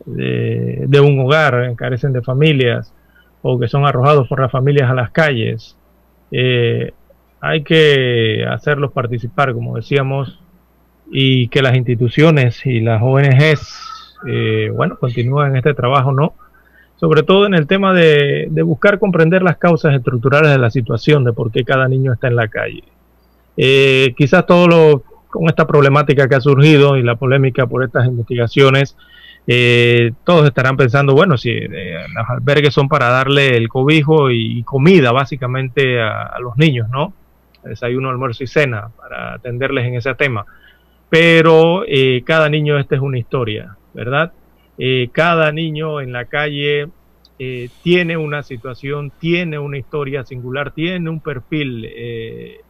de, 0.06 1.00
un 1.00 1.20
hogar, 1.20 1.76
carecen 1.76 2.14
de 2.14 2.22
familias 2.22 2.94
o 3.42 3.60
que 3.60 3.68
son 3.68 3.86
arrojados 3.86 4.28
por 4.28 4.40
las 4.40 4.52
familias 4.52 4.90
a 4.90 4.94
las 4.94 5.12
calles. 5.12 5.78
Eh, 6.32 6.92
hay 7.42 7.64
que 7.64 8.46
hacerlos 8.50 8.92
participar, 8.92 9.54
como 9.54 9.76
decíamos, 9.76 10.40
y 11.12 11.50
que 11.50 11.62
las 11.62 11.76
instituciones 11.76 12.66
y 12.66 12.80
las 12.80 13.02
ONGs, 13.02 14.18
eh, 14.28 14.72
bueno, 14.74 14.98
continúen 14.98 15.56
este 15.56 15.74
trabajo, 15.74 16.12
¿no? 16.12 16.34
Sobre 16.98 17.24
todo 17.24 17.46
en 17.46 17.54
el 17.54 17.68
tema 17.68 17.94
de, 17.94 18.48
buscar 18.64 19.00
comprender 19.00 19.44
las 19.44 19.58
causas 19.58 19.94
estructurales 19.94 20.52
de 20.52 20.58
la 20.58 20.72
situación, 20.72 21.24
de 21.24 21.34
por 21.34 21.52
qué 21.52 21.64
cada 21.64 21.88
niño 21.88 22.14
está 22.14 22.28
en 22.28 22.36
la 22.36 22.48
calle. 22.48 22.84
Eh, 23.58 24.14
quizás 24.18 24.46
todo 24.46 24.68
lo, 24.68 25.04
con 25.30 25.48
esta 25.48 25.68
problemática 25.68 26.28
que 26.28 26.36
ha 26.36 26.42
surgido 26.42 26.98
y 26.98 27.04
la 27.04 27.16
polémica 27.16 27.68
por 27.68 27.84
estas 27.84 28.08
investigaciones, 28.08 28.96
eh, 29.48 30.14
todos 30.24 30.48
estarán 30.48 30.76
pensando, 30.76 31.14
bueno, 31.14 31.38
si 31.38 31.52
eh, 31.52 32.06
los 32.14 32.30
albergues 32.30 32.74
son 32.74 32.88
para 32.88 33.10
darle 33.10 33.56
el 33.56 33.70
cobijo 33.70 34.32
y, 34.32 34.64
comida 34.64 35.12
básicamente 35.12 36.02
a, 36.02 36.38
los 36.40 36.58
niños, 36.58 36.90
¿no? 36.90 37.14
Desayuno, 37.64 38.10
almuerzo 38.10 38.44
y 38.44 38.48
cena 38.48 38.90
para 38.98 39.34
atenderles 39.36 39.86
en 39.86 39.96
ese 39.96 40.14
tema. 40.16 40.46
Pero 41.10 41.84
eh, 41.88 42.24
cada 42.26 42.50
niño, 42.50 42.80
esta 42.80 42.96
es 42.96 43.02
una 43.02 43.20
historia, 43.20 43.76
¿verdad? 43.94 44.32
Cada 45.12 45.52
niño 45.52 46.02
en 46.02 46.12
la 46.12 46.26
calle 46.26 46.90
tiene 47.82 48.18
una 48.18 48.44
situación, 48.44 49.12
tiene 49.20 49.58
una 49.58 49.78
historia 49.78 50.26
singular, 50.26 50.72
tiene 50.72 51.10
un 51.10 51.22
perfil 51.22 51.86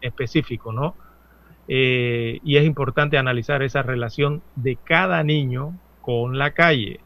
específico, 0.02 0.72
¿no? 0.72 0.96
y 1.68 2.58
es 2.58 2.64
importante 2.64 3.18
analizar 3.18 3.64
esa 3.64 3.82
relación 3.82 4.44
de 4.56 4.76
cada 4.76 5.24
niño 5.24 5.74
con 6.06 6.38
la 6.38 6.52
calle, 6.52 7.00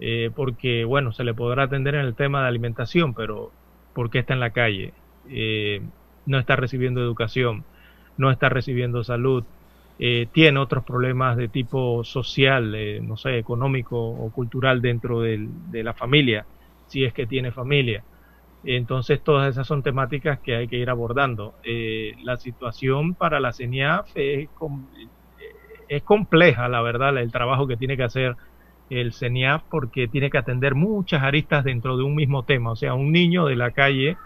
eh, 0.00 0.30
porque 0.34 0.86
bueno, 0.86 1.12
se 1.12 1.22
le 1.22 1.34
podrá 1.34 1.64
atender 1.64 1.96
en 1.96 2.06
el 2.06 2.14
tema 2.14 2.40
de 2.40 2.48
alimentación, 2.48 3.12
pero 3.12 3.52
¿por 3.92 4.08
qué 4.08 4.20
está 4.20 4.32
en 4.32 4.40
la 4.40 4.50
calle? 4.50 4.94
Eh, 5.28 5.82
no 6.24 6.38
está 6.38 6.56
recibiendo 6.56 7.02
educación, 7.02 7.64
no 8.16 8.30
está 8.30 8.48
recibiendo 8.48 9.04
salud, 9.04 9.44
eh, 10.04 10.26
tiene 10.32 10.58
otros 10.58 10.84
problemas 10.84 11.36
de 11.36 11.48
tipo 11.48 12.02
social, 12.02 12.74
no 13.06 13.16
sé, 13.16 13.38
económico 13.38 13.96
o 13.98 14.32
cultural 14.32 14.82
dentro 14.82 15.20
de 15.20 15.82
la 15.84 15.94
familia, 15.94 16.44
si 16.88 17.04
es 17.04 17.12
que 17.12 17.26
tiene 17.26 17.52
familia. 17.52 18.04
Entonces, 18.64 19.22
todas 19.22 19.48
esas 19.50 19.66
son 19.66 19.82
temáticas 19.82 20.40
que 20.40 20.56
hay 20.56 20.66
que 20.68 20.76
ir 20.76 20.90
abordando. 20.90 21.54
la 22.24 22.36
situación 22.36 23.14
para 23.14 23.38
la 23.38 23.52
CENIAF 23.52 24.10
es, 24.16 24.48
es 25.88 26.02
compleja, 26.02 26.68
la 26.68 26.82
verdad, 26.82 27.16
el 27.18 27.30
trabajo 27.30 27.66
que 27.68 27.76
tiene 27.76 27.96
que 27.96 28.04
hacer 28.04 28.36
el 28.90 29.12
CENIAF 29.12 29.62
porque 29.70 30.08
tiene 30.08 30.30
que 30.30 30.38
atender 30.38 30.74
muchas 30.74 31.22
aristas 31.22 31.64
dentro 31.64 31.96
de 31.96 32.04
un 32.04 32.14
mismo 32.14 32.44
tema. 32.44 32.72
O 32.72 32.76
sea, 32.76 32.94
un 32.94 33.12
niño 33.12 33.46
de 33.46 33.56
la 33.56 33.70
calle, 33.70 34.16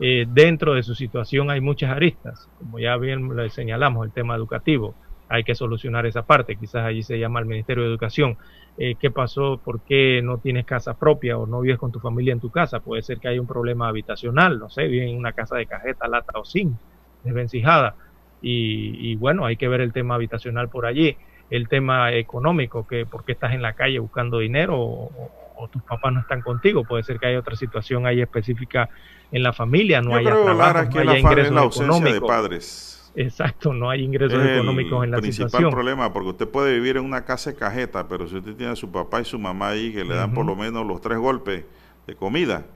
eh, 0.00 0.26
dentro 0.28 0.74
de 0.74 0.82
su 0.82 0.94
situación 0.94 1.50
hay 1.50 1.60
muchas 1.60 1.90
aristas. 1.90 2.48
Como 2.58 2.78
ya 2.78 2.96
bien 2.96 3.34
le 3.36 3.50
señalamos, 3.50 4.06
el 4.06 4.12
tema 4.12 4.34
educativo. 4.34 4.96
Hay 5.30 5.44
que 5.44 5.54
solucionar 5.54 6.04
esa 6.04 6.22
parte. 6.22 6.56
Quizás 6.56 6.84
allí 6.84 7.02
se 7.02 7.18
llama 7.18 7.40
el 7.40 7.46
Ministerio 7.46 7.84
de 7.84 7.88
Educación. 7.88 8.36
Eh, 8.76 8.96
¿Qué 9.00 9.10
pasó? 9.10 9.58
¿Por 9.64 9.80
qué 9.80 10.20
no 10.22 10.36
tienes 10.36 10.66
casa 10.66 10.98
propia 10.98 11.38
o 11.38 11.46
no 11.46 11.60
vives 11.60 11.78
con 11.78 11.90
tu 11.90 12.00
familia 12.00 12.34
en 12.34 12.40
tu 12.40 12.50
casa? 12.50 12.80
Puede 12.80 13.00
ser 13.00 13.18
que 13.18 13.28
haya 13.28 13.40
un 13.40 13.46
problema 13.46 13.88
habitacional, 13.88 14.58
no 14.58 14.68
sé, 14.68 14.86
viven 14.88 15.08
en 15.08 15.16
una 15.16 15.32
casa 15.32 15.56
de 15.56 15.64
cajeta, 15.64 16.06
lata 16.06 16.38
o 16.38 16.44
zinc, 16.44 16.76
desvencijada 17.24 17.94
y, 18.42 19.14
bueno, 19.16 19.44
hay 19.44 19.56
que 19.56 19.68
ver 19.68 19.80
el 19.80 19.92
tema 19.92 20.14
habitacional 20.14 20.68
por 20.68 20.86
allí, 20.86 21.16
el 21.50 21.68
tema 21.68 22.12
económico, 22.12 22.86
que 22.86 23.06
por 23.06 23.24
qué 23.24 23.32
estás 23.32 23.52
en 23.52 23.62
la 23.62 23.74
calle 23.74 23.98
buscando 23.98 24.38
dinero 24.38 24.78
o, 24.78 25.36
tus 25.70 25.82
papás 25.82 26.10
no 26.14 26.20
están 26.20 26.40
contigo, 26.40 26.84
puede 26.84 27.02
ser 27.02 27.18
que 27.18 27.26
haya 27.26 27.38
otra 27.38 27.54
situación 27.54 28.06
ahí 28.06 28.22
específica 28.22 28.88
en 29.30 29.42
la 29.42 29.52
familia, 29.52 30.00
no 30.00 30.14
hay 30.14 30.24
trabajo, 30.24 30.88
no 30.94 31.00
haya 31.00 31.18
ingresos 31.18 31.54
la 31.54 31.60
ausencia 31.60 32.14
de 32.14 32.20
padres. 32.22 32.99
Exacto, 33.14 33.72
no 33.72 33.90
hay 33.90 34.02
ingresos 34.02 34.42
económicos 34.44 35.04
en 35.04 35.10
la 35.10 35.16
situación. 35.18 35.46
El 35.46 35.50
principal 35.50 35.70
problema, 35.70 36.12
porque 36.12 36.28
usted 36.30 36.48
puede 36.48 36.74
vivir 36.74 36.96
en 36.96 37.04
una 37.04 37.24
casa 37.24 37.50
de 37.50 37.56
cajeta, 37.56 38.06
pero 38.08 38.28
si 38.28 38.36
usted 38.36 38.54
tiene 38.54 38.72
a 38.72 38.76
su 38.76 38.90
papá 38.90 39.20
y 39.20 39.24
su 39.24 39.38
mamá 39.38 39.70
ahí 39.70 39.92
que 39.92 40.04
le 40.04 40.14
dan 40.14 40.32
por 40.32 40.46
lo 40.46 40.54
menos 40.54 40.86
los 40.86 41.00
tres 41.00 41.18
golpes 41.18 41.64
de 42.06 42.14
comida, 42.14 42.66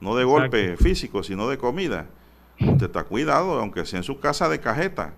no 0.00 0.16
de 0.16 0.24
golpe 0.24 0.76
físico, 0.76 1.22
sino 1.22 1.48
de 1.48 1.58
comida, 1.58 2.06
usted 2.60 2.86
está 2.86 3.04
cuidado, 3.04 3.58
aunque 3.60 3.84
sea 3.84 3.98
en 3.98 4.04
su 4.04 4.18
casa 4.18 4.48
de 4.48 4.60
cajeta. 4.60 5.14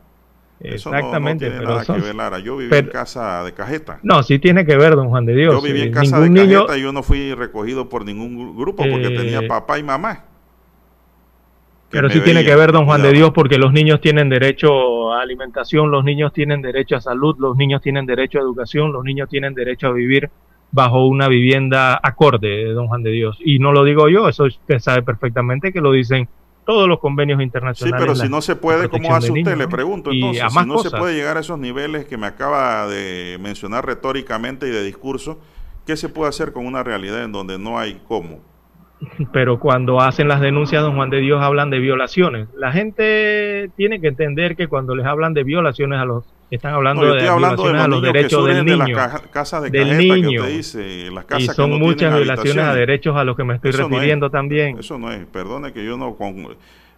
Exactamente. 0.61 1.47
Eso 1.47 1.55
no, 1.55 1.61
tiene 1.61 1.75
nada 1.75 1.85
que 1.87 2.05
ver, 2.05 2.15
Lara. 2.15 2.39
Yo 2.39 2.57
viví 2.57 2.77
en 2.77 2.89
casa 2.89 3.43
de 3.45 3.53
cajeta. 3.53 3.99
No, 4.03 4.23
sí 4.23 4.39
tiene 4.39 4.67
que 4.67 4.77
ver, 4.77 4.95
don 4.95 5.09
Juan 5.09 5.25
de 5.25 5.35
Dios. 5.35 5.55
Yo 5.55 5.63
viví 5.63 5.81
en 5.81 5.93
casa 5.93 6.21
de 6.21 6.33
cajeta 6.35 6.77
y 6.77 6.83
yo 6.83 6.93
no 6.93 7.03
fui 7.03 7.33
recogido 7.35 7.89
por 7.89 8.05
ningún 8.05 8.57
grupo 8.57 8.85
porque 8.91 9.07
eh, 9.07 9.17
tenía 9.17 9.49
papá 9.49 9.79
y 9.79 9.83
mamá. 9.83 10.25
Pero 11.91 12.09
sí 12.09 12.21
tiene 12.21 12.45
que 12.45 12.55
ver, 12.55 12.73
don 12.73 12.85
Juan 12.87 13.03
de 13.03 13.13
Dios, 13.13 13.33
porque 13.33 13.59
los 13.59 13.73
niños 13.73 14.01
tienen 14.01 14.29
derecho 14.29 15.13
a 15.13 15.23
alimentación, 15.23 15.91
los 15.91 16.05
niños 16.05 16.33
tienen 16.33 16.63
derecho 16.63 16.97
a 16.97 17.01
salud, 17.01 17.37
los 17.39 17.57
niños 17.57 17.83
tienen 17.83 18.07
derecho 18.07 18.39
a 18.39 18.43
educación, 18.43 18.93
los 18.93 19.05
niños 19.05 19.29
tienen 19.29 19.55
derecho 19.55 19.89
a 19.89 19.93
vivir 19.93 20.31
bajo 20.73 21.07
una 21.07 21.29
vivienda 21.29 21.99
acorde, 22.01 22.73
don 22.73 22.87
Juan 22.87 23.03
de 23.03 23.11
Dios. 23.11 23.39
Y 23.45 23.59
no 23.59 23.73
lo 23.73 23.85
digo 23.85 24.09
yo, 24.09 24.29
eso 24.29 24.45
usted 24.45 24.79
sabe 24.79 25.03
perfectamente 25.03 25.73
que 25.73 25.81
lo 25.81 25.93
dicen 25.93 26.29
todos 26.65 26.89
los 26.89 27.01
convenios 27.01 27.43
internacionales. 27.43 28.01
Sí, 28.01 28.07
pero 28.07 28.15
si 28.15 28.29
no 28.29 28.41
se 28.41 28.55
puede, 28.55 28.89
¿cómo 28.89 29.13
hace 29.15 29.33
usted? 29.33 29.57
Le 29.57 29.67
pregunto. 29.67 30.13
Entonces, 30.13 30.45
si 30.53 30.67
no 30.67 30.79
se 30.79 30.91
puede 30.91 31.15
llegar 31.15 31.37
a 31.37 31.41
esos 31.41 31.59
niveles 31.59 32.05
que 32.05 32.17
me 32.17 32.27
acaba 32.27 32.87
de 32.87 33.39
mencionar 33.41 33.85
retóricamente 33.85 34.69
y 34.69 34.71
de 34.71 34.85
discurso, 34.85 35.41
¿qué 35.87 35.97
se 35.97 36.09
puede 36.09 36.29
hacer 36.29 36.53
con 36.53 36.67
una 36.67 36.85
realidad 36.85 37.25
en 37.25 37.33
donde 37.33 37.59
no 37.59 37.79
hay 37.79 38.01
cómo? 38.07 38.39
Pero 39.33 39.59
cuando 39.59 40.01
hacen 40.01 40.29
las 40.29 40.41
denuncias, 40.41 40.83
don 40.83 40.95
Juan 40.95 41.11
de 41.11 41.19
Dios, 41.21 41.43
hablan 41.43 41.71
de 41.71 41.79
violaciones. 41.79 42.49
La 42.57 42.73
gente 42.73 43.71
tiene 43.77 44.01
que 44.01 44.09
entender 44.09 44.57
que 44.57 44.69
cuando 44.69 44.95
les 44.95 45.07
hablan 45.07 45.33
de 45.35 45.43
violaciones 45.45 45.99
a 45.99 46.05
los 46.05 46.25
están 46.51 46.75
hablando 46.75 47.03
No, 47.05 47.15
de 47.15 47.29
hablando 47.29 47.63
de 47.63 47.71
violaciones 47.73 47.83
a 47.83 47.89
los 47.89 48.01
que 48.03 48.07
derechos 48.09 48.45
del 48.47 48.57
surgen 48.57 48.67
de 48.67 48.77
las 48.77 48.89
niño, 48.89 49.31
casas 49.31 49.63
de 49.63 49.71
del 49.71 49.89
que 49.89 49.95
niño. 49.97 50.41
usted 50.43 50.57
dice, 50.57 51.11
las 51.13 51.25
y 51.25 51.27
casas 51.29 51.49
que 51.49 51.55
son 51.55 51.71
no 51.71 51.79
muchas 51.79 52.15
violaciones 52.17 52.65
a 52.65 52.75
derechos 52.75 53.17
a 53.17 53.25
los 53.25 53.37
que 53.37 53.45
me 53.45 53.55
estoy 53.55 53.71
Eso 53.71 53.79
no 53.79 53.85
es. 53.87 53.91
refiriendo 53.93 54.31
también. 54.31 54.79
Eso 54.79 54.99
no 54.99 55.13
es, 55.13 55.25
perdone 55.27 55.73
que 55.73 55.85
yo 55.85 55.97
no 55.97 56.17
con- 56.17 56.49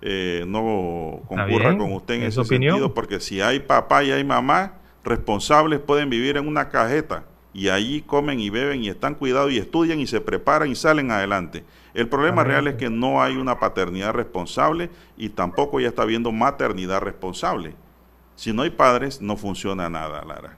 eh, 0.00 0.44
no 0.48 1.20
concurra 1.28 1.76
con 1.76 1.92
usted 1.92 2.14
en 2.14 2.22
es 2.22 2.28
ese 2.28 2.40
opinión. 2.40 2.72
sentido, 2.72 2.94
porque 2.94 3.20
si 3.20 3.40
hay 3.40 3.60
papá 3.60 4.02
y 4.02 4.10
hay 4.10 4.24
mamá, 4.24 4.72
responsables 5.04 5.78
pueden 5.80 6.08
vivir 6.10 6.36
en 6.38 6.48
una 6.48 6.68
cajeta 6.70 7.24
y 7.54 7.68
allí 7.68 8.00
comen 8.00 8.40
y 8.40 8.48
beben 8.50 8.82
y 8.82 8.88
están 8.88 9.14
cuidados 9.14 9.52
y 9.52 9.58
estudian 9.58 10.00
y 10.00 10.06
se 10.06 10.20
preparan 10.20 10.70
y 10.70 10.74
salen 10.74 11.10
adelante. 11.10 11.62
El 11.94 12.08
problema 12.08 12.42
real 12.42 12.68
es 12.68 12.76
que 12.76 12.88
no 12.88 13.22
hay 13.22 13.36
una 13.36 13.58
paternidad 13.58 14.12
responsable 14.14 14.90
y 15.16 15.28
tampoco 15.28 15.78
ya 15.78 15.88
está 15.88 16.02
habiendo 16.02 16.32
maternidad 16.32 17.00
responsable. 17.00 17.74
Si 18.34 18.52
no 18.52 18.62
hay 18.62 18.70
padres, 18.70 19.20
no 19.20 19.36
funciona 19.36 19.90
nada, 19.90 20.24
Lara. 20.24 20.56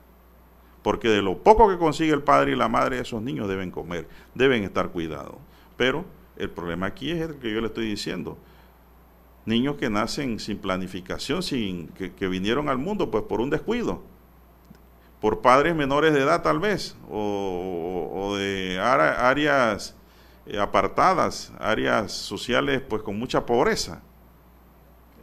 Porque 0.82 1.08
de 1.08 1.22
lo 1.22 1.38
poco 1.38 1.68
que 1.68 1.78
consigue 1.78 2.12
el 2.12 2.22
padre 2.22 2.52
y 2.52 2.56
la 2.56 2.68
madre, 2.68 3.00
esos 3.00 3.20
niños 3.20 3.48
deben 3.48 3.70
comer, 3.70 4.06
deben 4.34 4.62
estar 4.62 4.90
cuidados. 4.90 5.36
Pero 5.76 6.04
el 6.36 6.50
problema 6.50 6.86
aquí 6.86 7.10
es 7.10 7.20
el 7.20 7.36
que 7.36 7.52
yo 7.52 7.60
le 7.60 7.66
estoy 7.66 7.86
diciendo. 7.86 8.38
Niños 9.44 9.76
que 9.76 9.90
nacen 9.90 10.38
sin 10.38 10.58
planificación, 10.58 11.42
sin 11.42 11.88
que, 11.88 12.12
que 12.12 12.28
vinieron 12.28 12.68
al 12.68 12.78
mundo 12.78 13.10
pues 13.10 13.24
por 13.24 13.40
un 13.40 13.50
descuido, 13.50 14.02
por 15.20 15.40
padres 15.40 15.74
menores 15.74 16.14
de 16.14 16.20
edad 16.20 16.42
tal 16.42 16.60
vez, 16.60 16.96
o, 17.10 18.10
o 18.14 18.36
de 18.36 18.78
áreas 18.80 19.94
eh, 20.46 20.58
apartadas, 20.58 21.52
áreas 21.58 22.12
sociales 22.12 22.82
pues 22.88 23.02
con 23.02 23.18
mucha 23.18 23.46
pobreza. 23.46 24.02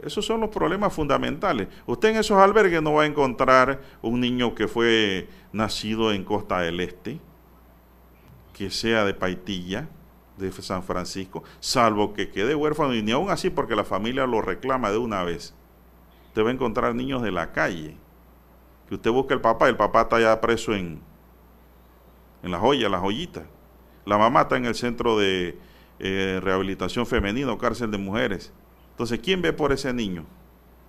Esos 0.02 0.26
son 0.26 0.40
los 0.40 0.50
problemas 0.50 0.92
fundamentales. 0.92 1.68
Usted 1.86 2.10
en 2.10 2.16
esos 2.16 2.36
albergues 2.36 2.82
no 2.82 2.94
va 2.94 3.04
a 3.04 3.06
encontrar 3.06 3.80
un 4.02 4.20
niño 4.20 4.54
que 4.54 4.66
fue 4.66 5.28
nacido 5.52 6.12
en 6.12 6.24
Costa 6.24 6.60
del 6.60 6.80
Este, 6.80 7.20
que 8.52 8.70
sea 8.70 9.04
de 9.04 9.14
Paitilla, 9.14 9.88
de 10.36 10.50
San 10.50 10.82
Francisco, 10.82 11.44
salvo 11.60 12.14
que 12.14 12.30
quede 12.30 12.54
huérfano 12.54 12.94
y 12.94 13.02
ni 13.02 13.12
aún 13.12 13.30
así 13.30 13.48
porque 13.48 13.76
la 13.76 13.84
familia 13.84 14.26
lo 14.26 14.42
reclama 14.42 14.90
de 14.90 14.98
una 14.98 15.22
vez. 15.22 15.54
Usted 16.28 16.44
va 16.44 16.48
a 16.48 16.52
encontrar 16.52 16.94
niños 16.94 17.22
de 17.22 17.30
la 17.30 17.52
calle, 17.52 17.96
que 18.88 18.96
usted 18.96 19.10
busca 19.10 19.34
el 19.34 19.40
papá 19.40 19.68
el 19.68 19.76
papá 19.76 20.02
está 20.02 20.20
ya 20.20 20.40
preso 20.40 20.74
en, 20.74 21.00
en 22.42 22.50
la 22.50 22.58
joya, 22.58 22.88
la 22.88 22.98
joyita. 22.98 23.44
La 24.04 24.18
mamá 24.18 24.42
está 24.42 24.56
en 24.56 24.66
el 24.66 24.74
centro 24.74 25.18
de 25.18 25.56
eh, 25.98 26.40
rehabilitación 26.42 27.06
femenina 27.06 27.52
o 27.52 27.58
cárcel 27.58 27.90
de 27.90 27.98
mujeres. 27.98 28.52
Entonces, 28.90 29.20
¿quién 29.20 29.40
ve 29.42 29.52
por 29.52 29.72
ese 29.72 29.92
niño? 29.92 30.24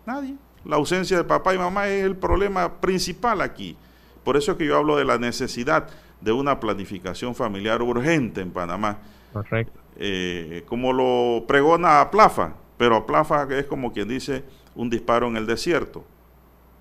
Nadie. 0.06 0.36
La 0.66 0.78
ausencia 0.78 1.18
de 1.18 1.24
papá 1.24 1.54
y 1.54 1.58
mamá 1.58 1.88
es 1.88 2.04
el 2.04 2.16
problema 2.16 2.82
principal 2.82 3.42
aquí. 3.42 3.76
Por 4.24 4.38
eso 4.38 4.54
es 4.54 4.58
que 4.58 4.66
yo 4.66 4.78
hablo 4.78 4.96
de 4.96 5.06
la 5.06 5.18
necesidad 5.18 5.90
de 6.22 6.32
una 6.32 6.60
planificación 6.60 7.36
familiar 7.36 7.82
urgente 7.82 8.42
en 8.42 8.52
Panamá. 8.52 9.00
Correcto. 9.34 9.80
Eh, 9.98 10.64
como 10.68 10.94
lo 10.94 11.46
pregona 11.48 12.02
a 12.02 12.10
Plafa, 12.10 12.54
pero 12.78 12.96
a 12.96 13.06
Plafa 13.06 13.48
es 13.52 13.66
como 13.66 13.92
quien 13.94 14.08
dice 14.08 14.44
un 14.76 14.90
disparo 14.90 15.28
en 15.28 15.38
el 15.38 15.46
desierto. 15.46 16.04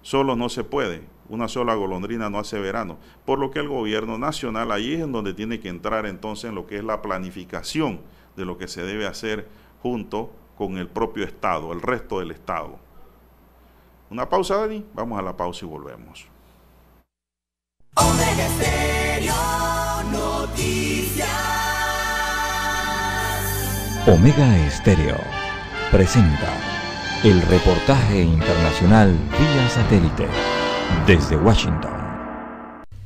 Solo 0.01 0.37
no 0.37 0.49
se 0.49 0.65
puede. 0.65 1.03
Una 1.29 1.49
sola 1.49 1.75
golondrina 1.75 2.29
no 2.29 2.39
hace 2.39 2.59
verano. 2.59 2.99
Por 3.25 3.39
lo 3.39 3.51
que 3.51 3.61
el 3.61 3.69
gobierno 3.69 4.19
nacional 4.19 4.73
ahí 4.73 4.95
es 4.95 5.01
en 5.01 5.13
donde 5.13 5.35
tiene 5.35 5.61
que 5.61 5.69
entrar 5.69 6.07
entonces 6.07 6.49
en 6.51 6.55
lo 6.55 6.67
que 6.67 6.79
es 6.79 6.85
la 6.85 7.01
planificación 7.03 8.01
de 8.37 8.45
lo 8.45 8.59
que 8.59 8.69
se 8.69 8.83
debe 8.83 9.07
hacer 9.07 9.49
junto 9.83 10.33
con 10.57 10.77
el 10.79 10.89
propio 10.89 11.25
Estado, 11.25 11.73
el 11.73 11.81
resto 11.81 12.21
del 12.21 12.31
Estado. 12.31 12.79
Una 14.11 14.29
pausa, 14.29 14.57
Dani. 14.59 14.85
Vamos 14.95 15.19
a 15.19 15.23
la 15.23 15.37
pausa 15.37 15.65
y 15.65 15.69
volvemos. 15.69 16.27
Omega 17.97 18.47
Estéreo 18.47 19.35
Noticias. 20.13 21.29
Omega 24.07 24.67
Estéreo 24.67 25.17
presenta 25.91 26.53
el 27.25 27.41
reportaje 27.43 28.23
internacional 28.23 29.17
vía 29.39 29.69
satélite 29.69 30.27
desde 31.07 31.37
Washington. 31.37 32.03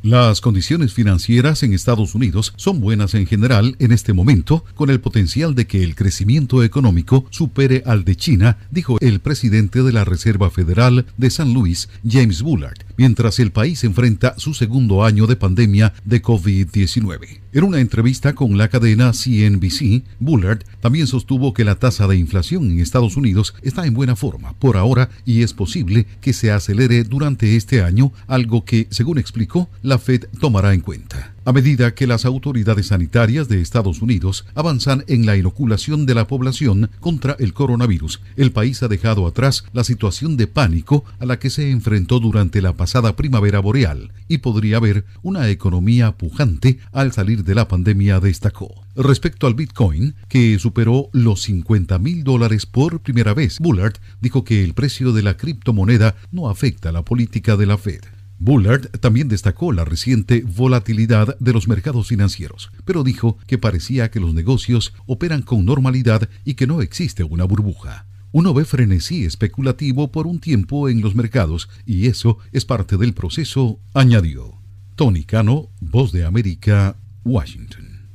Las 0.06 0.40
condiciones 0.40 0.92
financieras 0.92 1.64
en 1.64 1.72
Estados 1.72 2.14
Unidos 2.14 2.52
son 2.54 2.80
buenas 2.80 3.14
en 3.14 3.26
general 3.26 3.74
en 3.80 3.90
este 3.90 4.12
momento, 4.12 4.64
con 4.76 4.88
el 4.88 5.00
potencial 5.00 5.56
de 5.56 5.66
que 5.66 5.82
el 5.82 5.96
crecimiento 5.96 6.62
económico 6.62 7.26
supere 7.30 7.82
al 7.86 8.04
de 8.04 8.14
China, 8.14 8.58
dijo 8.70 8.98
el 9.00 9.18
presidente 9.18 9.82
de 9.82 9.92
la 9.92 10.04
Reserva 10.04 10.48
Federal 10.48 11.06
de 11.16 11.30
San 11.30 11.52
Luis, 11.52 11.88
James 12.08 12.42
Bullard, 12.42 12.78
mientras 12.96 13.40
el 13.40 13.50
país 13.50 13.82
enfrenta 13.82 14.38
su 14.38 14.54
segundo 14.54 15.04
año 15.04 15.26
de 15.26 15.34
pandemia 15.34 15.92
de 16.04 16.22
COVID-19. 16.22 17.40
En 17.56 17.64
una 17.64 17.80
entrevista 17.80 18.34
con 18.34 18.58
la 18.58 18.68
cadena 18.68 19.12
CNBC, 19.12 20.04
Bullard 20.20 20.66
también 20.80 21.06
sostuvo 21.06 21.54
que 21.54 21.64
la 21.64 21.76
tasa 21.76 22.06
de 22.06 22.18
inflación 22.18 22.70
en 22.70 22.80
Estados 22.80 23.16
Unidos 23.16 23.54
está 23.62 23.86
en 23.86 23.94
buena 23.94 24.14
forma 24.14 24.52
por 24.58 24.76
ahora 24.76 25.08
y 25.24 25.40
es 25.40 25.54
posible 25.54 26.06
que 26.20 26.34
se 26.34 26.50
acelere 26.50 27.02
durante 27.04 27.56
este 27.56 27.80
año, 27.80 28.12
algo 28.26 28.66
que, 28.66 28.88
según 28.90 29.16
explicó, 29.16 29.70
la 29.80 29.96
Fed 29.96 30.24
tomará 30.38 30.74
en 30.74 30.82
cuenta. 30.82 31.35
A 31.46 31.52
medida 31.52 31.94
que 31.94 32.08
las 32.08 32.24
autoridades 32.24 32.88
sanitarias 32.88 33.46
de 33.46 33.60
Estados 33.60 34.02
Unidos 34.02 34.44
avanzan 34.56 35.04
en 35.06 35.26
la 35.26 35.36
inoculación 35.36 36.04
de 36.04 36.16
la 36.16 36.26
población 36.26 36.90
contra 36.98 37.36
el 37.38 37.54
coronavirus, 37.54 38.20
el 38.36 38.50
país 38.50 38.82
ha 38.82 38.88
dejado 38.88 39.28
atrás 39.28 39.64
la 39.72 39.84
situación 39.84 40.36
de 40.36 40.48
pánico 40.48 41.04
a 41.20 41.24
la 41.24 41.38
que 41.38 41.50
se 41.50 41.70
enfrentó 41.70 42.18
durante 42.18 42.60
la 42.60 42.72
pasada 42.72 43.14
primavera 43.14 43.60
boreal 43.60 44.10
y 44.26 44.38
podría 44.38 44.78
haber 44.78 45.04
una 45.22 45.48
economía 45.48 46.16
pujante 46.16 46.80
al 46.90 47.12
salir 47.12 47.44
de 47.44 47.54
la 47.54 47.68
pandemia, 47.68 48.18
destacó. 48.18 48.74
Respecto 48.96 49.46
al 49.46 49.54
Bitcoin, 49.54 50.16
que 50.28 50.58
superó 50.58 51.10
los 51.12 51.42
50 51.42 51.96
mil 52.00 52.24
dólares 52.24 52.66
por 52.66 52.98
primera 53.02 53.34
vez, 53.34 53.60
Bullard 53.60 53.94
dijo 54.20 54.42
que 54.42 54.64
el 54.64 54.74
precio 54.74 55.12
de 55.12 55.22
la 55.22 55.36
criptomoneda 55.36 56.16
no 56.32 56.50
afecta 56.50 56.90
la 56.90 57.04
política 57.04 57.56
de 57.56 57.66
la 57.66 57.78
Fed. 57.78 58.00
Bullard 58.38 58.90
también 59.00 59.28
destacó 59.28 59.72
la 59.72 59.84
reciente 59.84 60.42
volatilidad 60.46 61.38
de 61.38 61.52
los 61.52 61.68
mercados 61.68 62.08
financieros, 62.08 62.70
pero 62.84 63.02
dijo 63.02 63.38
que 63.46 63.58
parecía 63.58 64.10
que 64.10 64.20
los 64.20 64.34
negocios 64.34 64.92
operan 65.06 65.42
con 65.42 65.64
normalidad 65.64 66.28
y 66.44 66.54
que 66.54 66.66
no 66.66 66.82
existe 66.82 67.24
una 67.24 67.44
burbuja. 67.44 68.06
Uno 68.32 68.52
ve 68.52 68.64
frenesí 68.64 69.24
especulativo 69.24 70.12
por 70.12 70.26
un 70.26 70.40
tiempo 70.40 70.88
en 70.88 71.00
los 71.00 71.14
mercados 71.14 71.70
y 71.86 72.06
eso 72.06 72.38
es 72.52 72.66
parte 72.66 72.98
del 72.98 73.14
proceso, 73.14 73.80
añadió. 73.94 74.54
Tony 74.94 75.24
Cano, 75.24 75.70
Voz 75.80 76.12
de 76.12 76.24
América, 76.24 76.96
Washington. 77.24 78.08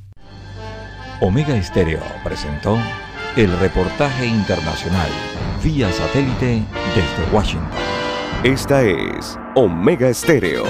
Omega 1.20 1.56
Estéreo 1.56 2.02
presentó 2.24 2.78
el 3.36 3.56
reportaje 3.58 4.26
internacional 4.26 5.10
vía 5.62 5.92
satélite 5.92 6.64
desde 6.94 7.32
Washington. 7.32 8.01
Esta 8.44 8.82
es 8.82 9.38
Omega 9.54 10.08
Estéreo. 10.08 10.64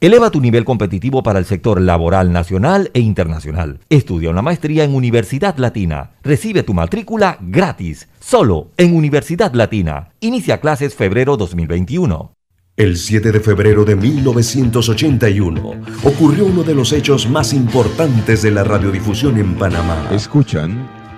Eleva 0.00 0.30
tu 0.32 0.40
nivel 0.40 0.64
competitivo 0.64 1.22
para 1.22 1.38
el 1.38 1.44
sector 1.44 1.80
laboral 1.80 2.32
nacional 2.32 2.90
e 2.92 2.98
internacional. 2.98 3.78
Estudia 3.90 4.30
una 4.30 4.42
maestría 4.42 4.82
en 4.82 4.92
Universidad 4.92 5.56
Latina. 5.56 6.14
Recibe 6.24 6.64
tu 6.64 6.74
matrícula 6.74 7.38
gratis, 7.40 8.08
solo 8.18 8.72
en 8.76 8.96
Universidad 8.96 9.54
Latina. 9.54 10.08
Inicia 10.18 10.60
clases 10.60 10.96
febrero 10.96 11.36
2021. 11.36 12.32
El 12.76 12.96
7 12.96 13.30
de 13.30 13.38
febrero 13.38 13.84
de 13.84 13.94
1981 13.94 15.74
ocurrió 16.02 16.46
uno 16.46 16.64
de 16.64 16.74
los 16.74 16.92
hechos 16.92 17.30
más 17.30 17.52
importantes 17.52 18.42
de 18.42 18.50
la 18.50 18.64
radiodifusión 18.64 19.38
en 19.38 19.54
Panamá. 19.54 20.08
Escuchan 20.10 20.88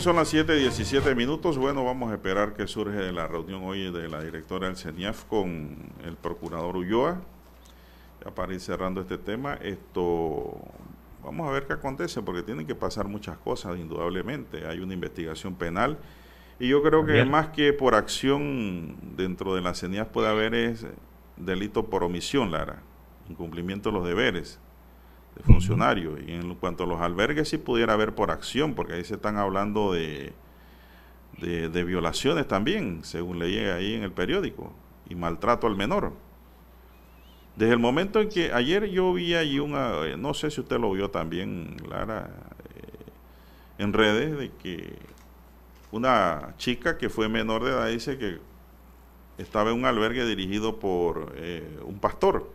Bien, 0.00 0.04
son 0.04 0.16
las 0.16 0.32
7:17 0.32 1.14
minutos. 1.14 1.58
Bueno, 1.58 1.84
vamos 1.84 2.10
a 2.10 2.14
esperar 2.14 2.54
que 2.54 2.66
surge 2.66 2.96
de 2.96 3.12
la 3.12 3.26
reunión 3.26 3.62
hoy 3.64 3.92
de 3.92 4.08
la 4.08 4.22
directora 4.22 4.66
del 4.66 4.78
CENIAF 4.78 5.24
con 5.24 5.76
el 6.02 6.16
procurador 6.16 6.74
Ulloa. 6.74 7.20
Ya 8.24 8.34
para 8.34 8.54
ir 8.54 8.60
cerrando 8.60 9.02
este 9.02 9.18
tema, 9.18 9.56
esto 9.56 10.58
vamos 11.22 11.46
a 11.46 11.50
ver 11.50 11.66
qué 11.66 11.74
acontece, 11.74 12.22
porque 12.22 12.42
tienen 12.42 12.66
que 12.66 12.74
pasar 12.74 13.08
muchas 13.08 13.36
cosas, 13.36 13.78
indudablemente. 13.78 14.66
Hay 14.66 14.80
una 14.80 14.94
investigación 14.94 15.54
penal 15.54 15.98
y 16.58 16.68
yo 16.68 16.82
creo 16.82 17.04
que 17.04 17.22
más 17.26 17.48
que 17.48 17.74
por 17.74 17.94
acción 17.94 18.96
dentro 19.18 19.54
de 19.54 19.60
la 19.60 19.74
CENIAF 19.74 20.08
puede 20.08 20.28
haber 20.28 20.54
es 20.54 20.86
delito 21.36 21.90
por 21.90 22.04
omisión, 22.04 22.50
Lara, 22.50 22.80
incumplimiento 23.28 23.90
de 23.90 23.98
los 23.98 24.06
deberes 24.06 24.60
de 25.36 25.42
funcionario. 25.42 26.18
Y 26.18 26.32
en 26.32 26.54
cuanto 26.56 26.84
a 26.84 26.86
los 26.86 27.00
albergues, 27.00 27.48
sí 27.48 27.58
pudiera 27.58 27.94
haber 27.94 28.14
por 28.14 28.30
acción, 28.30 28.74
porque 28.74 28.94
ahí 28.94 29.04
se 29.04 29.14
están 29.14 29.36
hablando 29.36 29.92
de, 29.92 30.32
de, 31.40 31.84
violaciones 31.84 32.46
también, 32.46 33.02
según 33.04 33.38
leí 33.38 33.58
ahí 33.58 33.94
en 33.94 34.02
el 34.02 34.12
periódico, 34.12 34.72
y 35.08 35.14
maltrato 35.14 35.66
al 35.66 35.76
menor. 35.76 36.12
Desde 37.56 37.72
el 37.72 37.78
momento 37.78 38.20
en 38.20 38.28
que 38.28 38.52
ayer 38.52 38.88
yo 38.90 39.12
vi 39.12 39.34
ahí 39.34 39.58
una, 39.58 40.04
eh, 40.04 40.16
no 40.16 40.34
sé 40.34 40.50
si 40.50 40.60
usted 40.60 40.78
lo 40.78 40.92
vio 40.92 41.10
también, 41.10 41.76
Lara, 41.88 42.30
eh, 42.74 43.82
en 43.82 43.92
redes, 43.92 44.38
de 44.38 44.50
que 44.62 44.94
una 45.92 46.54
chica 46.56 46.96
que 46.96 47.08
fue 47.08 47.28
menor 47.28 47.64
de 47.64 47.70
edad 47.70 47.88
dice 47.88 48.16
que 48.18 48.38
estaba 49.38 49.70
en 49.70 49.76
un 49.76 49.84
albergue 49.84 50.24
dirigido 50.24 50.78
por 50.78 51.34
eh, 51.36 51.80
un 51.84 51.98
pastor. 51.98 52.50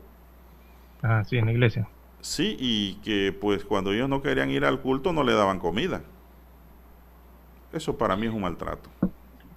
Ah, 1.02 1.24
sí, 1.24 1.38
en 1.38 1.46
la 1.46 1.52
iglesia. 1.52 1.88
Sí, 2.26 2.58
y 2.60 2.96
que 3.04 3.32
pues 3.40 3.64
cuando 3.64 3.94
ellos 3.94 4.10
no 4.10 4.24
querían 4.24 4.50
ir 4.50 4.66
al 4.66 4.80
culto 4.80 5.14
no 5.14 5.24
le 5.24 5.34
daban 5.34 5.60
comida. 5.60 6.02
Eso 7.72 8.00
para 8.00 8.16
mí 8.16 8.26
es 8.26 8.34
un 8.34 8.42
maltrato. 8.42 8.90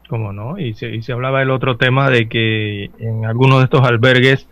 ¿Cómo 0.07 0.35
no? 0.35 0.59
Y 0.59 0.75
se, 0.75 0.95
y 0.95 1.01
se 1.01 1.13
hablaba 1.13 1.39
del 1.39 1.51
otro 1.51 1.79
tema 1.79 2.11
de 2.11 2.29
que 2.29 2.91
en 2.99 3.25
algunos 3.25 3.61
de 3.61 3.65
estos 3.65 3.89
albergues 3.89 4.47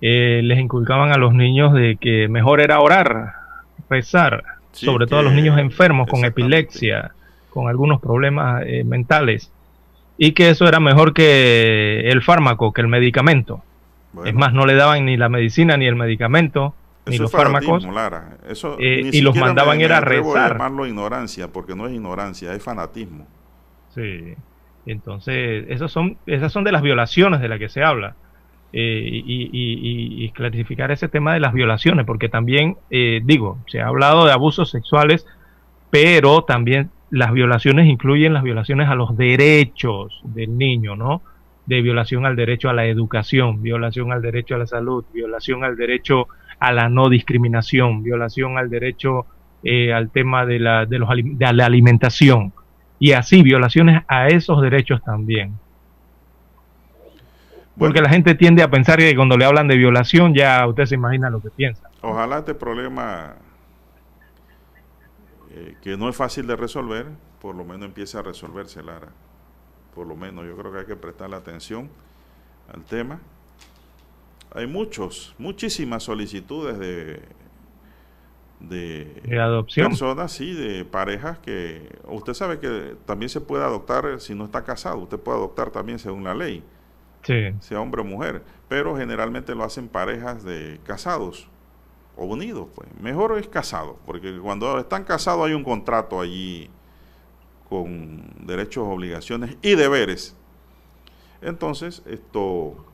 eh, 0.00 0.42
les 0.44 0.60
inculcaban 0.60 1.10
a 1.10 1.18
los 1.18 1.34
niños 1.34 1.74
de 1.74 1.96
que 1.96 2.28
mejor 2.28 2.60
era 2.60 2.78
orar, 2.78 3.32
rezar, 3.90 4.44
sobre 4.70 5.08
todo 5.08 5.18
a 5.18 5.24
los 5.24 5.32
niños 5.32 5.58
enfermos 5.58 6.06
con 6.08 6.24
epilepsia, 6.24 7.10
con 7.50 7.68
algunos 7.68 8.00
problemas 8.00 8.62
eh, 8.64 8.84
mentales, 8.84 9.50
y 10.16 10.32
que 10.32 10.50
eso 10.50 10.68
era 10.68 10.78
mejor 10.78 11.14
que 11.14 12.08
el 12.10 12.22
fármaco, 12.22 12.72
que 12.72 12.80
el 12.80 12.88
medicamento. 12.88 13.64
Es 14.24 14.34
más, 14.34 14.52
no 14.52 14.66
le 14.66 14.74
daban 14.74 15.04
ni 15.04 15.16
la 15.16 15.28
medicina 15.28 15.76
ni 15.76 15.86
el 15.86 15.96
medicamento, 15.96 16.74
ni 17.10 17.18
los 17.18 17.30
fármacos. 17.30 17.86
Eso, 18.48 18.76
eh, 18.78 19.10
y 19.12 19.20
los 19.20 19.36
mandaban 19.36 19.80
era 19.80 19.98
a 19.98 20.00
rezar. 20.00 20.52
llamarlo 20.52 20.86
ignorancia, 20.86 21.48
porque 21.48 21.74
no 21.74 21.86
es 21.86 21.92
ignorancia, 21.92 22.54
es 22.54 22.62
fanatismo. 22.62 23.26
Sí. 23.94 24.34
Entonces, 24.86 25.66
esos 25.68 25.92
son, 25.92 26.16
esas 26.26 26.52
son 26.52 26.64
de 26.64 26.72
las 26.72 26.82
violaciones 26.82 27.40
de 27.40 27.48
las 27.48 27.58
que 27.58 27.68
se 27.68 27.82
habla. 27.82 28.14
Eh, 28.72 29.22
y, 29.24 29.50
y, 29.52 30.30
clarificar 30.30 30.92
ese 30.92 31.08
tema 31.08 31.34
de 31.34 31.40
las 31.40 31.52
violaciones, 31.52 32.06
porque 32.06 32.28
también, 32.28 32.76
eh, 32.88 33.20
digo, 33.24 33.58
se 33.66 33.80
ha 33.80 33.88
hablado 33.88 34.26
de 34.26 34.32
abusos 34.32 34.70
sexuales, 34.70 35.26
pero 35.90 36.44
también 36.44 36.90
las 37.10 37.32
violaciones 37.32 37.88
incluyen 37.88 38.32
las 38.32 38.44
violaciones 38.44 38.88
a 38.88 38.94
los 38.94 39.16
derechos 39.16 40.20
del 40.22 40.56
niño, 40.56 40.94
¿no? 40.94 41.20
De 41.66 41.82
violación 41.82 42.26
al 42.26 42.36
derecho 42.36 42.70
a 42.70 42.72
la 42.72 42.86
educación, 42.86 43.60
violación 43.60 44.12
al 44.12 44.22
derecho 44.22 44.54
a 44.54 44.58
la 44.58 44.66
salud, 44.66 45.04
violación 45.12 45.64
al 45.64 45.76
derecho 45.76 46.28
a 46.60 46.72
la 46.72 46.88
no 46.88 47.08
discriminación, 47.08 48.02
violación 48.02 48.58
al 48.58 48.70
derecho 48.70 49.26
eh, 49.62 49.92
al 49.92 50.10
tema 50.10 50.46
de 50.46 50.58
la, 50.58 50.86
de, 50.86 50.98
los, 50.98 51.08
de 51.10 51.52
la 51.52 51.66
alimentación 51.66 52.52
y 52.98 53.12
así 53.12 53.42
violaciones 53.42 54.04
a 54.08 54.28
esos 54.28 54.60
derechos 54.62 55.02
también. 55.02 55.58
Porque 57.78 58.02
la 58.02 58.10
gente 58.10 58.34
tiende 58.34 58.62
a 58.62 58.70
pensar 58.70 58.98
que 58.98 59.16
cuando 59.16 59.38
le 59.38 59.46
hablan 59.46 59.66
de 59.66 59.76
violación 59.76 60.34
ya 60.34 60.66
usted 60.66 60.84
se 60.84 60.94
imagina 60.94 61.30
lo 61.30 61.40
que 61.40 61.50
piensa. 61.50 61.88
Ojalá 62.02 62.38
este 62.38 62.54
problema 62.54 63.36
eh, 65.50 65.76
que 65.82 65.96
no 65.96 66.08
es 66.10 66.16
fácil 66.16 66.46
de 66.46 66.56
resolver, 66.56 67.06
por 67.40 67.54
lo 67.54 67.64
menos 67.64 67.86
empiece 67.86 68.18
a 68.18 68.22
resolverse, 68.22 68.82
Lara. 68.82 69.08
Por 69.94 70.06
lo 70.06 70.14
menos 70.14 70.46
yo 70.46 70.56
creo 70.56 70.72
que 70.72 70.78
hay 70.80 70.86
que 70.86 70.96
prestarle 70.96 71.36
atención 71.36 71.88
al 72.72 72.84
tema 72.84 73.20
hay 74.54 74.66
muchos, 74.66 75.34
muchísimas 75.38 76.02
solicitudes 76.02 76.78
de, 76.78 77.22
de, 78.60 79.40
adopción. 79.40 79.88
personas, 79.88 80.32
sí, 80.32 80.52
de 80.52 80.84
parejas 80.84 81.38
que 81.38 81.88
usted 82.06 82.34
sabe 82.34 82.58
que 82.58 82.96
también 83.06 83.28
se 83.28 83.40
puede 83.40 83.64
adoptar 83.64 84.20
si 84.20 84.34
no 84.34 84.44
está 84.44 84.64
casado, 84.64 84.98
usted 84.98 85.18
puede 85.18 85.38
adoptar 85.38 85.70
también 85.70 85.98
según 85.98 86.24
la 86.24 86.34
ley, 86.34 86.62
sea 87.22 87.80
hombre 87.80 88.00
o 88.00 88.04
mujer, 88.04 88.42
pero 88.68 88.96
generalmente 88.96 89.54
lo 89.54 89.64
hacen 89.64 89.88
parejas 89.88 90.42
de 90.44 90.80
casados 90.84 91.48
o 92.16 92.24
unidos, 92.24 92.68
pues 92.74 92.88
mejor 93.00 93.38
es 93.38 93.48
casado, 93.48 93.98
porque 94.04 94.38
cuando 94.38 94.78
están 94.78 95.04
casados 95.04 95.46
hay 95.46 95.54
un 95.54 95.64
contrato 95.64 96.20
allí 96.20 96.68
con 97.68 98.34
derechos, 98.44 98.84
obligaciones 98.86 99.56
y 99.62 99.76
deberes. 99.76 100.36
Entonces, 101.40 102.02
esto 102.04 102.84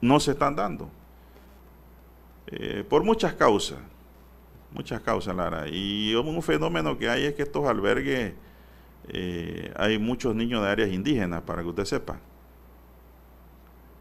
no 0.00 0.20
se 0.20 0.32
están 0.32 0.56
dando. 0.56 0.90
Eh, 2.46 2.84
por 2.88 3.04
muchas 3.04 3.34
causas, 3.34 3.78
muchas 4.72 5.00
causas, 5.00 5.34
Lara. 5.34 5.66
Y 5.68 6.14
un 6.14 6.42
fenómeno 6.42 6.96
que 6.96 7.08
hay 7.08 7.24
es 7.24 7.34
que 7.34 7.42
estos 7.42 7.66
albergues, 7.66 8.32
eh, 9.08 9.72
hay 9.76 9.98
muchos 9.98 10.34
niños 10.34 10.62
de 10.62 10.70
áreas 10.70 10.90
indígenas, 10.90 11.42
para 11.42 11.62
que 11.62 11.68
usted 11.68 11.84
sepa. 11.84 12.18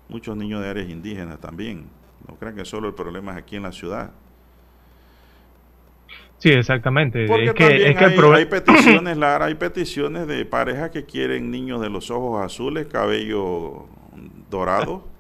Muchos 0.08 0.38
niños 0.38 0.62
de 0.62 0.70
áreas 0.70 0.90
indígenas 0.90 1.40
también. 1.40 1.88
No 2.28 2.36
crean 2.36 2.56
que 2.56 2.66
solo 2.66 2.88
el 2.88 2.94
problema 2.94 3.34
es 3.34 3.38
aquí 3.38 3.58
en 3.58 3.64
la 3.64 3.72
ciudad. 3.72 4.12
Sí, 6.38 6.50
exactamente. 6.50 7.26
Porque 7.28 7.46
es 7.46 7.54
que, 7.54 7.64
hay, 7.64 7.84
hay, 7.84 8.46
peticiones, 8.50 9.18
Lara, 9.18 9.46
hay 9.46 9.56
peticiones 9.56 10.28
de 10.28 10.46
parejas 10.46 10.92
que 10.92 11.04
quieren 11.04 11.52
niños 11.52 11.82
de 11.82 11.90
los 11.90 12.12
ojos 12.12 12.46
azules, 12.46 12.88
cabello 12.88 13.88
dorado. 14.50 15.17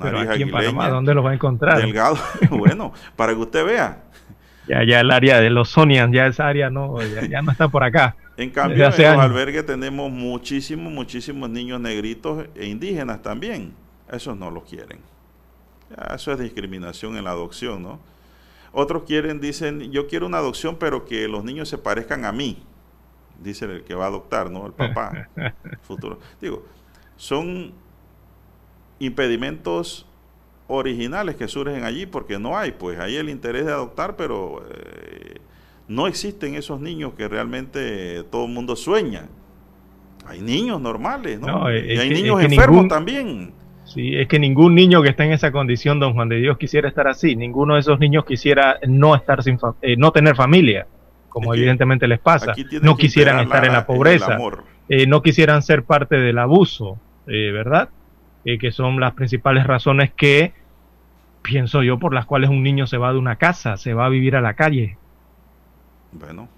Pero 0.00 0.18
aquí 0.20 0.42
en 0.42 0.50
Panamá, 0.50 0.88
¿dónde 0.88 1.14
los 1.14 1.24
va 1.24 1.30
a 1.30 1.34
encontrar? 1.34 1.78
Delgado, 1.78 2.16
bueno, 2.50 2.92
para 3.16 3.34
que 3.34 3.40
usted 3.40 3.64
vea. 3.64 4.04
Ya, 4.68 4.84
ya 4.84 5.00
el 5.00 5.10
área 5.10 5.40
de 5.40 5.50
los 5.50 5.70
Sonian, 5.70 6.12
ya 6.12 6.26
esa 6.26 6.46
área 6.46 6.70
no, 6.70 6.98
ya, 7.28 7.42
no 7.42 7.50
está 7.50 7.68
por 7.68 7.82
acá. 7.82 8.16
En 8.36 8.50
cambio, 8.50 8.84
en 8.84 8.90
los 8.90 8.98
albergues 9.00 9.66
tenemos 9.66 10.10
muchísimos, 10.10 10.92
muchísimos 10.92 11.50
niños 11.50 11.80
negritos 11.80 12.46
e 12.54 12.66
indígenas 12.66 13.22
también. 13.22 13.74
Esos 14.10 14.36
no 14.36 14.50
los 14.50 14.64
quieren. 14.64 15.00
eso 16.14 16.32
es 16.32 16.38
discriminación 16.38 17.16
en 17.16 17.24
la 17.24 17.30
adopción, 17.30 17.82
¿no? 17.82 18.00
Otros 18.72 19.02
quieren, 19.02 19.40
dicen, 19.40 19.92
yo 19.92 20.06
quiero 20.06 20.26
una 20.26 20.38
adopción, 20.38 20.76
pero 20.76 21.04
que 21.04 21.28
los 21.28 21.44
niños 21.44 21.68
se 21.68 21.76
parezcan 21.76 22.24
a 22.24 22.32
mí. 22.32 22.62
Dice 23.38 23.66
el 23.66 23.84
que 23.84 23.94
va 23.94 24.04
a 24.04 24.08
adoptar, 24.08 24.50
¿no? 24.50 24.66
El 24.66 24.72
papá. 24.72 25.28
futuro. 25.82 26.18
Digo, 26.40 26.64
son 27.16 27.74
impedimentos 29.04 30.06
originales 30.68 31.36
que 31.36 31.48
surgen 31.48 31.84
allí 31.84 32.06
porque 32.06 32.38
no 32.38 32.56
hay, 32.56 32.72
pues 32.72 32.98
hay 32.98 33.16
el 33.16 33.28
interés 33.28 33.66
de 33.66 33.72
adoptar, 33.72 34.16
pero 34.16 34.64
eh, 34.70 35.38
no 35.88 36.06
existen 36.06 36.54
esos 36.54 36.80
niños 36.80 37.12
que 37.14 37.28
realmente 37.28 38.22
todo 38.30 38.46
el 38.46 38.52
mundo 38.52 38.76
sueña. 38.76 39.28
Hay 40.26 40.40
niños 40.40 40.80
normales, 40.80 41.40
¿no? 41.40 41.70
y 41.70 41.98
hay 41.98 42.10
niños 42.10 42.42
enfermos 42.42 42.88
también. 42.88 43.52
Sí, 43.84 44.14
es 44.14 44.28
que 44.28 44.38
ningún 44.38 44.74
niño 44.74 45.02
que 45.02 45.10
está 45.10 45.24
en 45.24 45.32
esa 45.32 45.50
condición, 45.50 45.98
don 45.98 46.14
Juan 46.14 46.28
de 46.28 46.36
Dios, 46.36 46.56
quisiera 46.56 46.88
estar 46.88 47.08
así. 47.08 47.34
Ninguno 47.34 47.74
de 47.74 47.80
esos 47.80 47.98
niños 47.98 48.24
quisiera 48.24 48.78
no 48.86 49.14
estar 49.14 49.42
sin 49.42 49.58
eh, 49.82 49.96
no 49.96 50.12
tener 50.12 50.36
familia, 50.36 50.86
como 51.28 51.52
evidentemente 51.52 52.06
les 52.06 52.20
pasa. 52.20 52.54
No 52.80 52.96
quisieran 52.96 53.40
estar 53.40 53.64
en 53.64 53.72
la 53.72 53.84
pobreza, 53.84 54.38
eh, 54.88 55.06
no 55.06 55.20
quisieran 55.22 55.60
ser 55.62 55.82
parte 55.82 56.16
del 56.16 56.38
abuso, 56.38 56.98
¿verdad? 57.26 57.90
Eh, 58.44 58.58
que 58.58 58.72
son 58.72 58.98
las 58.98 59.14
principales 59.14 59.66
razones 59.66 60.12
que 60.12 60.52
pienso 61.42 61.82
yo 61.82 61.98
por 61.98 62.12
las 62.12 62.26
cuales 62.26 62.50
un 62.50 62.62
niño 62.62 62.86
se 62.86 62.96
va 62.96 63.12
de 63.12 63.18
una 63.18 63.36
casa, 63.36 63.76
se 63.76 63.94
va 63.94 64.06
a 64.06 64.08
vivir 64.08 64.34
a 64.34 64.40
la 64.40 64.54
calle. 64.54 64.96
Bueno, 66.10 66.48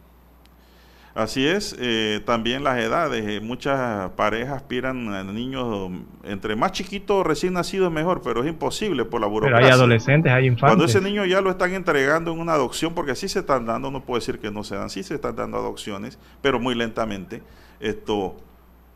así 1.14 1.46
es, 1.46 1.76
eh, 1.78 2.22
también 2.24 2.64
las 2.64 2.78
edades, 2.78 3.24
eh, 3.28 3.40
muchas 3.40 4.10
parejas 4.12 4.56
aspiran 4.56 5.12
a 5.12 5.24
niños 5.24 5.90
entre 6.24 6.56
más 6.56 6.72
chiquitos, 6.72 7.26
recién 7.26 7.52
nacidos 7.52 7.92
mejor, 7.92 8.22
pero 8.22 8.42
es 8.42 8.48
imposible 8.48 9.04
por 9.04 9.20
la 9.20 9.26
burocracia. 9.26 9.58
Pero 9.58 9.74
hay 9.74 9.78
adolescentes, 9.78 10.32
hay 10.32 10.46
infantes. 10.46 10.70
Cuando 10.70 10.84
ese 10.86 11.02
niño 11.02 11.26
ya 11.26 11.42
lo 11.42 11.50
están 11.50 11.74
entregando 11.74 12.32
en 12.32 12.40
una 12.40 12.54
adopción, 12.54 12.94
porque 12.94 13.14
sí 13.14 13.28
se 13.28 13.40
están 13.40 13.66
dando, 13.66 13.90
no 13.90 14.00
puedo 14.00 14.18
decir 14.18 14.38
que 14.38 14.50
no 14.50 14.64
se 14.64 14.74
dan, 14.74 14.88
sí 14.88 15.02
se 15.02 15.16
están 15.16 15.36
dando 15.36 15.58
adopciones, 15.58 16.18
pero 16.40 16.58
muy 16.58 16.74
lentamente, 16.74 17.42
esto 17.78 18.36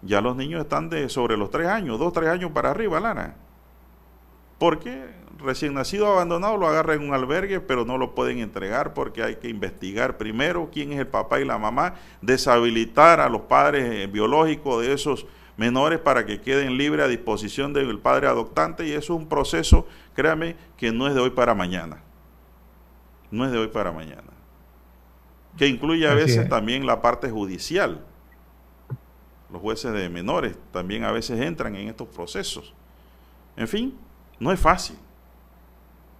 ya 0.02 0.20
los 0.20 0.36
niños 0.36 0.62
están 0.62 0.90
de 0.90 1.08
sobre 1.08 1.36
los 1.36 1.50
tres 1.50 1.68
años, 1.68 1.98
dos, 1.98 2.12
tres 2.12 2.28
años 2.28 2.52
para 2.52 2.70
arriba, 2.70 3.00
Lara. 3.00 3.36
Porque 4.58 5.04
recién 5.38 5.74
nacido 5.74 6.06
abandonado 6.06 6.56
lo 6.56 6.66
agarra 6.66 6.94
en 6.94 7.02
un 7.02 7.14
albergue, 7.14 7.60
pero 7.60 7.84
no 7.84 7.98
lo 7.98 8.14
pueden 8.14 8.38
entregar 8.38 8.94
porque 8.94 9.22
hay 9.22 9.36
que 9.36 9.48
investigar 9.48 10.18
primero 10.18 10.70
quién 10.72 10.92
es 10.92 10.98
el 10.98 11.06
papá 11.06 11.40
y 11.40 11.44
la 11.44 11.58
mamá, 11.58 11.94
deshabilitar 12.20 13.20
a 13.20 13.28
los 13.28 13.42
padres 13.42 13.84
eh, 13.90 14.06
biológicos 14.06 14.82
de 14.82 14.92
esos 14.92 15.26
menores 15.56 15.98
para 15.98 16.24
que 16.24 16.40
queden 16.40 16.76
libres 16.76 17.04
a 17.04 17.08
disposición 17.08 17.72
del 17.72 17.98
padre 17.98 18.28
adoptante 18.28 18.86
y 18.86 18.92
eso 18.92 19.14
es 19.14 19.20
un 19.20 19.28
proceso, 19.28 19.86
créame, 20.14 20.56
que 20.76 20.92
no 20.92 21.08
es 21.08 21.14
de 21.14 21.20
hoy 21.20 21.30
para 21.30 21.54
mañana. 21.54 22.02
No 23.30 23.44
es 23.44 23.52
de 23.52 23.58
hoy 23.58 23.68
para 23.68 23.92
mañana. 23.92 24.22
Que 25.56 25.66
incluye 25.66 26.08
a 26.08 26.14
veces 26.14 26.48
también 26.48 26.86
la 26.86 27.02
parte 27.02 27.28
judicial. 27.30 28.04
Los 29.50 29.62
jueces 29.62 29.92
de 29.92 30.08
menores 30.08 30.56
también 30.72 31.04
a 31.04 31.12
veces 31.12 31.40
entran 31.40 31.74
en 31.76 31.88
estos 31.88 32.08
procesos. 32.08 32.74
En 33.56 33.66
fin, 33.66 33.94
no 34.38 34.52
es 34.52 34.60
fácil. 34.60 34.96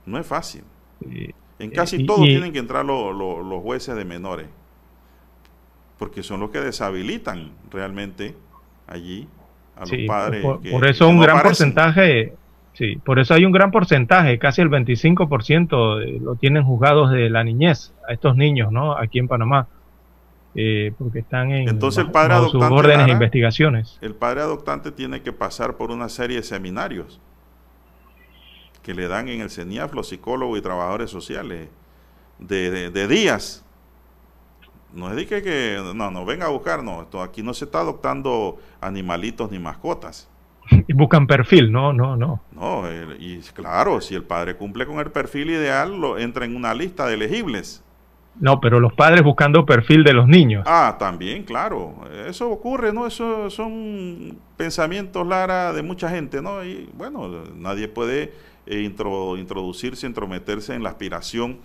No 0.06 0.18
es 0.18 0.26
fácil. 0.26 0.64
En 1.58 1.70
casi 1.70 2.06
todo 2.06 2.24
tienen 2.24 2.52
que 2.52 2.58
entrar 2.58 2.84
los 2.84 3.62
jueces 3.62 3.94
de 3.96 4.04
menores, 4.04 4.46
porque 5.98 6.22
son 6.22 6.40
los 6.40 6.50
que 6.50 6.60
deshabilitan 6.60 7.52
realmente 7.70 8.34
allí 8.86 9.28
a 9.76 9.80
los 9.80 10.06
padres. 10.06 10.42
Por, 10.42 10.86
eso 10.86 11.08
un 11.08 11.20
gran 11.20 11.42
porcentaje, 11.42 12.34
sí, 12.72 12.96
por 12.96 13.18
eso 13.18 13.34
hay 13.34 13.44
un 13.44 13.52
gran 13.52 13.70
porcentaje, 13.70 14.38
casi 14.38 14.62
el 14.62 14.70
25% 14.70 16.20
lo 16.20 16.36
tienen 16.36 16.64
juzgados 16.64 17.10
de 17.10 17.28
la 17.28 17.44
niñez 17.44 17.92
a 18.08 18.12
estos 18.12 18.36
niños, 18.36 18.72
¿no? 18.72 18.96
Aquí 18.96 19.18
en 19.18 19.28
Panamá. 19.28 19.68
Eh, 20.54 20.92
porque 20.98 21.20
están 21.20 21.50
en 21.52 21.68
Entonces 21.68 22.04
el 22.04 22.10
padre 22.10 22.36
sus 22.50 22.62
órdenes 22.62 23.06
de 23.06 23.12
investigaciones. 23.12 23.98
El 24.00 24.14
padre 24.14 24.40
adoptante 24.40 24.90
tiene 24.90 25.22
que 25.22 25.32
pasar 25.32 25.76
por 25.76 25.90
una 25.90 26.08
serie 26.08 26.38
de 26.38 26.42
seminarios 26.42 27.20
que 28.82 28.94
le 28.94 29.06
dan 29.06 29.28
en 29.28 29.42
el 29.42 29.50
CENIAF 29.50 29.92
los 29.92 30.08
psicólogos 30.08 30.58
y 30.58 30.62
trabajadores 30.62 31.10
sociales 31.10 31.68
de, 32.38 32.90
de, 32.90 33.06
días. 33.08 33.62
No 34.94 35.10
es 35.10 35.16
de 35.16 35.26
que, 35.26 35.78
no, 35.94 36.10
no, 36.10 36.24
venga 36.24 36.46
a 36.46 36.48
buscar, 36.48 36.82
no, 36.82 37.02
esto, 37.02 37.20
aquí 37.20 37.42
no 37.42 37.52
se 37.52 37.66
está 37.66 37.80
adoptando 37.80 38.58
animalitos 38.80 39.50
ni 39.50 39.58
mascotas. 39.58 40.28
Y 40.88 40.94
buscan 40.94 41.26
perfil, 41.26 41.70
no, 41.70 41.92
no, 41.92 42.16
no. 42.16 42.40
No, 42.52 42.84
y 43.18 43.40
claro, 43.52 44.00
si 44.00 44.14
el 44.14 44.22
padre 44.22 44.56
cumple 44.56 44.86
con 44.86 45.00
el 45.00 45.10
perfil 45.10 45.50
ideal, 45.50 46.00
lo 46.00 46.18
entra 46.18 46.46
en 46.46 46.56
una 46.56 46.72
lista 46.72 47.06
de 47.06 47.14
elegibles. 47.14 47.84
No, 48.40 48.60
pero 48.60 48.78
los 48.78 48.92
padres 48.92 49.22
buscando 49.22 49.66
perfil 49.66 50.04
de 50.04 50.12
los 50.12 50.28
niños. 50.28 50.64
Ah, 50.66 50.96
también, 50.98 51.42
claro. 51.42 51.94
Eso 52.26 52.48
ocurre, 52.50 52.92
¿no? 52.92 53.06
Eso 53.06 53.50
son 53.50 54.38
pensamientos, 54.56 55.26
Lara, 55.26 55.72
de 55.72 55.82
mucha 55.82 56.08
gente, 56.08 56.40
¿no? 56.40 56.64
Y 56.64 56.88
bueno, 56.94 57.28
nadie 57.56 57.88
puede 57.88 58.32
e 58.66 58.80
introducirse, 58.80 60.06
intrometerse 60.06 60.74
en 60.74 60.82
la 60.82 60.90
aspiración 60.90 61.58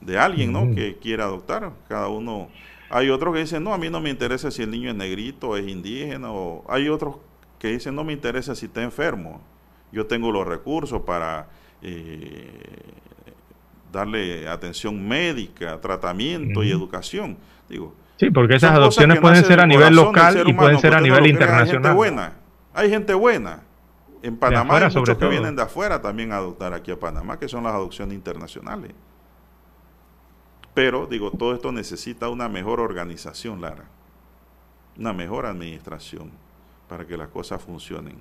de 0.00 0.18
alguien, 0.18 0.52
¿no? 0.52 0.74
Que 0.74 0.96
quiera 0.96 1.24
adoptar. 1.24 1.72
Cada 1.88 2.08
uno. 2.08 2.48
Hay 2.90 3.08
otros 3.08 3.34
que 3.34 3.40
dicen, 3.40 3.64
no, 3.64 3.72
a 3.72 3.78
mí 3.78 3.88
no 3.88 4.00
me 4.00 4.10
interesa 4.10 4.50
si 4.50 4.62
el 4.62 4.70
niño 4.70 4.90
es 4.90 4.96
negrito, 4.96 5.56
es 5.56 5.66
indígena, 5.66 6.32
o 6.32 6.64
hay 6.68 6.88
otros 6.88 7.16
que 7.58 7.68
dicen, 7.68 7.94
no 7.94 8.04
me 8.04 8.12
interesa 8.12 8.54
si 8.54 8.66
está 8.66 8.82
enfermo. 8.82 9.40
Yo 9.92 10.06
tengo 10.06 10.32
los 10.32 10.46
recursos 10.46 11.02
para 11.02 11.48
eh, 11.82 12.48
darle 13.92 14.48
atención 14.48 15.06
médica, 15.06 15.80
tratamiento 15.80 16.62
y 16.62 16.70
educación. 16.70 17.36
Digo, 17.68 17.94
sí, 18.16 18.30
porque 18.30 18.56
esas 18.56 18.72
adopciones 18.72 19.20
pueden 19.20 19.44
ser 19.44 19.60
a 19.60 19.66
nivel 19.66 19.94
local 19.94 20.42
y 20.46 20.52
pueden 20.52 20.78
ser 20.78 20.94
a 20.94 21.00
nivel 21.00 21.26
internacional. 21.26 21.66
Hay 21.66 21.70
gente 21.70 21.96
buena, 21.96 22.32
hay 22.74 22.90
gente 22.90 23.14
buena 23.14 23.70
en 24.22 24.36
Panamá 24.36 24.76
hay 24.76 24.94
muchos 24.94 25.16
que 25.16 25.28
vienen 25.28 25.56
de 25.56 25.62
afuera 25.62 26.00
también 26.00 26.32
a 26.32 26.36
adoptar 26.36 26.74
aquí 26.74 26.90
a 26.90 26.98
Panamá, 26.98 27.38
que 27.38 27.48
son 27.48 27.64
las 27.64 27.72
adopciones 27.72 28.14
internacionales. 28.14 28.92
Pero, 30.74 31.06
digo, 31.06 31.30
todo 31.30 31.54
esto 31.54 31.72
necesita 31.72 32.28
una 32.28 32.48
mejor 32.48 32.80
organización, 32.80 33.60
Lara. 33.60 33.84
Una 34.98 35.12
mejor 35.12 35.46
administración 35.46 36.30
para 36.88 37.06
que 37.06 37.16
las 37.16 37.28
cosas 37.28 37.62
funcionen. 37.62 38.20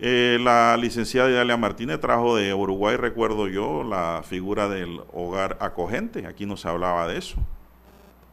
Eh, 0.00 0.38
la 0.40 0.76
licenciada 0.76 1.28
Idalia 1.28 1.56
Martínez 1.56 1.98
trajo 2.00 2.36
de 2.36 2.54
Uruguay, 2.54 2.96
recuerdo 2.96 3.48
yo, 3.48 3.82
la 3.82 4.22
figura 4.24 4.68
del 4.68 5.00
hogar 5.12 5.56
acogente. 5.60 6.26
Aquí 6.26 6.46
no 6.46 6.56
se 6.56 6.68
hablaba 6.68 7.08
de 7.08 7.18
eso. 7.18 7.36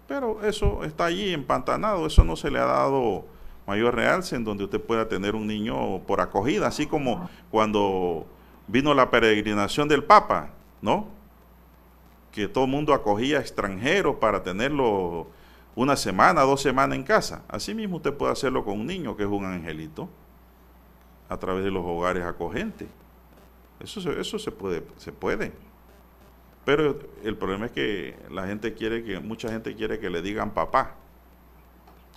Pero 0.07 0.45
eso 0.45 0.83
está 0.83 1.05
allí 1.05 1.33
empantanado, 1.33 2.05
eso 2.05 2.23
no 2.23 2.35
se 2.35 2.51
le 2.51 2.59
ha 2.59 2.65
dado 2.65 3.25
mayor 3.65 3.95
realce 3.95 4.35
en 4.35 4.43
donde 4.43 4.65
usted 4.65 4.79
pueda 4.79 5.09
tener 5.09 5.33
un 5.33 5.47
niño 5.47 6.01
por 6.05 6.21
acogida, 6.21 6.67
así 6.67 6.85
como 6.85 7.27
cuando 7.49 8.27
vino 8.67 8.93
la 8.93 9.09
peregrinación 9.09 9.87
del 9.87 10.03
Papa, 10.03 10.51
¿no? 10.83 11.07
Que 12.31 12.47
todo 12.47 12.65
el 12.65 12.69
mundo 12.69 12.93
acogía 12.93 13.39
extranjeros 13.39 14.17
para 14.17 14.43
tenerlo 14.43 15.25
una 15.75 15.95
semana, 15.95 16.41
dos 16.41 16.61
semanas 16.61 16.95
en 16.95 17.03
casa. 17.03 17.41
Así 17.47 17.73
mismo 17.73 17.97
usted 17.97 18.13
puede 18.13 18.33
hacerlo 18.33 18.63
con 18.63 18.79
un 18.79 18.85
niño 18.85 19.17
que 19.17 19.23
es 19.23 19.29
un 19.29 19.45
angelito 19.45 20.07
a 21.29 21.37
través 21.37 21.63
de 21.63 21.71
los 21.71 21.83
hogares 21.85 22.23
acogentes. 22.23 22.87
Eso, 23.79 24.11
eso 24.11 24.39
se 24.39 24.51
puede, 24.51 24.83
se 24.97 25.11
puede. 25.11 25.51
Pero 26.65 26.97
el 27.23 27.37
problema 27.37 27.67
es 27.67 27.71
que 27.71 28.15
la 28.31 28.47
gente 28.47 28.73
quiere 28.73 29.03
que, 29.03 29.19
mucha 29.19 29.49
gente 29.49 29.75
quiere 29.75 29.99
que 29.99 30.09
le 30.09 30.21
digan 30.21 30.51
papá. 30.51 30.95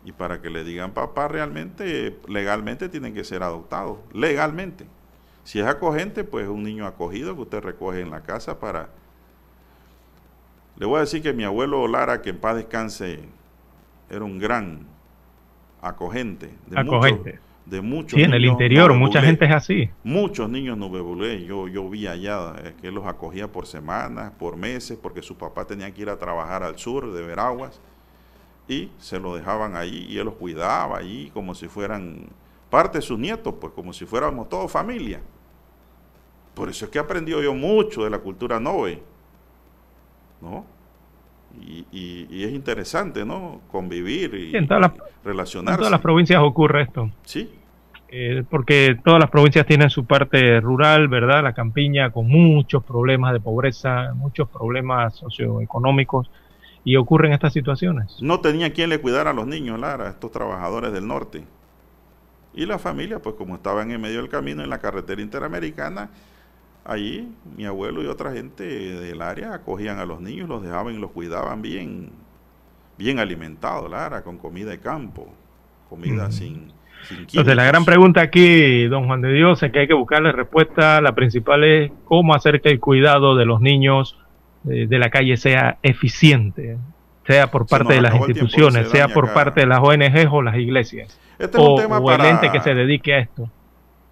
Y 0.05 0.13
para 0.13 0.41
que 0.41 0.49
le 0.49 0.65
digan 0.65 0.93
papá 0.93 1.29
realmente, 1.29 2.19
legalmente 2.29 2.89
tienen 2.89 3.13
que 3.13 3.25
ser 3.25 3.43
adoptados, 3.43 3.99
legalmente. 4.13 4.87
Si 5.45 5.61
es 5.61 5.67
acogente, 5.67 6.25
pues 6.25 6.49
un 6.49 6.63
niño 6.63 6.87
acogido 6.87 7.35
que 7.35 7.43
usted 7.43 7.61
recoge 7.61 8.01
en 8.01 8.11
la 8.11 8.23
casa 8.23 8.59
para... 8.59 8.89
Le 10.77 10.87
voy 10.87 10.99
a 10.99 11.01
decir 11.01 11.23
que 11.23 11.33
mi 11.33 11.45
abuelo 11.45 11.87
Lara, 11.89 12.23
que 12.23 12.31
en 12.31 12.39
paz 12.39 12.57
descanse, 12.57 13.21
era 14.09 14.25
un 14.25 14.39
gran 14.39 14.87
acogente. 15.83 16.51
De 16.67 16.79
acogente. 16.79 17.41
De 17.69 17.83
muchos 17.83 18.19
sí, 18.19 18.23
en 18.23 18.33
el 18.33 18.45
interior, 18.47 18.95
mucha 18.95 19.21
gente 19.21 19.45
es 19.45 19.51
así. 19.51 19.91
Muchos 20.03 20.49
niños 20.49 20.79
nubebulé, 20.79 21.45
yo, 21.45 21.69
yo 21.69 21.89
vi 21.89 22.07
allá 22.07 22.55
eh, 22.65 22.75
que 22.81 22.89
él 22.89 22.95
los 22.95 23.07
acogía 23.07 23.51
por 23.53 23.67
semanas, 23.67 24.33
por 24.39 24.57
meses, 24.57 24.99
porque 25.01 25.21
su 25.21 25.37
papá 25.37 25.67
tenía 25.67 25.93
que 25.93 26.03
ir 26.03 26.09
a 26.09 26.19
trabajar 26.19 26.63
al 26.63 26.79
sur 26.79 27.13
de 27.13 27.23
Veraguas 27.23 27.81
y 28.69 28.91
se 28.99 29.19
lo 29.19 29.35
dejaban 29.35 29.77
ahí 29.77 30.07
y 30.09 30.19
él 30.19 30.25
los 30.25 30.35
cuidaba 30.35 30.99
ahí 30.99 31.31
como 31.35 31.55
si 31.55 31.69
fueran 31.69 32.29
parte 32.71 32.99
de 32.99 33.03
sus 33.03 33.19
nietos, 33.19 33.55
pues 33.61 33.73
como 33.75 33.93
si 33.93 34.07
fuéramos 34.07 34.49
todos 34.49 34.71
familia. 34.71 35.21
Por 36.55 36.71
eso 36.71 36.87
es 36.87 36.91
que 36.91 36.99
aprendió 36.99 37.43
yo 37.43 37.55
mucho 37.55 38.03
de 38.03 38.11
la 38.11 38.19
cultura 38.19 38.59
nove, 38.59 39.03
¿no? 40.41 40.65
Y, 41.61 42.43
es 42.45 42.53
interesante, 42.53 43.25
¿no? 43.25 43.61
Convivir 43.71 44.35
y, 44.35 44.57
en 44.57 44.69
relacionarse. 45.25 45.75
En 45.75 45.79
todas 45.79 45.91
las 45.91 46.01
provincias 46.01 46.41
ocurre 46.43 46.83
esto. 46.83 47.11
Sí. 47.25 47.51
Eh, 48.11 48.43
porque 48.49 48.97
todas 49.05 49.21
las 49.21 49.29
provincias 49.29 49.67
tienen 49.67 49.91
su 49.91 50.07
parte 50.07 50.61
rural, 50.61 51.09
¿verdad? 51.09 51.43
La 51.43 51.53
campiña 51.53 52.11
con 52.11 52.27
muchos 52.27 52.83
problemas 52.85 53.35
de 53.35 53.41
pobreza, 53.41 54.15
muchos 54.15 54.49
problemas 54.49 55.15
socioeconómicos 55.17 56.31
y 56.85 56.97
ocurren 56.97 57.33
estas 57.33 57.53
situaciones. 57.53 58.17
No 58.23 58.41
tenía 58.41 58.73
quien 58.73 58.89
le 58.89 58.99
cuidara 58.99 59.31
a 59.31 59.35
los 59.35 59.47
niños, 59.47 59.79
Lara, 59.79 60.09
estos 60.09 60.33
trabajadores 60.33 60.93
del 60.93 61.07
norte. 61.07 61.45
Y 62.55 62.65
la 62.65 62.79
familia, 62.79 63.21
pues 63.21 63.35
como 63.35 63.57
estaban 63.57 63.91
en 63.91 64.01
medio 64.01 64.19
del 64.19 64.31
camino 64.31 64.63
en 64.63 64.71
la 64.71 64.79
carretera 64.79 65.21
interamericana, 65.21 66.09
allí 66.89 67.29
mi 67.57 67.67
abuelo 67.67 68.03
y 68.03 68.07
otra 68.07 68.33
gente 68.33 68.65
del 68.65 69.23
área 69.23 69.55
acogían 69.55 69.99
a 69.99 70.07
los 70.07 70.21
niños, 70.21 70.49
los 70.49 70.63
dejaban 70.63 70.95
y 70.95 70.99
los 70.99 71.11
cuidaban 71.11 71.63
bien, 71.63 72.11
bien 72.97 73.19
alimentados, 73.19 73.89
Lara, 73.91 74.23
con 74.23 74.39
comida 74.39 74.71
de 74.71 74.81
campo, 74.81 75.29
comida 75.89 76.33
sin, 76.33 76.73
sin 77.03 77.19
Entonces 77.19 77.55
la 77.55 77.65
gran 77.65 77.85
pregunta 77.85 78.23
aquí, 78.23 78.87
don 78.87 79.07
Juan 79.07 79.21
de 79.21 79.33
Dios, 79.33 79.63
es 79.63 79.71
que 79.71 79.81
hay 79.81 79.87
que 79.87 79.95
buscarle 79.95 80.33
respuesta. 80.33 81.01
La 81.03 81.15
principal 81.15 81.63
es 81.63 81.93
cómo 82.05 82.35
hacer 82.35 82.61
que 82.63 82.71
el 82.71 82.81
cuidado 82.81 83.37
de 83.37 83.45
los 83.45 83.61
niños 83.61 84.19
de 84.65 84.99
la 84.99 85.11
calle 85.11 85.37
sea 85.37 85.79
eficiente, 85.83 86.79
sea 87.27 87.51
por 87.51 87.67
parte 87.67 87.95
de 87.95 88.01
las 88.01 88.15
instituciones, 88.15 88.89
sea 88.91 89.09
por 89.09 89.33
parte 89.33 89.61
de 89.61 89.67
las 89.67 89.81
ONG 89.81 90.33
o 90.33 90.43
las 90.43 90.57
iglesias, 90.57 91.19
este 91.39 91.59
o, 91.59 92.11
el 92.13 92.25
ente 92.25 92.51
que 92.51 92.61
se 92.61 92.75
dedique 92.75 93.15
a 93.15 93.19
esto. 93.21 93.51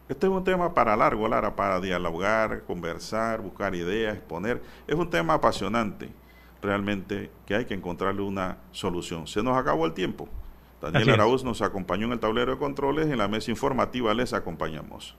Este 0.09 0.27
es 0.27 0.33
un 0.33 0.45
tema 0.45 0.73
para 0.73 0.97
largo, 0.97 1.27
Lara, 1.27 1.57
para 1.57 1.81
dialogar, 1.81 2.63
conversar, 2.63 3.41
buscar 3.41 3.75
ideas, 3.75 4.17
exponer. 4.17 4.63
Es 4.87 4.95
un 4.95 5.11
tema 5.11 5.35
apasionante, 5.35 6.11
realmente, 6.63 7.31
que 7.45 7.57
hay 7.57 7.65
que 7.65 7.75
encontrarle 7.75 8.23
una 8.23 8.59
solución. 8.71 9.27
Se 9.27 9.43
nos 9.43 9.57
acabó 9.57 9.85
el 9.85 9.95
tiempo. 9.95 10.29
Daniel 10.81 11.11
Arauz 11.11 11.43
nos 11.43 11.61
acompañó 11.61 12.07
en 12.07 12.13
el 12.13 12.21
tablero 12.21 12.53
de 12.53 12.59
controles, 12.59 13.09
en 13.09 13.19
la 13.19 13.27
mesa 13.27 13.51
informativa 13.51 14.15
les 14.15 14.33
acompañamos. 14.33 15.17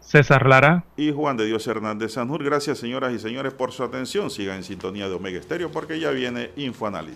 César 0.00 0.46
Lara. 0.46 0.84
Y 0.96 1.12
Juan 1.12 1.36
de 1.36 1.46
Dios 1.46 1.66
Hernández 1.66 2.12
Sanjur. 2.12 2.42
Gracias, 2.42 2.78
señoras 2.78 3.12
y 3.12 3.18
señores, 3.18 3.52
por 3.52 3.70
su 3.72 3.84
atención. 3.84 4.30
Sigan 4.30 4.56
en 4.56 4.64
sintonía 4.64 5.08
de 5.08 5.14
Omega 5.14 5.38
Estéreo 5.38 5.70
porque 5.70 6.00
ya 6.00 6.10
viene 6.10 6.50
InfoAnálisis. 6.56 7.10